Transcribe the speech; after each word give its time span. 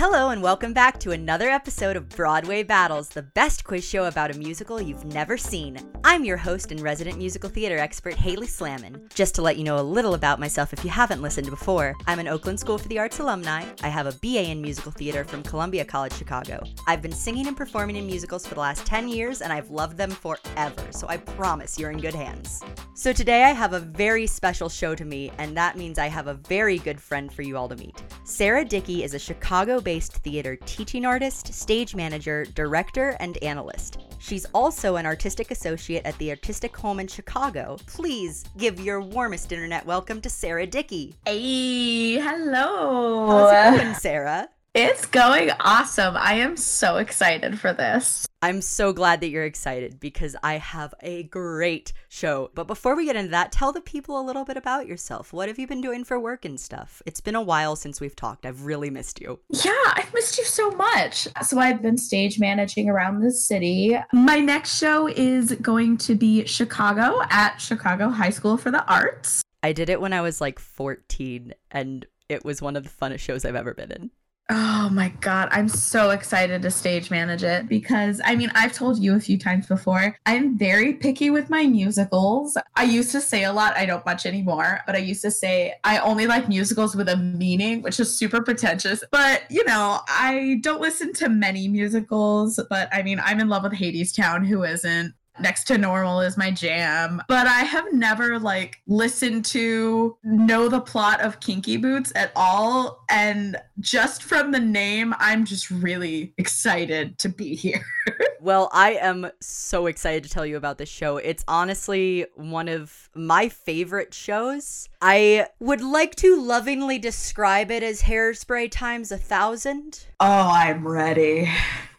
Hello, 0.00 0.30
and 0.30 0.42
welcome 0.42 0.72
back 0.72 0.98
to 1.00 1.10
another 1.10 1.50
episode 1.50 1.94
of 1.94 2.08
Broadway 2.08 2.62
Battles, 2.62 3.10
the 3.10 3.20
best 3.20 3.64
quiz 3.64 3.86
show 3.86 4.06
about 4.06 4.34
a 4.34 4.38
musical 4.38 4.80
you've 4.80 5.04
never 5.04 5.36
seen. 5.36 5.78
I'm 6.04 6.24
your 6.24 6.38
host 6.38 6.72
and 6.72 6.80
resident 6.80 7.18
musical 7.18 7.50
theater 7.50 7.76
expert, 7.76 8.14
Haley 8.14 8.46
Slamon. 8.46 9.06
Just 9.12 9.34
to 9.34 9.42
let 9.42 9.58
you 9.58 9.64
know 9.64 9.78
a 9.78 9.82
little 9.82 10.14
about 10.14 10.40
myself 10.40 10.72
if 10.72 10.82
you 10.82 10.88
haven't 10.88 11.20
listened 11.20 11.50
before, 11.50 11.94
I'm 12.06 12.18
an 12.18 12.28
Oakland 12.28 12.58
School 12.58 12.78
for 12.78 12.88
the 12.88 12.98
Arts 12.98 13.18
alumni. 13.18 13.66
I 13.82 13.88
have 13.88 14.06
a 14.06 14.18
BA 14.22 14.50
in 14.50 14.62
musical 14.62 14.90
theater 14.90 15.22
from 15.22 15.42
Columbia 15.42 15.84
College 15.84 16.14
Chicago. 16.14 16.64
I've 16.86 17.02
been 17.02 17.12
singing 17.12 17.46
and 17.46 17.54
performing 17.54 17.96
in 17.96 18.06
musicals 18.06 18.46
for 18.46 18.54
the 18.54 18.60
last 18.60 18.86
10 18.86 19.06
years, 19.06 19.42
and 19.42 19.52
I've 19.52 19.68
loved 19.68 19.98
them 19.98 20.12
forever, 20.12 20.92
so 20.92 21.08
I 21.08 21.18
promise 21.18 21.78
you're 21.78 21.90
in 21.90 22.00
good 22.00 22.14
hands. 22.14 22.62
So 22.94 23.12
today 23.12 23.44
I 23.44 23.50
have 23.50 23.74
a 23.74 23.80
very 23.80 24.26
special 24.26 24.70
show 24.70 24.94
to 24.94 25.04
me, 25.04 25.30
and 25.36 25.54
that 25.58 25.76
means 25.76 25.98
I 25.98 26.06
have 26.06 26.26
a 26.26 26.34
very 26.34 26.78
good 26.78 27.02
friend 27.02 27.30
for 27.30 27.42
you 27.42 27.58
all 27.58 27.68
to 27.68 27.76
meet. 27.76 28.02
Sara 28.24 28.64
Dickey 28.64 29.04
is 29.04 29.12
a 29.12 29.18
Chicago 29.18 29.78
based 29.78 29.89
theater 29.98 30.56
teaching 30.64 31.04
artist, 31.04 31.52
stage 31.52 31.94
manager, 31.94 32.44
director, 32.54 33.16
and 33.18 33.36
analyst. 33.38 33.98
She's 34.18 34.44
also 34.54 34.96
an 34.96 35.06
artistic 35.06 35.50
associate 35.50 36.04
at 36.04 36.16
the 36.18 36.30
Artistic 36.30 36.76
Home 36.76 37.00
in 37.00 37.08
Chicago. 37.08 37.76
Please 37.86 38.44
give 38.56 38.78
your 38.78 39.00
warmest 39.00 39.50
internet 39.50 39.84
welcome 39.84 40.20
to 40.20 40.30
Sara 40.30 40.66
Dickey. 40.66 41.16
Hey, 41.26 42.20
hello. 42.20 43.26
How's 43.26 43.78
it 43.78 43.82
going, 43.82 43.94
Sara? 43.94 44.48
It's 44.74 45.06
going 45.06 45.50
awesome. 45.58 46.16
I 46.16 46.34
am 46.34 46.56
so 46.56 46.98
excited 46.98 47.58
for 47.58 47.72
this. 47.72 48.28
I'm 48.42 48.62
so 48.62 48.94
glad 48.94 49.20
that 49.20 49.28
you're 49.28 49.44
excited 49.44 50.00
because 50.00 50.34
I 50.42 50.54
have 50.54 50.94
a 51.02 51.24
great 51.24 51.92
show. 52.08 52.50
But 52.54 52.66
before 52.66 52.96
we 52.96 53.04
get 53.04 53.14
into 53.14 53.32
that, 53.32 53.52
tell 53.52 53.70
the 53.70 53.82
people 53.82 54.18
a 54.18 54.24
little 54.24 54.46
bit 54.46 54.56
about 54.56 54.86
yourself. 54.86 55.30
What 55.34 55.48
have 55.48 55.58
you 55.58 55.66
been 55.66 55.82
doing 55.82 56.04
for 56.04 56.18
work 56.18 56.46
and 56.46 56.58
stuff? 56.58 57.02
It's 57.04 57.20
been 57.20 57.34
a 57.34 57.42
while 57.42 57.76
since 57.76 58.00
we've 58.00 58.16
talked. 58.16 58.46
I've 58.46 58.64
really 58.64 58.88
missed 58.88 59.20
you. 59.20 59.40
Yeah, 59.50 59.74
I've 59.92 60.14
missed 60.14 60.38
you 60.38 60.44
so 60.44 60.70
much. 60.70 61.28
So 61.42 61.58
I've 61.58 61.82
been 61.82 61.98
stage 61.98 62.40
managing 62.40 62.88
around 62.88 63.20
the 63.20 63.30
city. 63.30 63.94
My 64.14 64.38
next 64.38 64.78
show 64.78 65.06
is 65.06 65.52
going 65.56 65.98
to 65.98 66.14
be 66.14 66.46
Chicago 66.46 67.20
at 67.28 67.60
Chicago 67.60 68.08
High 68.08 68.30
School 68.30 68.56
for 68.56 68.70
the 68.70 68.86
Arts. 68.86 69.42
I 69.62 69.74
did 69.74 69.90
it 69.90 70.00
when 70.00 70.14
I 70.14 70.22
was 70.22 70.40
like 70.40 70.58
14 70.58 71.52
and 71.70 72.06
it 72.30 72.42
was 72.42 72.62
one 72.62 72.76
of 72.76 72.84
the 72.84 72.88
funnest 72.88 73.18
shows 73.18 73.44
I've 73.44 73.54
ever 73.54 73.74
been 73.74 73.92
in. 73.92 74.10
Oh 74.52 74.90
my 74.90 75.10
God. 75.20 75.48
I'm 75.52 75.68
so 75.68 76.10
excited 76.10 76.62
to 76.62 76.72
stage 76.72 77.08
manage 77.08 77.44
it 77.44 77.68
because 77.68 78.20
I 78.24 78.34
mean, 78.34 78.50
I've 78.56 78.72
told 78.72 78.98
you 78.98 79.14
a 79.14 79.20
few 79.20 79.38
times 79.38 79.68
before, 79.68 80.18
I'm 80.26 80.58
very 80.58 80.92
picky 80.92 81.30
with 81.30 81.50
my 81.50 81.66
musicals. 81.66 82.58
I 82.74 82.82
used 82.82 83.12
to 83.12 83.20
say 83.20 83.44
a 83.44 83.52
lot, 83.52 83.76
I 83.76 83.86
don't 83.86 84.04
much 84.04 84.26
anymore, 84.26 84.80
but 84.86 84.96
I 84.96 84.98
used 84.98 85.22
to 85.22 85.30
say 85.30 85.74
I 85.84 85.98
only 85.98 86.26
like 86.26 86.48
musicals 86.48 86.96
with 86.96 87.08
a 87.08 87.16
meaning, 87.16 87.82
which 87.82 88.00
is 88.00 88.12
super 88.12 88.42
pretentious. 88.42 89.04
But, 89.12 89.42
you 89.50 89.64
know, 89.66 90.00
I 90.08 90.58
don't 90.62 90.80
listen 90.80 91.12
to 91.14 91.28
many 91.28 91.68
musicals, 91.68 92.58
but 92.68 92.88
I 92.92 93.04
mean, 93.04 93.20
I'm 93.22 93.38
in 93.38 93.48
love 93.48 93.62
with 93.62 93.74
Hadestown, 93.74 94.44
who 94.44 94.64
isn't? 94.64 95.14
Next 95.40 95.64
to 95.64 95.78
normal 95.78 96.20
is 96.20 96.36
my 96.36 96.50
jam. 96.50 97.22
But 97.28 97.46
i 97.46 97.60
have 97.60 97.92
never 97.92 98.38
like 98.38 98.80
listened 98.86 99.44
to 99.46 100.16
know 100.22 100.68
the 100.68 100.80
plot 100.80 101.20
of 101.20 101.40
kinky 101.40 101.76
boots 101.76 102.12
at 102.14 102.32
all. 102.36 103.04
And 103.10 103.56
just 103.80 104.22
from 104.22 104.52
the 104.52 104.60
name 104.60 105.14
i'm 105.18 105.44
just 105.44 105.70
really 105.70 106.32
excited 106.38 107.18
to 107.18 107.28
be 107.28 107.54
here. 107.54 107.84
Well 108.42 108.70
i 108.72 108.92
am 108.92 109.30
so 109.40 109.84
excited 109.84 110.24
to 110.24 110.30
tell 110.30 110.46
you 110.46 110.56
about 110.56 110.78
this 110.78 110.88
show. 110.88 111.18
It's 111.18 111.44
honestly 111.46 112.24
one 112.36 112.68
of 112.68 113.10
my 113.14 113.50
favorite 113.50 114.14
shows. 114.14 114.88
I 115.02 115.48
would 115.58 115.82
like 115.82 116.14
to 116.16 116.40
lovingly 116.40 116.98
describe 116.98 117.70
it 117.70 117.82
as 117.82 118.00
hairspray 118.00 118.70
times 118.70 119.12
a 119.12 119.18
thousand. 119.18 120.06
Oh 120.20 120.50
i'm 120.50 120.88
ready 120.88 121.50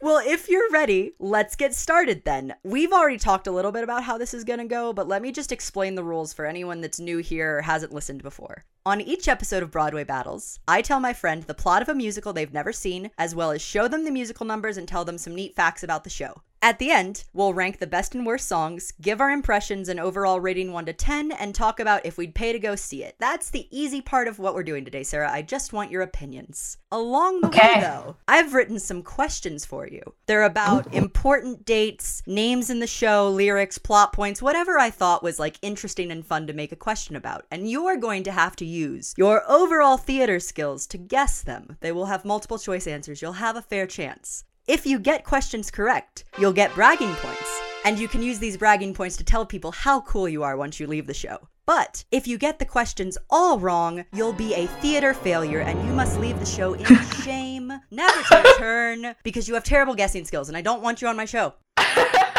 well, 0.02 0.20
if 0.26 0.50
you're 0.50 0.72
ready, 0.72 1.14
let's 1.20 1.56
get 1.56 1.76
started 1.76 2.24
then. 2.26 2.56
We've 2.64 2.92
already 2.92 3.18
talked 3.18 3.46
a 3.46 3.52
little 3.52 3.72
bit 3.72 3.84
about 3.84 4.04
how 4.04 4.18
this 4.18 4.34
is 4.34 4.44
going 4.44 4.60
to 4.60 4.66
go, 4.66 4.94
but 4.94 5.08
let 5.08 5.22
me 5.22 5.32
just 5.32 5.52
explain 5.52 5.94
the 5.94 6.04
rules 6.04 6.34
for 6.34 6.46
anyone 6.46 6.82
that's 6.82 7.00
new 7.00 7.20
here 7.20 7.60
or 7.60 7.62
hasn't 7.62 7.94
listened 7.94 8.24
before. 8.24 8.64
On 8.84 9.00
each 9.00 9.28
episode 9.28 9.62
of 9.62 9.70
Broadway 9.70 10.04
Battles, 10.04 10.60
I 10.68 10.82
tell 10.82 11.00
my 11.00 11.14
friend 11.14 11.44
the 11.44 11.54
plot 11.54 11.84
of 11.84 11.90
a 11.90 11.94
musical 11.94 12.34
they've 12.34 12.52
never 12.52 12.74
seen, 12.74 13.12
as 13.20 13.36
well 13.36 13.52
as 13.52 13.62
show 13.62 13.88
them 13.88 14.04
the 14.04 14.12
musical 14.12 14.46
numbers 14.46 14.78
and 14.78 14.88
tell 14.88 15.06
them 15.06 15.20
some 15.20 15.36
neat 15.36 15.56
facts 15.56 15.84
about 15.84 16.04
the 16.04 16.10
show. 16.10 16.42
At 16.64 16.78
the 16.78 16.92
end, 16.92 17.24
we'll 17.34 17.56
rank 17.56 17.80
the 17.80 17.88
best 17.88 18.14
and 18.14 18.24
worst 18.24 18.48
songs, 18.48 18.94
give 19.02 19.20
our 19.20 19.32
impressions 19.32 19.90
and 19.90 20.00
overall 20.00 20.40
rating 20.40 20.72
1 20.72 20.86
to 20.86 20.94
10, 20.94 21.32
and 21.32 21.56
talk 21.56 21.80
about 21.80 22.06
if 22.06 22.20
we'd 22.20 22.36
pay 22.36 22.52
to 22.52 22.60
go 22.60 22.76
see 22.76 23.04
it. 23.04 23.16
That's 23.18 23.50
the 23.50 23.68
easy 23.72 24.00
part 24.00 24.28
of 24.28 24.38
what 24.38 24.54
we're 24.54 24.62
doing 24.62 24.86
today, 24.86 25.02
Sara. 25.02 25.32
I 25.32 25.42
just 25.42 25.74
want 25.74 25.90
your 25.90 26.04
opinions. 26.04 26.78
Along 26.92 27.42
the 27.42 27.48
okay. 27.48 27.76
way, 27.76 27.82
though, 27.82 28.16
I've 28.28 28.54
written 28.54 28.78
some 28.78 29.02
questions 29.02 29.66
for 29.66 29.88
you. 29.88 30.04
They're 30.28 30.44
about 30.44 30.94
important 30.94 31.66
dates, 31.66 32.22
names 32.28 32.70
in 32.70 32.80
the 32.80 32.86
show, 32.86 33.28
lyrics, 33.32 33.80
plot 33.80 34.14
points, 34.14 34.40
whatever 34.40 34.78
I 34.78 34.92
thought 34.92 35.24
was 35.24 35.40
like 35.40 35.58
interesting 35.64 36.12
and 36.12 36.24
fun 36.24 36.46
to 36.46 36.54
make 36.54 36.72
a 36.72 36.76
question 36.76 37.16
about. 37.16 37.44
And 37.50 37.72
you're 37.72 37.98
going 37.98 38.22
to 38.26 38.32
have 38.32 38.56
to 38.58 38.66
use 38.66 39.16
your 39.18 39.42
overall 39.50 39.98
theater 39.98 40.40
skills 40.40 40.86
to 40.88 41.00
guess 41.00 41.42
them. 41.42 41.78
They 41.80 41.92
will 41.92 42.06
have 42.06 42.24
multiple 42.24 42.60
choice 42.60 42.86
answers. 42.86 43.20
You'll 43.20 43.34
have 43.34 43.56
a 43.56 43.64
fair 43.64 43.88
chance. 43.88 44.44
If 44.68 44.86
you 44.86 45.00
get 45.00 45.24
questions 45.24 45.72
correct, 45.72 46.24
you'll 46.38 46.54
get 46.54 46.74
bragging 46.76 47.14
points. 47.16 47.62
And 47.84 47.98
you 47.98 48.08
can 48.08 48.22
use 48.22 48.38
these 48.38 48.58
bragging 48.58 48.94
points 48.94 49.18
to 49.18 49.24
tell 49.24 49.44
people 49.46 49.72
how 49.72 50.02
cool 50.02 50.30
you 50.30 50.44
are 50.44 50.56
once 50.56 50.80
you 50.80 50.86
leave 50.86 51.08
the 51.08 51.16
show. 51.16 51.48
But 51.66 52.06
if 52.12 52.28
you 52.28 52.38
get 52.38 52.60
the 52.60 52.66
questions 52.66 53.18
all 53.30 53.58
wrong, 53.60 54.06
you'll 54.14 54.34
be 54.34 54.54
a 54.54 54.68
theater 54.68 55.16
failure 55.16 55.62
and 55.62 55.84
you 55.88 55.94
must 55.94 56.20
leave 56.20 56.40
the 56.40 56.46
show 56.46 56.74
in 56.74 56.86
shame, 57.24 57.74
never 57.90 58.22
to 58.22 58.44
return, 58.52 59.16
because 59.24 59.48
you 59.48 59.56
have 59.56 59.64
terrible 59.64 59.96
guessing 59.96 60.26
skills 60.26 60.48
and 60.48 60.56
I 60.56 60.62
don't 60.62 60.84
want 60.84 61.02
you 61.02 61.08
on 61.08 61.18
my 61.18 61.26
show. 61.26 61.54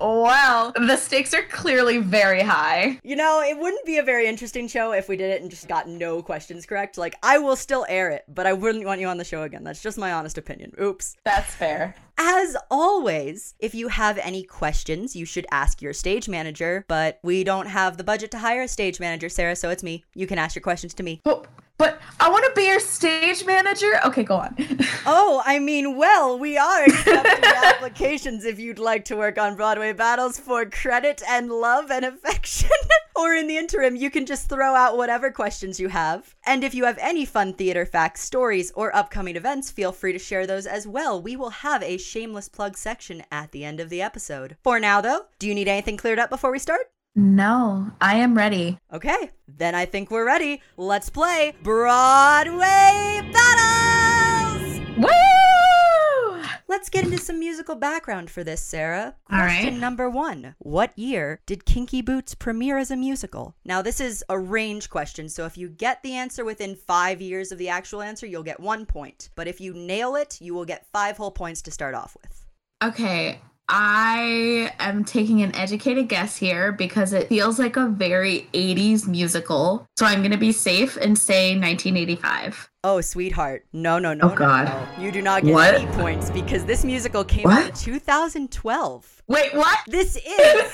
Well, 0.00 0.72
the 0.74 0.96
stakes 0.96 1.32
are 1.34 1.42
clearly 1.42 1.98
very 1.98 2.42
high. 2.42 3.00
You 3.02 3.16
know, 3.16 3.42
it 3.42 3.58
wouldn't 3.58 3.86
be 3.86 3.98
a 3.98 4.02
very 4.02 4.26
interesting 4.26 4.68
show 4.68 4.92
if 4.92 5.08
we 5.08 5.16
did 5.16 5.30
it 5.30 5.42
and 5.42 5.50
just 5.50 5.68
got 5.68 5.88
no 5.88 6.22
questions 6.22 6.66
correct. 6.66 6.98
Like, 6.98 7.14
I 7.22 7.38
will 7.38 7.56
still 7.56 7.86
air 7.88 8.10
it, 8.10 8.24
but 8.28 8.46
I 8.46 8.52
wouldn't 8.52 8.84
want 8.84 9.00
you 9.00 9.08
on 9.08 9.18
the 9.18 9.24
show 9.24 9.42
again. 9.42 9.64
That's 9.64 9.82
just 9.82 9.98
my 9.98 10.12
honest 10.12 10.38
opinion. 10.38 10.72
Oops. 10.80 11.16
That's 11.24 11.54
fair. 11.54 11.94
As 12.18 12.56
always, 12.70 13.54
if 13.58 13.74
you 13.74 13.88
have 13.88 14.16
any 14.18 14.42
questions, 14.42 15.14
you 15.14 15.26
should 15.26 15.46
ask 15.50 15.82
your 15.82 15.92
stage 15.92 16.28
manager, 16.28 16.84
but 16.88 17.18
we 17.22 17.44
don't 17.44 17.66
have 17.66 17.98
the 17.98 18.04
budget 18.04 18.30
to 18.30 18.38
hire 18.38 18.62
a 18.62 18.68
stage 18.68 18.98
manager, 19.00 19.28
Sara, 19.28 19.54
so 19.54 19.68
it's 19.68 19.82
me. 19.82 20.04
You 20.14 20.26
can 20.26 20.38
ask 20.38 20.54
your 20.54 20.62
questions 20.62 20.94
to 20.94 21.02
me. 21.02 21.20
Oh, 21.26 21.44
but 21.78 22.00
I 22.18 22.30
want 22.30 22.44
to 22.46 22.52
be 22.58 22.66
your 22.66 22.80
stage 22.80 23.44
manager. 23.44 24.00
Okay, 24.06 24.24
go 24.24 24.36
on. 24.36 24.56
oh, 25.06 25.42
I 25.44 25.58
mean, 25.58 25.96
well, 25.96 26.38
we 26.38 26.56
are 26.56 26.84
accepting 26.84 27.44
applications 27.64 28.44
if 28.44 28.58
you'd 28.58 28.78
like 28.78 29.04
to 29.06 29.16
work 29.16 29.38
on 29.38 29.56
Broadway 29.56 29.92
battles 29.92 30.38
for 30.38 30.64
credit 30.64 31.22
and 31.28 31.50
love 31.50 31.90
and 31.90 32.04
affection. 32.04 32.70
or 33.16 33.34
in 33.34 33.46
the 33.46 33.58
interim, 33.58 33.96
you 33.96 34.10
can 34.10 34.24
just 34.24 34.48
throw 34.48 34.74
out 34.74 34.96
whatever 34.96 35.30
questions 35.30 35.78
you 35.78 35.88
have. 35.88 36.34
And 36.46 36.64
if 36.64 36.74
you 36.74 36.84
have 36.86 36.98
any 36.98 37.24
fun 37.26 37.52
theater 37.52 37.84
facts, 37.84 38.22
stories, 38.22 38.72
or 38.74 38.94
upcoming 38.96 39.36
events, 39.36 39.70
feel 39.70 39.92
free 39.92 40.12
to 40.12 40.18
share 40.18 40.46
those 40.46 40.66
as 40.66 40.86
well. 40.86 41.20
We 41.20 41.36
will 41.36 41.50
have 41.50 41.82
a 41.82 41.98
shameless 41.98 42.48
plug 42.48 42.78
section 42.78 43.22
at 43.30 43.52
the 43.52 43.64
end 43.64 43.80
of 43.80 43.90
the 43.90 44.00
episode. 44.00 44.56
For 44.64 44.80
now, 44.80 45.00
though, 45.00 45.26
do 45.38 45.46
you 45.46 45.54
need 45.54 45.68
anything 45.68 45.98
cleared 45.98 46.18
up 46.18 46.30
before 46.30 46.52
we 46.52 46.58
start? 46.58 46.86
No, 47.18 47.92
I 47.98 48.16
am 48.16 48.36
ready. 48.36 48.78
Okay, 48.92 49.30
then 49.48 49.74
I 49.74 49.86
think 49.86 50.10
we're 50.10 50.26
ready. 50.26 50.60
Let's 50.76 51.08
play 51.08 51.54
Broadway 51.62 53.22
Battles! 53.32 54.80
Woo! 54.98 56.42
Let's 56.68 56.90
get 56.90 57.04
into 57.06 57.16
some 57.16 57.38
musical 57.38 57.74
background 57.74 58.28
for 58.28 58.44
this, 58.44 58.60
Sara. 58.60 59.14
All 59.32 59.38
Question 59.38 59.74
right. 59.74 59.80
number 59.80 60.10
one 60.10 60.56
What 60.58 60.92
year 60.98 61.40
did 61.46 61.64
Kinky 61.64 62.02
Boots 62.02 62.34
premiere 62.34 62.76
as 62.76 62.90
a 62.90 62.96
musical? 62.96 63.56
Now, 63.64 63.80
this 63.80 63.98
is 63.98 64.22
a 64.28 64.38
range 64.38 64.90
question, 64.90 65.30
so 65.30 65.46
if 65.46 65.56
you 65.56 65.70
get 65.70 66.02
the 66.02 66.12
answer 66.12 66.44
within 66.44 66.76
five 66.76 67.22
years 67.22 67.50
of 67.50 67.56
the 67.56 67.70
actual 67.70 68.02
answer, 68.02 68.26
you'll 68.26 68.42
get 68.42 68.60
one 68.60 68.84
point. 68.84 69.30
But 69.34 69.48
if 69.48 69.58
you 69.58 69.72
nail 69.72 70.16
it, 70.16 70.38
you 70.42 70.52
will 70.52 70.66
get 70.66 70.84
five 70.92 71.16
whole 71.16 71.30
points 71.30 71.62
to 71.62 71.70
start 71.70 71.94
off 71.94 72.14
with. 72.22 72.44
Okay, 72.84 73.40
I 73.68 74.72
am 74.78 75.04
taking 75.04 75.42
an 75.42 75.54
educated 75.56 76.08
guess 76.08 76.36
here 76.36 76.70
because 76.70 77.12
it 77.12 77.28
feels 77.28 77.58
like 77.58 77.76
a 77.76 77.88
very 77.88 78.48
80s 78.52 79.08
musical. 79.08 79.86
So 79.98 80.06
I'm 80.06 80.20
going 80.20 80.30
to 80.30 80.36
be 80.36 80.52
safe 80.52 80.96
and 80.96 81.18
say 81.18 81.50
1985. 81.58 82.70
Oh, 82.84 83.00
sweetheart. 83.00 83.66
No, 83.72 83.98
no, 83.98 84.14
no. 84.14 84.30
Oh, 84.30 84.34
God. 84.34 84.66
No, 84.68 84.96
no. 84.98 85.02
You 85.04 85.10
do 85.10 85.20
not 85.22 85.42
get 85.44 85.52
what? 85.54 85.74
any 85.74 85.86
points 85.92 86.30
because 86.30 86.64
this 86.64 86.84
musical 86.84 87.24
came 87.24 87.44
what? 87.44 87.64
out 87.64 87.68
in 87.68 87.74
2012. 87.74 89.22
Wait, 89.28 89.54
what? 89.54 89.78
This 89.88 90.14
is 90.24 90.72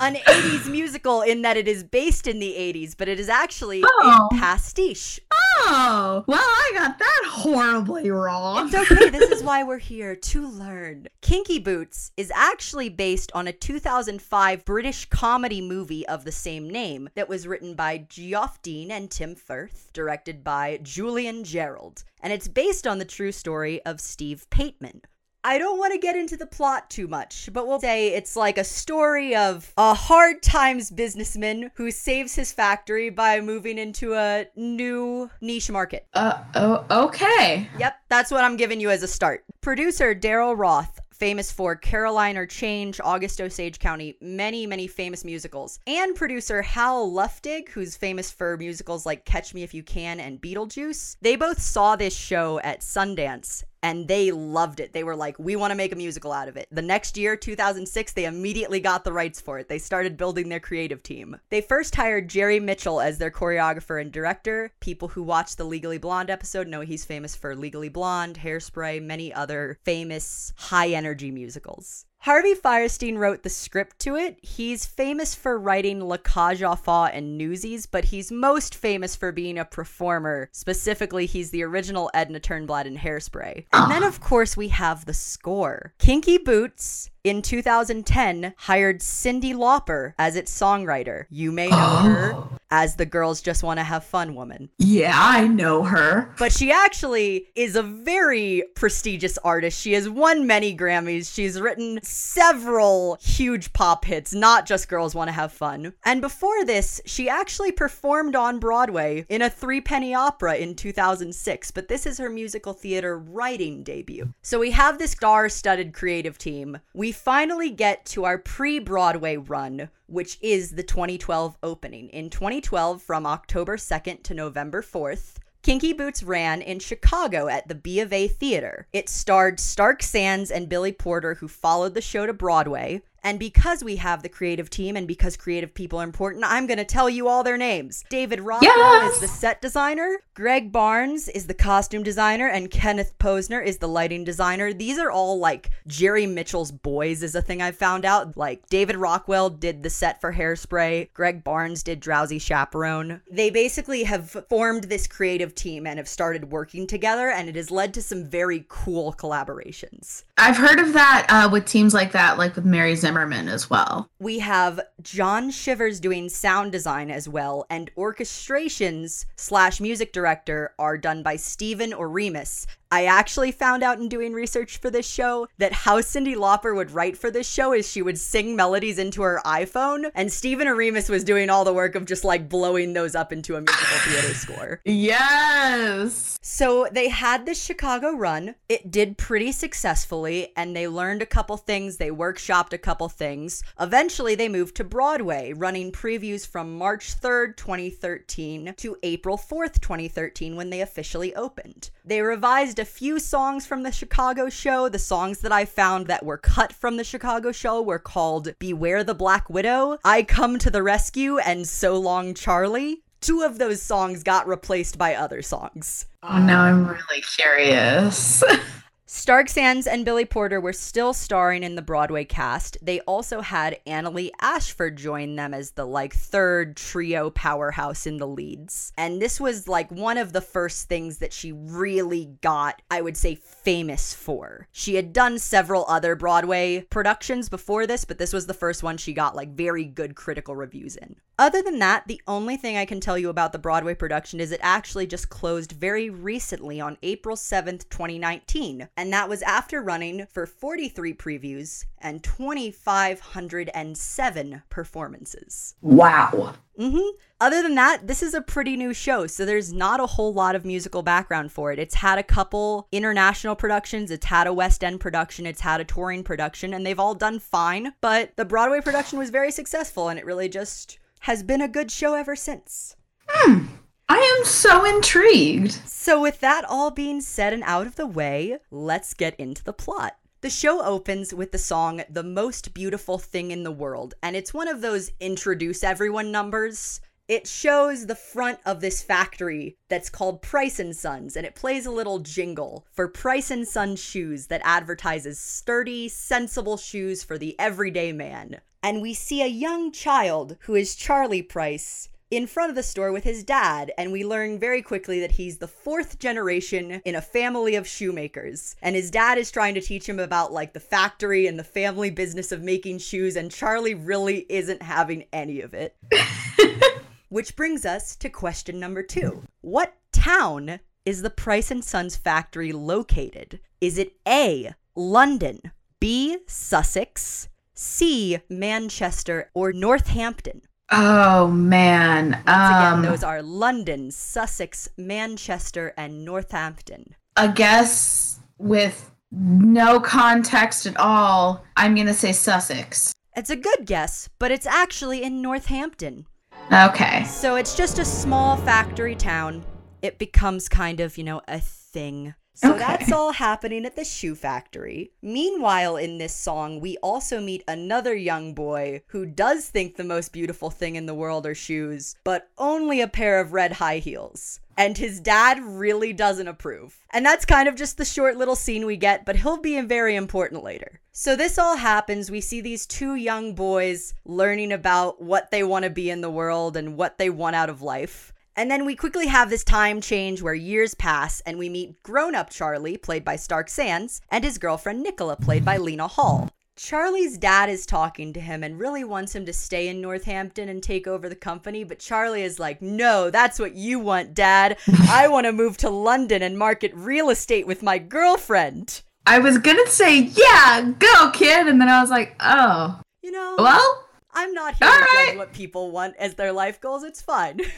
an 0.00 0.16
80s 0.16 0.70
musical 0.70 1.22
in 1.22 1.40
that 1.42 1.56
it 1.56 1.66
is 1.66 1.82
based 1.82 2.26
in 2.26 2.38
the 2.38 2.52
80s, 2.52 2.94
but 2.98 3.08
it 3.08 3.18
is 3.18 3.28
actually 3.30 3.82
Oh. 3.84 4.28
a 4.30 4.34
pastiche 4.34 5.20
Oh, 5.60 6.24
well, 6.26 6.38
I 6.40 6.70
got 6.74 6.98
that 6.98 7.22
horribly 7.26 8.10
wrong. 8.10 8.66
It's 8.72 8.74
okay. 8.92 9.10
This 9.10 9.30
is 9.30 9.42
why 9.42 9.64
we're 9.64 9.78
here 9.78 10.14
to 10.14 10.46
learn. 10.46 11.08
Kinky 11.20 11.58
Boots 11.58 12.12
is 12.16 12.30
actually 12.34 12.88
based 12.88 13.32
on 13.34 13.48
a 13.48 13.52
2005 13.52 14.64
British 14.64 15.06
comedy 15.06 15.60
movie 15.60 16.06
of 16.06 16.24
the 16.24 16.32
same 16.32 16.70
name 16.70 17.08
that 17.16 17.28
was 17.28 17.46
written 17.46 17.74
by 17.74 17.98
Geoff 18.08 18.62
Dean 18.62 18.90
and 18.90 19.10
Tim 19.10 19.34
Firth, 19.34 19.90
directed 19.92 20.44
by 20.44 20.78
Julian 20.82 21.27
Jarrold. 21.36 22.04
And 22.20 22.32
it's 22.32 22.48
based 22.48 22.86
on 22.86 22.98
the 22.98 23.04
true 23.04 23.32
story 23.32 23.80
of 23.84 24.00
Steve 24.00 24.46
Pateman, 24.50 25.02
I 25.44 25.56
don't 25.56 25.78
want 25.78 25.92
to 25.92 25.98
get 25.98 26.16
into 26.16 26.36
the 26.36 26.46
plot 26.46 26.90
too 26.90 27.06
much, 27.06 27.48
but 27.52 27.66
we'll 27.66 27.80
say 27.80 28.08
it's 28.08 28.34
like 28.34 28.58
a 28.58 28.64
story 28.64 29.36
of 29.36 29.72
a 29.78 29.94
hard 29.94 30.42
times 30.42 30.90
businessman 30.90 31.70
who 31.76 31.90
saves 31.90 32.34
his 32.34 32.52
factory 32.52 33.08
by 33.08 33.40
moving 33.40 33.78
into 33.78 34.14
a 34.14 34.46
new 34.56 35.30
niche 35.40 35.70
market. 35.70 36.06
Uh, 36.12 36.42
oh, 36.54 36.84
okay. 36.90 37.68
Yep, 37.78 37.94
that's 38.08 38.30
what 38.30 38.44
I'm 38.44 38.56
giving 38.56 38.80
you 38.80 38.90
as 38.90 39.02
a 39.02 39.08
start. 39.08 39.44
Producer 39.60 40.14
Daryl 40.14 40.58
Roth 40.58 41.00
famous 41.18 41.50
for 41.50 41.74
Caroline 41.76 42.36
or 42.36 42.46
Change, 42.46 43.00
August 43.02 43.40
Osage 43.40 43.78
County, 43.78 44.16
many, 44.20 44.66
many 44.66 44.86
famous 44.86 45.24
musicals. 45.24 45.80
And 45.86 46.14
producer 46.14 46.62
Hal 46.62 47.10
Luftig, 47.10 47.68
who's 47.70 47.96
famous 47.96 48.30
for 48.30 48.56
musicals 48.56 49.04
like 49.04 49.24
Catch 49.24 49.54
Me 49.54 49.62
If 49.62 49.74
You 49.74 49.82
Can 49.82 50.20
and 50.20 50.40
Beetlejuice. 50.40 51.16
They 51.20 51.36
both 51.36 51.60
saw 51.60 51.96
this 51.96 52.16
show 52.16 52.60
at 52.60 52.80
Sundance 52.80 53.64
and 53.82 54.08
they 54.08 54.30
loved 54.32 54.80
it. 54.80 54.92
They 54.92 55.04
were 55.04 55.16
like, 55.16 55.38
we 55.38 55.56
want 55.56 55.70
to 55.70 55.76
make 55.76 55.92
a 55.92 55.96
musical 55.96 56.32
out 56.32 56.48
of 56.48 56.56
it. 56.56 56.68
The 56.70 56.82
next 56.82 57.16
year, 57.16 57.36
2006, 57.36 58.12
they 58.12 58.24
immediately 58.24 58.80
got 58.80 59.04
the 59.04 59.12
rights 59.12 59.40
for 59.40 59.58
it. 59.58 59.68
They 59.68 59.78
started 59.78 60.16
building 60.16 60.48
their 60.48 60.60
creative 60.60 61.02
team. 61.02 61.38
They 61.50 61.60
first 61.60 61.94
hired 61.94 62.28
Jerry 62.28 62.60
Mitchell 62.60 63.00
as 63.00 63.18
their 63.18 63.30
choreographer 63.30 64.00
and 64.00 64.12
director. 64.12 64.72
People 64.80 65.08
who 65.08 65.22
watch 65.22 65.56
the 65.56 65.64
Legally 65.64 65.98
Blonde 65.98 66.30
episode 66.30 66.66
know 66.66 66.80
he's 66.80 67.04
famous 67.04 67.36
for 67.36 67.54
Legally 67.54 67.88
Blonde, 67.88 68.38
Hairspray, 68.38 69.02
many 69.02 69.32
other 69.32 69.78
famous 69.84 70.52
high 70.56 70.88
energy 70.88 71.30
musicals. 71.30 72.06
Harvey 72.20 72.54
Fierstein 72.54 73.16
wrote 73.16 73.42
the 73.42 73.48
script 73.48 74.00
to 74.00 74.16
it. 74.16 74.38
He's 74.42 74.84
famous 74.84 75.34
for 75.34 75.58
writing 75.58 76.00
La 76.00 76.16
Cage 76.16 76.62
aux 76.62 76.74
Folles 76.74 77.10
and 77.12 77.38
Newsies, 77.38 77.86
but 77.86 78.06
he's 78.06 78.32
most 78.32 78.74
famous 78.74 79.14
for 79.14 79.30
being 79.30 79.56
a 79.56 79.64
performer. 79.64 80.48
Specifically, 80.52 81.26
he's 81.26 81.50
the 81.50 81.62
original 81.62 82.10
Edna 82.12 82.40
Turnblad 82.40 82.86
in 82.86 82.96
Hairspray. 82.96 83.66
And 83.72 83.90
then, 83.90 84.02
of 84.02 84.20
course, 84.20 84.56
we 84.56 84.68
have 84.68 85.04
the 85.04 85.14
score. 85.14 85.94
Kinky 85.98 86.38
Boots 86.38 87.08
in 87.28 87.42
2010 87.42 88.54
hired 88.56 89.00
Cyndi 89.00 89.54
Lauper 89.54 90.14
as 90.18 90.36
its 90.36 90.56
songwriter. 90.56 91.26
You 91.30 91.52
may 91.52 91.68
know 91.68 91.76
oh. 91.78 92.02
her 92.02 92.58
as 92.70 92.96
the 92.96 93.06
Girls 93.06 93.40
Just 93.40 93.62
Want 93.62 93.78
to 93.78 93.84
Have 93.84 94.04
Fun 94.04 94.34
woman. 94.34 94.68
Yeah, 94.78 95.14
I 95.14 95.46
know 95.46 95.84
her. 95.84 96.34
But 96.38 96.52
she 96.52 96.70
actually 96.70 97.48
is 97.54 97.76
a 97.76 97.82
very 97.82 98.64
prestigious 98.74 99.38
artist. 99.38 99.80
She 99.80 99.92
has 99.94 100.08
won 100.08 100.46
many 100.46 100.76
Grammys. 100.76 101.32
She's 101.32 101.60
written 101.60 101.98
several 102.02 103.16
huge 103.20 103.72
pop 103.72 104.04
hits, 104.04 104.34
not 104.34 104.66
just 104.66 104.88
Girls 104.88 105.14
Want 105.14 105.28
to 105.28 105.32
Have 105.32 105.52
Fun. 105.52 105.94
And 106.04 106.20
before 106.20 106.64
this, 106.64 107.00
she 107.06 107.28
actually 107.28 107.72
performed 107.72 108.36
on 108.36 108.58
Broadway 108.58 109.24
in 109.28 109.42
a 109.42 109.50
three 109.50 109.80
penny 109.80 110.14
opera 110.14 110.56
in 110.56 110.74
2006. 110.74 111.70
But 111.70 111.88
this 111.88 112.06
is 112.06 112.18
her 112.18 112.30
musical 112.30 112.72
theater 112.72 113.18
writing 113.18 113.82
debut. 113.82 114.34
So 114.42 114.58
we 114.58 114.72
have 114.72 114.98
this 114.98 115.12
star 115.12 115.48
studded 115.48 115.94
creative 115.94 116.38
team. 116.38 116.78
We 116.94 117.12
finally 117.18 117.70
get 117.70 118.06
to 118.06 118.24
our 118.24 118.38
pre 118.38 118.78
Broadway 118.78 119.36
run, 119.36 119.90
which 120.06 120.38
is 120.40 120.70
the 120.70 120.82
2012 120.82 121.58
opening. 121.62 122.08
In 122.10 122.30
2012, 122.30 123.02
from 123.02 123.26
October 123.26 123.76
2nd 123.76 124.22
to 124.22 124.34
November 124.34 124.82
4th, 124.82 125.36
Kinky 125.62 125.92
Boots 125.92 126.22
ran 126.22 126.62
in 126.62 126.78
Chicago 126.78 127.48
at 127.48 127.68
the 127.68 127.74
B 127.74 128.00
of 128.00 128.12
A 128.12 128.28
Theater. 128.28 128.86
It 128.92 129.08
starred 129.08 129.58
Stark 129.58 130.02
Sands 130.02 130.50
and 130.50 130.68
Billy 130.68 130.92
Porter, 130.92 131.34
who 131.34 131.48
followed 131.48 131.94
the 131.94 132.00
show 132.00 132.24
to 132.26 132.32
Broadway. 132.32 133.02
And 133.22 133.38
because 133.38 133.82
we 133.82 133.96
have 133.96 134.22
the 134.22 134.28
creative 134.28 134.70
team 134.70 134.96
and 134.96 135.06
because 135.06 135.36
creative 135.36 135.74
people 135.74 136.00
are 136.00 136.04
important, 136.04 136.44
I'm 136.46 136.66
going 136.66 136.78
to 136.78 136.84
tell 136.84 137.10
you 137.10 137.28
all 137.28 137.42
their 137.42 137.56
names. 137.56 138.04
David 138.08 138.40
Rockwell 138.40 138.70
Yes! 138.76 139.14
is 139.14 139.20
the 139.20 139.28
set 139.28 139.60
designer, 139.60 140.18
Greg 140.34 140.70
Barnes 140.70 141.28
is 141.28 141.48
the 141.48 141.54
costume 141.54 142.04
designer, 142.04 142.46
and 142.46 142.70
Kenneth 142.70 143.12
Posner 143.18 143.64
is 143.64 143.78
the 143.78 143.88
lighting 143.88 144.22
designer. 144.22 144.72
These 144.72 144.96
are 144.98 145.10
all 145.10 145.38
like 145.38 145.70
Jerry 145.88 146.26
Mitchell's 146.26 146.70
boys, 146.70 147.24
is 147.24 147.34
a 147.34 147.42
thing 147.42 147.60
I've 147.60 147.76
found 147.76 148.04
out. 148.04 148.36
Like 148.36 148.64
David 148.68 148.96
Rockwell 148.96 149.50
did 149.50 149.82
the 149.82 149.90
set 149.90 150.20
for 150.20 150.32
Hairspray, 150.32 151.12
Greg 151.12 151.42
Barnes 151.42 151.82
did 151.82 151.98
Drowsy 151.98 152.38
Chaperone. 152.38 153.20
They 153.28 153.50
basically 153.50 154.04
have 154.04 154.30
formed 154.48 154.84
this 154.84 155.08
creative 155.08 155.56
team 155.56 155.88
and 155.88 155.98
have 155.98 156.08
started 156.08 156.52
working 156.52 156.86
together, 156.86 157.30
and 157.30 157.48
it 157.48 157.56
has 157.56 157.72
led 157.72 157.92
to 157.94 158.02
some 158.02 158.24
very 158.24 158.64
cool 158.68 159.12
collaborations. 159.12 160.22
I've 160.38 160.56
heard 160.56 160.78
of 160.78 160.92
that 160.92 161.26
uh, 161.28 161.48
with 161.50 161.66
teams 161.66 161.92
like 161.92 162.12
that, 162.12 162.38
like 162.38 162.56
with 162.56 162.64
Mary 162.64 162.94
Zimmerman 162.94 163.48
as 163.48 163.68
well. 163.68 164.08
We 164.18 164.38
have 164.38 164.80
John 165.02 165.50
Shivers 165.50 166.00
doing 166.00 166.28
sound 166.28 166.72
design 166.72 167.10
as 167.10 167.28
well, 167.28 167.66
and 167.70 167.90
orchestrations 167.96 169.26
slash 169.36 169.80
music 169.80 170.12
director 170.12 170.74
are 170.78 170.98
done 170.98 171.22
by 171.22 171.36
Stephen 171.36 171.92
Oremus. 171.92 172.66
I 172.90 173.04
actually 173.04 173.52
found 173.52 173.82
out 173.82 173.98
in 173.98 174.08
doing 174.08 174.32
research 174.32 174.78
for 174.78 174.90
this 174.90 175.06
show 175.06 175.46
that 175.58 175.72
how 175.72 176.00
Cyndi 176.00 176.34
Lauper 176.34 176.74
would 176.74 176.90
write 176.90 177.18
for 177.18 177.30
this 177.30 177.46
show 177.46 177.74
is 177.74 177.86
she 177.86 178.00
would 178.00 178.18
sing 178.18 178.56
melodies 178.56 178.98
into 178.98 179.22
her 179.22 179.42
iPhone, 179.44 180.10
and 180.14 180.32
Stephen 180.32 180.66
Oremus 180.66 181.10
was 181.10 181.22
doing 181.22 181.50
all 181.50 181.64
the 181.64 181.74
work 181.74 181.94
of 181.94 182.06
just 182.06 182.24
like 182.24 182.48
blowing 182.48 182.94
those 182.94 183.14
up 183.14 183.32
into 183.32 183.56
a 183.56 183.60
musical 183.60 183.98
theater 183.98 184.34
score. 184.34 184.80
Yes. 184.84 186.38
So 186.40 186.88
they 186.90 187.08
had 187.08 187.44
this 187.44 187.62
Chicago 187.62 188.12
run. 188.12 188.54
It 188.68 188.90
did 188.90 189.18
pretty 189.18 189.52
successfully, 189.52 190.52
and 190.56 190.74
they 190.74 190.88
learned 190.88 191.20
a 191.20 191.26
couple 191.26 191.58
things. 191.58 191.98
They 191.98 192.10
workshopped 192.10 192.72
a 192.72 192.78
couple 192.78 193.10
things. 193.10 193.62
Eventually, 193.78 194.34
they 194.34 194.48
moved 194.48 194.74
to 194.76 194.84
Broadway, 194.88 195.52
running 195.52 195.92
previews 195.92 196.46
from 196.46 196.76
March 196.76 197.20
3rd, 197.20 197.56
2013 197.56 198.74
to 198.76 198.96
April 199.02 199.36
4th, 199.36 199.80
2013, 199.80 200.56
when 200.56 200.70
they 200.70 200.80
officially 200.80 201.34
opened. 201.34 201.90
They 202.04 202.22
revised 202.22 202.78
a 202.78 202.84
few 202.84 203.18
songs 203.18 203.66
from 203.66 203.82
the 203.82 203.92
Chicago 203.92 204.48
show. 204.48 204.88
The 204.88 204.98
songs 204.98 205.40
that 205.40 205.52
I 205.52 205.64
found 205.64 206.06
that 206.06 206.24
were 206.24 206.38
cut 206.38 206.72
from 206.72 206.96
the 206.96 207.04
Chicago 207.04 207.52
show 207.52 207.82
were 207.82 207.98
called 207.98 208.54
Beware 208.58 209.04
the 209.04 209.14
Black 209.14 209.50
Widow, 209.50 209.98
I 210.04 210.22
Come 210.22 210.58
to 210.58 210.70
the 210.70 210.82
Rescue, 210.82 211.38
and 211.38 211.66
So 211.66 211.98
Long 211.98 212.34
Charlie 212.34 213.02
two 213.20 213.42
of 213.42 213.58
those 213.58 213.82
songs 213.82 214.22
got 214.22 214.46
replaced 214.46 214.96
by 214.96 215.14
other 215.14 215.42
songs. 215.42 216.06
Oh, 216.22 216.38
now 216.38 216.62
I'm 216.62 216.86
really 216.86 217.22
curious. 217.36 218.42
Stark 219.10 219.48
Sands 219.48 219.86
and 219.86 220.04
Billy 220.04 220.26
Porter 220.26 220.60
were 220.60 220.74
still 220.74 221.14
starring 221.14 221.62
in 221.62 221.76
the 221.76 221.80
Broadway 221.80 222.26
cast. 222.26 222.76
They 222.82 223.00
also 223.00 223.40
had 223.40 223.80
Annaleigh 223.86 224.32
Ashford 224.38 224.98
join 224.98 225.34
them 225.34 225.54
as 225.54 225.70
the 225.70 225.86
like 225.86 226.12
third 226.12 226.76
trio 226.76 227.30
powerhouse 227.30 228.06
in 228.06 228.18
the 228.18 228.26
leads. 228.26 228.92
And 228.98 229.22
this 229.22 229.40
was 229.40 229.66
like 229.66 229.90
one 229.90 230.18
of 230.18 230.34
the 230.34 230.42
first 230.42 230.90
things 230.90 231.18
that 231.18 231.32
she 231.32 231.52
really 231.52 232.36
got, 232.42 232.82
I 232.90 233.00
would 233.00 233.16
say, 233.16 233.34
famous 233.36 234.12
for. 234.12 234.68
She 234.72 234.96
had 234.96 235.14
done 235.14 235.38
several 235.38 235.86
other 235.88 236.14
Broadway 236.14 236.82
productions 236.90 237.48
before 237.48 237.86
this, 237.86 238.04
but 238.04 238.18
this 238.18 238.34
was 238.34 238.46
the 238.46 238.52
first 238.52 238.82
one 238.82 238.98
she 238.98 239.14
got 239.14 239.34
like 239.34 239.54
very 239.54 239.84
good 239.84 240.16
critical 240.16 240.54
reviews 240.54 240.96
in. 240.96 241.16
Other 241.40 241.62
than 241.62 241.78
that, 241.78 242.08
the 242.08 242.20
only 242.26 242.56
thing 242.56 242.76
I 242.76 242.84
can 242.84 242.98
tell 242.98 243.16
you 243.16 243.28
about 243.28 243.52
the 243.52 243.60
Broadway 243.60 243.94
production 243.94 244.40
is 244.40 244.50
it 244.50 244.58
actually 244.60 245.06
just 245.06 245.28
closed 245.28 245.70
very 245.70 246.10
recently 246.10 246.80
on 246.80 246.98
April 247.04 247.36
7th, 247.36 247.88
2019. 247.90 248.88
And 248.96 249.12
that 249.12 249.28
was 249.28 249.40
after 249.42 249.80
running 249.80 250.26
for 250.26 250.46
43 250.46 251.14
previews 251.14 251.84
and 252.00 252.24
2,507 252.24 254.62
performances. 254.68 255.76
wow. 255.80 256.54
hmm 256.76 256.98
Other 257.40 257.62
than 257.62 257.76
that, 257.76 258.08
this 258.08 258.20
is 258.20 258.34
a 258.34 258.42
pretty 258.42 258.76
new 258.76 258.92
show, 258.92 259.28
so 259.28 259.44
there's 259.44 259.72
not 259.72 260.00
a 260.00 260.06
whole 260.06 260.32
lot 260.32 260.56
of 260.56 260.64
musical 260.64 261.02
background 261.02 261.52
for 261.52 261.70
it. 261.72 261.78
It's 261.78 261.94
had 261.94 262.18
a 262.18 262.24
couple 262.24 262.88
international 262.90 263.54
productions, 263.54 264.10
it's 264.10 264.26
had 264.26 264.48
a 264.48 264.52
West 264.52 264.82
End 264.82 264.98
production, 264.98 265.46
it's 265.46 265.60
had 265.60 265.80
a 265.80 265.84
touring 265.84 266.24
production, 266.24 266.74
and 266.74 266.84
they've 266.84 266.98
all 266.98 267.14
done 267.14 267.38
fine. 267.38 267.94
But 268.00 268.36
the 268.36 268.44
Broadway 268.44 268.80
production 268.80 269.20
was 269.20 269.30
very 269.30 269.52
successful, 269.52 270.08
and 270.08 270.18
it 270.18 270.26
really 270.26 270.48
just 270.48 270.98
has 271.20 271.42
been 271.42 271.60
a 271.60 271.68
good 271.68 271.90
show 271.90 272.14
ever 272.14 272.36
since. 272.36 272.96
Hmm. 273.28 273.66
I 274.08 274.38
am 274.38 274.46
so 274.46 274.84
intrigued. 274.84 275.72
So, 275.86 276.22
with 276.22 276.40
that 276.40 276.64
all 276.64 276.90
being 276.90 277.20
said 277.20 277.52
and 277.52 277.62
out 277.64 277.86
of 277.86 277.96
the 277.96 278.06
way, 278.06 278.58
let's 278.70 279.12
get 279.12 279.34
into 279.36 279.62
the 279.62 279.74
plot. 279.74 280.16
The 280.40 280.48
show 280.48 280.82
opens 280.82 281.34
with 281.34 281.52
the 281.52 281.58
song 281.58 282.02
The 282.08 282.22
Most 282.22 282.72
Beautiful 282.72 283.18
Thing 283.18 283.50
in 283.50 283.64
the 283.64 283.72
World, 283.72 284.14
and 284.22 284.36
it's 284.36 284.54
one 284.54 284.68
of 284.68 284.80
those 284.80 285.10
introduce 285.20 285.84
everyone 285.84 286.30
numbers. 286.30 287.00
It 287.26 287.46
shows 287.46 288.06
the 288.06 288.14
front 288.14 288.60
of 288.64 288.80
this 288.80 289.02
factory 289.02 289.76
that's 289.90 290.08
called 290.08 290.40
Price 290.40 290.78
and 290.78 290.96
Sons, 290.96 291.36
and 291.36 291.44
it 291.44 291.54
plays 291.54 291.84
a 291.84 291.90
little 291.90 292.20
jingle 292.20 292.86
for 292.90 293.08
Price 293.08 293.50
and 293.50 293.68
Sons 293.68 294.00
shoes 294.00 294.46
that 294.46 294.62
advertises 294.64 295.38
sturdy, 295.38 296.08
sensible 296.08 296.78
shoes 296.78 297.22
for 297.22 297.36
the 297.36 297.54
everyday 297.58 298.12
man. 298.12 298.62
And 298.82 299.02
we 299.02 299.12
see 299.14 299.42
a 299.42 299.46
young 299.46 299.90
child 299.90 300.56
who 300.60 300.74
is 300.74 300.94
Charlie 300.94 301.42
Price 301.42 302.08
in 302.30 302.46
front 302.46 302.70
of 302.70 302.76
the 302.76 302.82
store 302.82 303.10
with 303.10 303.24
his 303.24 303.42
dad, 303.42 303.90
and 303.96 304.12
we 304.12 304.24
learn 304.24 304.58
very 304.58 304.82
quickly 304.82 305.18
that 305.20 305.32
he's 305.32 305.58
the 305.58 305.66
fourth 305.68 306.18
generation 306.18 307.00
in 307.04 307.14
a 307.14 307.22
family 307.22 307.74
of 307.74 307.88
shoemakers. 307.88 308.76
And 308.82 308.94
his 308.94 309.10
dad 309.10 309.38
is 309.38 309.50
trying 309.50 309.74
to 309.74 309.80
teach 309.80 310.08
him 310.08 310.18
about 310.18 310.52
like 310.52 310.74
the 310.74 310.80
factory 310.80 311.46
and 311.46 311.58
the 311.58 311.64
family 311.64 312.10
business 312.10 312.52
of 312.52 312.62
making 312.62 312.98
shoes, 312.98 313.36
and 313.36 313.50
Charlie 313.50 313.94
really 313.94 314.46
isn't 314.48 314.82
having 314.82 315.24
any 315.32 315.60
of 315.60 315.74
it. 315.74 315.96
Which 317.30 317.56
brings 317.56 317.84
us 317.84 318.16
to 318.16 318.30
question 318.30 318.78
number 318.78 319.02
two 319.02 319.42
What 319.60 319.94
town 320.12 320.80
is 321.04 321.22
the 321.22 321.30
Price 321.30 321.70
and 321.70 321.84
Sons 321.84 322.16
factory 322.16 322.72
located? 322.72 323.60
Is 323.80 323.98
it 323.98 324.16
A, 324.26 324.74
London, 324.94 325.60
B, 326.00 326.38
Sussex, 326.46 327.48
C, 327.80 328.38
Manchester, 328.50 329.50
or 329.54 329.72
Northampton? 329.72 330.62
Oh 330.90 331.46
man. 331.46 332.32
Once 332.32 332.42
again, 332.44 332.92
Um, 332.94 333.02
those 333.02 333.22
are 333.22 333.40
London, 333.40 334.10
Sussex, 334.10 334.88
Manchester, 334.96 335.94
and 335.96 336.24
Northampton. 336.24 337.14
a 337.36 337.48
guess 337.48 338.40
with 338.58 339.12
no 339.30 340.00
context 340.00 340.86
at 340.86 340.96
all. 340.96 341.64
I'm 341.76 341.94
gonna 341.94 342.14
say 342.14 342.32
Sussex. 342.32 343.12
It's 343.36 343.50
a 343.50 343.54
good 343.54 343.86
guess, 343.86 344.28
but 344.40 344.50
it's 344.50 344.66
actually 344.66 345.22
in 345.22 345.40
Northampton. 345.40 346.26
Okay. 346.72 347.22
So 347.26 347.54
it's 347.54 347.76
just 347.76 348.00
a 348.00 348.04
small 348.04 348.56
factory 348.56 349.14
town. 349.14 349.64
It 350.02 350.18
becomes 350.18 350.68
kind 350.68 350.98
of, 350.98 351.16
you 351.16 351.22
know, 351.22 351.42
a 351.46 351.60
thing. 351.60 352.34
So 352.60 352.70
Okay. 352.70 352.78
that's 352.78 353.12
all 353.12 353.30
happening 353.30 353.86
at 353.86 353.94
the 353.94 354.04
shoe 354.04 354.34
factory. 354.34 355.12
Meanwhile, 355.22 355.96
in 355.96 356.18
this 356.18 356.34
song, 356.34 356.80
we 356.80 356.96
also 356.96 357.40
meet 357.40 357.62
another 357.68 358.16
young 358.16 358.52
boy 358.52 359.02
who 359.06 359.26
does 359.26 359.66
think 359.66 359.94
the 359.94 360.02
most 360.02 360.32
beautiful 360.32 360.68
thing 360.68 360.96
in 360.96 361.06
the 361.06 361.14
world 361.14 361.46
are 361.46 361.54
shoes, 361.54 362.16
but 362.24 362.48
only 362.58 363.00
a 363.00 363.06
pair 363.06 363.38
of 363.38 363.52
red 363.52 363.74
high 363.74 363.98
heels. 363.98 364.58
And 364.76 364.98
his 364.98 365.20
dad 365.20 365.60
really 365.62 366.12
doesn't 366.12 366.48
approve. 366.48 366.98
And 367.10 367.24
that's 367.24 367.44
kind 367.44 367.68
of 367.68 367.76
just 367.76 367.96
the 367.96 368.04
short 368.04 368.36
little 368.36 368.56
scene 368.56 368.86
we 368.86 368.96
get, 368.96 369.24
but 369.24 369.36
he'll 369.36 369.60
be 369.60 369.80
very 369.82 370.16
important 370.16 370.64
later. 370.64 371.00
So 371.12 371.36
this 371.36 371.58
all 371.58 371.76
happens. 371.76 372.28
We 372.28 372.40
see 372.40 372.60
these 372.60 372.86
two 372.86 373.14
young 373.14 373.54
boys 373.54 374.14
learning 374.24 374.72
about 374.72 375.22
what 375.22 375.52
they 375.52 375.62
want 375.62 375.84
to 375.84 375.90
be 375.90 376.10
in 376.10 376.22
the 376.22 376.30
world 376.30 376.76
and 376.76 376.96
what 376.96 377.18
they 377.18 377.30
want 377.30 377.54
out 377.54 377.70
of 377.70 377.82
life. 377.82 378.32
And 378.58 378.68
then 378.68 378.84
we 378.84 378.96
quickly 378.96 379.28
have 379.28 379.50
this 379.50 379.62
time 379.62 380.00
change 380.00 380.42
where 380.42 380.52
years 380.52 380.92
pass 380.92 381.40
and 381.42 381.60
we 381.60 381.68
meet 381.68 382.02
grown 382.02 382.34
up 382.34 382.50
Charlie, 382.50 382.96
played 382.96 383.24
by 383.24 383.36
Stark 383.36 383.68
Sands, 383.68 384.20
and 384.32 384.42
his 384.42 384.58
girlfriend 384.58 385.00
Nicola, 385.00 385.36
played 385.36 385.64
by 385.64 385.76
Lena 385.76 386.08
Hall. 386.08 386.50
Charlie's 386.74 387.38
dad 387.38 387.68
is 387.70 387.86
talking 387.86 388.32
to 388.32 388.40
him 388.40 388.64
and 388.64 388.80
really 388.80 389.04
wants 389.04 389.32
him 389.32 389.46
to 389.46 389.52
stay 389.52 389.86
in 389.86 390.00
Northampton 390.00 390.68
and 390.68 390.82
take 390.82 391.06
over 391.06 391.28
the 391.28 391.36
company, 391.36 391.84
but 391.84 392.00
Charlie 392.00 392.42
is 392.42 392.58
like, 392.58 392.82
No, 392.82 393.30
that's 393.30 393.60
what 393.60 393.76
you 393.76 394.00
want, 394.00 394.34
dad. 394.34 394.76
I 395.08 395.28
want 395.28 395.46
to 395.46 395.52
move 395.52 395.76
to 395.76 395.88
London 395.88 396.42
and 396.42 396.58
market 396.58 396.90
real 396.96 397.30
estate 397.30 397.64
with 397.64 397.84
my 397.84 397.98
girlfriend. 397.98 399.02
I 399.24 399.38
was 399.38 399.58
gonna 399.58 399.86
say, 399.86 400.18
yeah, 400.18 400.94
go 400.98 401.30
kid, 401.30 401.68
and 401.68 401.80
then 401.80 401.88
I 401.88 402.00
was 402.00 402.10
like, 402.10 402.34
oh, 402.40 403.00
You 403.22 403.30
know, 403.30 403.54
well, 403.56 404.04
I'm 404.32 404.52
not 404.52 404.74
here 404.74 404.88
all 404.88 404.94
to 404.94 405.00
right. 405.00 405.26
judge 405.28 405.36
what 405.36 405.52
people 405.52 405.92
want 405.92 406.16
as 406.16 406.34
their 406.34 406.52
life 406.52 406.80
goals. 406.80 407.04
It's 407.04 407.22
fine. 407.22 407.60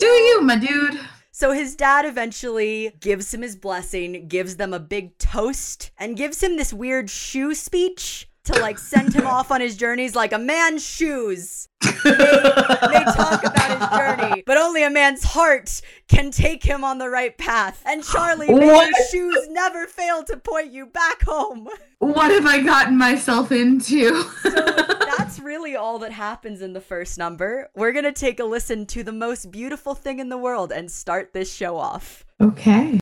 do 0.00 0.06
you, 0.06 0.40
my 0.40 0.56
dude? 0.56 0.98
So 1.30 1.52
his 1.52 1.76
dad 1.76 2.06
eventually 2.06 2.92
gives 3.00 3.32
him 3.32 3.42
his 3.42 3.54
blessing, 3.54 4.26
gives 4.28 4.56
them 4.56 4.72
a 4.72 4.80
big 4.80 5.16
toast, 5.18 5.90
and 5.98 6.16
gives 6.16 6.42
him 6.42 6.56
this 6.56 6.72
weird 6.72 7.10
shoe 7.10 7.54
speech 7.54 8.29
to 8.44 8.58
like 8.60 8.78
send 8.78 9.14
him 9.14 9.26
off 9.26 9.50
on 9.50 9.60
his 9.60 9.76
journeys 9.76 10.14
like 10.14 10.32
a 10.32 10.38
man's 10.38 10.84
shoes. 10.84 11.68
They, 11.82 12.10
talk 12.12 13.44
about 13.44 13.78
his 13.78 13.98
journey, 13.98 14.42
but 14.46 14.56
only 14.56 14.82
a 14.82 14.90
man's 14.90 15.22
heart 15.22 15.80
can 16.08 16.30
take 16.30 16.62
him 16.62 16.84
on 16.84 16.98
the 16.98 17.08
right 17.08 17.36
path. 17.36 17.82
And 17.86 18.02
Charlie, 18.02 18.52
may 18.52 18.66
your 18.66 18.92
shoes 19.10 19.48
never 19.50 19.86
fail 19.86 20.22
to 20.24 20.36
point 20.36 20.72
you 20.72 20.86
back 20.86 21.22
home. 21.22 21.68
What 21.98 22.30
have 22.30 22.46
I 22.46 22.60
gotten 22.62 22.96
myself 22.96 23.52
into? 23.52 24.22
So 24.42 24.50
that's 24.50 25.38
really 25.40 25.76
all 25.76 25.98
that 25.98 26.12
happens 26.12 26.62
in 26.62 26.72
the 26.72 26.80
first 26.80 27.18
number. 27.18 27.68
We're 27.74 27.92
gonna 27.92 28.12
take 28.12 28.40
a 28.40 28.44
listen 28.44 28.86
to 28.86 29.02
the 29.02 29.12
most 29.12 29.50
beautiful 29.50 29.94
thing 29.94 30.18
in 30.18 30.30
the 30.30 30.38
world 30.38 30.72
and 30.72 30.90
start 30.90 31.32
this 31.34 31.52
show 31.52 31.76
off. 31.76 32.24
okay. 32.40 32.98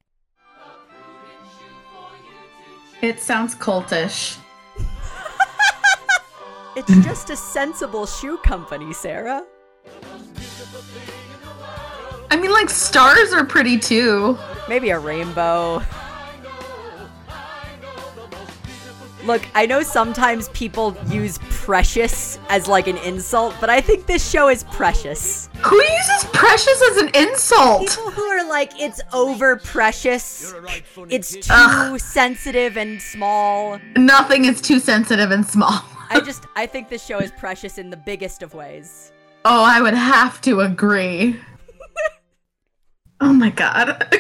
It 3.01 3.21
sounds 3.21 3.55
cultish. 3.55 4.37
It's 6.79 7.05
just 7.05 7.29
a 7.29 7.35
sensible 7.35 8.07
shoe 8.07 8.39
company, 8.39 8.93
Sara. 8.93 9.45
I 12.31 12.37
mean, 12.37 12.53
like 12.53 12.71
stars 12.71 13.33
are 13.33 13.45
pretty 13.45 13.81
too. 13.81 14.39
Maybe 14.69 14.91
a 14.91 14.99
rainbow. 15.01 15.83
Look, 19.25 19.43
I 19.57 19.67
know 19.67 19.83
sometimes 19.83 20.51
people 20.51 20.97
use 21.09 21.41
precious 21.51 22.39
as 22.49 22.69
like 22.69 22.87
an 22.87 22.99
insult, 22.99 23.57
but 23.61 23.71
I 23.71 23.81
think 23.81 24.07
this 24.07 24.31
show 24.31 24.49
is 24.49 24.63
precious. 24.63 25.51
Who 25.65 25.83
uses 25.83 26.31
precious 26.33 26.81
as 26.93 26.97
an 26.99 27.11
insult? 27.17 27.89
People 27.89 28.13
who 28.13 28.23
are 28.23 28.49
like, 28.49 28.71
it's 28.81 29.01
over 29.13 29.57
precious, 29.57 30.55
it's 31.11 31.33
too 31.33 31.51
Ugh. 31.51 31.99
sensitive 31.99 32.77
and 32.77 33.03
small. 33.03 33.81
Nothing 33.97 34.45
is 34.45 34.61
too 34.61 34.79
sensitive 34.79 35.33
and 35.33 35.45
small. 35.45 35.83
I 36.11 36.21
just, 36.21 36.45
I 36.57 36.67
think 36.67 36.89
this 36.89 37.05
show 37.05 37.19
is 37.19 37.31
precious 37.33 37.79
in 37.79 37.91
the 37.91 37.97
biggest 37.97 38.43
of 38.43 38.55
ways. 38.55 39.13
Oh, 39.45 39.65
I 39.65 39.81
would 39.81 39.95
have 39.95 40.41
to 40.43 40.61
agree. 40.61 41.39
oh 43.21 43.33
my 43.33 43.51
god. 43.51 44.15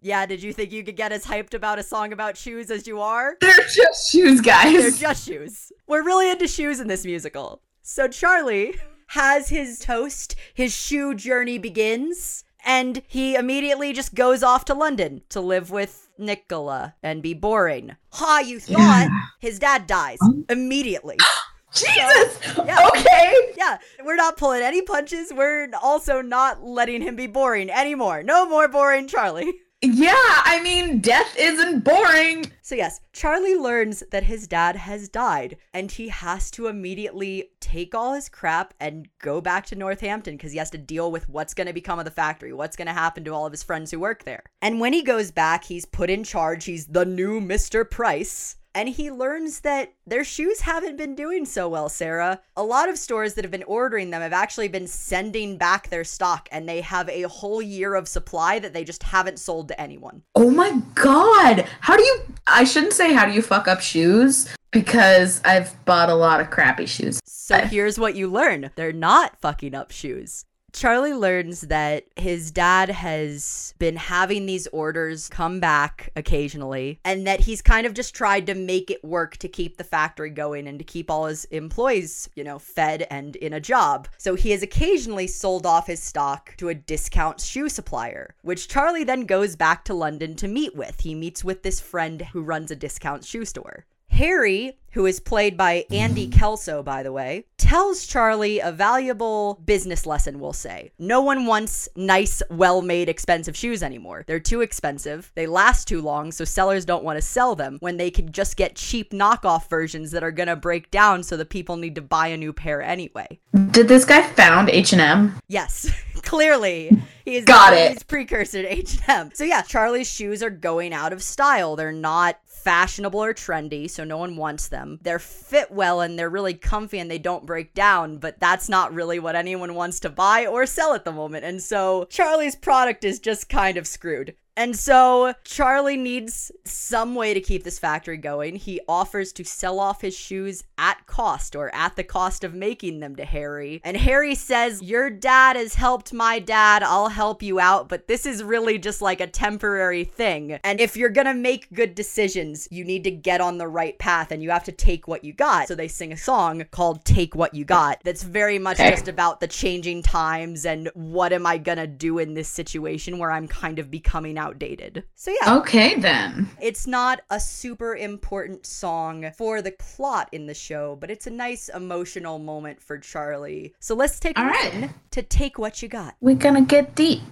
Yeah, 0.00 0.26
did 0.26 0.42
you 0.42 0.52
think 0.52 0.72
you 0.72 0.82
could 0.82 0.96
get 0.96 1.12
as 1.12 1.24
hyped 1.24 1.54
about 1.54 1.78
a 1.78 1.82
song 1.82 2.12
about 2.12 2.36
shoes 2.36 2.70
as 2.72 2.88
you 2.88 3.00
are? 3.00 3.36
They're 3.40 3.54
just 3.72 4.10
shoes, 4.10 4.40
guys. 4.40 4.72
They're 4.72 4.90
just 4.90 5.26
shoes. 5.26 5.70
We're 5.86 6.04
really 6.04 6.28
into 6.28 6.48
shoes 6.48 6.80
in 6.80 6.88
this 6.88 7.04
musical. 7.04 7.62
So 7.82 8.08
Charlie 8.08 8.74
has 9.08 9.48
his 9.48 9.78
toast, 9.78 10.34
his 10.54 10.74
shoe 10.74 11.14
journey 11.14 11.58
begins, 11.58 12.42
and 12.64 13.02
he 13.06 13.36
immediately 13.36 13.92
just 13.92 14.14
goes 14.14 14.42
off 14.42 14.64
to 14.64 14.74
London 14.74 15.22
to 15.28 15.40
live 15.40 15.70
with 15.70 16.01
Nicola 16.18 16.94
and 17.02 17.22
be 17.22 17.34
boring. 17.34 17.96
Ha, 18.12 18.40
you 18.40 18.60
thought 18.60 19.08
his 19.40 19.58
dad 19.58 19.86
dies 19.86 20.18
immediately. 20.48 21.16
Jesus. 21.72 22.38
Yeah. 22.66 22.86
Okay. 22.88 23.34
Yeah, 23.56 23.78
we're 24.04 24.16
not 24.16 24.36
pulling 24.36 24.62
any 24.62 24.82
punches. 24.82 25.32
We're 25.34 25.68
also 25.82 26.20
not 26.20 26.62
letting 26.62 27.00
him 27.00 27.16
be 27.16 27.26
boring 27.26 27.70
anymore. 27.70 28.22
No 28.22 28.46
more 28.48 28.68
boring 28.68 29.08
Charlie. 29.08 29.52
Yeah, 29.84 30.12
I 30.14 30.60
mean, 30.62 31.00
death 31.00 31.34
isn't 31.36 31.80
boring. 31.80 32.52
So, 32.62 32.76
yes, 32.76 33.00
Charlie 33.12 33.56
learns 33.56 34.04
that 34.12 34.22
his 34.22 34.46
dad 34.46 34.76
has 34.76 35.08
died 35.08 35.56
and 35.74 35.90
he 35.90 36.06
has 36.08 36.52
to 36.52 36.68
immediately 36.68 37.50
take 37.58 37.92
all 37.92 38.14
his 38.14 38.28
crap 38.28 38.74
and 38.78 39.08
go 39.18 39.40
back 39.40 39.66
to 39.66 39.74
Northampton 39.74 40.36
because 40.36 40.52
he 40.52 40.58
has 40.58 40.70
to 40.70 40.78
deal 40.78 41.10
with 41.10 41.28
what's 41.28 41.52
going 41.52 41.66
to 41.66 41.72
become 41.72 41.98
of 41.98 42.04
the 42.04 42.12
factory, 42.12 42.52
what's 42.52 42.76
going 42.76 42.86
to 42.86 42.92
happen 42.92 43.24
to 43.24 43.32
all 43.32 43.44
of 43.44 43.52
his 43.52 43.64
friends 43.64 43.90
who 43.90 43.98
work 43.98 44.22
there. 44.22 44.44
And 44.60 44.78
when 44.78 44.92
he 44.92 45.02
goes 45.02 45.32
back, 45.32 45.64
he's 45.64 45.84
put 45.84 46.10
in 46.10 46.22
charge. 46.22 46.64
He's 46.64 46.86
the 46.86 47.04
new 47.04 47.40
Mr. 47.40 47.88
Price. 47.88 48.56
And 48.74 48.88
he 48.88 49.10
learns 49.10 49.60
that 49.60 49.92
their 50.06 50.24
shoes 50.24 50.60
haven't 50.60 50.96
been 50.96 51.14
doing 51.14 51.44
so 51.44 51.68
well, 51.68 51.88
Sara. 51.88 52.40
A 52.56 52.62
lot 52.62 52.88
of 52.88 52.96
stores 52.98 53.34
that 53.34 53.44
have 53.44 53.50
been 53.50 53.62
ordering 53.64 54.10
them 54.10 54.22
have 54.22 54.32
actually 54.32 54.68
been 54.68 54.86
sending 54.86 55.58
back 55.58 55.90
their 55.90 56.04
stock, 56.04 56.48
and 56.50 56.68
they 56.68 56.80
have 56.80 57.08
a 57.08 57.22
whole 57.22 57.60
year 57.60 57.94
of 57.94 58.08
supply 58.08 58.58
that 58.58 58.72
they 58.72 58.84
just 58.84 59.02
haven't 59.02 59.38
sold 59.38 59.68
to 59.68 59.80
anyone. 59.80 60.22
Oh 60.34 60.50
my 60.50 60.80
god. 60.94 61.66
How 61.80 61.96
do 61.96 62.02
you 62.02 62.22
I 62.46 62.64
shouldn't 62.64 62.94
say 62.94 63.12
how 63.12 63.26
do 63.26 63.32
you 63.32 63.42
fuck 63.42 63.68
up 63.68 63.80
shoes 63.80 64.48
because 64.70 65.40
I've 65.44 65.84
bought 65.84 66.08
a 66.08 66.14
lot 66.14 66.40
of 66.40 66.50
crappy 66.50 66.86
shoes. 66.86 67.20
So 67.26 67.58
here's 67.58 67.98
what 67.98 68.14
you 68.16 68.28
learn 68.28 68.70
they're 68.74 68.92
not 68.92 69.38
fucking 69.40 69.74
up 69.74 69.90
shoes. 69.90 70.46
Charlie 70.72 71.12
learns 71.12 71.62
that 71.62 72.06
his 72.16 72.50
dad 72.50 72.88
has 72.88 73.74
been 73.78 73.96
having 73.96 74.46
these 74.46 74.66
orders 74.68 75.28
come 75.28 75.60
back 75.60 76.10
occasionally, 76.16 76.98
and 77.04 77.26
that 77.26 77.40
he's 77.40 77.60
kind 77.60 77.86
of 77.86 77.94
just 77.94 78.14
tried 78.14 78.46
to 78.46 78.54
make 78.54 78.90
it 78.90 79.04
work 79.04 79.36
to 79.38 79.48
keep 79.48 79.76
the 79.76 79.84
factory 79.84 80.30
going 80.30 80.66
and 80.66 80.78
to 80.78 80.84
keep 80.84 81.10
all 81.10 81.26
his 81.26 81.44
employees, 81.46 82.28
you 82.34 82.42
know, 82.42 82.58
fed 82.58 83.06
and 83.10 83.36
in 83.36 83.52
a 83.52 83.60
job. 83.60 84.08
So 84.16 84.34
he 84.34 84.50
has 84.52 84.62
occasionally 84.62 85.26
sold 85.26 85.66
off 85.66 85.86
his 85.86 86.02
stock 86.02 86.54
to 86.56 86.70
a 86.70 86.74
discount 86.74 87.40
shoe 87.40 87.68
supplier, 87.68 88.34
which 88.42 88.68
Charlie 88.68 89.04
then 89.04 89.26
goes 89.26 89.56
back 89.56 89.84
to 89.84 89.94
London 89.94 90.34
to 90.36 90.48
meet 90.48 90.74
with. 90.74 91.00
He 91.00 91.14
meets 91.14 91.44
with 91.44 91.62
this 91.62 91.80
friend 91.80 92.22
who 92.32 92.42
runs 92.42 92.70
a 92.70 92.76
discount 92.76 93.24
shoe 93.24 93.44
store. 93.44 93.84
Harry, 94.08 94.78
who 94.92 95.06
is 95.06 95.20
played 95.20 95.56
by 95.56 95.84
Andy 95.90 96.28
Kelso, 96.28 96.82
by 96.82 97.02
the 97.02 97.12
way, 97.12 97.46
tells 97.56 98.06
Charlie 98.06 98.60
a 98.60 98.70
valuable 98.70 99.60
business 99.64 100.06
lesson, 100.06 100.38
we'll 100.38 100.52
say. 100.52 100.92
No 100.98 101.20
one 101.20 101.46
wants 101.46 101.88
nice, 101.96 102.42
well 102.50 102.82
made, 102.82 103.08
expensive 103.08 103.56
shoes 103.56 103.82
anymore. 103.82 104.24
They're 104.26 104.40
too 104.40 104.60
expensive, 104.60 105.32
they 105.34 105.46
last 105.46 105.88
too 105.88 106.02
long, 106.02 106.32
so 106.32 106.44
sellers 106.44 106.84
don't 106.84 107.04
want 107.04 107.16
to 107.16 107.22
sell 107.22 107.54
them 107.54 107.78
when 107.80 107.96
they 107.96 108.10
can 108.10 108.32
just 108.32 108.56
get 108.56 108.76
cheap 108.76 109.12
knockoff 109.12 109.68
versions 109.68 110.10
that 110.10 110.22
are 110.22 110.30
gonna 110.30 110.56
break 110.56 110.90
down 110.90 111.22
so 111.22 111.36
the 111.36 111.44
people 111.44 111.76
need 111.76 111.94
to 111.94 112.02
buy 112.02 112.28
a 112.28 112.36
new 112.36 112.52
pair 112.52 112.82
anyway. 112.82 113.40
Did 113.70 113.88
this 113.88 114.04
guy 114.04 114.22
found 114.22 114.68
H&M? 114.68 115.38
Yes, 115.48 115.90
clearly. 116.22 116.90
He's 117.24 117.44
Got 117.44 117.74
it. 117.74 117.92
He's 117.92 118.02
precursor 118.02 118.62
to 118.62 118.68
H&M. 118.68 119.30
So 119.34 119.44
yeah, 119.44 119.62
Charlie's 119.62 120.10
shoes 120.10 120.42
are 120.42 120.50
going 120.50 120.92
out 120.92 121.12
of 121.12 121.22
style. 121.22 121.76
They're 121.76 121.92
not 121.92 122.38
fashionable 122.62 123.22
or 123.22 123.34
trendy, 123.34 123.90
so 123.90 124.04
no 124.04 124.16
one 124.16 124.36
wants 124.36 124.68
them. 124.68 124.81
They're 125.02 125.18
fit 125.18 125.70
well 125.70 126.00
and 126.00 126.18
they're 126.18 126.30
really 126.30 126.54
comfy 126.54 126.98
and 126.98 127.10
they 127.10 127.18
don't 127.18 127.46
break 127.46 127.74
down, 127.74 128.18
but 128.18 128.40
that's 128.40 128.68
not 128.68 128.94
really 128.94 129.18
what 129.18 129.36
anyone 129.36 129.74
wants 129.74 130.00
to 130.00 130.10
buy 130.10 130.46
or 130.46 130.66
sell 130.66 130.94
at 130.94 131.04
the 131.04 131.12
moment. 131.12 131.44
And 131.44 131.62
so 131.62 132.04
Charlie's 132.10 132.56
product 132.56 133.04
is 133.04 133.18
just 133.18 133.48
kind 133.48 133.76
of 133.76 133.86
screwed. 133.86 134.34
And 134.56 134.76
so 134.76 135.32
Charlie 135.44 135.96
needs 135.96 136.52
some 136.64 137.14
way 137.14 137.32
to 137.32 137.40
keep 137.40 137.64
this 137.64 137.78
factory 137.78 138.18
going. 138.18 138.56
He 138.56 138.80
offers 138.86 139.32
to 139.34 139.44
sell 139.44 139.80
off 139.80 140.02
his 140.02 140.14
shoes 140.14 140.62
at 140.76 141.06
cost 141.06 141.56
or 141.56 141.74
at 141.74 141.96
the 141.96 142.04
cost 142.04 142.44
of 142.44 142.52
making 142.52 143.00
them 143.00 143.16
to 143.16 143.24
Harry. 143.24 143.80
And 143.82 143.96
Harry 143.96 144.34
says, 144.34 144.82
Your 144.82 145.08
dad 145.08 145.56
has 145.56 145.74
helped 145.74 146.12
my 146.12 146.38
dad. 146.38 146.82
I'll 146.82 147.08
help 147.08 147.42
you 147.42 147.60
out, 147.60 147.88
but 147.88 148.08
this 148.08 148.26
is 148.26 148.42
really 148.42 148.78
just 148.78 149.00
like 149.00 149.20
a 149.20 149.26
temporary 149.26 150.04
thing. 150.04 150.58
And 150.64 150.80
if 150.80 150.96
you're 150.96 151.08
gonna 151.08 151.34
make 151.34 151.72
good 151.72 151.94
decisions, 151.94 152.68
you 152.70 152.84
need 152.84 153.04
to 153.04 153.10
get 153.10 153.40
on 153.40 153.56
the 153.56 153.68
right 153.68 153.98
path 153.98 154.32
and 154.32 154.42
you 154.42 154.50
have 154.50 154.64
to 154.64 154.72
take 154.72 155.08
what 155.08 155.24
you 155.24 155.32
got. 155.32 155.68
So 155.68 155.74
they 155.74 155.88
sing 155.88 156.12
a 156.12 156.16
song 156.16 156.64
called 156.70 157.04
Take 157.04 157.34
What 157.34 157.54
You 157.54 157.64
Got 157.64 158.00
that's 158.04 158.22
very 158.22 158.58
much 158.58 158.80
Okay. 158.80 158.90
just 158.90 159.08
about 159.08 159.40
the 159.40 159.48
changing 159.48 160.02
times 160.02 160.66
and 160.66 160.90
what 160.94 161.32
am 161.32 161.46
I 161.46 161.56
gonna 161.58 161.86
do 161.86 162.18
in 162.18 162.34
this 162.34 162.48
situation 162.48 163.18
where 163.18 163.30
I'm 163.30 163.48
kind 163.48 163.78
of 163.78 163.90
becoming 163.90 164.38
outdated. 164.42 165.04
So 165.14 165.30
yeah. 165.30 165.56
Okay 165.58 165.94
then. 166.00 166.48
It's 166.60 166.86
not 166.86 167.20
a 167.30 167.38
super 167.38 167.94
important 167.94 168.66
song 168.66 169.30
for 169.38 169.62
the 169.62 169.72
plot 169.72 170.28
in 170.32 170.46
the 170.46 170.54
show, 170.54 170.96
but 171.00 171.10
it's 171.10 171.26
a 171.26 171.30
nice 171.30 171.68
emotional 171.68 172.38
moment 172.38 172.82
for 172.82 172.98
Charlie. 172.98 173.74
So 173.78 173.94
let's 173.94 174.18
take 174.18 174.36
a 174.36 174.40
All 174.40 174.46
right. 174.48 174.90
to 175.12 175.22
Take 175.22 175.58
What 175.58 175.80
You 175.82 175.88
Got. 175.88 176.14
We're 176.20 176.34
gonna 176.46 176.62
get 176.62 176.94
deep. 176.94 177.22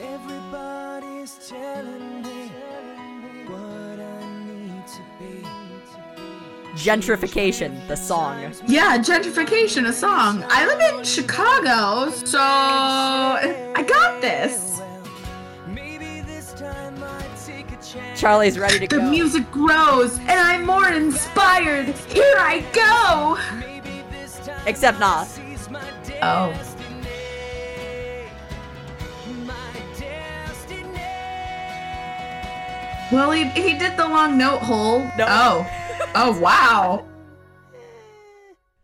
Everybody's 0.00 1.34
telling 1.48 2.22
me 2.22 2.50
what 3.46 3.98
I 4.00 4.20
need 4.46 4.86
to 4.86 5.02
be. 5.18 5.42
Gentrification, 6.74 7.86
the 7.88 7.96
song. 7.96 8.52
Yeah, 8.66 8.98
gentrification, 8.98 9.88
a 9.88 9.92
song. 9.92 10.44
I 10.48 10.66
live 10.66 10.80
in 10.98 11.04
Chicago, 11.04 12.10
so 12.10 12.38
I 12.38 13.82
got 13.86 14.20
this. 14.20 14.80
Charlie's 18.16 18.58
ready 18.58 18.78
to 18.80 18.86
The 18.86 18.96
go. 18.96 19.04
The 19.04 19.10
music 19.10 19.50
grows, 19.50 20.18
and 20.20 20.30
I'm 20.30 20.64
more 20.64 20.88
inspired. 20.88 21.86
Here 22.08 22.36
I 22.38 22.60
go. 22.72 23.38
Maybe 23.58 24.02
this 24.10 24.38
time 24.38 24.60
Except 24.66 24.98
not. 24.98 25.28
Oh. 26.22 26.50
destiny. 26.50 27.08
My 29.44 29.54
destiny. 29.98 31.00
Well, 33.12 33.30
he, 33.32 33.44
he 33.50 33.78
did 33.78 33.96
the 33.96 34.08
long 34.08 34.38
note 34.38 34.60
hole. 34.60 35.00
No. 35.18 35.26
Oh. 35.28 35.66
Oh, 36.14 36.40
wow. 36.40 37.06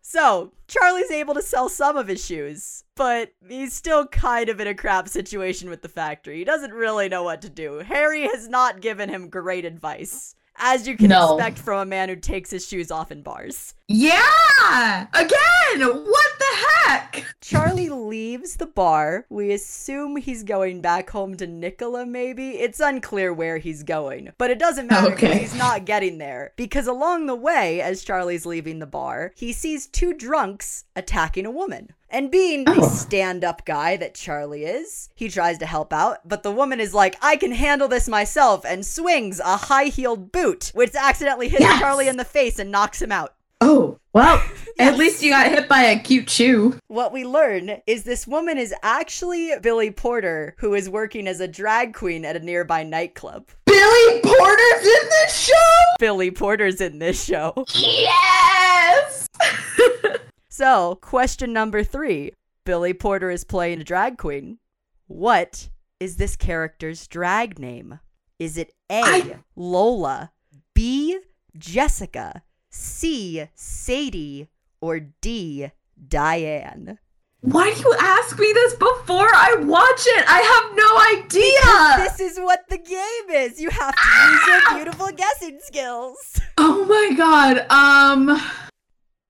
So, 0.05 0.52
Charlie's 0.67 1.11
able 1.11 1.33
to 1.33 1.41
sell 1.41 1.69
some 1.69 1.97
of 1.97 2.07
his 2.07 2.23
shoes, 2.23 2.83
but 2.95 3.33
he's 3.47 3.73
still 3.73 4.07
kind 4.07 4.49
of 4.49 4.59
in 4.59 4.67
a 4.67 4.75
crap 4.75 5.09
situation 5.09 5.69
with 5.69 5.81
the 5.81 5.89
factory. 5.89 6.37
He 6.37 6.43
doesn't 6.43 6.73
really 6.73 7.09
know 7.09 7.23
what 7.23 7.41
to 7.41 7.49
do. 7.49 7.79
Harry 7.79 8.21
has 8.23 8.47
not 8.47 8.81
given 8.81 9.09
him 9.09 9.29
great 9.29 9.65
advice, 9.65 10.35
as 10.57 10.87
you 10.87 10.95
can 10.97 11.09
No. 11.09 11.35
expect 11.37 11.59
from 11.59 11.79
a 11.79 11.85
man 11.85 12.09
who 12.09 12.15
takes 12.15 12.49
his 12.51 12.67
shoes 12.67 12.91
off 12.91 13.11
in 13.11 13.21
bars. 13.21 13.73
Yeah! 13.87 15.07
Again! 15.13 15.81
What 15.87 16.31
the 16.39 16.67
heck? 16.87 17.25
Charlie 17.41 17.89
leaves 17.89 18.55
the 18.55 18.65
bar. 18.65 19.25
We 19.29 19.51
assume 19.51 20.15
he's 20.17 20.43
going 20.43 20.81
back 20.81 21.09
home 21.09 21.35
to 21.37 21.47
Nicola, 21.47 22.05
maybe? 22.05 22.51
It's 22.51 22.79
unclear 22.79 23.33
where 23.33 23.57
he's 23.57 23.83
going. 23.83 24.31
But 24.37 24.51
it 24.51 24.59
doesn't 24.59 24.87
matter 24.87 25.09
because 25.11 25.29
Okay. 25.31 25.39
he's 25.39 25.55
not 25.55 25.85
getting 25.85 26.17
there. 26.17 26.53
Because 26.55 26.87
along 26.87 27.25
the 27.25 27.35
way, 27.35 27.81
as 27.81 28.03
Charlie's 28.03 28.45
leaving 28.45 28.79
the 28.79 28.85
bar, 28.87 29.31
he 29.35 29.51
sees 29.53 29.87
two 29.87 30.13
drunks 30.13 30.85
attacking 30.95 31.45
a 31.45 31.51
woman. 31.51 31.89
And 32.13 32.29
being 32.29 32.63
the 32.65 32.75
Oh. 32.79 32.87
stand 32.87 33.43
up 33.43 33.65
guy 33.65 33.97
that 33.97 34.13
Charlie 34.13 34.65
is, 34.65 35.09
he 35.15 35.29
tries 35.29 35.57
to 35.57 35.65
help 35.65 35.91
out, 35.91 36.19
but 36.23 36.43
the 36.43 36.51
woman 36.51 36.79
is 36.79 36.93
like, 36.93 37.15
I 37.23 37.35
can 37.37 37.51
handle 37.51 37.87
this 37.87 38.07
myself, 38.07 38.63
and 38.63 38.85
swings 38.85 39.39
a 39.39 39.57
high 39.57 39.85
heeled 39.85 40.31
boot, 40.31 40.69
which 40.75 40.93
accidentally 40.93 41.49
hits 41.49 41.61
Yes. 41.61 41.79
Charlie 41.81 42.07
in 42.07 42.17
the 42.17 42.23
face 42.23 42.59
and 42.59 42.69
knocks 42.71 43.01
him 43.01 43.11
out. 43.11 43.33
Oh, 43.61 43.97
well, 44.13 44.43
Yes. 44.77 44.93
at 44.93 44.97
least 44.99 45.23
you 45.23 45.31
got 45.31 45.47
hit 45.47 45.67
by 45.67 45.85
a 45.85 45.99
cute 45.99 46.29
shoe. 46.29 46.77
What 46.87 47.11
we 47.13 47.25
learn 47.25 47.81
is 47.87 48.03
this 48.03 48.27
woman 48.27 48.59
is 48.59 48.75
actually 48.83 49.51
Billy 49.63 49.89
Porter, 49.89 50.53
who 50.59 50.75
is 50.75 50.87
working 50.87 51.27
as 51.27 51.39
a 51.39 51.47
drag 51.47 51.95
queen 51.95 52.25
at 52.25 52.35
a 52.35 52.39
nearby 52.39 52.83
nightclub. 52.83 53.47
Billy 53.65 54.19
Porter's 54.21 54.83
in 54.85 55.09
this 55.09 55.35
show? 55.35 55.73
Billy 55.97 56.29
Porter's 56.29 56.79
in 56.79 56.99
this 56.99 57.23
show. 57.23 57.65
Yes! 57.73 59.27
So, 60.55 60.99
question 61.01 61.51
number 61.51 61.83
three 61.83 62.33
Billy 62.63 62.93
Porter 62.93 63.31
is 63.31 63.43
playing 63.43 63.81
a 63.81 63.83
drag 63.83 64.19
queen. 64.19 64.59
What 65.07 65.69
is 65.99 66.17
this 66.17 66.35
character's 66.35 67.07
drag 67.07 67.57
name? 67.57 67.99
Is 68.37 68.55
it 68.59 68.71
A, 68.87 69.01
I- 69.03 69.39
Lola, 69.55 70.31
B, 70.75 71.17
Jessica, 71.57 72.43
C, 72.69 73.47
Sadie, 73.55 74.47
or 74.79 74.99
D, 74.99 75.71
Diane? 76.07 76.99
Why 77.41 77.73
do 77.73 77.79
you 77.79 77.95
ask 77.99 78.37
me 78.37 78.51
this 78.53 78.73
before 78.75 79.29
I 79.33 79.55
watch 79.61 80.03
it? 80.05 80.23
I 80.27 80.39
have 80.53 80.75
no 80.77 81.23
idea. 81.23 82.03
Because 82.05 82.15
This 82.19 82.31
is 82.33 82.37
what 82.37 82.59
the 82.69 82.77
game 82.77 83.29
is. 83.43 83.59
You 83.59 83.71
have 83.71 83.95
to 83.95 84.31
use 84.31 84.47
your 84.47 84.75
beautiful 84.75 85.07
guessing 85.17 85.57
skills. 85.63 86.39
oh 86.59 86.85
my 86.85 87.17
god. 87.17 87.65
Um 87.71 88.39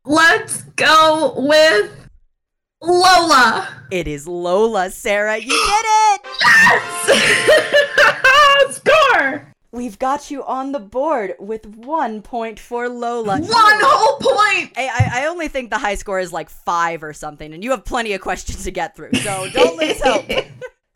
let's 0.06 0.63
go 0.76 1.34
with 1.38 2.10
Lola. 2.82 3.70
It 3.92 4.08
is 4.08 4.28
Lola, 4.28 4.89
Sara. 4.89 5.38
You 5.38 5.48
did 5.48 5.86
it! 5.86 6.22
Yes! 6.42 7.22
Score! 8.76 9.48
We've 9.72 9.98
got 9.98 10.30
you 10.30 10.44
on 10.44 10.72
the 10.72 10.80
board 10.80 11.34
with 11.39 11.66
one 11.66 12.22
point 12.22 12.60
for 12.60 12.89
Lola. 12.89 13.39
One 13.39 13.50
whole 13.50 14.18
point. 14.18 14.72
I, 14.78 14.88
I, 14.88 15.22
I 15.22 15.26
only 15.28 15.48
think 15.48 15.70
the 15.72 15.80
high 15.80 15.96
score 15.96 16.20
is 16.20 16.32
like 16.32 16.50
five 16.50 17.04
or 17.04 17.13
something, 17.13 17.54
and 17.54 17.63
you 17.63 17.72
have 17.72 17.84
plenty 17.86 18.13
of 18.13 18.22
questions 18.22 18.63
to 18.66 18.72
get 18.72 18.96
through, 18.96 19.13
so 19.13 19.48
don't 19.52 19.78
lose 19.78 20.02
hope. 20.02 20.26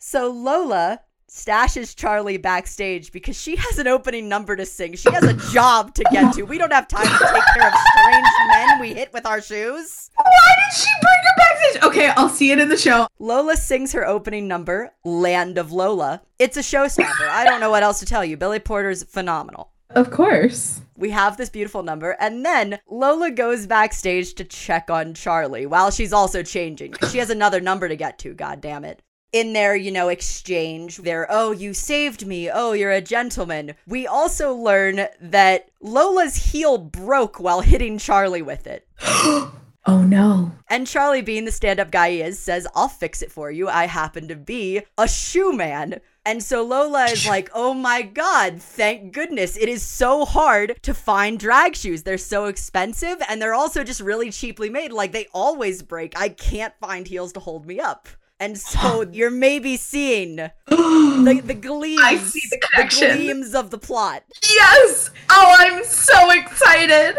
So 0.00 0.30
Lola 0.30 1.00
stashes 1.30 1.94
Charlie 1.94 2.38
backstage 2.38 3.12
because 3.12 3.40
she 3.40 3.56
has 3.56 3.78
an 3.78 3.86
opening 3.86 4.28
number 4.28 4.56
to 4.56 4.64
sing. 4.64 4.94
She 4.94 5.10
has 5.12 5.24
a 5.24 5.34
job 5.52 5.94
to 5.94 6.04
get 6.10 6.34
to. 6.34 6.42
We 6.42 6.58
don't 6.58 6.72
have 6.72 6.88
time 6.88 7.04
to 7.04 7.10
take 7.10 7.42
care 7.54 7.68
of 7.68 7.74
strange 7.92 8.26
men 8.50 8.80
we 8.80 8.94
hit 8.94 9.12
with 9.12 9.26
our 9.26 9.40
shoes. 9.40 10.10
Why 10.16 10.54
did 10.56 10.76
she 10.76 10.90
bring 11.00 11.20
her 11.22 11.34
backstage? 11.36 11.82
Okay, 11.82 12.08
I'll 12.16 12.28
see 12.28 12.50
it 12.50 12.58
in 12.58 12.68
the 12.68 12.76
show. 12.76 13.06
Lola 13.18 13.56
sings 13.56 13.92
her 13.92 14.06
opening 14.06 14.48
number, 14.48 14.92
Land 15.04 15.58
of 15.58 15.70
Lola. 15.70 16.22
It's 16.38 16.56
a 16.56 16.60
showstopper. 16.60 17.28
I 17.28 17.44
don't 17.44 17.60
know 17.60 17.70
what 17.70 17.82
else 17.82 18.00
to 18.00 18.06
tell 18.06 18.24
you. 18.24 18.36
Billy 18.36 18.58
Porter's 18.58 19.02
phenomenal. 19.02 19.70
Of 19.90 20.10
course. 20.10 20.82
We 20.96 21.10
have 21.10 21.36
this 21.36 21.48
beautiful 21.48 21.82
number, 21.82 22.16
and 22.20 22.44
then 22.44 22.78
Lola 22.88 23.30
goes 23.30 23.66
backstage 23.66 24.34
to 24.34 24.44
check 24.44 24.90
on 24.90 25.14
Charlie 25.14 25.64
while 25.64 25.90
she's 25.90 26.12
also 26.12 26.42
changing. 26.42 26.94
She 27.10 27.18
has 27.18 27.30
another 27.30 27.60
number 27.60 27.88
to 27.88 27.96
get 27.96 28.18
to, 28.20 28.34
god 28.34 28.60
damn 28.60 28.84
it. 28.84 29.02
In 29.30 29.52
their, 29.52 29.76
you 29.76 29.90
know, 29.90 30.08
exchange, 30.08 30.98
they're, 30.98 31.26
oh, 31.28 31.52
you 31.52 31.74
saved 31.74 32.26
me. 32.26 32.50
Oh, 32.50 32.72
you're 32.72 32.90
a 32.90 33.02
gentleman. 33.02 33.74
We 33.86 34.06
also 34.06 34.54
learn 34.54 35.06
that 35.20 35.68
Lola's 35.80 36.36
heel 36.52 36.78
broke 36.78 37.38
while 37.38 37.60
hitting 37.60 37.98
Charlie 37.98 38.42
with 38.42 38.66
it. 38.66 38.88
Oh 39.88 40.02
no. 40.02 40.52
And 40.68 40.86
Charlie, 40.86 41.22
being 41.22 41.46
the 41.46 41.50
stand 41.50 41.80
up 41.80 41.90
guy 41.90 42.10
he 42.10 42.20
is, 42.20 42.38
says, 42.38 42.66
I'll 42.74 42.88
fix 42.88 43.22
it 43.22 43.32
for 43.32 43.50
you. 43.50 43.70
I 43.70 43.86
happen 43.86 44.28
to 44.28 44.36
be 44.36 44.82
a 44.98 45.08
shoe 45.08 45.54
man. 45.54 46.00
And 46.26 46.42
so 46.42 46.62
Lola 46.62 47.06
is 47.06 47.26
like, 47.28 47.48
oh 47.54 47.72
my 47.72 48.02
God, 48.02 48.60
thank 48.60 49.14
goodness. 49.14 49.56
It 49.56 49.66
is 49.66 49.82
so 49.82 50.26
hard 50.26 50.78
to 50.82 50.92
find 50.92 51.40
drag 51.40 51.74
shoes. 51.74 52.02
They're 52.02 52.18
so 52.18 52.44
expensive 52.44 53.16
and 53.30 53.40
they're 53.40 53.54
also 53.54 53.82
just 53.82 54.02
really 54.02 54.30
cheaply 54.30 54.68
made. 54.68 54.92
Like 54.92 55.12
they 55.12 55.26
always 55.32 55.82
break. 55.82 56.12
I 56.18 56.28
can't 56.28 56.74
find 56.82 57.06
heels 57.06 57.32
to 57.32 57.40
hold 57.40 57.64
me 57.64 57.80
up. 57.80 58.08
And 58.40 58.58
so 58.72 59.02
you're 59.10 59.30
maybe 59.30 59.76
seeing 59.76 60.36
the, 60.66 61.42
the 61.44 61.54
gleams, 61.54 62.00
I 62.02 62.16
see 62.16 62.42
the 62.50 62.58
connection. 62.58 63.16
gleams 63.16 63.54
of 63.54 63.70
the 63.70 63.78
plot. 63.78 64.24
Yes! 64.48 65.10
Oh, 65.30 65.56
I'm 65.58 65.84
so 65.84 66.30
excited. 66.30 67.16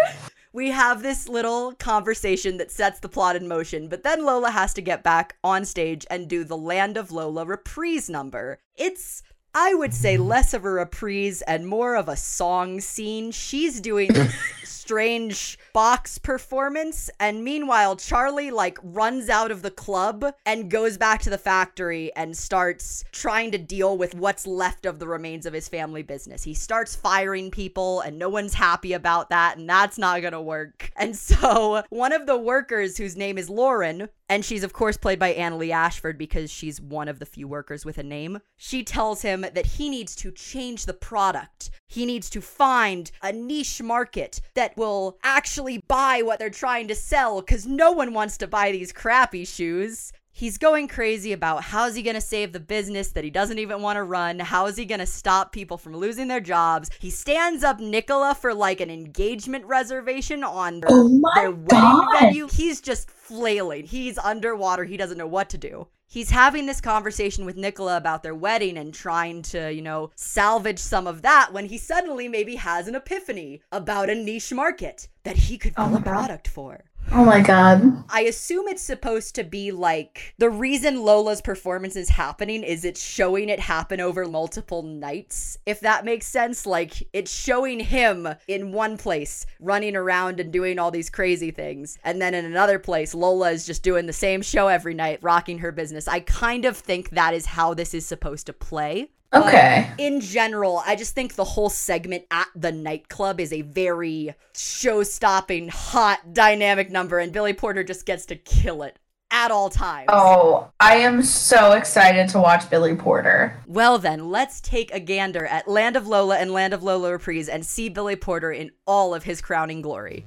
we 0.54 0.72
have 0.72 1.02
this 1.04 1.28
little 1.30 1.74
conversation 1.74 2.58
that 2.58 2.72
sets 2.72 3.00
the 3.00 3.10
plot 3.10 3.36
in 3.36 3.48
motion, 3.48 3.88
but 3.88 4.04
then 4.04 4.26
Lola 4.26 4.52
has 4.52 4.74
to 4.76 4.82
get 4.82 5.04
back 5.04 5.38
on 5.44 5.66
stage 5.66 6.06
and 6.10 6.28
do 6.28 6.44
the 6.44 6.58
Land 6.58 6.98
of 6.98 7.12
Lola 7.12 7.46
reprise 7.46 8.10
number. 8.10 8.60
It's 8.76 9.22
I 9.54 9.74
would 9.74 9.94
say 9.94 10.18
less 10.18 10.54
of 10.54 10.64
a 10.64 10.70
reprise 10.70 11.42
and 11.42 11.68
more 11.68 11.96
of 11.96 12.08
a 12.08 12.16
song 12.16 12.80
scene. 12.82 13.32
She's 13.32 13.82
doing 13.82 14.10
this 14.14 14.34
strange 14.64 15.58
box 15.74 16.18
performance 16.18 17.12
and 17.20 17.44
meanwhile 17.44 17.96
Charlie 17.96 18.50
like 18.50 18.80
runs 18.82 19.30
out 19.30 19.52
of 19.52 19.62
the 19.62 19.70
club 19.70 20.26
and 20.48 20.72
goes 20.72 20.98
back 20.98 21.22
to 21.22 21.30
the 21.30 21.38
factory 21.38 22.12
and 22.16 22.36
starts 22.36 23.04
trying 23.12 23.52
to 23.52 23.60
deal 23.60 23.98
with 23.98 24.16
what's 24.16 24.48
left 24.48 24.88
of 24.88 24.98
the 24.98 25.08
remains 25.08 25.46
of 25.46 25.54
his 25.54 25.68
family 25.68 26.02
business. 26.02 26.44
He 26.44 26.56
starts 26.56 26.96
firing 26.96 27.52
people 27.52 28.02
and 28.02 28.18
no 28.18 28.30
one's 28.30 28.56
happy 28.56 28.94
about 28.94 29.30
that 29.30 29.58
and 29.58 29.70
that's 29.70 29.98
not 29.98 30.22
going 30.22 30.34
to 30.34 30.42
work. 30.42 30.92
And 30.96 31.16
so 31.16 31.84
one 31.90 32.12
of 32.12 32.26
the 32.26 32.38
workers 32.38 32.98
whose 32.98 33.16
name 33.16 33.38
is 33.38 33.50
Lauren 33.50 34.10
and 34.30 34.46
she's 34.46 34.64
of 34.64 34.74
course 34.74 34.96
played 34.96 35.20
by 35.20 35.34
Annaleigh 35.34 35.72
Ashford 35.72 36.18
because 36.18 36.52
she's 36.52 36.80
one 36.80 37.08
of 37.08 37.20
the 37.20 37.26
few 37.26 37.48
workers 37.48 37.84
with 37.84 37.98
a 37.98 38.04
name. 38.04 38.40
She 38.56 38.84
tells 38.84 39.24
him 39.24 39.42
that 39.42 39.66
he 39.66 39.90
needs 39.90 40.16
to 40.18 40.32
change 40.32 40.86
the 40.86 40.94
product. 40.94 41.72
He 41.88 42.06
needs 42.06 42.30
to 42.30 42.42
find 42.42 43.12
a 43.24 43.32
niche 43.32 43.82
market 43.82 44.40
that 44.54 44.78
will 44.78 45.18
actually 45.24 45.80
buy 45.88 46.22
what 46.22 46.38
they're 46.40 46.50
trying 46.52 46.88
to 46.90 46.96
sell 46.96 47.42
because 47.42 47.66
no 47.66 47.92
one 47.92 48.14
wants 48.14 48.38
to 48.38 48.48
buy 48.48 48.72
these 48.72 48.94
crappy 48.94 49.46
shoes. 49.46 50.14
He's 50.40 50.58
going 50.58 50.88
crazy 50.88 51.34
about 51.34 51.64
how's 51.64 51.96
he 51.96 52.02
going 52.02 52.16
to 52.16 52.22
save 52.22 52.54
the 52.54 52.62
business 52.62 53.10
that 53.10 53.26
he 53.26 53.30
doesn't 53.30 53.60
even 53.60 53.82
want 53.82 53.98
to 53.98 54.04
run? 54.04 54.40
How 54.40 54.68
is 54.68 54.78
he 54.78 54.86
going 54.86 55.02
to 55.02 55.06
stop 55.06 55.52
people 55.52 55.78
from 55.78 55.94
losing 55.94 56.30
their 56.30 56.40
jobs? 56.40 56.90
He 56.98 57.10
stands 57.10 57.62
up 57.62 57.82
Nicola 57.82 58.34
for 58.34 58.54
like 58.54 58.80
an 58.80 58.90
engagement 58.90 59.66
reservation 59.66 60.46
on 60.46 60.80
their, 60.80 60.90
Oh 60.94 61.10
my 61.10 61.32
their 61.36 61.52
wedding 61.52 61.68
God. 61.68 62.20
venue. 62.22 62.48
He's 62.48 62.80
just 62.80 63.12
flailing. 63.12 63.86
He's 63.86 64.18
underwater. 64.18 64.86
He 64.86 64.96
doesn't 64.96 65.18
know 65.18 65.28
what 65.28 65.50
to 65.50 65.58
do. 65.58 65.88
He's 66.08 66.30
having 66.30 66.68
this 66.68 66.80
conversation 66.80 67.44
with 67.44 67.58
Nicola 67.58 67.98
about 67.98 68.24
their 68.24 68.34
wedding 68.34 68.78
and 68.78 68.94
trying 68.94 69.42
to, 69.42 69.74
you 69.74 69.82
know, 69.82 70.10
salvage 70.16 70.80
some 70.80 71.06
of 71.06 71.22
that 71.24 71.52
when 71.52 71.66
he 71.66 71.78
suddenly 71.78 72.30
maybe 72.30 72.56
has 72.56 72.88
an 72.88 72.96
epiphany 72.96 73.62
about 73.74 74.10
a 74.10 74.16
niche 74.16 74.54
market 74.54 75.10
that 75.24 75.36
he 75.36 75.58
could 75.58 75.74
Oh 75.76 75.84
fill 75.84 75.96
my 75.96 76.00
a 76.00 76.02
product 76.02 76.48
for. 76.48 76.86
Oh 77.12 77.26
my 77.26 77.42
god. 77.42 78.04
I 78.10 78.22
assume 78.22 78.68
it's 78.68 78.84
supposed 78.84 79.34
to 79.36 79.44
be 79.44 79.72
like 79.72 80.36
the 80.38 80.50
reason 80.50 81.04
Lola's 81.04 81.42
performance 81.42 81.96
is 81.96 82.10
happening 82.10 82.64
is 82.64 82.86
it's 82.86 83.02
showing 83.02 83.50
it 83.50 83.60
happen 83.60 84.00
over 84.00 84.26
multiple 84.26 84.84
nights, 84.84 85.58
if 85.66 85.80
that 85.80 86.06
makes 86.06 86.28
sense. 86.28 86.68
Like 86.68 87.08
it's 87.12 87.34
showing 87.34 87.80
him 87.80 88.28
in 88.48 88.72
one 88.72 88.96
place 88.96 89.48
running 89.60 89.96
around 89.96 90.40
and 90.40 90.54
doing 90.54 90.78
all 90.78 90.92
these 90.92 91.10
crazy 91.10 91.50
things. 91.50 91.98
And 92.04 92.22
then 92.22 92.36
in 92.36 92.46
another 92.46 92.78
place, 92.78 93.16
Lola 93.16 93.52
is 93.52 93.66
just 93.66 93.82
doing 93.82 94.06
the 94.06 94.14
same 94.14 94.44
show 94.44 94.68
every 94.68 94.94
night, 94.94 95.20
rocking 95.24 95.60
her 95.60 95.72
business. 95.72 96.08
I 96.08 96.20
kind 96.20 96.66
of 96.66 96.78
think 96.78 97.10
that 97.12 97.34
is 97.34 97.48
how 97.48 97.74
this 97.74 97.96
is 97.96 98.06
supposed 98.06 98.46
to 98.46 98.54
play. 98.54 99.10
But 99.32 99.46
Okay. 99.48 99.92
in 99.98 100.22
general, 100.22 100.82
I 100.86 100.96
just 100.96 101.14
think 101.14 101.36
the 101.36 101.44
whole 101.44 101.70
segment 101.70 102.26
at 102.32 102.48
the 102.56 102.72
nightclub 102.72 103.40
is 103.40 103.54
a 103.54 103.62
very 103.62 104.34
show 104.56 105.04
stopping, 105.04 105.70
hot, 105.70 106.34
dynamic 106.34 106.90
number, 106.90 107.20
and 107.20 107.32
Billy 107.32 107.54
Porter 107.54 107.84
just 107.84 108.06
gets 108.06 108.26
to 108.28 108.36
kill 108.36 108.82
it 108.82 108.98
at 109.32 109.52
all 109.52 109.70
times. 109.70 110.10
Oh, 110.12 110.70
I 110.80 110.96
am 110.96 111.22
so 111.22 111.74
excited 111.74 112.30
to 112.30 112.40
watch 112.40 112.68
Billy 112.72 112.96
Porter. 112.96 113.56
Well, 113.68 114.00
then, 114.00 114.32
let's 114.32 114.60
take 114.60 114.92
a 114.92 115.00
gander 115.00 115.46
at 115.46 115.68
Land 115.68 115.96
of 115.96 116.08
Lola 116.08 116.38
and 116.40 116.52
Land 116.52 116.74
of 116.74 116.82
Lola 116.82 117.12
Reprise 117.12 117.48
and 117.48 117.64
see 117.64 117.90
Billy 117.90 118.16
Porter 118.16 118.52
in 118.52 118.72
all 118.88 119.14
of 119.14 119.24
his 119.24 119.42
crowning 119.42 119.84
glory. 119.84 120.26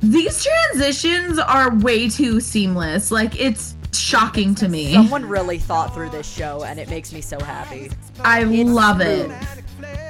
These 0.00 0.44
transitions 0.44 1.38
are 1.38 1.74
way 1.76 2.08
too 2.08 2.40
seamless. 2.40 3.10
Like 3.10 3.38
it's 3.40 3.74
shocking 3.92 4.54
to 4.56 4.68
me. 4.68 4.92
Someone 4.92 5.24
really 5.26 5.58
thought 5.58 5.94
through 5.94 6.10
this 6.10 6.28
show, 6.30 6.64
and 6.64 6.78
it 6.78 6.88
makes 6.88 7.12
me 7.12 7.20
so 7.20 7.38
happy. 7.40 7.90
I 8.20 8.42
love 8.44 9.00
it. 9.00 9.30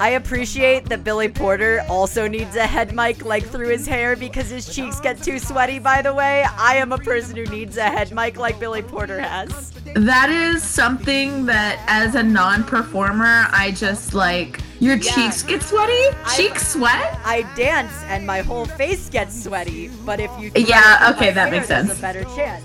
I 0.01 0.11
appreciate 0.11 0.89
that 0.89 1.05
Billy 1.05 1.29
Porter 1.29 1.85
also 1.89 2.27
needs 2.29 2.57
a 2.57 2.67
head 2.67 2.95
mic 2.95 3.25
like 3.25 3.45
through 3.45 3.69
his 3.69 3.87
hair 3.87 4.17
because 4.17 4.49
his 4.49 4.73
cheeks 4.75 5.01
get 5.01 5.23
too 5.23 5.39
sweaty, 5.39 5.79
by 5.79 6.03
the 6.03 6.15
way. 6.15 6.45
I 6.57 6.77
am 6.77 6.93
a 6.93 6.99
person 6.99 7.37
who 7.37 7.45
needs 7.47 7.77
a 7.77 7.83
head 7.83 8.13
mic 8.13 8.37
like 8.39 8.59
Billy 8.61 8.83
Porter 8.83 9.21
has. 9.21 9.73
That 9.95 10.31
is 10.31 10.63
something 10.63 11.47
that 11.47 11.83
as 11.89 12.15
a 12.15 12.23
non-performer, 12.23 13.47
I 13.51 13.73
just 13.73 14.15
like 14.15 14.61
your 14.81 14.97
Yeah. 14.97 15.13
cheeks 15.13 15.43
get 15.43 15.63
sweaty? 15.63 16.17
Cheek 16.37 16.59
sweat? 16.59 17.19
I 17.25 17.43
dance 17.57 17.93
and 18.07 18.27
my 18.27 18.41
whole 18.41 18.67
face 18.67 19.09
gets 19.11 19.43
sweaty, 19.45 19.89
but 20.07 20.21
if 20.21 20.31
you 20.39 20.53
Yeah, 20.55 20.81
try 20.81 21.09
to 21.09 21.13
do 21.13 21.19
okay, 21.19 21.33
that 21.33 21.49
hair, 21.49 21.51
makes 21.51 21.67
sense. 21.69 21.93
a 21.99 22.01
better 22.01 22.25
chance. 22.37 22.65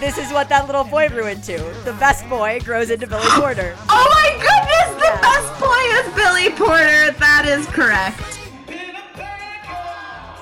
This 0.00 0.18
is 0.18 0.32
what 0.32 0.48
that 0.48 0.66
little 0.66 0.82
boy 0.82 1.08
grew 1.08 1.28
into. 1.28 1.58
The 1.84 1.92
best 2.00 2.28
boy 2.28 2.58
grows 2.64 2.90
into 2.90 3.06
Billy 3.06 3.28
Porter. 3.30 3.76
Oh 3.88 4.08
my 4.10 4.32
goodness, 4.42 5.00
the 5.00 5.06
Yeah. 5.06 5.20
best 5.20 5.60
boy 5.60 5.82
is 6.00 6.14
Billy 6.14 6.50
Porter. 6.50 7.12
That 7.20 7.44
is 7.46 7.64
correct. 7.66 8.20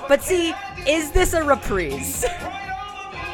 But 0.07 0.23
see, 0.23 0.53
is 0.87 1.11
this 1.11 1.33
a 1.33 1.43
reprise? 1.43 2.25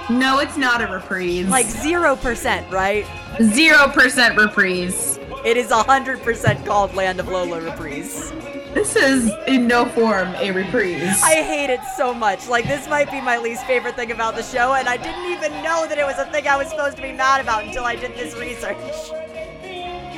No, 0.09 0.39
it's 0.39 0.57
not 0.57 0.81
a 0.81 0.87
reprise. 0.87 1.47
like 1.47 1.65
0%, 1.67 2.69
right? 2.69 3.05
zero 3.41 3.87
percent 3.87 4.35
reprise. 4.37 5.17
It 5.45 5.55
is 5.55 5.71
100% 5.71 6.65
called 6.65 6.93
Land 6.95 7.21
of 7.21 7.29
Lola 7.29 7.61
reprise. 7.61 8.33
This 8.73 8.95
is 8.95 9.31
in 9.47 9.67
no 9.67 9.85
form 9.85 10.27
a 10.35 10.51
reprise. 10.51 11.21
I 11.23 11.41
hate 11.41 11.69
it 11.69 11.79
so 11.97 12.13
much. 12.13 12.47
Like, 12.47 12.65
this 12.65 12.87
might 12.87 13.09
be 13.11 13.19
my 13.19 13.37
least 13.37 13.65
favorite 13.65 13.95
thing 13.95 14.11
about 14.11 14.35
the 14.35 14.43
show, 14.43 14.73
and 14.73 14.87
I 14.87 14.97
didn't 14.97 15.31
even 15.31 15.51
know 15.63 15.87
that 15.87 15.97
it 15.97 16.05
was 16.05 16.17
a 16.19 16.25
thing 16.31 16.47
I 16.47 16.55
was 16.55 16.69
supposed 16.69 16.95
to 16.97 17.01
be 17.01 17.11
mad 17.11 17.41
about 17.41 17.63
until 17.63 17.83
I 17.83 17.95
did 17.95 18.15
this 18.15 18.35
research. 18.37 18.77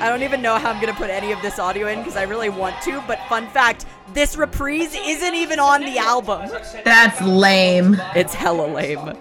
I 0.02 0.10
don't 0.10 0.24
even 0.24 0.42
know 0.42 0.58
how 0.58 0.72
I'm 0.72 0.82
gonna 0.82 0.96
put 0.96 1.12
any 1.12 1.32
of 1.32 1.42
this 1.42 1.60
audio 1.60 1.88
in 1.88 2.00
because 2.00 2.16
I 2.16 2.24
really 2.24 2.50
want 2.50 2.82
to, 2.84 3.02
but 3.08 3.20
fun 3.30 3.48
fact 3.50 3.86
this 4.14 4.36
reprise 4.36 4.96
isn't 4.96 5.36
even 5.36 5.60
on 5.60 5.82
the 5.82 5.98
album. 5.98 6.50
That's 6.84 7.22
lame. 7.22 7.96
It's 8.16 8.34
hella 8.34 8.66
lame. 8.66 9.18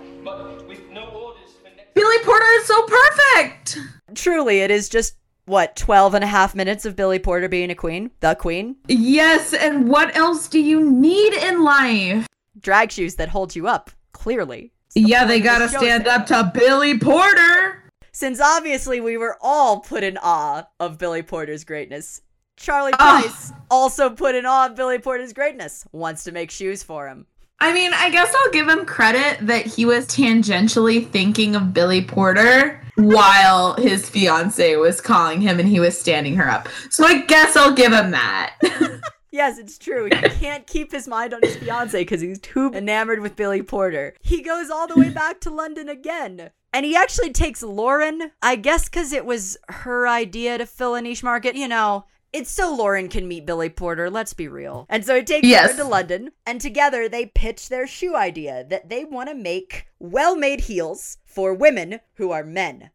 Billy 1.94 2.18
Porter 2.24 2.46
is 2.60 2.66
so 2.66 2.82
perfect. 2.82 3.78
Truly, 4.14 4.60
it 4.60 4.70
is 4.70 4.88
just, 4.88 5.16
what, 5.50 5.74
12 5.76 6.14
and 6.14 6.24
a 6.24 6.28
half 6.28 6.54
minutes 6.54 6.86
of 6.86 6.96
Billy 6.96 7.18
Porter 7.18 7.48
being 7.48 7.70
a 7.70 7.74
queen? 7.74 8.12
The 8.20 8.34
queen? 8.34 8.76
Yes, 8.88 9.52
and 9.52 9.88
what 9.88 10.16
else 10.16 10.48
do 10.48 10.60
you 10.60 10.80
need 10.88 11.34
in 11.34 11.62
life? 11.64 12.26
Drag 12.58 12.90
shoes 12.92 13.16
that 13.16 13.28
hold 13.30 13.56
you 13.56 13.66
up, 13.66 13.90
clearly. 14.12 14.72
Yeah, 14.94 15.24
they 15.24 15.40
gotta 15.40 15.68
stand 15.68 16.04
said. 16.04 16.08
up 16.08 16.26
to 16.26 16.50
Billy 16.54 16.98
Porter. 16.98 17.84
Since 18.12 18.40
obviously 18.40 19.00
we 19.00 19.16
were 19.16 19.36
all 19.40 19.80
put 19.80 20.02
in 20.04 20.18
awe 20.22 20.64
of 20.78 20.98
Billy 20.98 21.22
Porter's 21.22 21.64
greatness, 21.64 22.22
Charlie 22.56 22.92
Ah. 22.98 23.20
Price 23.22 23.52
also 23.70 24.10
put 24.10 24.34
in 24.34 24.46
awe 24.46 24.66
of 24.66 24.76
Billy 24.76 24.98
Porter's 24.98 25.32
greatness, 25.32 25.84
wants 25.92 26.24
to 26.24 26.32
make 26.32 26.50
shoes 26.50 26.82
for 26.82 27.08
him. 27.08 27.26
I 27.62 27.72
mean, 27.74 27.92
I 27.92 28.10
guess 28.10 28.34
I'll 28.34 28.50
give 28.52 28.68
him 28.68 28.86
credit 28.86 29.46
that 29.46 29.66
he 29.66 29.84
was 29.84 30.06
tangentially 30.06 31.06
thinking 31.06 31.54
of 31.54 31.74
Billy 31.74 32.02
Porter 32.02 32.80
while 32.96 33.74
his 33.74 34.08
fiance 34.08 34.76
was 34.76 35.00
calling 35.00 35.40
him 35.40 35.60
and 35.60 35.68
he 35.68 35.78
was 35.78 35.98
standing 35.98 36.36
her 36.36 36.48
up. 36.48 36.68
So 36.90 37.04
I 37.04 37.20
guess 37.22 37.56
I'll 37.56 37.74
give 37.74 37.92
him 37.92 38.10
that. 38.12 38.56
Yes, 39.32 39.58
it's 39.58 39.78
true. 39.78 40.06
He 40.06 40.10
can't 40.10 40.66
keep 40.66 40.90
his 40.90 41.06
mind 41.06 41.32
on 41.32 41.40
his 41.42 41.56
fiance 41.56 42.00
because 42.00 42.20
he's 42.20 42.40
too 42.40 42.72
enamored 42.74 43.20
with 43.20 43.36
Billy 43.36 43.62
Porter. 43.62 44.14
He 44.20 44.42
goes 44.42 44.70
all 44.70 44.88
the 44.88 44.98
way 44.98 45.08
back 45.08 45.40
to 45.42 45.50
London 45.50 45.88
again. 45.88 46.50
And 46.72 46.84
he 46.84 46.96
actually 46.96 47.32
takes 47.32 47.62
Lauren, 47.62 48.32
I 48.42 48.56
guess 48.56 48.88
because 48.88 49.12
it 49.12 49.24
was 49.24 49.56
her 49.68 50.08
idea 50.08 50.58
to 50.58 50.66
fill 50.66 50.96
a 50.96 51.02
niche 51.02 51.22
market. 51.22 51.54
You 51.54 51.68
know, 51.68 52.06
it's 52.32 52.50
so 52.50 52.74
Lauren 52.74 53.08
can 53.08 53.26
meet 53.28 53.46
Billy 53.46 53.68
Porter, 53.68 54.08
let's 54.10 54.32
be 54.34 54.48
real. 54.48 54.86
And 54.88 55.04
so 55.04 55.16
he 55.16 55.22
takes 55.22 55.46
Yes. 55.46 55.72
her 55.72 55.76
to 55.78 55.84
London, 55.84 56.30
and 56.46 56.60
together 56.60 57.08
they 57.08 57.26
pitch 57.26 57.68
their 57.68 57.86
shoe 57.86 58.14
idea 58.16 58.64
that 58.68 58.88
they 58.88 59.04
want 59.04 59.28
to 59.28 59.34
make 59.34 59.86
well 59.98 60.36
made 60.36 60.62
heels 60.62 61.18
for 61.26 61.52
women 61.54 62.00
who 62.14 62.30
are 62.30 62.44
men. 62.44 62.90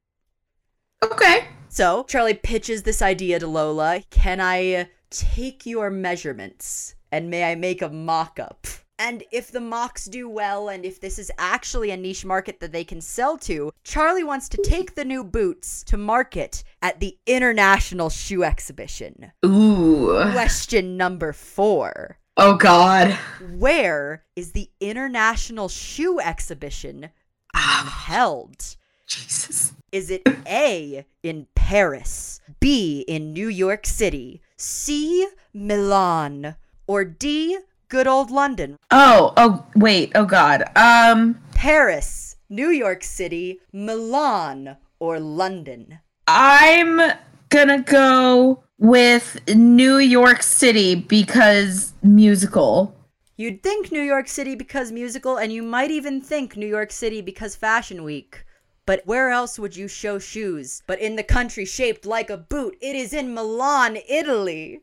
okay. 1.03 1.47
So 1.69 2.03
Charlie 2.07 2.33
pitches 2.33 2.83
this 2.83 3.01
idea 3.01 3.37
to 3.39 3.47
Lola. 3.47 4.01
Can 4.09 4.39
I 4.39 4.89
take 5.09 5.65
your 5.65 5.89
measurements 5.89 6.95
and 7.11 7.29
may 7.29 7.43
I 7.51 7.55
make 7.55 7.81
a 7.81 7.89
mock 7.89 8.39
up? 8.39 8.65
And 8.97 9.23
if 9.31 9.51
the 9.51 9.59
mocks 9.59 10.05
do 10.05 10.29
well, 10.29 10.69
and 10.69 10.85
if 10.85 11.01
this 11.01 11.19
is 11.19 11.31
actually 11.37 11.91
a 11.91 11.97
niche 11.97 12.23
market 12.23 12.59
that 12.61 12.71
they 12.71 12.83
can 12.83 13.01
sell 13.01 13.37
to, 13.39 13.71
Charlie 13.83 14.23
wants 14.23 14.47
to 14.49 14.61
take 14.61 14.95
the 14.95 15.03
new 15.03 15.23
boots 15.23 15.83
to 15.83 15.97
market 15.97 16.63
at 16.81 16.99
the 16.99 17.17
International 17.25 18.09
Shoe 18.09 18.43
Exhibition. 18.43 19.31
Ooh. 19.45 20.31
Question 20.31 20.95
number 20.95 21.33
four 21.33 22.19
Oh 22.37 22.55
God. 22.55 23.17
Where 23.57 24.25
is 24.35 24.51
the 24.51 24.69
International 24.81 25.69
Shoe 25.69 26.19
Exhibition 26.19 27.09
held? 27.53 28.75
Jesus. 29.07 29.73
Is 29.91 30.09
it 30.09 30.23
A, 30.45 31.05
in 31.23 31.47
Paris, 31.55 32.41
B. 32.59 33.05
In 33.07 33.31
New 33.31 33.47
York 33.47 33.85
City. 33.85 34.41
C. 34.57 35.27
Milan. 35.53 36.55
Or 36.87 37.05
D. 37.05 37.57
Good 37.95 38.07
old 38.07 38.29
London. 38.29 38.75
Oh, 38.91 39.31
oh, 39.37 39.65
wait. 39.73 40.11
Oh, 40.15 40.25
God. 40.25 40.65
Um, 40.75 41.39
Paris, 41.53 42.35
New 42.49 42.67
York 42.67 43.05
City, 43.05 43.61
Milan, 43.71 44.75
or 44.99 45.17
London. 45.21 45.99
I'm 46.27 47.13
gonna 47.47 47.81
go 47.81 48.65
with 48.77 49.39
New 49.47 49.99
York 49.99 50.43
City 50.43 50.95
because 50.95 51.93
musical. 52.03 52.93
You'd 53.37 53.63
think 53.63 53.93
New 53.93 54.01
York 54.01 54.27
City 54.27 54.55
because 54.55 54.91
musical, 54.91 55.37
and 55.37 55.53
you 55.53 55.63
might 55.63 55.89
even 55.89 56.19
think 56.19 56.57
New 56.57 56.67
York 56.67 56.91
City 56.91 57.21
because 57.21 57.55
Fashion 57.55 58.03
Week. 58.03 58.43
But 58.85 59.03
where 59.05 59.29
else 59.29 59.57
would 59.57 59.77
you 59.77 59.87
show 59.87 60.19
shoes? 60.19 60.83
But 60.85 60.99
in 60.99 61.15
the 61.15 61.23
country 61.23 61.63
shaped 61.63 62.05
like 62.05 62.29
a 62.29 62.35
boot, 62.35 62.75
it 62.81 62.97
is 62.97 63.13
in 63.13 63.33
Milan, 63.33 63.97
Italy. 64.09 64.81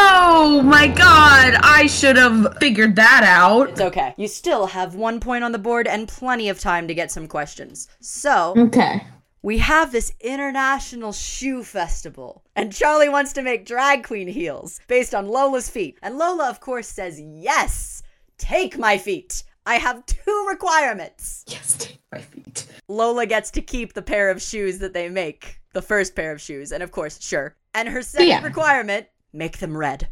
Oh 0.00 0.62
my 0.62 0.86
god, 0.86 1.54
I 1.62 1.86
should 1.88 2.16
have 2.16 2.56
figured 2.58 2.94
that 2.96 3.22
out. 3.26 3.70
It's 3.70 3.80
okay. 3.80 4.14
You 4.16 4.28
still 4.28 4.66
have 4.66 4.94
one 4.94 5.18
point 5.18 5.42
on 5.42 5.50
the 5.52 5.58
board 5.58 5.88
and 5.88 6.06
plenty 6.06 6.48
of 6.48 6.60
time 6.60 6.86
to 6.88 6.94
get 6.94 7.10
some 7.10 7.26
questions. 7.26 7.88
So, 8.00 8.54
Okay. 8.56 9.02
we 9.42 9.58
have 9.58 9.90
this 9.90 10.12
international 10.20 11.12
shoe 11.12 11.64
festival, 11.64 12.44
and 12.54 12.72
Charlie 12.72 13.08
wants 13.08 13.32
to 13.34 13.42
make 13.42 13.66
drag 13.66 14.04
queen 14.04 14.28
heels 14.28 14.80
based 14.86 15.14
on 15.16 15.26
Lola's 15.26 15.68
feet. 15.68 15.98
And 16.00 16.16
Lola, 16.16 16.48
of 16.48 16.60
course, 16.60 16.86
says, 16.88 17.20
Yes, 17.20 18.02
take 18.38 18.78
my 18.78 18.98
feet. 18.98 19.42
I 19.66 19.74
have 19.76 20.06
two 20.06 20.46
requirements. 20.48 21.44
Yes, 21.48 21.76
take 21.76 21.98
my 22.12 22.20
feet. 22.20 22.66
Lola 22.86 23.26
gets 23.26 23.50
to 23.50 23.60
keep 23.60 23.94
the 23.94 24.02
pair 24.02 24.30
of 24.30 24.40
shoes 24.40 24.78
that 24.78 24.94
they 24.94 25.08
make, 25.08 25.60
the 25.74 25.82
first 25.82 26.14
pair 26.14 26.30
of 26.32 26.40
shoes, 26.40 26.70
and 26.72 26.82
of 26.84 26.92
course, 26.92 27.20
sure. 27.20 27.56
And 27.74 27.88
her 27.88 28.02
second 28.02 28.28
Yeah. 28.28 28.42
requirement 28.44 29.06
make 29.32 29.58
them 29.58 29.76
red. 29.76 30.08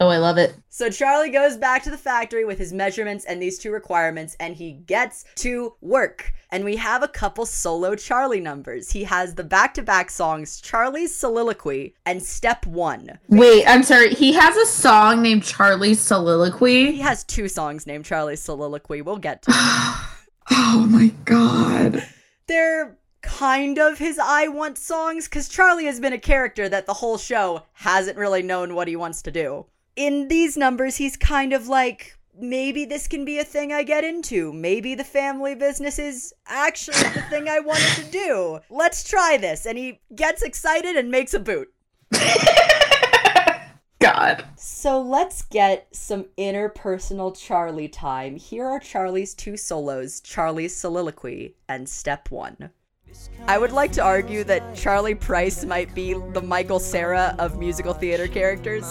Oh, 0.00 0.08
I 0.08 0.18
love 0.18 0.38
it. 0.38 0.54
So 0.68 0.90
Charlie 0.90 1.30
goes 1.30 1.56
back 1.56 1.82
to 1.82 1.90
the 1.90 1.98
factory 1.98 2.44
with 2.44 2.58
his 2.58 2.72
measurements 2.72 3.24
and 3.24 3.42
these 3.42 3.58
two 3.58 3.72
requirements, 3.72 4.36
and 4.38 4.54
he 4.54 4.74
gets 4.74 5.24
to 5.36 5.74
work. 5.80 6.32
And 6.52 6.64
we 6.64 6.76
have 6.76 7.02
a 7.02 7.08
couple 7.08 7.44
solo 7.44 7.96
Charlie 7.96 8.40
numbers. 8.40 8.92
He 8.92 9.02
has 9.04 9.34
the 9.34 9.42
back 9.42 9.74
to 9.74 9.82
back 9.82 10.10
songs 10.10 10.60
Charlie's 10.60 11.12
Soliloquy 11.12 11.96
and 12.06 12.22
Step 12.22 12.64
One. 12.64 13.18
Wait, 13.28 13.64
I'm 13.66 13.82
sorry. 13.82 14.14
He 14.14 14.34
has 14.34 14.56
a 14.56 14.66
song 14.66 15.20
named 15.20 15.42
Charlie's 15.42 16.00
Soliloquy. 16.00 16.92
He 16.92 17.00
has 17.00 17.24
two 17.24 17.48
songs 17.48 17.84
named 17.84 18.04
Charlie's 18.04 18.40
Soliloquy. 18.40 19.02
We'll 19.02 19.16
get 19.16 19.42
to 19.42 19.50
them. 19.50 19.58
Oh 20.50 20.86
my 20.88 21.08
god. 21.24 22.06
They're 22.46 22.97
kind 23.22 23.78
of 23.78 23.98
his 23.98 24.18
I 24.18 24.48
Want 24.48 24.78
songs 24.78 25.26
because 25.26 25.48
Charlie 25.48 25.86
has 25.86 26.00
been 26.00 26.12
a 26.12 26.18
character 26.18 26.68
that 26.68 26.86
the 26.86 26.94
whole 26.94 27.18
show 27.18 27.64
hasn't 27.74 28.18
really 28.18 28.42
known 28.42 28.74
what 28.74 28.88
he 28.88 28.96
wants 28.96 29.22
to 29.22 29.30
do. 29.30 29.66
In 29.96 30.28
these 30.28 30.56
numbers, 30.56 30.96
he's 30.96 31.16
kind 31.16 31.52
of 31.52 31.68
like, 31.68 32.16
maybe 32.38 32.84
this 32.84 33.08
can 33.08 33.24
be 33.24 33.38
a 33.38 33.44
thing 33.44 33.72
I 33.72 33.82
get 33.82 34.04
into. 34.04 34.52
Maybe 34.52 34.94
the 34.94 35.04
family 35.04 35.54
business 35.54 35.98
is 35.98 36.32
actually 36.46 37.10
the 37.10 37.22
thing 37.22 37.48
I 37.48 37.60
wanted 37.60 38.04
to 38.04 38.10
do. 38.10 38.60
Let's 38.70 39.08
try 39.08 39.36
this. 39.40 39.66
And 39.66 39.76
he 39.76 40.00
gets 40.14 40.42
excited 40.42 40.96
and 40.96 41.10
makes 41.10 41.34
a 41.34 41.40
boot. 41.40 41.72
God. 44.00 44.44
So 44.56 45.00
let's 45.02 45.42
get 45.42 45.88
some 45.92 46.26
interpersonal 46.38 47.36
Charlie 47.36 47.88
time. 47.88 48.36
Here 48.36 48.64
are 48.64 48.78
Charlie's 48.78 49.34
two 49.34 49.56
solos 49.56 50.20
Charlie's 50.20 50.76
Soliloquy 50.76 51.56
and 51.68 51.88
Step 51.88 52.30
One. 52.30 52.70
I 53.46 53.56
would 53.58 53.72
like 53.72 53.92
to 53.92 54.02
argue 54.02 54.44
that 54.44 54.74
Charlie 54.74 55.14
Price 55.14 55.64
might 55.64 55.94
be 55.94 56.14
the 56.32 56.42
Michael 56.42 56.80
Sarah 56.80 57.34
of 57.38 57.58
musical 57.58 57.94
theater 57.94 58.26
characters. 58.28 58.84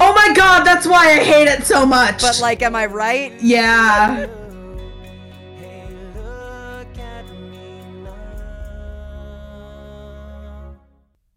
Oh 0.00 0.12
my 0.14 0.32
god, 0.34 0.64
that's 0.64 0.86
why 0.86 1.12
I 1.12 1.22
hate 1.22 1.46
it 1.48 1.64
so 1.64 1.84
much. 1.86 2.22
But, 2.22 2.40
like, 2.40 2.62
am 2.62 2.74
I 2.74 2.86
right? 2.86 3.32
yeah. 3.40 4.26
Hey, 5.58 5.86
look 6.14 6.98
at 6.98 7.28
me 7.30 7.80
now. 8.02 8.14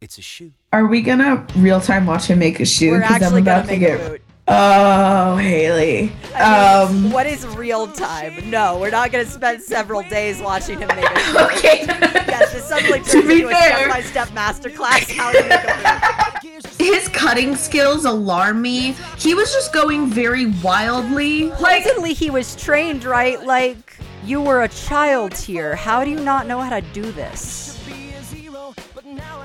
It's 0.02 0.18
a 0.18 0.22
shoe. 0.22 0.52
Are 0.72 0.86
we 0.88 1.02
gonna 1.02 1.46
real 1.58 1.82
time 1.82 2.06
watch 2.06 2.26
him 2.28 2.40
make 2.40 2.60
a 2.60 2.66
shoe? 2.66 2.92
We're 2.92 3.02
'Cause 3.02 3.22
I'm 3.22 3.36
about 3.38 3.66
to 3.66 3.72
make 3.72 3.80
get- 3.82 4.00
a 4.00 4.10
boot. 4.12 4.22
Oh, 4.52 5.36
Haley. 5.38 6.12
I 6.36 6.88
mean, 6.90 7.06
Um. 7.08 7.12
what 7.12 7.28
is 7.28 7.46
real 7.48 7.88
time? 7.88 8.50
No, 8.50 8.80
we're 8.80 8.90
not 8.90 9.12
gonna 9.12 9.26
spend 9.26 9.62
several 9.62 10.02
days 10.04 10.42
watching 10.42 10.80
him 10.80 10.88
make 10.90 11.06
a. 11.06 11.46
Okay. 11.46 11.86
Yes, 11.88 12.54
this 12.54 12.66
suddenly 12.66 13.00
To 13.02 13.12
turns 13.12 13.28
be 13.28 13.42
into 13.42 13.50
a 13.50 13.54
step-by-step 13.56 14.28
masterclass 14.30 15.12
how 15.16 15.32
to 15.32 15.42
make 15.44 15.52
a. 15.64 16.84
His 16.84 17.08
cutting 17.10 17.56
skills 17.56 18.06
alarm 18.06 18.62
me. 18.62 18.96
He 19.18 19.34
was 19.36 19.54
just 19.54 19.74
going 19.74 20.10
very 20.10 20.48
wildly. 20.64 21.50
Like, 21.60 21.84
Supposedly 21.84 22.14
he 22.14 22.30
was 22.30 22.56
trained, 22.56 23.04
right? 23.04 23.44
Like, 23.44 23.98
you 24.24 24.42
were 24.42 24.64
a 24.64 24.70
child 24.70 25.34
here. 25.38 25.76
How 25.76 26.04
do 26.04 26.10
you 26.10 26.20
not 26.20 26.48
know 26.48 26.60
how 26.62 26.70
to 26.80 26.82
do 26.94 27.12
this? 27.12 27.69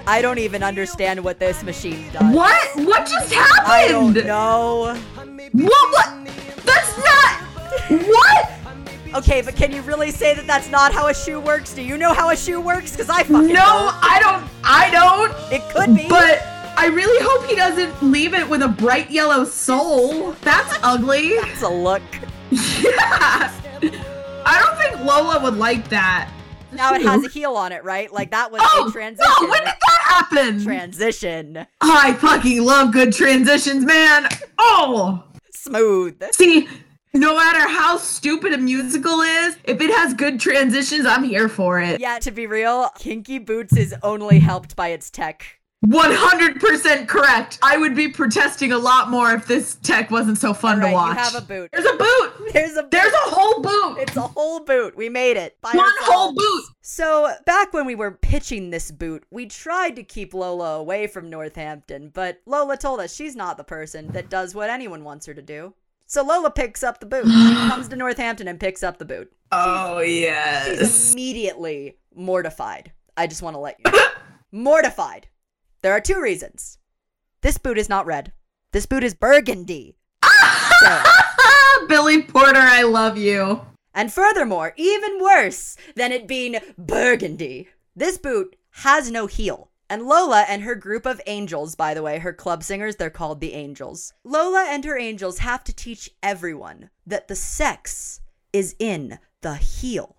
I 0.06 0.20
don't 0.22 0.38
even 0.38 0.62
understand 0.62 1.22
what 1.24 1.38
this 1.38 1.62
machine 1.62 2.10
does. 2.12 2.34
what? 2.34 2.76
What 2.76 3.06
just 3.08 3.32
happened? 3.32 3.66
I 3.66 3.88
don't 3.88 4.14
know. 4.14 4.94
What? 5.52 5.92
What? 5.92 6.26
That's 6.64 6.98
not. 6.98 7.40
What? 8.06 8.50
Okay, 9.14 9.42
but 9.42 9.54
can 9.56 9.70
you 9.72 9.80
really 9.82 10.10
say 10.10 10.34
that 10.34 10.46
that's 10.46 10.68
not 10.70 10.92
how 10.92 11.06
a 11.06 11.14
shoe 11.14 11.40
works? 11.40 11.72
Do 11.72 11.82
you 11.82 11.96
know 11.96 12.12
how 12.12 12.30
a 12.30 12.36
shoe 12.36 12.60
works? 12.60 12.90
Because 12.92 13.08
I 13.08 13.22
fucking 13.22 13.48
No, 13.48 13.54
don't. 13.54 13.94
I 14.02 14.18
don't. 14.20 14.50
I 14.64 14.90
don't. 14.90 15.52
It 15.52 15.62
could 15.72 15.94
be. 15.94 16.08
But 16.08 16.42
I 16.76 16.86
really 16.88 17.24
hope 17.24 17.48
he 17.48 17.54
doesn't 17.54 18.02
leave 18.10 18.34
it 18.34 18.48
with 18.48 18.62
a 18.62 18.68
bright 18.68 19.10
yellow 19.10 19.44
sole. 19.44 20.32
That's 20.42 20.76
ugly. 20.82 21.28
it's 21.28 21.62
a 21.62 21.68
look. 21.68 22.02
Yeah. 22.50 23.52
I 24.46 24.60
don't 24.62 24.76
think 24.78 25.04
Lola 25.04 25.42
would 25.42 25.56
like 25.58 25.88
that. 25.88 26.30
Now 26.76 26.94
it 26.94 27.02
has 27.02 27.24
a 27.24 27.28
heel 27.32 27.54
on 27.56 27.72
it, 27.72 27.84
right? 27.84 28.12
Like 28.12 28.30
that 28.32 28.50
was 28.52 28.60
Oh, 28.64 28.88
a 28.88 28.92
transition. 28.92 29.32
no, 29.42 29.48
when 29.48 29.60
did 29.60 29.66
that 29.68 30.00
happen? 30.04 30.62
transition. 30.64 31.66
I 31.80 32.12
fucking 32.14 32.62
love 32.64 32.92
good 32.92 33.12
transitions, 33.12 33.84
man. 33.84 34.28
Oh, 34.58 35.24
Smooth. 35.52 36.22
see, 36.32 36.68
no 37.14 37.36
matter 37.36 37.68
how 37.68 37.96
stupid 37.96 38.52
a 38.52 38.58
musical 38.58 39.20
is, 39.20 39.56
if 39.64 39.80
it 39.80 39.90
has 39.94 40.14
good 40.14 40.40
transitions, 40.40 41.06
I'm 41.06 41.24
here 41.24 41.48
for 41.48 41.80
it. 41.80 42.00
Yeah, 42.00 42.18
to 42.20 42.30
be 42.30 42.46
real, 42.46 42.90
Kinky 42.98 43.38
Boots 43.38 43.76
is 43.76 43.94
only 44.02 44.38
helped 44.40 44.76
by 44.76 44.88
its 44.88 45.10
tech. 45.10 45.60
100% 45.86 47.08
correct. 47.08 47.58
I 47.62 47.76
would 47.76 47.94
be 47.94 48.08
protesting 48.08 48.72
a 48.72 48.78
lot 48.78 49.10
more 49.10 49.32
if 49.32 49.46
this 49.46 49.76
tech 49.76 50.10
wasn't 50.10 50.38
so 50.38 50.54
fun 50.54 50.80
Right, 50.80 50.88
to 50.88 50.94
watch. 50.94 51.16
you 51.16 51.22
have 51.22 51.34
a 51.34 51.40
boot. 51.40 51.70
There's 51.72 51.84
a 51.86 51.96
boot. 51.96 52.32
There's 52.52 52.76
a 52.76 52.88
There's 52.90 53.12
a 53.12 53.30
whole 53.30 53.60
boot. 53.62 53.98
It's 53.98 54.16
a 54.16 54.22
whole 54.22 54.60
boot. 54.60 54.96
We 54.96 55.08
made 55.08 55.36
it. 55.36 55.56
One 55.60 55.78
ourselves. 55.78 55.96
whole 56.02 56.32
boot. 56.34 56.64
So, 56.82 57.32
back 57.46 57.72
when 57.72 57.86
we 57.86 57.94
were 57.94 58.12
pitching 58.12 58.70
this 58.70 58.90
boot, 58.90 59.24
we 59.30 59.46
tried 59.46 59.96
to 59.96 60.02
keep 60.02 60.34
Lola 60.34 60.74
away 60.76 61.06
from 61.06 61.30
Northampton, 61.30 62.10
but 62.12 62.40
Lola 62.46 62.76
told 62.76 63.00
us 63.00 63.14
she's 63.14 63.34
not 63.36 63.56
the 63.56 63.64
person 63.64 64.08
that 64.12 64.28
does 64.30 64.54
what 64.54 64.70
anyone 64.70 65.04
wants 65.04 65.26
her 65.26 65.34
to 65.34 65.42
do. 65.42 65.74
So 66.06 66.22
Lola 66.22 66.50
picks 66.50 66.82
up 66.82 67.00
the 67.00 67.06
boot. 67.06 67.24
She 67.26 67.30
comes 67.68 67.88
to 67.88 67.96
Northampton 67.96 68.48
and 68.48 68.60
picks 68.60 68.82
up 68.82 68.98
the 68.98 69.04
boot. 69.04 69.32
Oh, 69.52 70.02
She's 70.02 70.20
yes. 70.20 71.12
immediately 71.12 71.96
mortified. 72.14 72.92
I 73.16 73.26
just 73.26 73.42
want 73.42 73.54
to 73.54 73.60
let 73.60 73.78
you 73.84 73.90
know. 73.90 74.06
mortified. 74.52 75.28
There 75.84 75.92
are 75.92 76.00
two 76.00 76.18
reasons. 76.18 76.78
This 77.42 77.58
boot 77.58 77.76
is 77.76 77.90
not 77.90 78.06
red. 78.06 78.32
This 78.72 78.86
boot 78.86 79.04
is 79.04 79.12
burgundy. 79.12 79.98
Sara. 80.80 81.04
Billy 81.88 82.22
Porter, 82.22 82.58
I 82.58 82.84
love 82.84 83.18
you. 83.18 83.60
And 83.92 84.10
furthermore, 84.10 84.72
even 84.78 85.20
worse 85.20 85.76
than 85.94 86.10
it 86.10 86.26
being 86.26 86.56
burgundy, 86.78 87.68
this 87.94 88.16
boot 88.16 88.56
has 88.70 89.10
no 89.10 89.26
heel. 89.26 89.68
And 89.90 90.06
Lola 90.06 90.46
and 90.48 90.62
her 90.62 90.74
group 90.74 91.04
of 91.04 91.20
angels, 91.26 91.74
by 91.74 91.92
the 91.92 92.02
way, 92.02 92.18
her 92.18 92.32
club 92.32 92.62
singers, 92.62 92.96
they're 92.96 93.10
called 93.10 93.42
the 93.42 93.52
Angels. 93.52 94.14
Lola 94.24 94.64
and 94.66 94.86
her 94.86 94.96
angels 94.96 95.40
have 95.40 95.64
to 95.64 95.74
teach 95.74 96.08
everyone 96.22 96.88
that 97.06 97.28
the 97.28 97.36
sex 97.36 98.22
is 98.54 98.74
in 98.78 99.18
the 99.42 99.56
heel, 99.56 100.16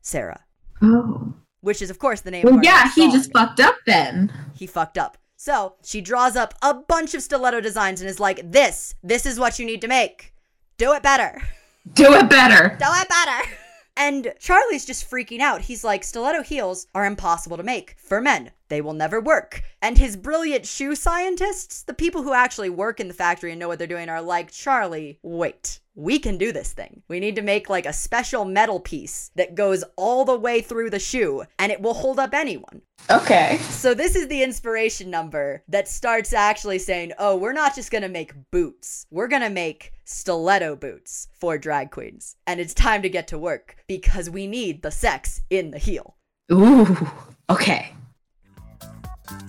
Sara. 0.00 0.42
Oh. 0.82 1.34
Which 1.64 1.80
is, 1.82 1.90
of 1.90 1.98
course, 1.98 2.20
the 2.20 2.30
name 2.30 2.44
Well, 2.44 2.60
yeah, 2.62 2.90
he 2.94 3.10
just 3.10 3.32
fucked 3.32 3.58
up 3.58 3.76
then. 3.86 4.30
he 4.54 4.66
fucked 4.66 4.98
up. 4.98 5.16
So 5.36 5.74
she 5.82 6.00
draws 6.00 6.36
up 6.36 6.54
a 6.62 6.74
bunch 6.74 7.14
of 7.14 7.22
stiletto 7.22 7.60
designs 7.60 8.00
and 8.00 8.08
is 8.08 8.20
like, 8.20 8.52
This, 8.52 8.94
this 9.02 9.26
is 9.26 9.38
what 9.40 9.58
you 9.58 9.64
need 9.66 9.80
to 9.80 9.88
make. 9.88 10.34
Do 10.78 10.92
it 10.92 11.02
better. 11.02 11.40
Do 11.94 12.14
it 12.14 12.28
better. 12.30 12.76
Do 12.78 12.86
it 12.88 13.08
better. 13.08 13.48
And 13.96 14.34
Charlie's 14.40 14.84
just 14.84 15.08
freaking 15.08 15.38
out. 15.38 15.60
He's 15.60 15.84
like, 15.84 16.02
stiletto 16.02 16.42
heels 16.42 16.88
are 16.96 17.04
impossible 17.06 17.56
to 17.56 17.62
make 17.62 17.94
for 17.96 18.20
men. 18.20 18.50
They 18.68 18.80
will 18.80 18.92
never 18.92 19.20
work. 19.20 19.62
And 19.82 19.98
his 19.98 20.16
brilliant 20.16 20.66
shoe 20.66 20.94
scientists, 20.94 21.82
the 21.82 21.94
people 21.94 22.22
who 22.22 22.32
actually 22.32 22.70
work 22.70 23.00
in 23.00 23.08
the 23.08 23.14
factory 23.14 23.50
and 23.50 23.60
know 23.60 23.68
what 23.68 23.78
they're 23.78 23.86
doing, 23.86 24.08
are 24.08 24.22
like, 24.22 24.50
Charlie, 24.50 25.18
wait. 25.22 25.80
We 25.96 26.18
can 26.18 26.38
do 26.38 26.50
this 26.50 26.72
thing. 26.72 27.02
We 27.06 27.20
need 27.20 27.36
to 27.36 27.42
make 27.42 27.68
like 27.68 27.86
a 27.86 27.92
special 27.92 28.44
metal 28.44 28.80
piece 28.80 29.30
that 29.36 29.54
goes 29.54 29.84
all 29.96 30.24
the 30.24 30.36
way 30.36 30.60
through 30.60 30.90
the 30.90 30.98
shoe 30.98 31.44
and 31.56 31.70
it 31.70 31.80
will 31.80 31.94
hold 31.94 32.18
up 32.18 32.34
anyone. 32.34 32.82
Okay. 33.10 33.58
So 33.70 33.94
this 33.94 34.16
is 34.16 34.26
the 34.26 34.42
inspiration 34.42 35.08
number 35.08 35.62
that 35.68 35.86
starts 35.86 36.32
actually 36.32 36.80
saying, 36.80 37.12
"Oh, 37.16 37.36
we're 37.36 37.52
not 37.52 37.76
just 37.76 37.92
going 37.92 38.02
to 38.02 38.08
make 38.08 38.32
boots. 38.50 39.06
We're 39.10 39.28
going 39.28 39.42
to 39.42 39.50
make 39.50 39.92
stiletto 40.04 40.74
boots 40.74 41.28
for 41.38 41.58
drag 41.58 41.92
queens. 41.92 42.34
And 42.46 42.58
it's 42.58 42.74
time 42.74 43.02
to 43.02 43.08
get 43.08 43.28
to 43.28 43.38
work 43.38 43.76
because 43.86 44.28
we 44.28 44.48
need 44.48 44.82
the 44.82 44.90
sex 44.90 45.42
in 45.48 45.70
the 45.70 45.78
heel." 45.78 46.16
Ooh. 46.50 47.08
Okay. 47.48 47.93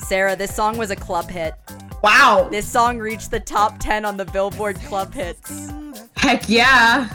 Sara, 0.07 0.35
this 0.35 0.55
song 0.55 0.77
was 0.77 0.91
a 0.91 0.95
club 0.95 1.31
hit. 1.31 1.55
Wow. 2.03 2.47
This 2.51 2.67
song 2.67 2.99
reached 2.99 3.31
the 3.31 3.39
top 3.39 3.79
10 3.79 4.05
on 4.05 4.17
the 4.17 4.25
Billboard 4.25 4.79
Club 4.81 5.11
Hits. 5.11 5.71
Heck 6.15 6.47
yeah. 6.47 7.09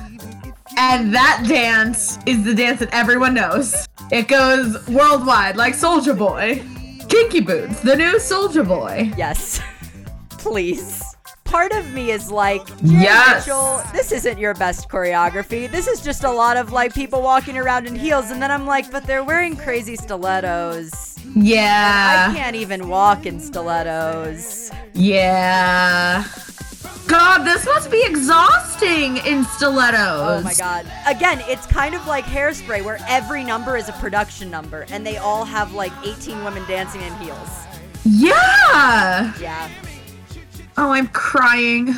And 0.76 1.14
that 1.14 1.44
dance 1.46 2.18
is 2.26 2.44
the 2.44 2.52
dance 2.52 2.80
that 2.80 2.92
everyone 2.92 3.34
knows. 3.34 3.86
It 4.10 4.26
goes 4.26 4.88
worldwide 4.88 5.56
like 5.56 5.74
Soulja 5.74 6.18
Boy. 6.18 6.64
Kinky 7.08 7.38
Boots, 7.38 7.80
the 7.80 7.94
new 7.94 8.16
Soulja 8.16 8.66
Boy. 8.66 9.12
Yes. 9.16 9.60
Please. 10.30 11.09
Part 11.50 11.72
of 11.72 11.92
me 11.92 12.12
is 12.12 12.30
like, 12.30 12.62
Yes. 12.80 13.44
Mitchell, 13.44 13.82
this 13.92 14.12
isn't 14.12 14.38
your 14.38 14.54
best 14.54 14.88
choreography. 14.88 15.68
This 15.68 15.88
is 15.88 16.00
just 16.00 16.22
a 16.22 16.30
lot 16.30 16.56
of 16.56 16.70
like 16.70 16.94
people 16.94 17.22
walking 17.22 17.56
around 17.58 17.88
in 17.88 17.96
heels. 17.96 18.30
And 18.30 18.40
then 18.40 18.52
I'm 18.52 18.66
like, 18.66 18.88
but 18.92 19.04
they're 19.04 19.24
wearing 19.24 19.56
crazy 19.56 19.96
stilettos. 19.96 21.16
Yeah, 21.34 22.28
I 22.30 22.34
can't 22.36 22.54
even 22.54 22.88
walk 22.88 23.26
in 23.26 23.40
stilettos. 23.40 24.70
Yeah. 24.94 26.24
God, 27.08 27.38
this 27.42 27.64
must 27.66 27.90
be 27.90 28.00
exhausting 28.04 29.16
in 29.18 29.44
stilettos. 29.44 29.98
Oh 29.98 30.42
my 30.44 30.54
god. 30.54 30.86
Again, 31.08 31.42
it's 31.48 31.66
kind 31.66 31.96
of 31.96 32.06
like 32.06 32.24
hairspray 32.26 32.84
where 32.84 32.98
every 33.08 33.42
number 33.42 33.76
is 33.76 33.88
a 33.88 33.92
production 33.94 34.50
number 34.50 34.86
and 34.90 35.04
they 35.04 35.16
all 35.16 35.44
have 35.44 35.72
like 35.74 35.92
18 36.04 36.44
women 36.44 36.64
dancing 36.68 37.00
in 37.00 37.12
heels. 37.16 37.48
Yeah. 38.04 39.32
Yeah. 39.40 39.68
Oh, 40.82 40.92
I'm 40.92 41.08
crying. 41.08 41.94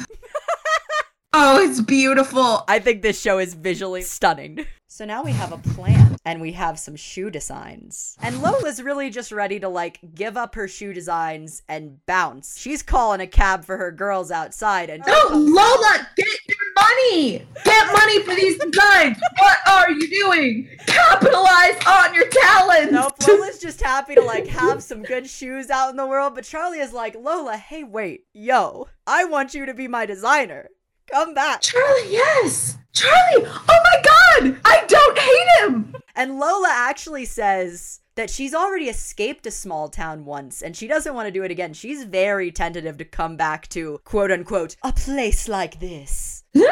oh, 1.32 1.62
it's 1.62 1.80
beautiful. 1.80 2.64
I 2.66 2.80
think 2.80 3.00
this 3.02 3.20
show 3.20 3.38
is 3.38 3.54
visually 3.54 4.02
stunning. 4.02 4.66
So 4.88 5.04
now 5.04 5.22
we 5.22 5.30
have 5.30 5.52
a 5.52 5.58
plan 5.58 6.16
and 6.24 6.40
we 6.40 6.50
have 6.52 6.80
some 6.80 6.96
shoe 6.96 7.30
designs. 7.30 8.16
And 8.20 8.42
Lola's 8.42 8.82
really 8.82 9.08
just 9.08 9.30
ready 9.30 9.60
to 9.60 9.68
like 9.68 10.00
give 10.16 10.36
up 10.36 10.56
her 10.56 10.66
shoe 10.66 10.92
designs 10.92 11.62
and 11.68 12.04
bounce. 12.06 12.58
She's 12.58 12.82
calling 12.82 13.20
a 13.20 13.26
cab 13.28 13.64
for 13.64 13.76
her 13.76 13.92
girls 13.92 14.32
outside 14.32 14.90
and 14.90 15.04
No, 15.06 15.28
Lola, 15.30 16.08
get 16.16 16.26
your 16.48 16.61
money. 16.76 17.46
Get 17.64 17.92
money 17.92 18.22
for 18.22 18.34
these 18.34 18.58
designs. 18.58 19.18
What 19.38 19.58
are 19.68 19.90
you 19.90 20.08
doing? 20.08 20.68
Capitalize 20.86 21.84
on 21.86 22.14
your 22.14 22.28
talents. 22.28 22.92
Nope, 22.92 23.14
Lola's 23.26 23.58
just 23.58 23.80
happy 23.80 24.14
to 24.14 24.22
like 24.22 24.46
have 24.46 24.82
some 24.82 25.02
good 25.02 25.28
shoes 25.28 25.70
out 25.70 25.90
in 25.90 25.96
the 25.96 26.06
world, 26.06 26.34
but 26.34 26.44
Charlie 26.44 26.78
is 26.78 26.92
like, 26.92 27.14
Lola, 27.14 27.56
hey, 27.56 27.84
wait, 27.84 28.26
yo, 28.32 28.88
I 29.06 29.24
want 29.24 29.54
you 29.54 29.66
to 29.66 29.74
be 29.74 29.88
my 29.88 30.06
designer. 30.06 30.68
Come 31.10 31.34
back. 31.34 31.60
Charlie, 31.60 32.10
yes. 32.10 32.78
Charlie, 32.92 33.46
oh 33.46 33.64
my 33.68 34.02
god. 34.02 34.60
I 34.64 34.84
don't 34.86 35.18
hate 35.18 35.48
him. 35.60 35.94
And 36.14 36.38
Lola 36.38 36.70
actually 36.70 37.24
says 37.24 38.00
that 38.14 38.30
she's 38.30 38.54
already 38.54 38.88
escaped 38.88 39.46
a 39.46 39.50
small 39.50 39.88
town 39.88 40.24
once 40.24 40.62
and 40.62 40.76
she 40.76 40.86
doesn't 40.86 41.14
want 41.14 41.26
to 41.26 41.32
do 41.32 41.42
it 41.42 41.50
again. 41.50 41.72
She's 41.72 42.04
very 42.04 42.50
tentative 42.52 42.98
to 42.98 43.04
come 43.04 43.36
back 43.36 43.68
to 43.68 43.98
quote 44.04 44.30
unquote 44.30 44.76
a 44.82 44.92
place 44.92 45.48
like 45.48 45.80
this. 45.80 46.41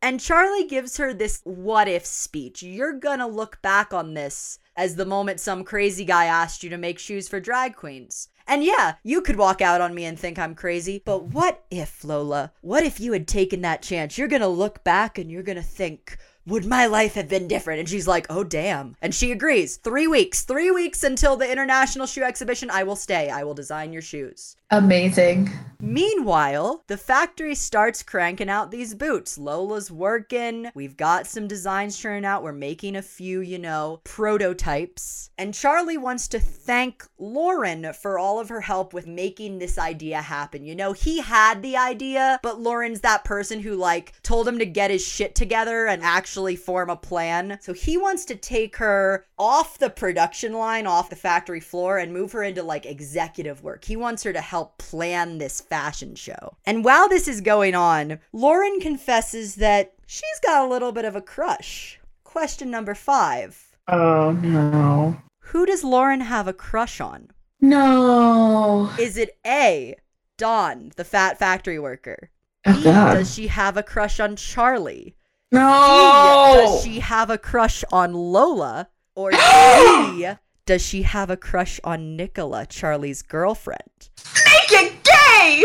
And 0.00 0.20
Charlie 0.20 0.66
gives 0.66 0.96
her 0.98 1.12
this 1.12 1.40
what 1.44 1.88
if 1.88 2.06
speech. 2.06 2.62
You're 2.62 2.92
gonna 2.92 3.26
look 3.26 3.60
back 3.62 3.92
on 3.92 4.14
this 4.14 4.60
as 4.76 4.94
the 4.94 5.04
moment 5.04 5.40
some 5.40 5.64
crazy 5.64 6.04
guy 6.04 6.26
asked 6.26 6.62
you 6.62 6.70
to 6.70 6.78
make 6.78 7.00
shoes 7.00 7.28
for 7.28 7.40
drag 7.40 7.74
queens. 7.74 8.28
And 8.46 8.62
yeah, 8.64 8.94
you 9.02 9.20
could 9.20 9.36
walk 9.36 9.60
out 9.60 9.80
on 9.80 9.94
me 9.94 10.04
and 10.04 10.18
think 10.18 10.38
I'm 10.38 10.54
crazy, 10.54 11.02
but 11.04 11.24
what 11.24 11.64
if, 11.70 12.04
Lola? 12.04 12.52
What 12.60 12.84
if 12.84 13.00
you 13.00 13.12
had 13.12 13.26
taken 13.26 13.60
that 13.62 13.82
chance? 13.82 14.16
You're 14.16 14.28
gonna 14.28 14.48
look 14.48 14.84
back 14.84 15.18
and 15.18 15.30
you're 15.30 15.42
gonna 15.42 15.62
think, 15.62 16.16
would 16.48 16.66
my 16.66 16.86
life 16.86 17.14
have 17.14 17.28
been 17.28 17.48
different? 17.48 17.80
And 17.80 17.88
she's 17.88 18.08
like, 18.08 18.26
oh, 18.30 18.44
damn. 18.44 18.96
And 19.00 19.14
she 19.14 19.32
agrees. 19.32 19.76
Three 19.76 20.06
weeks. 20.06 20.42
Three 20.42 20.70
weeks 20.70 21.04
until 21.04 21.36
the 21.36 21.50
International 21.50 22.06
Shoe 22.06 22.22
Exhibition. 22.22 22.70
I 22.70 22.82
will 22.82 22.96
stay. 22.96 23.30
I 23.30 23.44
will 23.44 23.54
design 23.54 23.92
your 23.92 24.02
shoes. 24.02 24.56
Amazing. 24.70 25.50
Meanwhile, 25.80 26.82
the 26.88 26.96
factory 26.96 27.54
starts 27.54 28.02
cranking 28.02 28.50
out 28.50 28.70
these 28.70 28.94
boots. 28.94 29.38
Lola's 29.38 29.90
working. 29.90 30.70
We've 30.74 30.96
got 30.96 31.26
some 31.26 31.48
designs 31.48 31.98
churning 31.98 32.24
out. 32.24 32.42
We're 32.42 32.52
making 32.52 32.96
a 32.96 33.02
few, 33.02 33.40
you 33.40 33.58
know, 33.58 34.00
prototypes. 34.04 35.30
And 35.38 35.54
Charlie 35.54 35.96
wants 35.96 36.28
to 36.28 36.40
thank 36.40 37.06
Lauren 37.18 37.92
for 37.94 38.18
all 38.18 38.40
of 38.40 38.48
her 38.48 38.60
help 38.60 38.92
with 38.92 39.06
making 39.06 39.58
this 39.58 39.78
idea 39.78 40.20
happen. 40.20 40.64
You 40.64 40.74
know, 40.74 40.92
he 40.92 41.20
had 41.20 41.62
the 41.62 41.76
idea, 41.76 42.40
but 42.42 42.60
Lauren's 42.60 43.00
that 43.00 43.24
person 43.24 43.60
who, 43.60 43.74
like, 43.74 44.12
told 44.22 44.46
him 44.46 44.58
to 44.58 44.66
get 44.66 44.90
his 44.90 45.06
shit 45.06 45.34
together 45.34 45.86
and 45.86 46.02
actually 46.02 46.37
form 46.56 46.90
a 46.90 46.96
plan. 46.96 47.58
So 47.60 47.72
he 47.72 47.96
wants 47.96 48.24
to 48.26 48.34
take 48.34 48.76
her 48.76 49.24
off 49.38 49.78
the 49.78 49.90
production 49.90 50.52
line, 50.52 50.86
off 50.86 51.10
the 51.10 51.16
factory 51.16 51.60
floor, 51.60 51.98
and 51.98 52.12
move 52.12 52.32
her 52.32 52.42
into, 52.42 52.62
like, 52.62 52.86
executive 52.86 53.62
work. 53.62 53.84
He 53.84 53.96
wants 53.96 54.22
her 54.24 54.32
to 54.32 54.40
help 54.40 54.78
plan 54.78 55.38
this 55.38 55.60
fashion 55.60 56.14
show. 56.14 56.56
And 56.66 56.84
while 56.84 57.08
this 57.08 57.28
is 57.28 57.40
going 57.40 57.74
on, 57.74 58.20
Lauren 58.32 58.80
confesses 58.80 59.56
that 59.56 59.94
she's 60.06 60.40
got 60.42 60.64
a 60.64 60.68
little 60.70 60.92
bit 60.92 61.04
of 61.04 61.16
a 61.16 61.22
crush. 61.22 61.98
Question 62.24 62.70
number 62.70 62.94
five 62.94 63.64
Oh 63.88 64.32
no. 64.32 65.16
Who 65.40 65.64
does 65.64 65.82
Lauren 65.82 66.20
have 66.20 66.46
a 66.46 66.52
crush 66.52 67.00
on? 67.00 67.28
No. 67.60 68.90
Is 68.98 69.16
it 69.16 69.38
A, 69.46 69.94
Don, 70.36 70.92
the 70.96 71.04
fat 71.04 71.38
factory 71.38 71.78
worker? 71.78 72.30
Oh 72.66 72.76
B, 72.76 72.82
god. 72.84 73.14
does 73.14 73.34
she 73.34 73.46
have 73.46 73.76
a 73.76 73.82
crush 73.82 74.20
on 74.20 74.36
Charlie? 74.36 75.14
No. 75.50 76.54
Does 76.56 76.84
she 76.84 77.00
have 77.00 77.30
a 77.30 77.38
crush 77.38 77.84
on 77.90 78.12
Lola? 78.12 78.88
Or 79.14 79.30
D, 79.32 80.28
does 80.66 80.82
she 80.82 81.02
have 81.02 81.30
a 81.30 81.36
crush 81.36 81.80
on 81.82 82.16
Nicola, 82.16 82.66
Charlie's 82.66 83.22
girlfriend? 83.22 84.10
Make 84.44 84.72
it 84.72 84.92
gay. 85.02 85.64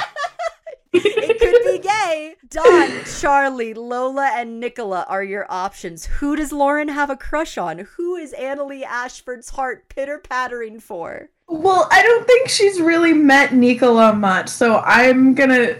It 0.90 1.38
could 1.38 1.82
be 1.82 1.86
gay. 1.86 2.34
Don, 2.48 3.04
Charlie, 3.04 3.74
Lola, 3.74 4.30
and 4.34 4.58
Nicola 4.58 5.04
are 5.08 5.22
your 5.22 5.46
options. 5.50 6.06
Who 6.06 6.34
does 6.34 6.52
Lauren 6.52 6.88
have 6.88 7.10
a 7.10 7.16
crush 7.16 7.58
on? 7.58 7.80
Who 7.96 8.16
is 8.16 8.32
Annaleigh 8.32 8.84
Ashford's 8.84 9.50
heart 9.50 9.88
pitter 9.88 10.18
pattering 10.18 10.80
for? 10.80 11.28
Well, 11.50 11.88
I 11.90 12.02
don't 12.02 12.26
think 12.26 12.50
she's 12.50 12.78
really 12.78 13.14
met 13.14 13.54
Nicola 13.54 14.12
much, 14.12 14.50
so 14.50 14.80
I'm 14.80 15.34
gonna. 15.34 15.76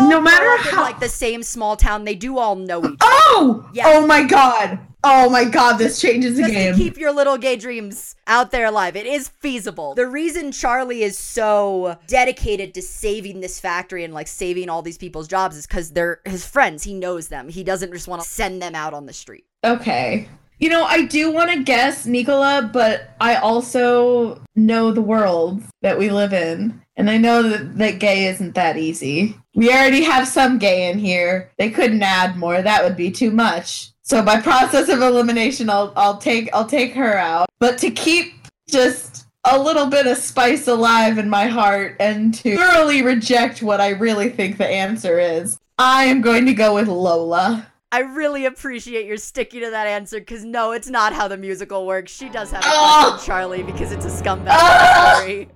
No 0.00 0.20
matter 0.20 0.44
grow 0.44 0.54
up 0.56 0.66
in 0.66 0.72
how. 0.72 0.82
like 0.82 0.98
the 0.98 1.08
same 1.08 1.44
small 1.44 1.76
town. 1.76 2.04
They 2.04 2.16
do 2.16 2.38
all 2.38 2.56
know 2.56 2.78
each 2.80 2.84
other. 2.84 2.96
oh! 3.00 3.70
Yeah. 3.72 3.84
Oh 3.86 4.04
my 4.06 4.24
god! 4.24 4.80
Oh 5.04 5.30
my 5.30 5.44
god! 5.44 5.78
This 5.78 6.00
changes 6.00 6.36
the 6.36 6.48
game. 6.50 6.74
keep 6.74 6.96
your 6.96 7.12
little 7.12 7.38
gay 7.38 7.54
dreams 7.54 8.16
out 8.26 8.50
there 8.50 8.66
alive. 8.66 8.96
It 8.96 9.06
is 9.06 9.28
feasible. 9.28 9.94
The 9.94 10.08
reason 10.08 10.50
Charlie 10.50 11.04
is 11.04 11.16
so 11.16 11.98
dedicated 12.08 12.74
to 12.74 12.82
saving 12.82 13.40
this 13.40 13.60
factory 13.60 14.02
and 14.02 14.12
like 14.12 14.26
saving 14.26 14.68
all 14.68 14.82
these 14.82 14.98
people's 14.98 15.28
jobs 15.28 15.56
is 15.56 15.68
because 15.68 15.92
they're 15.92 16.20
his 16.24 16.44
friends. 16.44 16.82
He 16.82 16.94
knows 16.94 17.28
them. 17.28 17.48
He 17.48 17.62
doesn't 17.62 17.92
just 17.92 18.08
want 18.08 18.22
to 18.22 18.28
send 18.28 18.60
them 18.60 18.74
out 18.74 18.92
on 18.92 19.06
the 19.06 19.12
street. 19.12 19.46
Okay. 19.62 20.28
You 20.62 20.68
know, 20.68 20.84
I 20.84 21.06
do 21.06 21.32
want 21.32 21.50
to 21.50 21.64
guess 21.64 22.06
Nicola, 22.06 22.70
but 22.72 23.16
I 23.20 23.34
also 23.34 24.40
know 24.54 24.92
the 24.92 25.02
world 25.02 25.60
that 25.80 25.98
we 25.98 26.08
live 26.08 26.32
in. 26.32 26.80
And 26.94 27.10
I 27.10 27.16
know 27.18 27.42
that, 27.42 27.78
that 27.78 27.98
gay 27.98 28.26
isn't 28.26 28.54
that 28.54 28.76
easy. 28.76 29.36
We 29.56 29.70
already 29.70 30.04
have 30.04 30.28
some 30.28 30.58
gay 30.58 30.88
in 30.88 31.00
here. 31.00 31.50
They 31.58 31.68
couldn't 31.70 32.04
add 32.04 32.36
more. 32.36 32.62
That 32.62 32.84
would 32.84 32.96
be 32.96 33.10
too 33.10 33.32
much. 33.32 33.90
So 34.02 34.22
by 34.22 34.40
process 34.40 34.88
of 34.88 35.02
elimination, 35.02 35.68
I'll 35.68 35.92
I'll 35.96 36.18
take 36.18 36.48
I'll 36.52 36.64
take 36.64 36.94
her 36.94 37.16
out. 37.16 37.48
But 37.58 37.76
to 37.78 37.90
keep 37.90 38.34
just 38.70 39.26
a 39.42 39.60
little 39.60 39.86
bit 39.86 40.06
of 40.06 40.16
spice 40.16 40.68
alive 40.68 41.18
in 41.18 41.28
my 41.28 41.46
heart 41.46 41.96
and 41.98 42.32
to 42.34 42.56
thoroughly 42.56 43.02
reject 43.02 43.64
what 43.64 43.80
I 43.80 43.88
really 43.88 44.28
think 44.28 44.58
the 44.58 44.68
answer 44.68 45.18
is, 45.18 45.58
I 45.76 46.04
am 46.04 46.20
going 46.20 46.46
to 46.46 46.54
go 46.54 46.76
with 46.76 46.86
Lola. 46.86 47.66
I 47.92 48.00
really 48.00 48.46
appreciate 48.46 49.04
your 49.06 49.18
sticking 49.18 49.60
to 49.60 49.70
that 49.70 49.86
answer 49.86 50.18
because 50.18 50.44
no, 50.44 50.72
it's 50.72 50.88
not 50.88 51.12
how 51.12 51.28
the 51.28 51.36
musical 51.36 51.86
works. 51.86 52.10
She 52.10 52.30
does 52.30 52.50
have 52.50 52.62
a 52.64 52.66
Oh. 52.68 53.22
Charlie 53.24 53.62
because 53.62 53.92
it's 53.92 54.06
a 54.06 54.08
scumbag 54.08 54.46
Ah. 54.48 55.16
story. 55.18 55.48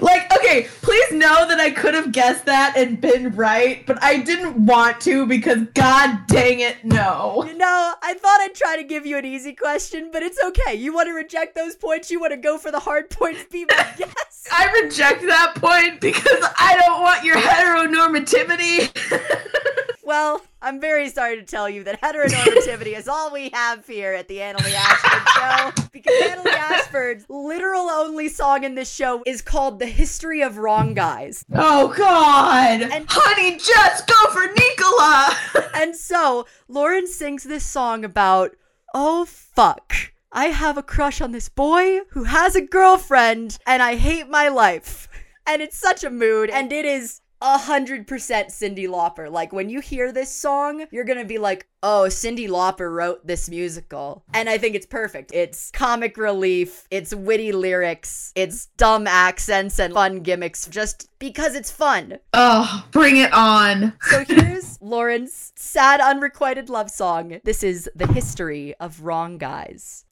Like, 0.00 0.30
okay, 0.36 0.68
please 0.82 1.12
know 1.12 1.48
that 1.48 1.58
I 1.58 1.70
could 1.70 1.94
have 1.94 2.12
guessed 2.12 2.44
that 2.44 2.76
and 2.76 3.00
been 3.00 3.34
right, 3.34 3.84
but 3.86 4.02
I 4.02 4.18
didn't 4.18 4.66
want 4.66 5.00
to 5.02 5.24
because 5.26 5.60
god 5.74 6.26
dang 6.26 6.60
it, 6.60 6.84
no. 6.84 7.44
You 7.48 7.56
know, 7.56 7.94
I 8.02 8.14
thought 8.14 8.40
I'd 8.42 8.54
try 8.54 8.76
to 8.76 8.84
give 8.84 9.06
you 9.06 9.16
an 9.16 9.24
easy 9.24 9.54
question, 9.54 10.10
but 10.12 10.22
it's 10.22 10.38
okay. 10.44 10.74
You 10.74 10.92
want 10.94 11.08
to 11.08 11.14
reject 11.14 11.54
those 11.54 11.74
points? 11.74 12.10
You 12.10 12.20
want 12.20 12.32
to 12.32 12.36
go 12.36 12.58
for 12.58 12.70
the 12.70 12.80
hard 12.80 13.08
points? 13.10 13.44
Be 13.50 13.64
my. 13.64 13.86
I 14.52 14.70
reject 14.82 15.22
that 15.22 15.54
point 15.56 16.00
because 16.00 16.44
I 16.58 16.76
don't 16.84 17.00
want 17.00 17.24
your 17.24 17.36
heteronormativity. 17.36 18.90
Well, 20.12 20.42
I'm 20.60 20.78
very 20.78 21.08
sorry 21.08 21.36
to 21.36 21.42
tell 21.42 21.70
you 21.70 21.84
that 21.84 22.02
heteronormativity 22.02 22.94
is 22.98 23.08
all 23.08 23.32
we 23.32 23.48
have 23.54 23.86
here 23.86 24.12
at 24.12 24.28
the 24.28 24.40
Annaleigh 24.40 24.74
Ashford 24.74 25.74
show. 25.74 25.84
Because 25.90 26.12
Annaleigh 26.24 26.52
Ashford's 26.54 27.24
literal 27.30 27.88
only 27.88 28.28
song 28.28 28.62
in 28.62 28.74
this 28.74 28.92
show 28.92 29.22
is 29.24 29.40
called 29.40 29.78
The 29.78 29.86
History 29.86 30.42
of 30.42 30.58
Wrong 30.58 30.92
Guys. 30.92 31.46
oh 31.54 31.94
God, 31.96 32.82
And- 32.82 33.06
honey, 33.08 33.56
just 33.56 34.06
go 34.06 34.30
for 34.32 34.46
Nicola. 34.52 35.34
And 35.82 35.96
so 35.96 36.44
Lauren 36.68 37.06
sings 37.06 37.44
this 37.44 37.64
song 37.64 38.04
about, 38.04 38.50
oh 38.92 39.24
fuck. 39.24 39.94
I 40.30 40.48
have 40.48 40.76
a 40.76 40.82
crush 40.82 41.22
on 41.22 41.32
this 41.32 41.48
boy 41.48 42.00
who 42.10 42.24
has 42.24 42.54
a 42.54 42.60
girlfriend 42.60 43.56
and 43.66 43.82
I 43.82 43.94
hate 43.96 44.28
my 44.28 44.48
life. 44.48 45.08
And 45.46 45.62
it's 45.62 45.78
such 45.78 46.04
a 46.04 46.10
mood 46.10 46.50
and 46.50 46.70
it 46.70 46.84
is 46.84 47.21
a 47.42 47.58
hundred 47.58 48.06
percent 48.06 48.48
Cyndi 48.48 48.86
Lauper. 48.88 49.30
Like 49.30 49.52
when 49.52 49.68
you 49.68 49.80
hear 49.80 50.12
this 50.12 50.30
song, 50.32 50.86
you're 50.92 51.04
gonna 51.04 51.24
be 51.24 51.38
like, 51.38 51.66
oh, 51.82 52.04
Cyndi 52.06 52.48
Lauper 52.48 52.94
wrote 52.94 53.26
this 53.26 53.50
musical. 53.50 54.24
And 54.32 54.48
I 54.48 54.56
think 54.58 54.76
it's 54.76 54.86
perfect. 54.86 55.32
It's 55.34 55.70
comic 55.72 56.16
relief, 56.16 56.86
it's 56.90 57.12
witty 57.12 57.50
lyrics, 57.52 58.32
it's 58.36 58.66
dumb 58.76 59.06
accents 59.08 59.80
and 59.80 59.92
fun 59.92 60.20
gimmicks 60.20 60.68
just 60.68 61.10
because 61.18 61.54
it's 61.56 61.70
fun. 61.70 62.18
oh, 62.32 62.86
bring 62.92 63.16
it 63.16 63.32
on. 63.32 63.94
So 64.02 64.24
here's 64.24 64.78
Lauren's 64.80 65.52
sad, 65.56 66.00
unrequited 66.00 66.70
love 66.70 66.90
song. 66.90 67.40
This 67.44 67.64
is 67.64 67.90
The 67.96 68.06
History 68.06 68.74
of 68.78 69.02
Wrong 69.02 69.36
Guys. 69.38 70.04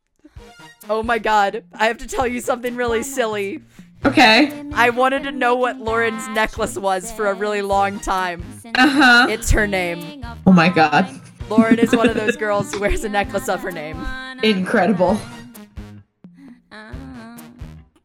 Oh 0.88 1.02
my 1.02 1.18
god, 1.18 1.64
I 1.74 1.86
have 1.86 1.98
to 1.98 2.06
tell 2.06 2.26
you 2.26 2.40
something 2.40 2.74
really 2.74 3.02
silly. 3.02 3.62
Okay. 4.04 4.64
I 4.72 4.90
wanted 4.90 5.24
to 5.24 5.30
know 5.30 5.54
what 5.54 5.78
Lauren's 5.78 6.26
necklace 6.28 6.78
was 6.78 7.12
for 7.12 7.26
a 7.26 7.34
really 7.34 7.60
long 7.62 8.00
time. 8.00 8.42
Uh 8.74 8.88
huh. 8.88 9.26
It's 9.28 9.50
her 9.50 9.66
name. 9.66 10.24
Oh 10.46 10.52
my 10.52 10.68
God, 10.70 11.08
Lauren 11.50 11.78
is 11.78 11.94
one 11.94 12.08
of 12.08 12.14
those 12.16 12.36
girls 12.44 12.72
who 12.72 12.80
wears 12.80 13.04
a 13.04 13.08
necklace 13.08 13.48
of 13.48 13.60
her 13.60 13.70
name. 13.70 14.04
incredible. 14.42 15.18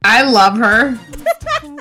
I 0.03 0.21
love 0.21 0.57
her. 0.57 0.99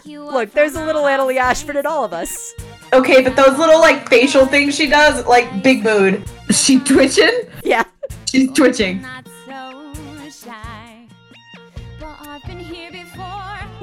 Look, 0.07 0.53
there's 0.53 0.75
a 0.75 0.85
little 0.85 1.03
Annaleigh 1.03 1.37
Ashford 1.37 1.77
in 1.77 1.85
all 1.85 2.05
of 2.05 2.13
us. 2.13 2.55
Okay, 2.93 3.23
but 3.23 3.37
those 3.37 3.59
little 3.59 3.81
like 3.81 4.09
facial 4.09 4.47
things 4.47 4.75
she 4.75 4.89
does, 4.89 5.27
like 5.27 5.63
big 5.63 5.83
mood. 5.85 6.25
Is 6.49 6.65
she 6.65 6.79
twitching? 6.81 7.33
Yeah. 7.65 7.83
She's 8.31 8.51
twitching. 8.53 9.05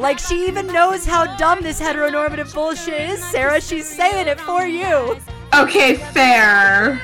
Like 0.02 0.18
she 0.18 0.47
even 0.47 0.66
knows 0.66 1.06
how 1.06 1.38
dumb 1.38 1.62
this 1.62 1.80
heteronormative 1.80 2.52
bullshit 2.56 2.99
is, 3.12 3.24
Sara. 3.24 3.62
She's 3.62 3.88
saying 3.88 4.28
it 4.28 4.39
for 4.39 4.66
you. 4.66 5.16
Okay, 5.54 5.93
fair. 5.95 6.99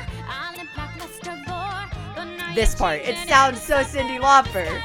This 2.56 2.74
part, 2.74 3.02
it 3.02 3.16
sounds 3.28 3.62
so 3.62 3.84
Cyndi 3.84 4.20
Lauper. 4.20 4.82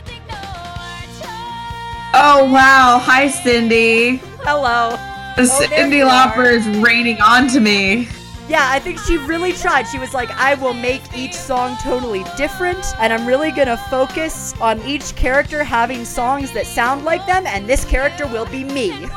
Oh 2.13 2.51
wow, 2.53 3.01
hi 3.03 3.29
Cyndi. 3.29 4.19
Hello. 4.43 4.91
Oh, 4.93 5.67
there 5.71 5.89
Cyndi. 5.89 6.07
Lauper 6.07 6.53
is 6.53 6.67
raining 6.83 7.19
onto 7.23 7.61
me. 7.61 8.09
Yeah, 8.49 8.69
I 8.71 8.81
think 8.81 8.99
she 8.99 9.19
really 9.19 9.53
tried. 9.53 9.85
She 9.85 9.99
was 9.99 10.13
like, 10.13 10.31
I 10.31 10.55
will 10.55 10.75
make 10.75 11.03
each 11.17 11.35
song 11.35 11.77
totally 11.81 12.25
different, 12.37 12.85
and 12.99 13.13
I'm 13.13 13.27
really 13.27 13.51
gonna 13.53 13.77
focus 13.89 14.53
on 14.61 14.81
each 14.83 15.15
character 15.15 15.63
having 15.63 16.05
songs 16.05 16.53
that 16.53 16.67
sound 16.67 17.05
like 17.05 17.25
them, 17.27 17.47
and 17.47 17.69
this 17.69 17.85
character 17.85 18.27
will 18.27 18.47
be 18.47 18.65
me. 18.65 19.09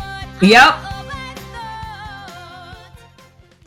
Yep. 0.41 0.76